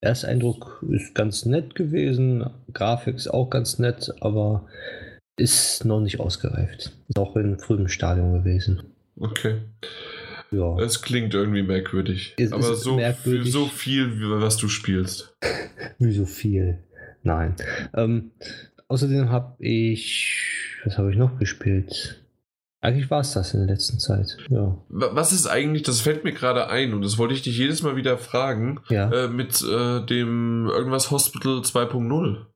[0.00, 4.66] Ersteindruck ist ganz nett gewesen, Grafik ist auch ganz nett, aber
[5.36, 6.92] ist noch nicht ausgereift.
[7.08, 8.82] Ist auch in frühem Stadium gewesen.
[9.18, 9.62] Okay.
[10.50, 10.78] Ja.
[10.78, 12.34] Es klingt irgendwie merkwürdig.
[12.38, 13.52] Es aber so, merkwürdig.
[13.52, 15.36] so viel, was du spielst.
[15.98, 16.78] wie so viel.
[17.22, 17.56] Nein.
[17.94, 18.30] Ähm,
[18.88, 20.80] außerdem habe ich.
[20.84, 22.22] Was habe ich noch gespielt?
[22.80, 24.36] Eigentlich war es das in der letzten Zeit.
[24.48, 24.78] Ja.
[24.88, 27.96] Was ist eigentlich, das fällt mir gerade ein und das wollte ich dich jedes Mal
[27.96, 29.10] wieder fragen, ja.
[29.10, 32.46] äh, mit äh, dem irgendwas Hospital 2.0.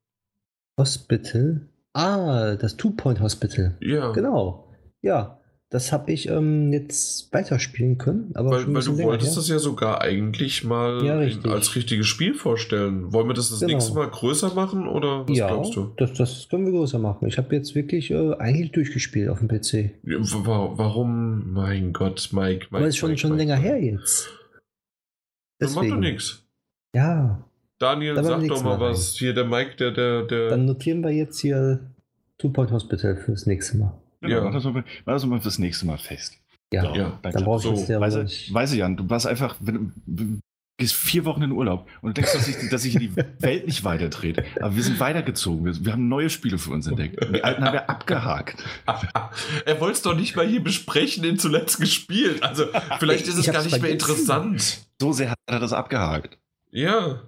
[0.78, 1.62] Hospital?
[1.92, 3.76] Ah, das Two-Point Hospital.
[3.80, 4.12] Ja.
[4.12, 4.72] Genau.
[5.02, 8.32] Ja, das habe ich ähm, jetzt weiterspielen können.
[8.34, 9.36] Aber weil, weil du wolltest her.
[9.36, 11.50] das ja sogar eigentlich mal ja, richtig.
[11.50, 13.12] als richtiges Spiel vorstellen.
[13.12, 13.74] Wollen wir das das genau.
[13.74, 15.92] nächste Mal größer machen oder was ja, glaubst du?
[15.96, 17.28] Das, das können wir größer machen.
[17.28, 19.92] Ich habe jetzt wirklich äh, eigentlich durchgespielt auf dem PC.
[20.02, 21.52] Ja, warum?
[21.52, 22.66] Mein Gott, Mike.
[22.70, 23.68] Mike aber es schon, Mike, schon Mike, länger Mike.
[23.68, 24.28] her jetzt.
[25.60, 26.44] Das macht doch nichts.
[26.96, 27.44] Ja,
[27.80, 29.14] Daniel, sag doch mal was.
[29.16, 30.50] Hier der Mike, der, der, der.
[30.50, 31.80] Dann notieren wir jetzt hier
[32.36, 33.98] Two Point Hospital fürs nächste Mal.
[34.20, 34.44] Genau, ja.
[34.44, 36.38] mach das, mal, mach das mal fürs nächste Mal fest.
[36.72, 37.92] Ja, ja dann brauchst du so.
[37.92, 40.38] ja weißt, du, Jan, du warst einfach, wenn du
[40.76, 43.82] gehst vier Wochen in Urlaub und du denkst, dass sich, dass sich die Welt nicht
[43.82, 44.42] weiterdreht.
[44.60, 45.64] Aber wir sind weitergezogen.
[45.64, 47.24] Wir, wir, haben neue Spiele für uns entdeckt.
[47.24, 48.62] Und die alten haben wir abgehakt.
[49.66, 52.42] er wollte es doch nicht mal hier besprechen, den zuletzt gespielt.
[52.42, 52.66] Also
[52.98, 54.86] vielleicht ist es gar nicht mehr interessant.
[55.00, 56.38] So sehr hat er das abgehakt.
[56.70, 57.22] Ja.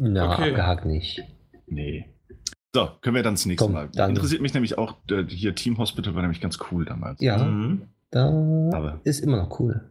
[0.00, 0.50] Na, okay.
[0.50, 1.22] abgehakt nicht.
[1.66, 2.06] Nee.
[2.74, 3.88] So, können wir dann das nächste Komm, Mal.
[3.94, 4.10] Dann.
[4.10, 7.20] Interessiert mich nämlich auch, äh, hier Team Hospital war nämlich ganz cool damals.
[7.20, 7.88] Ja, mhm.
[8.10, 9.00] da Aber.
[9.04, 9.90] ist immer noch cool.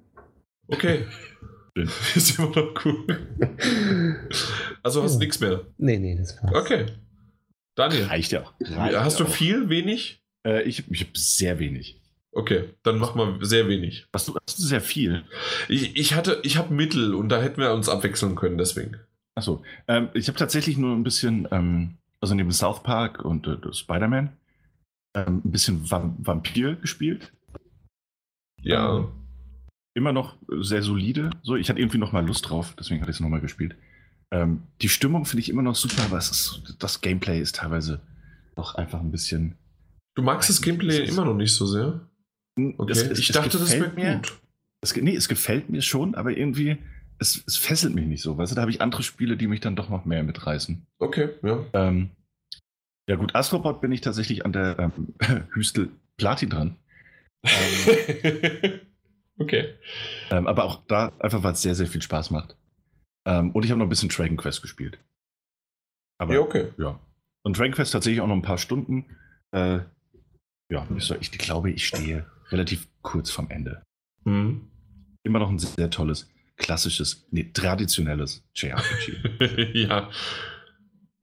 [0.67, 1.05] Okay.
[2.15, 3.05] ist immer noch cool.
[4.83, 5.19] Also hast du ja.
[5.19, 5.61] nichts mehr?
[5.77, 6.53] Nee, nee, das war's.
[6.53, 6.85] Okay.
[7.75, 8.05] Daniel.
[8.05, 8.53] Reicht ja auch.
[8.59, 9.29] Reicht hast du auch.
[9.29, 10.23] viel, wenig?
[10.45, 12.01] Äh, ich ich habe sehr wenig.
[12.33, 14.07] Okay, dann mach mal sehr wenig.
[14.13, 15.23] Hast du, hast du sehr viel?
[15.67, 18.97] Ich, ich hatte, ich habe Mittel und da hätten wir uns abwechseln können, deswegen.
[19.41, 23.73] Achso, ähm, ich habe tatsächlich nur ein bisschen, ähm, also neben South Park und äh,
[23.73, 24.29] Spider-Man,
[25.15, 27.33] ähm, ein bisschen Vam Vampir gespielt.
[28.61, 28.97] Ja.
[28.97, 29.07] Ähm,
[29.95, 31.31] immer noch sehr solide.
[31.41, 33.75] So, ich hatte irgendwie noch mal Lust drauf, deswegen hatte ich es nochmal gespielt.
[34.29, 37.99] Ähm, die Stimmung finde ich immer noch super, aber ist, das Gameplay ist teilweise
[38.55, 39.57] noch einfach ein bisschen.
[40.13, 42.07] Du magst das Gameplay immer noch nicht so sehr?
[42.59, 42.91] Okay.
[42.91, 44.39] Es, es, ich dachte, das wäre gut.
[44.81, 46.77] Es, nee, es gefällt mir schon, aber irgendwie
[47.21, 48.37] es, es, fesselt mich nicht so.
[48.37, 50.85] Weißt du, da habe ich andere Spiele, die mich dann doch noch mehr mitreißen.
[50.97, 51.63] Okay, ja.
[51.73, 52.09] Ähm,
[53.07, 55.13] ja, gut, Astrobot bin ich tatsächlich an der ähm,
[55.53, 56.75] Hüstel Platin dran.
[57.43, 58.79] Ähm,
[59.37, 59.75] okay.
[60.31, 62.57] Ähm, aber auch da einfach, weil es sehr, sehr viel Spaß macht.
[63.25, 64.97] Ähm, und ich habe noch ein bisschen Dragon Quest gespielt.
[66.17, 66.69] Aber, ja, okay.
[66.77, 66.99] Ja.
[67.43, 69.05] Und Dragon Quest tatsächlich auch noch ein paar Stunden.
[69.51, 69.79] Äh,
[70.71, 70.87] ja,
[71.19, 73.83] ich, glaube, ich stehe relativ kurz vom Ende.
[74.23, 74.69] Mhm.
[75.23, 79.73] Immer noch ein sehr tolles klassisches, nee, traditionelles JRPG.
[79.73, 80.09] ja.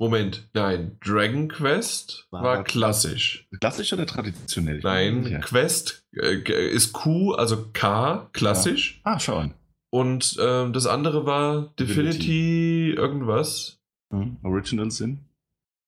[0.01, 3.49] Moment, nein, Dragon Quest war, war klassisch.
[3.61, 4.81] Klassisch oder traditionell?
[4.83, 5.41] Nein, ja.
[5.41, 9.01] Quest äh, ist Q, also K, klassisch.
[9.05, 9.13] Ja.
[9.13, 9.55] Ah, schau an.
[9.91, 13.81] Und ähm, das andere war Divinity, irgendwas.
[14.13, 15.25] Hm, Original Sin.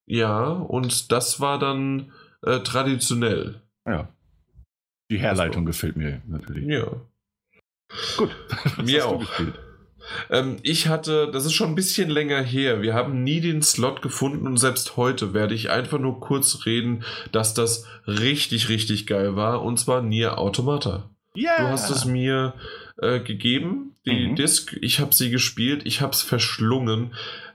[0.07, 2.11] Ja, und das war dann
[2.43, 3.61] äh, traditionell.
[3.87, 4.09] Ja.
[5.11, 6.67] Die Herleitung gefällt mir natürlich.
[6.67, 7.01] Ja.
[8.17, 8.31] Gut.
[8.85, 9.25] Mir auch.
[10.29, 14.03] Ähm, ich hatte, das ist schon ein bisschen länger her, wir haben nie den Slot
[14.03, 19.37] gefunden und selbst heute werde ich einfach nur kurz reden, dass das richtig, richtig geil
[19.37, 21.11] war und zwar Nier Automata.
[21.37, 21.61] Yeah.
[21.61, 22.55] Du hast es mir
[23.01, 24.37] äh, gegeben, die mhm.
[24.37, 27.13] Disc, ich habe sie gespielt, ich habe es verschlungen.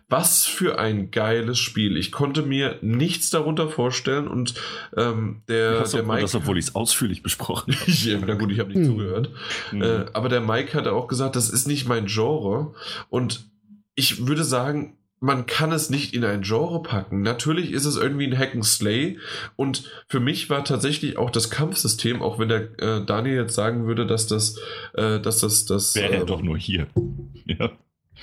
[0.07, 1.97] Was für ein geiles Spiel.
[1.97, 4.53] Ich konnte mir nichts darunter vorstellen und
[4.95, 6.21] ähm, der, der Mike.
[6.21, 7.91] Das, obwohl ich es ausführlich besprochen habe.
[7.91, 8.85] ja, na gut, ich habe nicht mhm.
[8.85, 9.31] zugehört.
[9.71, 9.81] Mhm.
[9.81, 12.73] Äh, aber der Mike hat auch gesagt, das ist nicht mein Genre.
[13.09, 13.49] Und
[13.95, 17.21] ich würde sagen, man kann es nicht in ein Genre packen.
[17.21, 19.17] Natürlich ist es irgendwie ein Hack and Slay
[19.55, 23.87] und für mich war tatsächlich auch das Kampfsystem, auch wenn der äh, Daniel jetzt sagen
[23.87, 24.59] würde, dass das,
[24.93, 26.87] äh, dass das, das wäre äh, doch nur hier.
[27.45, 27.71] ja.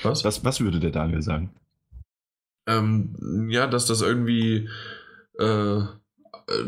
[0.02, 0.24] Was?
[0.24, 0.44] was?
[0.44, 1.50] Was würde der Daniel sagen?
[2.66, 4.68] Ähm, ja, dass das irgendwie
[5.38, 6.64] äh, äh,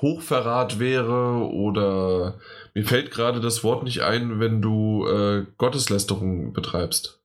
[0.00, 2.38] Hochverrat wäre oder
[2.74, 7.20] mir fällt gerade das Wort nicht ein, wenn du äh, Gotteslästerung betreibst.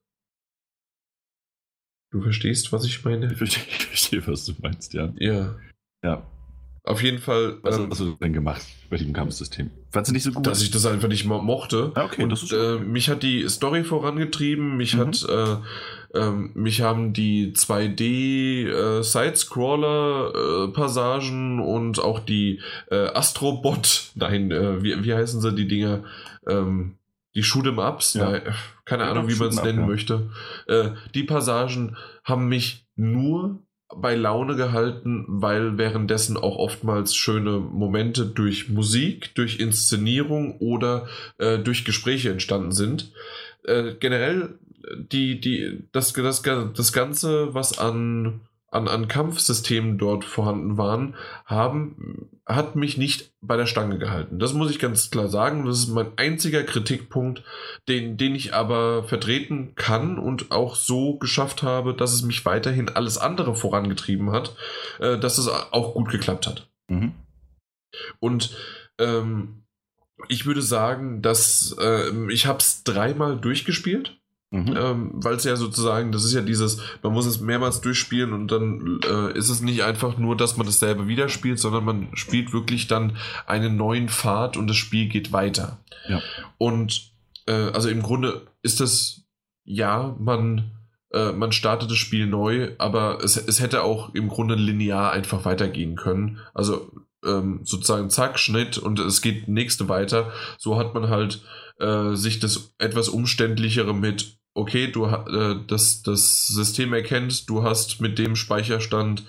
[2.12, 3.30] Du verstehst, was ich meine?
[3.30, 5.12] Ich verstehe, ich verstehe, was du meinst, ja.
[5.16, 5.56] Ja.
[6.02, 6.26] Ja.
[6.82, 7.58] Auf jeden Fall.
[7.62, 9.70] Was ähm, hast du denn gemacht bei diesem Kampfsystem?
[9.90, 10.46] Fandest du nicht so gut?
[10.46, 11.92] Dass ich das einfach nicht mo mochte.
[11.94, 15.00] Ah, okay, und, das ist äh, mich hat die Story vorangetrieben, mich mhm.
[15.00, 15.56] hat äh,
[16.14, 24.50] ähm, mich haben die 2D äh, Side-Scroller äh, Passagen und auch die äh, Astrobot, nein,
[24.50, 26.04] äh, wie, wie heißen sie die Dinger?
[26.48, 26.96] Ähm,
[27.34, 28.30] die Shoot'em Ups, ja.
[28.30, 28.42] nein,
[28.84, 29.86] keine ja, Ahnung, wie man es nennen ja.
[29.86, 30.30] möchte.
[30.66, 33.60] Äh, die Passagen haben mich nur
[33.94, 41.08] bei Laune gehalten, weil währenddessen auch oftmals schöne Momente durch Musik, durch Inszenierung oder
[41.38, 43.12] äh, durch Gespräche entstanden sind.
[43.64, 44.59] Äh, generell
[44.96, 52.28] die, die, das, das, das Ganze, was an, an, an Kampfsystemen dort vorhanden waren, haben,
[52.46, 54.38] hat mich nicht bei der Stange gehalten.
[54.38, 55.66] Das muss ich ganz klar sagen.
[55.66, 57.42] Das ist mein einziger Kritikpunkt,
[57.88, 62.88] den, den ich aber vertreten kann und auch so geschafft habe, dass es mich weiterhin
[62.88, 64.56] alles andere vorangetrieben hat,
[64.98, 66.70] äh, dass es auch gut geklappt hat.
[66.88, 67.14] Mhm.
[68.20, 68.56] Und
[68.98, 69.64] ähm,
[70.28, 74.19] ich würde sagen, dass äh, ich habe es dreimal durchgespielt.
[74.52, 74.74] Mhm.
[74.76, 78.50] Ähm, Weil es ja sozusagen, das ist ja dieses, man muss es mehrmals durchspielen und
[78.50, 82.52] dann äh, ist es nicht einfach nur, dass man dasselbe wieder spielt, sondern man spielt
[82.52, 85.78] wirklich dann einen neuen Pfad und das Spiel geht weiter.
[86.08, 86.20] Ja.
[86.58, 87.12] Und
[87.46, 89.22] äh, also im Grunde ist das,
[89.64, 90.72] ja, man,
[91.12, 95.44] äh, man startet das Spiel neu, aber es, es hätte auch im Grunde linear einfach
[95.44, 96.40] weitergehen können.
[96.54, 96.90] Also
[97.24, 100.32] ähm, sozusagen zack, Schnitt und es geht nächste weiter.
[100.58, 101.44] So hat man halt
[101.78, 108.00] äh, sich das etwas umständlichere mit okay, du äh, das, das System erkennt, du hast
[108.00, 109.24] mit dem Speicherstand,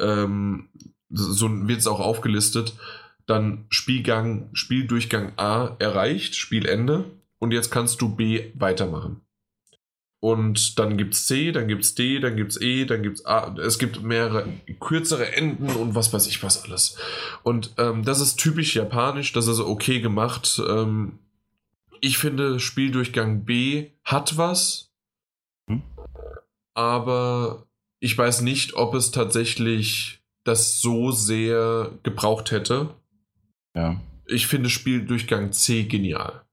[0.00, 0.68] ähm,
[1.10, 2.74] so wird es auch aufgelistet,
[3.26, 7.04] dann Spielgang, Spieldurchgang A erreicht, Spielende
[7.38, 9.20] und jetzt kannst du B weitermachen.
[10.24, 13.18] Und dann gibt es C, dann gibt es D, dann gibt es E, dann gibt
[13.18, 13.54] es A.
[13.58, 14.46] Es gibt mehrere
[14.80, 16.96] kürzere Enden und was weiß ich was alles.
[17.42, 20.62] Und ähm, das ist typisch japanisch, das ist okay gemacht.
[20.66, 21.18] Ähm,
[22.04, 24.92] ich finde, Spieldurchgang B hat was,
[25.70, 25.82] hm?
[26.74, 27.66] aber
[27.98, 32.94] ich weiß nicht, ob es tatsächlich das so sehr gebraucht hätte.
[33.74, 34.02] Ja.
[34.26, 36.44] Ich finde Spieldurchgang C genial.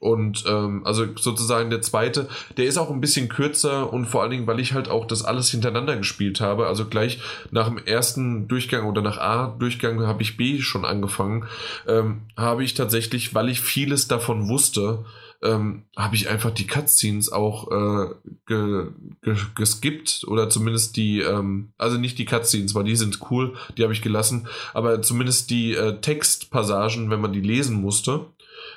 [0.00, 4.30] Und ähm, also sozusagen der zweite, der ist auch ein bisschen kürzer und vor allen
[4.30, 6.66] Dingen, weil ich halt auch das alles hintereinander gespielt habe.
[6.66, 7.20] Also gleich
[7.50, 11.44] nach dem ersten Durchgang oder nach A-Durchgang habe ich B schon angefangen.
[11.86, 15.04] Ähm, habe ich tatsächlich, weil ich vieles davon wusste,
[15.42, 18.14] ähm, habe ich einfach die Cutscenes auch äh,
[18.46, 18.88] ge,
[19.22, 23.82] ge, geskippt oder zumindest die, ähm, also nicht die Cutscenes, weil die sind cool, die
[23.82, 28.26] habe ich gelassen, aber zumindest die äh, Textpassagen, wenn man die lesen musste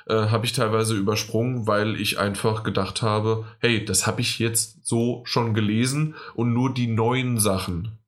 [0.06, 4.86] äh, habe ich teilweise übersprungen, weil ich einfach gedacht habe, hey, das habe ich jetzt
[4.86, 7.98] so schon gelesen und nur die neuen Sachen,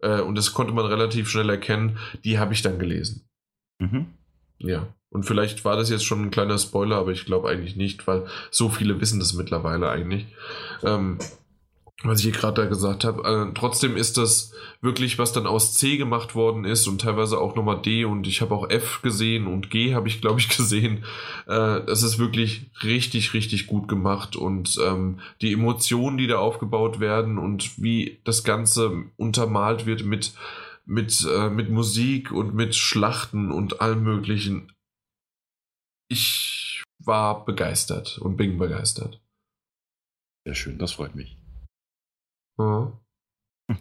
[0.00, 3.28] äh, und das konnte man relativ schnell erkennen, die habe ich dann gelesen.
[3.78, 4.06] Mhm.
[4.58, 4.88] Ja.
[5.10, 8.26] Und vielleicht war das jetzt schon ein kleiner Spoiler, aber ich glaube eigentlich nicht, weil
[8.50, 10.26] so viele wissen das mittlerweile eigentlich.
[10.82, 11.18] Ähm,
[12.02, 13.22] was ich hier gerade da gesagt habe.
[13.24, 14.52] Äh, trotzdem ist das
[14.82, 18.42] wirklich, was dann aus C gemacht worden ist und teilweise auch nochmal D und ich
[18.42, 21.04] habe auch F gesehen und G habe ich, glaube ich, gesehen.
[21.46, 27.00] Äh, das ist wirklich richtig, richtig gut gemacht und ähm, die Emotionen, die da aufgebaut
[27.00, 30.34] werden und wie das Ganze untermalt wird mit,
[30.84, 34.70] mit, äh, mit Musik und mit Schlachten und allem Möglichen.
[36.08, 39.20] Ich war begeistert und bin begeistert.
[40.44, 41.35] Sehr schön, das freut mich.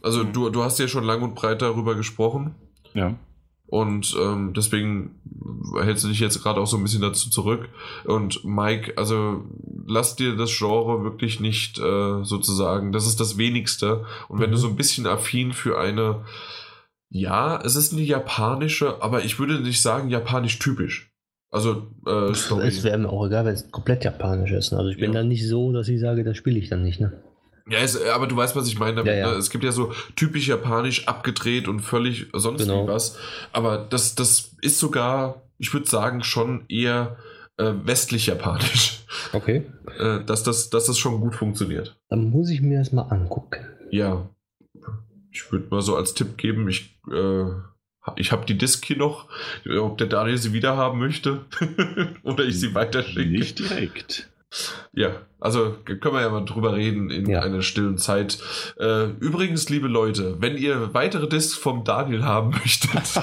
[0.01, 2.55] Also du, du hast ja schon lang und breit darüber gesprochen.
[2.93, 3.15] Ja.
[3.67, 5.19] Und ähm, deswegen
[5.81, 7.67] hältst du dich jetzt gerade auch so ein bisschen dazu zurück.
[8.05, 9.43] Und Mike, also
[9.87, 14.05] lass dir das Genre wirklich nicht äh, sozusagen, das ist das wenigste.
[14.27, 14.53] Und wenn Mhm.
[14.53, 16.25] du so ein bisschen affin für eine,
[17.09, 21.11] ja, es ist eine japanische, aber ich würde nicht sagen japanisch typisch.
[21.51, 22.67] Also äh, Story.
[22.67, 24.71] Es wäre mir auch egal, wenn es komplett japanisch ist.
[24.73, 24.77] ne?
[24.79, 25.19] Also ich bin Ja.
[25.19, 26.99] dann nicht so, dass ich sage, das spiele ich dann nicht.
[26.99, 27.23] Ne?
[27.67, 29.13] Ja, es, aber du weißt, was ich meine damit.
[29.13, 29.31] Ja, ja.
[29.31, 29.37] Ne?
[29.37, 32.87] Es gibt ja so typisch japanisch abgedreht und völlig sonst Genau.
[32.87, 33.17] was.
[33.53, 37.17] Aber das, das ist sogar, ich würde sagen, schon eher
[37.57, 39.01] äh, westlich-japanisch.
[39.33, 39.63] Okay.
[39.97, 41.97] Äh, dass, das, dass das schon gut funktioniert.
[42.09, 43.65] Dann muss ich mir das mal angucken.
[43.89, 44.29] Ja.
[45.31, 47.45] Ich würde mal so als Tipp geben, ich, äh,
[48.17, 49.27] ich habe die Disk hier noch,
[49.79, 51.45] ob der Daniel sie wieder haben möchte
[52.23, 53.25] oder ich sie weiterschicke.
[53.25, 54.29] Nicht direkt.
[54.93, 55.09] Ja,
[55.39, 57.41] also können wir ja mal drüber reden in Ja.
[57.41, 58.37] einer stillen Zeit.
[58.79, 62.91] Äh, übrigens, liebe Leute, wenn ihr weitere Discs vom Daniel haben möchtet,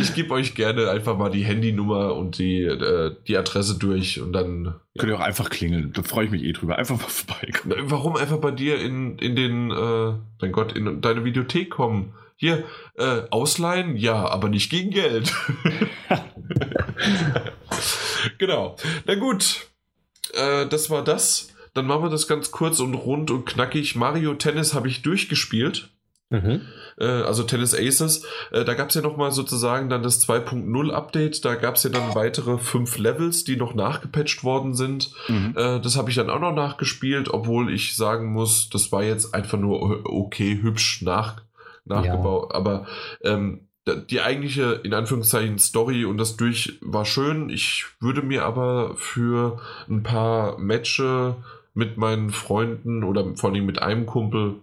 [0.00, 4.32] ich gebe euch gerne einfach mal die Handynummer und die, äh, die Adresse durch und
[4.32, 4.74] dann.
[4.98, 5.92] Könnt ihr auch einfach klingeln.
[5.94, 6.76] Da freue ich mich eh drüber.
[6.76, 7.90] Einfach mal vorbeikommen.
[7.90, 12.12] Warum einfach bei dir in, in den, äh, mein Gott, in deine Videothek kommen?
[12.36, 12.64] Hier,
[12.96, 13.96] äh, ausleihen?
[13.96, 15.34] Ja, aber nicht gegen Geld.
[18.38, 18.76] genau.
[19.06, 19.67] Na gut.
[20.34, 21.48] Äh, das war das.
[21.74, 23.94] Dann machen wir das ganz kurz und rund und knackig.
[23.94, 25.90] Mario Tennis habe ich durchgespielt.
[26.30, 26.62] Mhm.
[26.98, 28.24] Äh, also Tennis Aces.
[28.50, 31.44] Äh, da gab es ja nochmal sozusagen dann das 2.0 Update.
[31.44, 35.12] Da gab es ja dann weitere fünf Levels, die noch nachgepatcht worden sind.
[35.28, 35.54] Mhm.
[35.56, 39.34] Äh, das habe ich dann auch noch nachgespielt, obwohl ich sagen muss, das war jetzt
[39.34, 41.42] einfach nur okay, hübsch nach,
[41.84, 42.52] nachgebaut.
[42.52, 42.86] Aber
[43.22, 47.50] ähm, die eigentliche, in Anführungszeichen, Story und das durch war schön.
[47.50, 51.34] Ich würde mir aber für ein paar Matches
[51.74, 54.62] mit meinen Freunden oder vor allem mit einem Kumpel,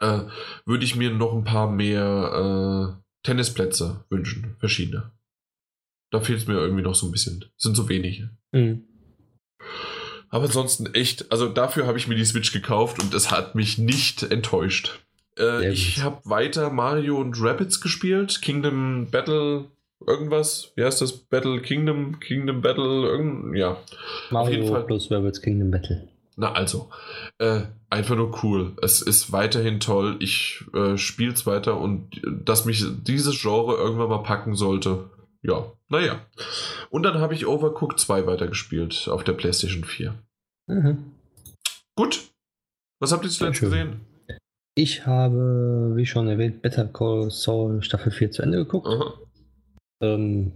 [0.00, 0.20] äh,
[0.64, 5.12] würde ich mir noch ein paar mehr äh, Tennisplätze wünschen, verschiedene.
[6.10, 7.44] Da fehlt es mir irgendwie noch so ein bisschen.
[7.56, 8.30] Sind so wenige.
[8.52, 8.84] Mhm.
[10.28, 13.78] Aber ansonsten echt, also dafür habe ich mir die Switch gekauft und es hat mich
[13.78, 15.00] nicht enttäuscht.
[15.38, 19.66] Äh, ich habe weiter Mario und Rabbids gespielt, Kingdom Battle,
[20.06, 20.72] irgendwas.
[20.76, 21.12] Wie heißt das?
[21.12, 23.72] Battle Kingdom, Kingdom Battle, irgend, ja.
[24.30, 24.86] Auf jeden Mario Fall.
[24.86, 26.08] plus Rabbids Kingdom Battle.
[26.36, 26.90] Na also,
[27.38, 28.72] äh, einfach nur cool.
[28.82, 30.16] Es ist weiterhin toll.
[30.18, 35.10] Ich äh, spiele es weiter und dass mich dieses Genre irgendwann mal packen sollte,
[35.42, 36.24] ja, naja.
[36.90, 40.14] Und dann habe ich Overcooked 2 weitergespielt auf der PlayStation 4.
[40.66, 41.12] Mhm.
[41.96, 42.22] Gut.
[42.98, 44.00] Was habt ihr zuletzt gesehen?
[44.76, 48.88] Ich habe, wie schon erwähnt, Better Call Saul Staffel 4 zu Ende geguckt.
[48.88, 49.14] Aha.
[50.02, 50.52] Ähm,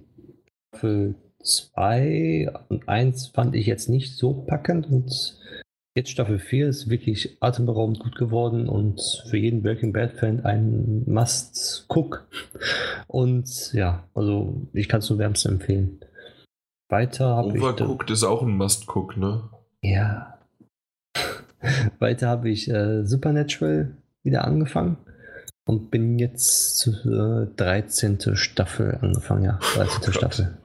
[0.74, 5.38] Staffel 2 und 1 fand ich jetzt nicht so packend und
[5.96, 12.26] jetzt Staffel 4 ist wirklich atemberaubend gut geworden und für jeden Breaking Bad-Fan ein Must-Cook.
[13.06, 16.00] Und ja, also ich kann es nur wärmstens empfehlen.
[16.88, 17.62] Weiter habe ich.
[17.62, 19.48] Overcooked ist auch ein Must-Cook, ne?
[19.82, 20.38] Ja.
[22.00, 24.98] Weiter habe ich äh, Supernatural wieder angefangen
[25.66, 28.36] und bin jetzt zur äh, 13.
[28.36, 29.44] Staffel angefangen.
[29.44, 30.00] Ja, 13.
[30.00, 30.14] Gott.
[30.14, 30.58] Staffel.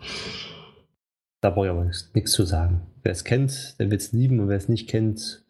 [1.42, 2.82] Da brauche ich aber nichts, zu sagen.
[3.04, 5.44] Wer es kennt, der wird es lieben und wer es nicht kennt.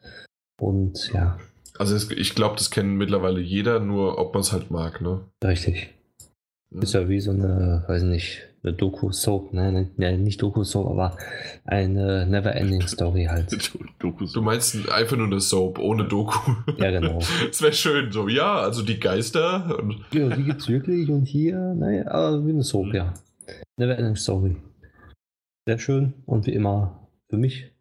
[0.59, 1.37] Und ja,
[1.77, 5.21] Also es, ich glaube, das kennen mittlerweile jeder, nur ob man es halt mag, ne?
[5.43, 5.93] richtig.
[6.71, 9.53] Ist ja wie so eine, weiß nicht, eine Doku-Soap.
[9.53, 11.17] Nein, nein, nein, nicht Doku-Soap, aber
[11.65, 13.71] eine Never-Ending-Story halt.
[13.99, 16.51] Du meinst einfach nur eine Soap ohne Doku.
[16.77, 17.19] Ja, genau.
[17.49, 19.77] Es wäre schön, so, ja, also die Geister.
[19.79, 23.13] Und, Ja, die gibt's wirklich und hier, naja, aber wie eine Soap, ja.
[23.77, 24.55] Neverending Story.
[25.65, 27.71] Sehr schön und wie immer für mich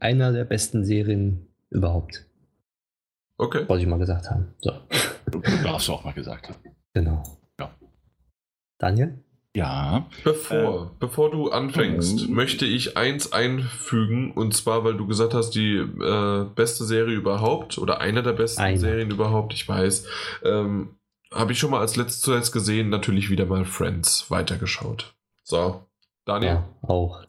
[0.00, 2.26] einer der besten Serien überhaupt.
[3.38, 3.66] okay.
[3.68, 4.54] Wollte ich mal gesagt haben.
[4.60, 4.72] So,
[5.64, 6.58] Darfst du auch mal gesagt haben.
[6.92, 7.22] genau.
[7.58, 7.70] Ja.
[8.78, 9.18] Daniel?
[9.56, 10.06] Ja.
[10.22, 12.34] Bevor, bevor du anfängst, Mhm.
[12.34, 17.76] möchte ich eins einfügen, und zwar, weil du gesagt hast, die äh, beste Serie überhaupt
[17.78, 18.78] oder eine der besten Eine.
[18.78, 20.06] Serien überhaupt, ich weiß,
[20.44, 20.90] ähm,
[21.34, 25.14] habe ich schon mal als letztes zuletzt gesehen, natürlich wieder mal Friends weitergeschaut.
[25.42, 25.84] So,
[26.26, 26.52] Daniel?
[26.52, 27.24] Ja, auch.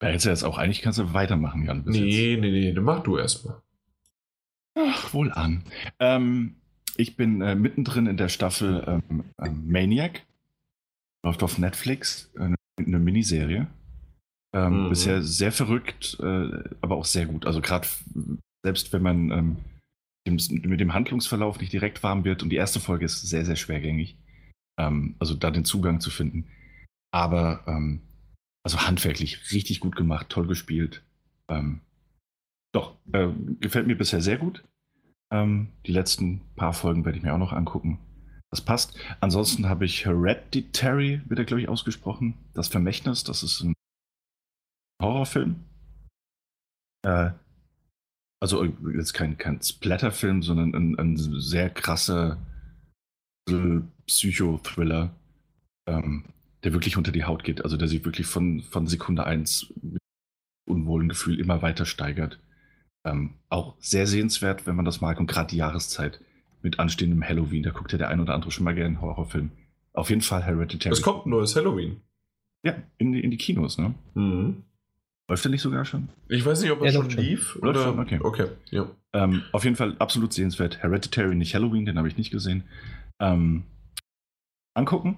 [0.00, 1.84] Da hättest du jetzt auch eigentlich kannst du weitermachen, Jan.
[1.84, 2.04] bis jetzt.
[2.04, 3.60] Nee, nee, nee, dann mach du erstmal.
[4.74, 5.62] Ach, wohl an.
[6.00, 6.56] Ähm,
[6.96, 10.22] ich bin äh, mittendrin in der Staffel ähm, ähm, Maniac.
[11.24, 12.30] Läuft auf Netflix.
[12.36, 13.66] Eine, eine Miniserie.
[14.54, 14.88] Ähm, Mhm.
[14.88, 17.46] Bisher sehr verrückt, äh, aber auch sehr gut.
[17.46, 17.86] Also gerade
[18.64, 19.56] selbst wenn man ähm,
[20.26, 20.36] dem,
[20.68, 24.16] mit dem Handlungsverlauf nicht direkt warm wird und die erste Folge ist sehr, sehr schwergängig.
[24.78, 26.46] Ähm, also da den Zugang zu finden.
[27.12, 28.00] Aber ähm,
[28.64, 31.02] also handwerklich richtig gut gemacht, toll gespielt.
[31.50, 31.80] Ähm,
[32.74, 33.28] doch, äh,
[33.60, 34.64] gefällt mir bisher sehr gut.
[35.32, 37.98] Ähm, die letzten paar Folgen werde ich mir auch noch angucken.
[38.50, 38.98] Das passt.
[39.20, 42.34] Ansonsten habe ich Hereditary, wird er, glaube ich, ausgesprochen.
[42.54, 43.74] Das Vermächtnis, das ist ein
[45.02, 45.64] Horrorfilm.
[47.04, 47.30] Äh,
[48.40, 52.38] also jetzt kein, kein Splatterfilm, sondern ein, ein sehr krasser
[54.06, 55.14] Psychothriller,
[55.88, 56.24] ähm,
[56.62, 57.62] der wirklich unter die Haut geht.
[57.62, 60.00] Also der sich wirklich von, von Sekunde 1 mit
[60.68, 62.38] unwohlen Gefühl immer weiter steigert.
[63.04, 65.18] Ähm, auch sehr sehenswert, wenn man das mag.
[65.18, 66.20] Und gerade die Jahreszeit
[66.62, 69.50] mit anstehendem Halloween, da guckt ja der ein oder andere schon mal gerne einen Horrorfilm.
[69.92, 70.92] Auf jeden Fall Hereditary.
[70.92, 72.00] Es kommt ein neues Halloween.
[72.62, 73.94] Ja, in die, in die Kinos, ne?
[74.14, 74.62] Mhm.
[75.28, 76.08] Läuft der nicht sogar schon?
[76.28, 77.56] Ich weiß nicht, ob er ja, schon lief.
[77.56, 77.82] Oder?
[77.82, 78.18] Schon, okay.
[78.22, 78.90] okay ja.
[79.12, 80.82] Ähm, auf jeden Fall absolut sehenswert.
[80.82, 82.64] Hereditary, nicht Halloween, den habe ich nicht gesehen.
[83.20, 83.64] Ähm,
[84.74, 85.16] angucken.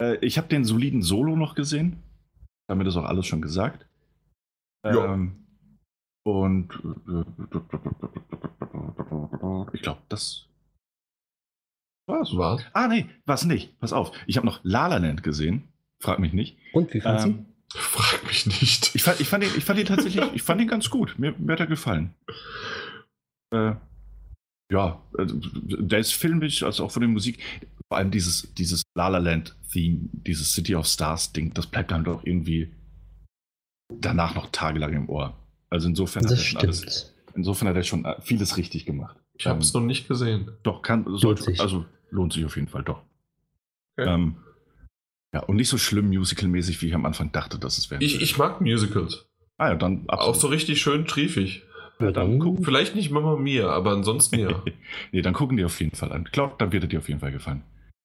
[0.00, 2.02] Äh, ich habe den soliden Solo noch gesehen.
[2.66, 3.86] Damit ist auch alles schon gesagt.
[4.84, 5.36] Ähm,
[6.24, 6.68] und
[9.72, 10.46] ich glaube, das
[12.06, 12.36] was?
[12.36, 12.62] Was?
[12.72, 13.78] Ah, nee, was nicht.
[13.78, 14.12] Pass auf.
[14.26, 15.68] Ich habe noch La La Land gesehen.
[16.00, 16.56] Frag mich nicht.
[16.72, 17.78] Und wie fandest ähm, du?
[17.78, 18.94] Frag mich nicht.
[18.94, 21.18] Ich fand, ich fand, ihn, ich fand ihn tatsächlich, ich fand ihn ganz gut.
[21.18, 22.12] Mir, mir hat er gefallen.
[23.54, 23.74] Äh,
[24.72, 27.38] ja, also, der ist filmisch, also auch von der Musik.
[27.88, 31.90] Vor allem dieses, dieses La La Land Theme, dieses City of Stars Ding, das bleibt
[31.90, 32.74] dann doch irgendwie
[33.88, 35.36] danach noch tagelang im Ohr.
[35.72, 39.16] Also insofern das hat er schon alles, insofern hat er schon vieles richtig gemacht.
[39.32, 40.50] Ich habe es ähm, noch nicht gesehen.
[40.62, 43.00] Doch, kann, sollte, lohnt also lohnt sich auf jeden Fall doch.
[43.96, 44.12] Okay.
[44.12, 44.36] Ähm,
[45.32, 48.04] ja, und nicht so schlimm musical-mäßig, wie ich am Anfang dachte, dass es wäre.
[48.04, 49.24] Ich, ich mag Musicals.
[49.56, 50.36] Ah ja, dann absolut.
[50.36, 51.62] Auch so richtig schön triefig.
[52.00, 52.64] Ja, dann gucken.
[52.66, 54.62] Vielleicht nicht Mama Mia, aber ansonsten ja.
[55.12, 56.24] nee, dann gucken die auf jeden Fall an.
[56.26, 57.62] Ich glaube, dann wird er dir auf jeden Fall gefallen.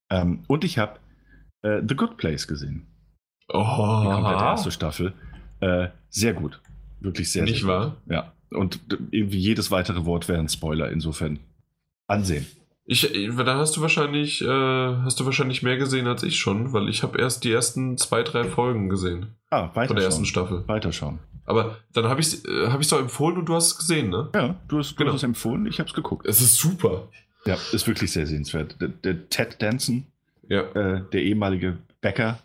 [0.10, 1.00] Ähm, und ich habe
[1.64, 2.88] äh, The Good Place gesehen.
[3.50, 4.04] Oh.
[4.04, 5.14] Die komplette erste Staffel.
[5.60, 6.62] Äh, sehr gut.
[7.00, 7.98] Wirklich sehr, Nicht sehr wahr?
[8.06, 8.14] Gut.
[8.14, 8.34] Ja.
[8.50, 8.80] Und
[9.12, 10.92] irgendwie jedes weitere Wort wäre ein Spoiler.
[10.92, 11.40] Insofern
[12.08, 12.46] ansehen.
[12.90, 13.02] Ich,
[13.36, 17.04] da hast du wahrscheinlich, äh, hast du wahrscheinlich mehr gesehen als ich schon, weil ich
[17.04, 19.36] habe erst die ersten zwei, drei Folgen gesehen.
[19.50, 20.66] Ah, weiter Von der ersten Staffel.
[20.68, 21.20] Weiterschauen.
[21.46, 24.30] Aber dann habe ich es äh, hab doch empfohlen und du hast es gesehen, ne?
[24.34, 25.12] Ja, du hast, du genau.
[25.12, 26.26] hast es empfohlen, ich habe es geguckt.
[26.28, 27.10] Es ist super.
[27.46, 28.80] Ja, ist wirklich sehr sehenswert.
[28.80, 30.08] Der, der Ted Danson,
[30.50, 30.62] ja.
[30.62, 32.40] äh, der ehemalige Bäcker,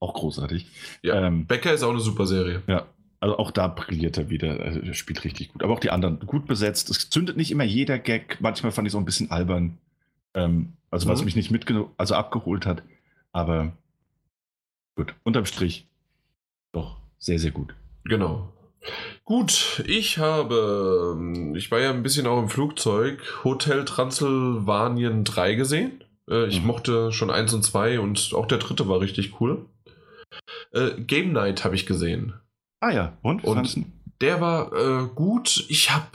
[0.00, 0.66] auch großartig.
[1.02, 2.62] Ja, ähm, Bäcker ist auch eine super Serie.
[2.68, 2.86] Ja,
[3.20, 5.62] also auch da brilliert er wieder, also er spielt richtig gut.
[5.62, 6.88] Aber auch die anderen gut besetzt.
[6.90, 8.38] Es zündet nicht immer jeder Gag.
[8.40, 9.78] Manchmal fand ich es auch ein bisschen albern.
[10.34, 11.12] Ähm, also mhm.
[11.12, 12.82] was mich nicht mitgenommen, also abgeholt hat.
[13.32, 13.72] Aber
[14.94, 15.86] gut, unterm Strich
[16.72, 17.74] doch sehr, sehr gut.
[18.04, 18.52] Genau.
[19.24, 26.04] Gut, ich habe, ich war ja ein bisschen auch im Flugzeug, Hotel Transylvanien 3 gesehen.
[26.30, 26.68] Äh, ich mhm.
[26.68, 29.66] mochte schon 1 und 2 und auch der dritte war richtig cool.
[30.72, 32.34] Äh, Game Night habe ich gesehen.
[32.80, 33.44] Ah ja, und?
[33.44, 33.86] und
[34.20, 35.64] der war äh, gut.
[35.68, 36.06] Ich habe,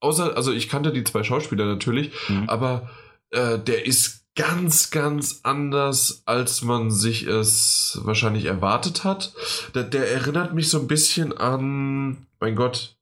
[0.00, 2.48] außer, also ich kannte die zwei Schauspieler natürlich, mhm.
[2.48, 2.90] aber
[3.30, 9.34] äh, der ist ganz, ganz anders, als man sich es wahrscheinlich erwartet hat.
[9.74, 12.96] Der, der erinnert mich so ein bisschen an, mein Gott,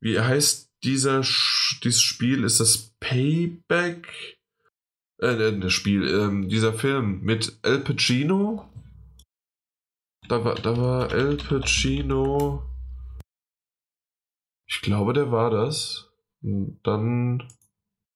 [0.00, 1.22] wie heißt dieser
[1.82, 2.44] dieses Spiel?
[2.44, 4.38] Ist das Payback?
[5.18, 8.69] Äh, das Spiel, ähm, dieser Film mit El Pacino.
[10.30, 12.62] Da war, da war El Pacino.
[14.68, 16.08] Ich glaube, der war das.
[16.40, 17.42] Dann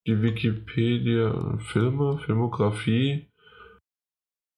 [0.07, 3.27] die Wikipedia Filme, Filmografie.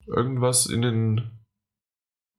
[0.07, 1.31] Irgendwas in den.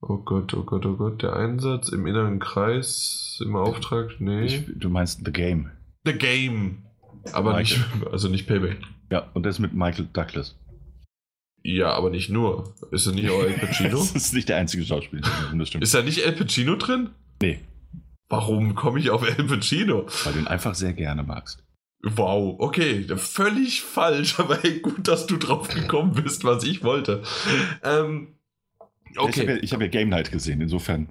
[0.01, 1.23] Oh Gott, oh Gott, oh Gott.
[1.23, 4.45] Der Einsatz im inneren Kreis, im Auftrag, nee.
[4.45, 5.71] Ich, du meinst The Game.
[6.05, 6.83] The Game.
[7.33, 7.79] Aber Michael.
[7.79, 8.77] nicht, also nicht Payback.
[9.09, 10.55] Ja, und das mit Michael Douglas.
[11.67, 12.73] Ja, aber nicht nur.
[12.91, 13.89] Ist er nicht auch El Pacino?
[13.97, 15.83] das ist nicht der einzige Schauspieler, das stimmt.
[15.83, 17.09] Ist da nicht El Pacino drin?
[17.41, 17.59] Nee.
[18.29, 20.07] Warum komme ich auf El Pacino?
[20.23, 21.65] Weil du ihn einfach sehr gerne magst.
[22.03, 27.21] Wow, okay, völlig falsch, aber hey, gut, dass du drauf gekommen bist, was ich wollte.
[27.83, 28.37] Ähm,
[29.17, 29.41] okay.
[29.41, 31.09] Ich habe ja, hab ja Game Night gesehen, insofern.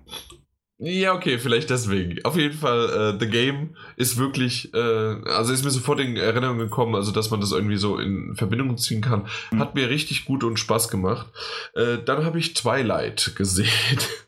[0.79, 2.23] Ja, okay, vielleicht deswegen.
[2.25, 6.59] Auf jeden Fall, äh, The Game ist wirklich, äh, also ist mir sofort in Erinnerung
[6.59, 9.27] gekommen, also dass man das irgendwie so in Verbindung ziehen kann.
[9.51, 9.59] Mhm.
[9.61, 11.29] Hat mir richtig gut und Spaß gemacht.
[11.75, 13.69] Äh, dann habe ich Twilight gesehen.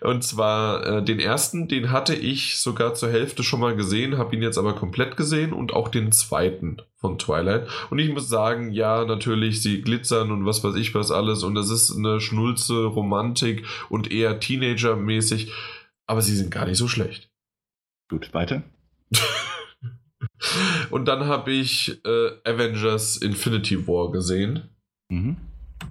[0.00, 4.34] Und zwar äh, den ersten, den hatte ich sogar zur Hälfte schon mal gesehen, habe
[4.36, 7.68] ihn jetzt aber komplett gesehen und auch den zweiten von Twilight.
[7.90, 11.54] Und ich muss sagen, ja, natürlich, sie glitzern und was weiß ich was alles und
[11.54, 15.52] das ist eine Schnulze, Romantik und eher Teenager-mäßig,
[16.06, 17.30] aber sie sind gar nicht so schlecht.
[18.08, 18.62] Gut, weiter.
[20.90, 24.70] und dann habe ich äh, Avengers Infinity War gesehen.
[25.08, 25.36] Mhm.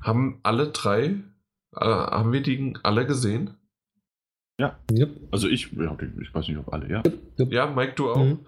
[0.02, 1.16] Haben alle drei,
[1.76, 3.56] äh, haben wir die alle gesehen?
[4.58, 4.78] Ja.
[4.90, 5.10] Yep.
[5.32, 7.04] Also ich, ich weiß nicht, ob alle, ja.
[7.38, 8.24] Ja, Mike, du auch.
[8.24, 8.40] Mhm.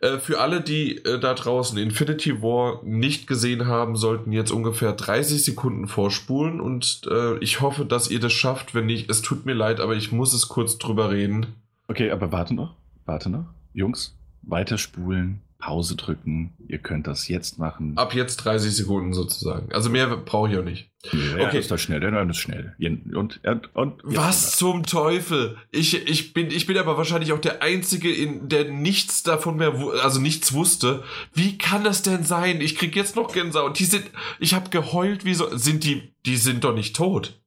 [0.00, 4.92] Äh, für alle, die äh, da draußen Infinity War nicht gesehen haben, sollten jetzt ungefähr
[4.92, 8.74] 30 Sekunden vorspulen und äh, ich hoffe, dass ihr das schafft.
[8.74, 11.46] Wenn nicht, es tut mir leid, aber ich muss es kurz drüber reden.
[11.86, 12.74] Okay, aber warte noch,
[13.04, 13.46] warte noch.
[13.72, 16.52] Jungs, weiterspulen, Pause drücken.
[16.66, 17.96] Ihr könnt das jetzt machen.
[17.96, 19.72] Ab jetzt 30 Sekunden sozusagen.
[19.72, 20.90] Also mehr brauche ich auch nicht.
[21.12, 21.58] Ja, okay.
[21.58, 22.74] ist das schnell, der Nein ist schnell.
[23.14, 25.56] Und, und, und, Was zum Teufel?
[25.70, 29.74] Ich, ich, bin, ich bin aber wahrscheinlich auch der Einzige, in, der nichts davon mehr,
[30.02, 31.02] also nichts wusste.
[31.34, 32.60] Wie kann das denn sein?
[32.60, 33.78] Ich krieg jetzt noch Gänsehaut.
[33.78, 34.04] Die sind,
[34.38, 37.38] ich habe geheult, wie so, sind die, die sind doch nicht tot.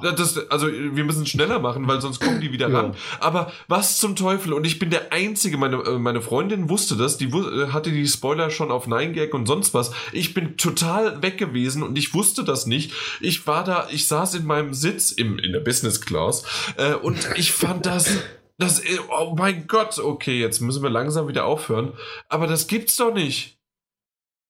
[0.00, 2.80] Das, also wir müssen schneller machen, weil sonst kommen die wieder Ja.
[2.80, 2.94] ran.
[3.18, 4.52] Aber was zum Teufel?
[4.52, 8.06] Und ich bin der Einzige, meine, äh, meine Freundin wusste das, die äh, hatte die
[8.06, 9.90] Spoiler schon auf 9gag und sonst was.
[10.12, 12.92] Ich bin total weg gewesen und ich wusste das nicht.
[13.20, 16.44] Ich war da, ich saß in meinem Sitz im, in der Business Class
[16.76, 18.08] äh, und ich fand das,
[18.58, 21.94] das, äh, oh mein Gott, okay, jetzt müssen wir langsam wieder aufhören.
[22.28, 23.58] Aber das gibt's doch nicht.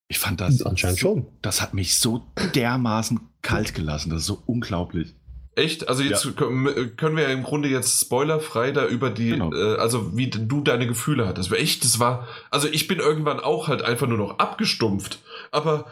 [0.09, 0.61] Ich fand das.
[0.63, 1.27] Anscheinend schon.
[1.41, 4.11] Das hat mich so dermaßen kalt gelassen.
[4.11, 5.15] Das ist so unglaublich.
[5.61, 5.89] Echt?
[5.89, 9.53] Also jetzt kö- können wir ja im Grunde jetzt spoilerfrei da über die, Genau.
[9.53, 11.53] äh, also wie du deine Gefühle hattest.
[11.53, 15.19] Echt, das war, also ich bin irgendwann auch halt einfach nur noch abgestumpft.
[15.51, 15.87] Aber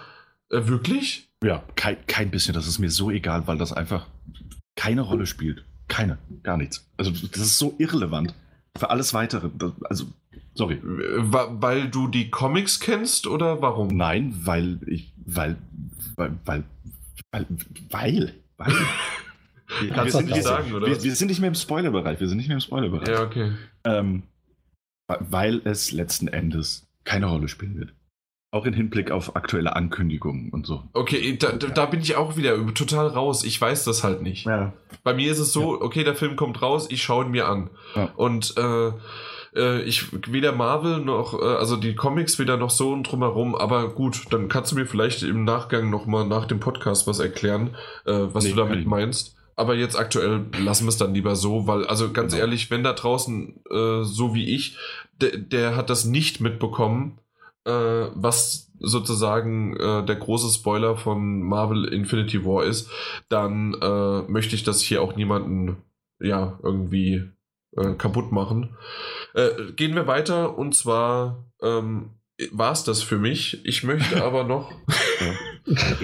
[0.50, 1.28] äh, wirklich?
[1.44, 2.55] Ja, kein, kein bisschen.
[2.55, 4.06] Das ist mir so egal, weil das einfach
[4.76, 5.64] keine Rolle spielt.
[5.88, 6.86] Keine, gar nichts.
[6.97, 8.34] Also das ist so irrelevant
[8.76, 9.50] für alles Weitere.
[9.84, 10.06] Also,
[10.55, 10.80] sorry.
[10.82, 13.88] Weil du die Comics kennst oder warum?
[13.88, 15.56] Nein, weil ich, weil,
[16.16, 16.64] weil, weil,
[17.90, 18.72] weil, weil,
[19.80, 22.20] Wir, sind, nicht wir, sagen, wir, wir sind nicht mehr im Spoilerbereich.
[22.20, 23.08] Wir sind nicht mehr im Spoilerbereich.
[23.08, 23.52] Ja, okay.
[23.84, 24.22] Ähm,
[25.08, 27.94] weil es letzten Endes keine Rolle spielen wird.
[28.50, 30.82] Auch im Hinblick auf aktuelle Ankündigungen und so.
[30.94, 33.44] Okay, da, da bin ich auch wieder total raus.
[33.44, 34.47] Ich weiß das halt nicht.
[34.47, 34.72] Ja.
[35.05, 37.68] Bei mir ist es so, okay, der Film kommt raus, ich schaue ihn mir an.
[37.94, 38.10] Ja.
[38.16, 38.92] Und äh,
[39.55, 43.90] äh, ich weder Marvel noch, äh, also die Comics weder noch so und drumherum, aber
[43.90, 48.12] gut, dann kannst du mir vielleicht im Nachgang nochmal nach dem Podcast was erklären, äh,
[48.32, 49.38] was Nee, du damit meinst.
[49.58, 52.44] Aber jetzt aktuell lassen wir es dann lieber so, weil, also ganz Genau.
[52.44, 54.78] ehrlich, wenn da draußen, äh, so wie ich,
[55.20, 57.18] der, hat das nicht mitbekommen,
[57.64, 57.72] äh,
[58.14, 62.88] was sozusagen äh, der große Spoiler von Marvel Infinity War ist,
[63.28, 65.78] dann äh, möchte ich das hier auch niemanden
[66.20, 67.24] ja irgendwie
[67.76, 68.76] äh, kaputt machen.
[69.34, 72.10] Äh, gehen wir weiter und zwar ähm,
[72.52, 73.64] war es das für mich.
[73.66, 74.70] Ich möchte aber noch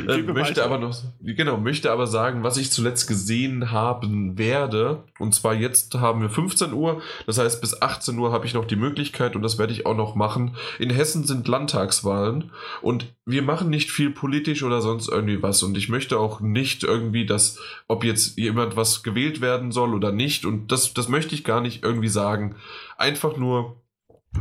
[0.09, 5.05] äh, möchte aber noch genau möchte aber sagen, was ich zuletzt gesehen haben werde.
[5.19, 8.65] Und zwar jetzt haben wir 15 Uhr, das heißt bis 18 Uhr habe ich noch
[8.65, 10.57] die Möglichkeit und das werde ich auch noch machen.
[10.79, 12.51] In Hessen sind Landtagswahlen
[12.83, 16.85] und wir machen nicht viel politisch oder sonst irgendwie was und ich möchte auch nicht
[16.85, 21.35] irgendwie, dass ob jetzt jemand was gewählt werden soll oder nicht und das das möchte
[21.35, 22.57] ich gar nicht irgendwie sagen.
[22.97, 23.77] Einfach nur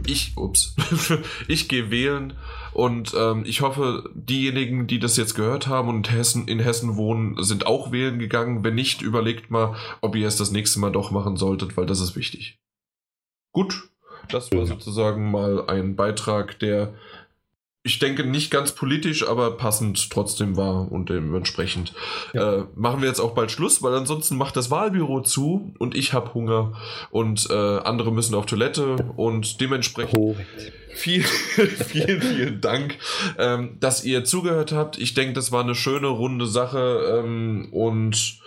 [0.06, 0.76] ich, ups,
[1.48, 2.34] ich gehe wählen
[2.74, 7.42] und ähm, ich hoffe, diejenigen, die das jetzt gehört haben und Hessen, in Hessen wohnen,
[7.44, 8.64] sind auch wählen gegangen.
[8.64, 12.00] Wenn nicht, überlegt mal, ob ihr es das nächste Mal doch machen solltet, weil das
[12.00, 12.60] ist wichtig.
[13.52, 13.90] Gut,
[14.30, 16.94] das war sozusagen mal ein Beitrag, der,
[17.86, 21.94] ich denke, nicht ganz politisch, aber passend trotzdem war und dementsprechend
[22.34, 22.60] Ja.
[22.60, 26.14] äh, machen wir jetzt auch bald Schluss, weil ansonsten macht das Wahlbüro zu und ich
[26.14, 26.74] habe Hunger
[27.12, 30.74] und äh, andere müssen auf Toilette und dementsprechend Korrekt.
[30.96, 31.26] Vielen,
[31.88, 32.98] vielen, vielen Dank,
[33.38, 34.98] ähm, dass ihr zugehört habt.
[34.98, 38.40] Ich denke, das war eine schöne, runde Sache ähm, und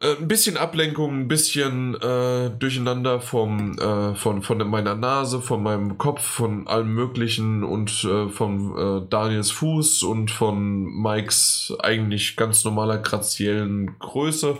[0.00, 5.62] äh, ein bisschen Ablenkung, ein bisschen äh, Durcheinander vom, äh, von, von meiner Nase, von
[5.62, 12.36] meinem Kopf, von allem Möglichen und äh, von äh, Daniels Fuß und von Mikes eigentlich
[12.36, 14.56] ganz normaler graziellen Größe.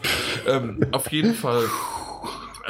[0.47, 1.65] Ähm, auf jeden Fall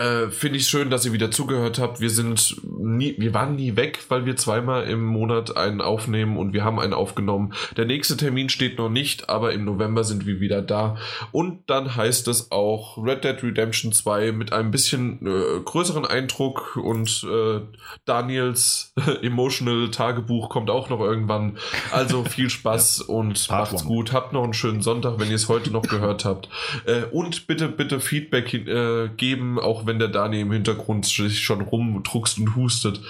[0.00, 2.00] äh, finde ich schön, dass ihr wieder zugehört habt.
[2.00, 6.54] Wir sind nie, wir waren nie weg, weil wir zweimal im Monat einen aufnehmen und
[6.54, 7.52] wir haben einen aufgenommen.
[7.76, 10.96] Der nächste Termin steht noch nicht, aber im November sind wir wieder da.
[11.32, 16.76] Und dann heißt es auch Red Dead Redemption 2 mit einem bisschen äh, größeren Eindruck
[16.76, 17.60] und äh,
[18.06, 21.58] Daniels Emotional Tagebuch kommt auch noch irgendwann.
[21.92, 23.96] Also viel Spaß und Part macht's one.
[23.96, 24.12] gut.
[24.14, 26.48] Habt noch einen schönen Sonntag, wenn ihr es heute noch gehört habt.
[26.86, 31.60] Äh, und bitte, bitte Feedback äh, geben, auch wenn der Dani im Hintergrund sich schon
[31.60, 33.00] rumdruckst und hustet.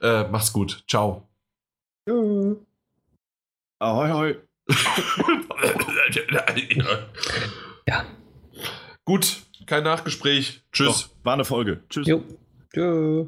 [0.00, 0.84] Äh, mach's gut.
[0.88, 1.28] Ciao.
[3.78, 4.36] Ahoi, ahoi.
[7.86, 8.04] Ja.
[9.04, 10.62] Gut, kein Nachgespräch.
[10.72, 10.86] Tschüss.
[10.86, 11.82] Doch, war eine Folge.
[11.88, 12.06] Tschüss.
[12.06, 12.22] Jo.
[12.72, 13.26] Tschö.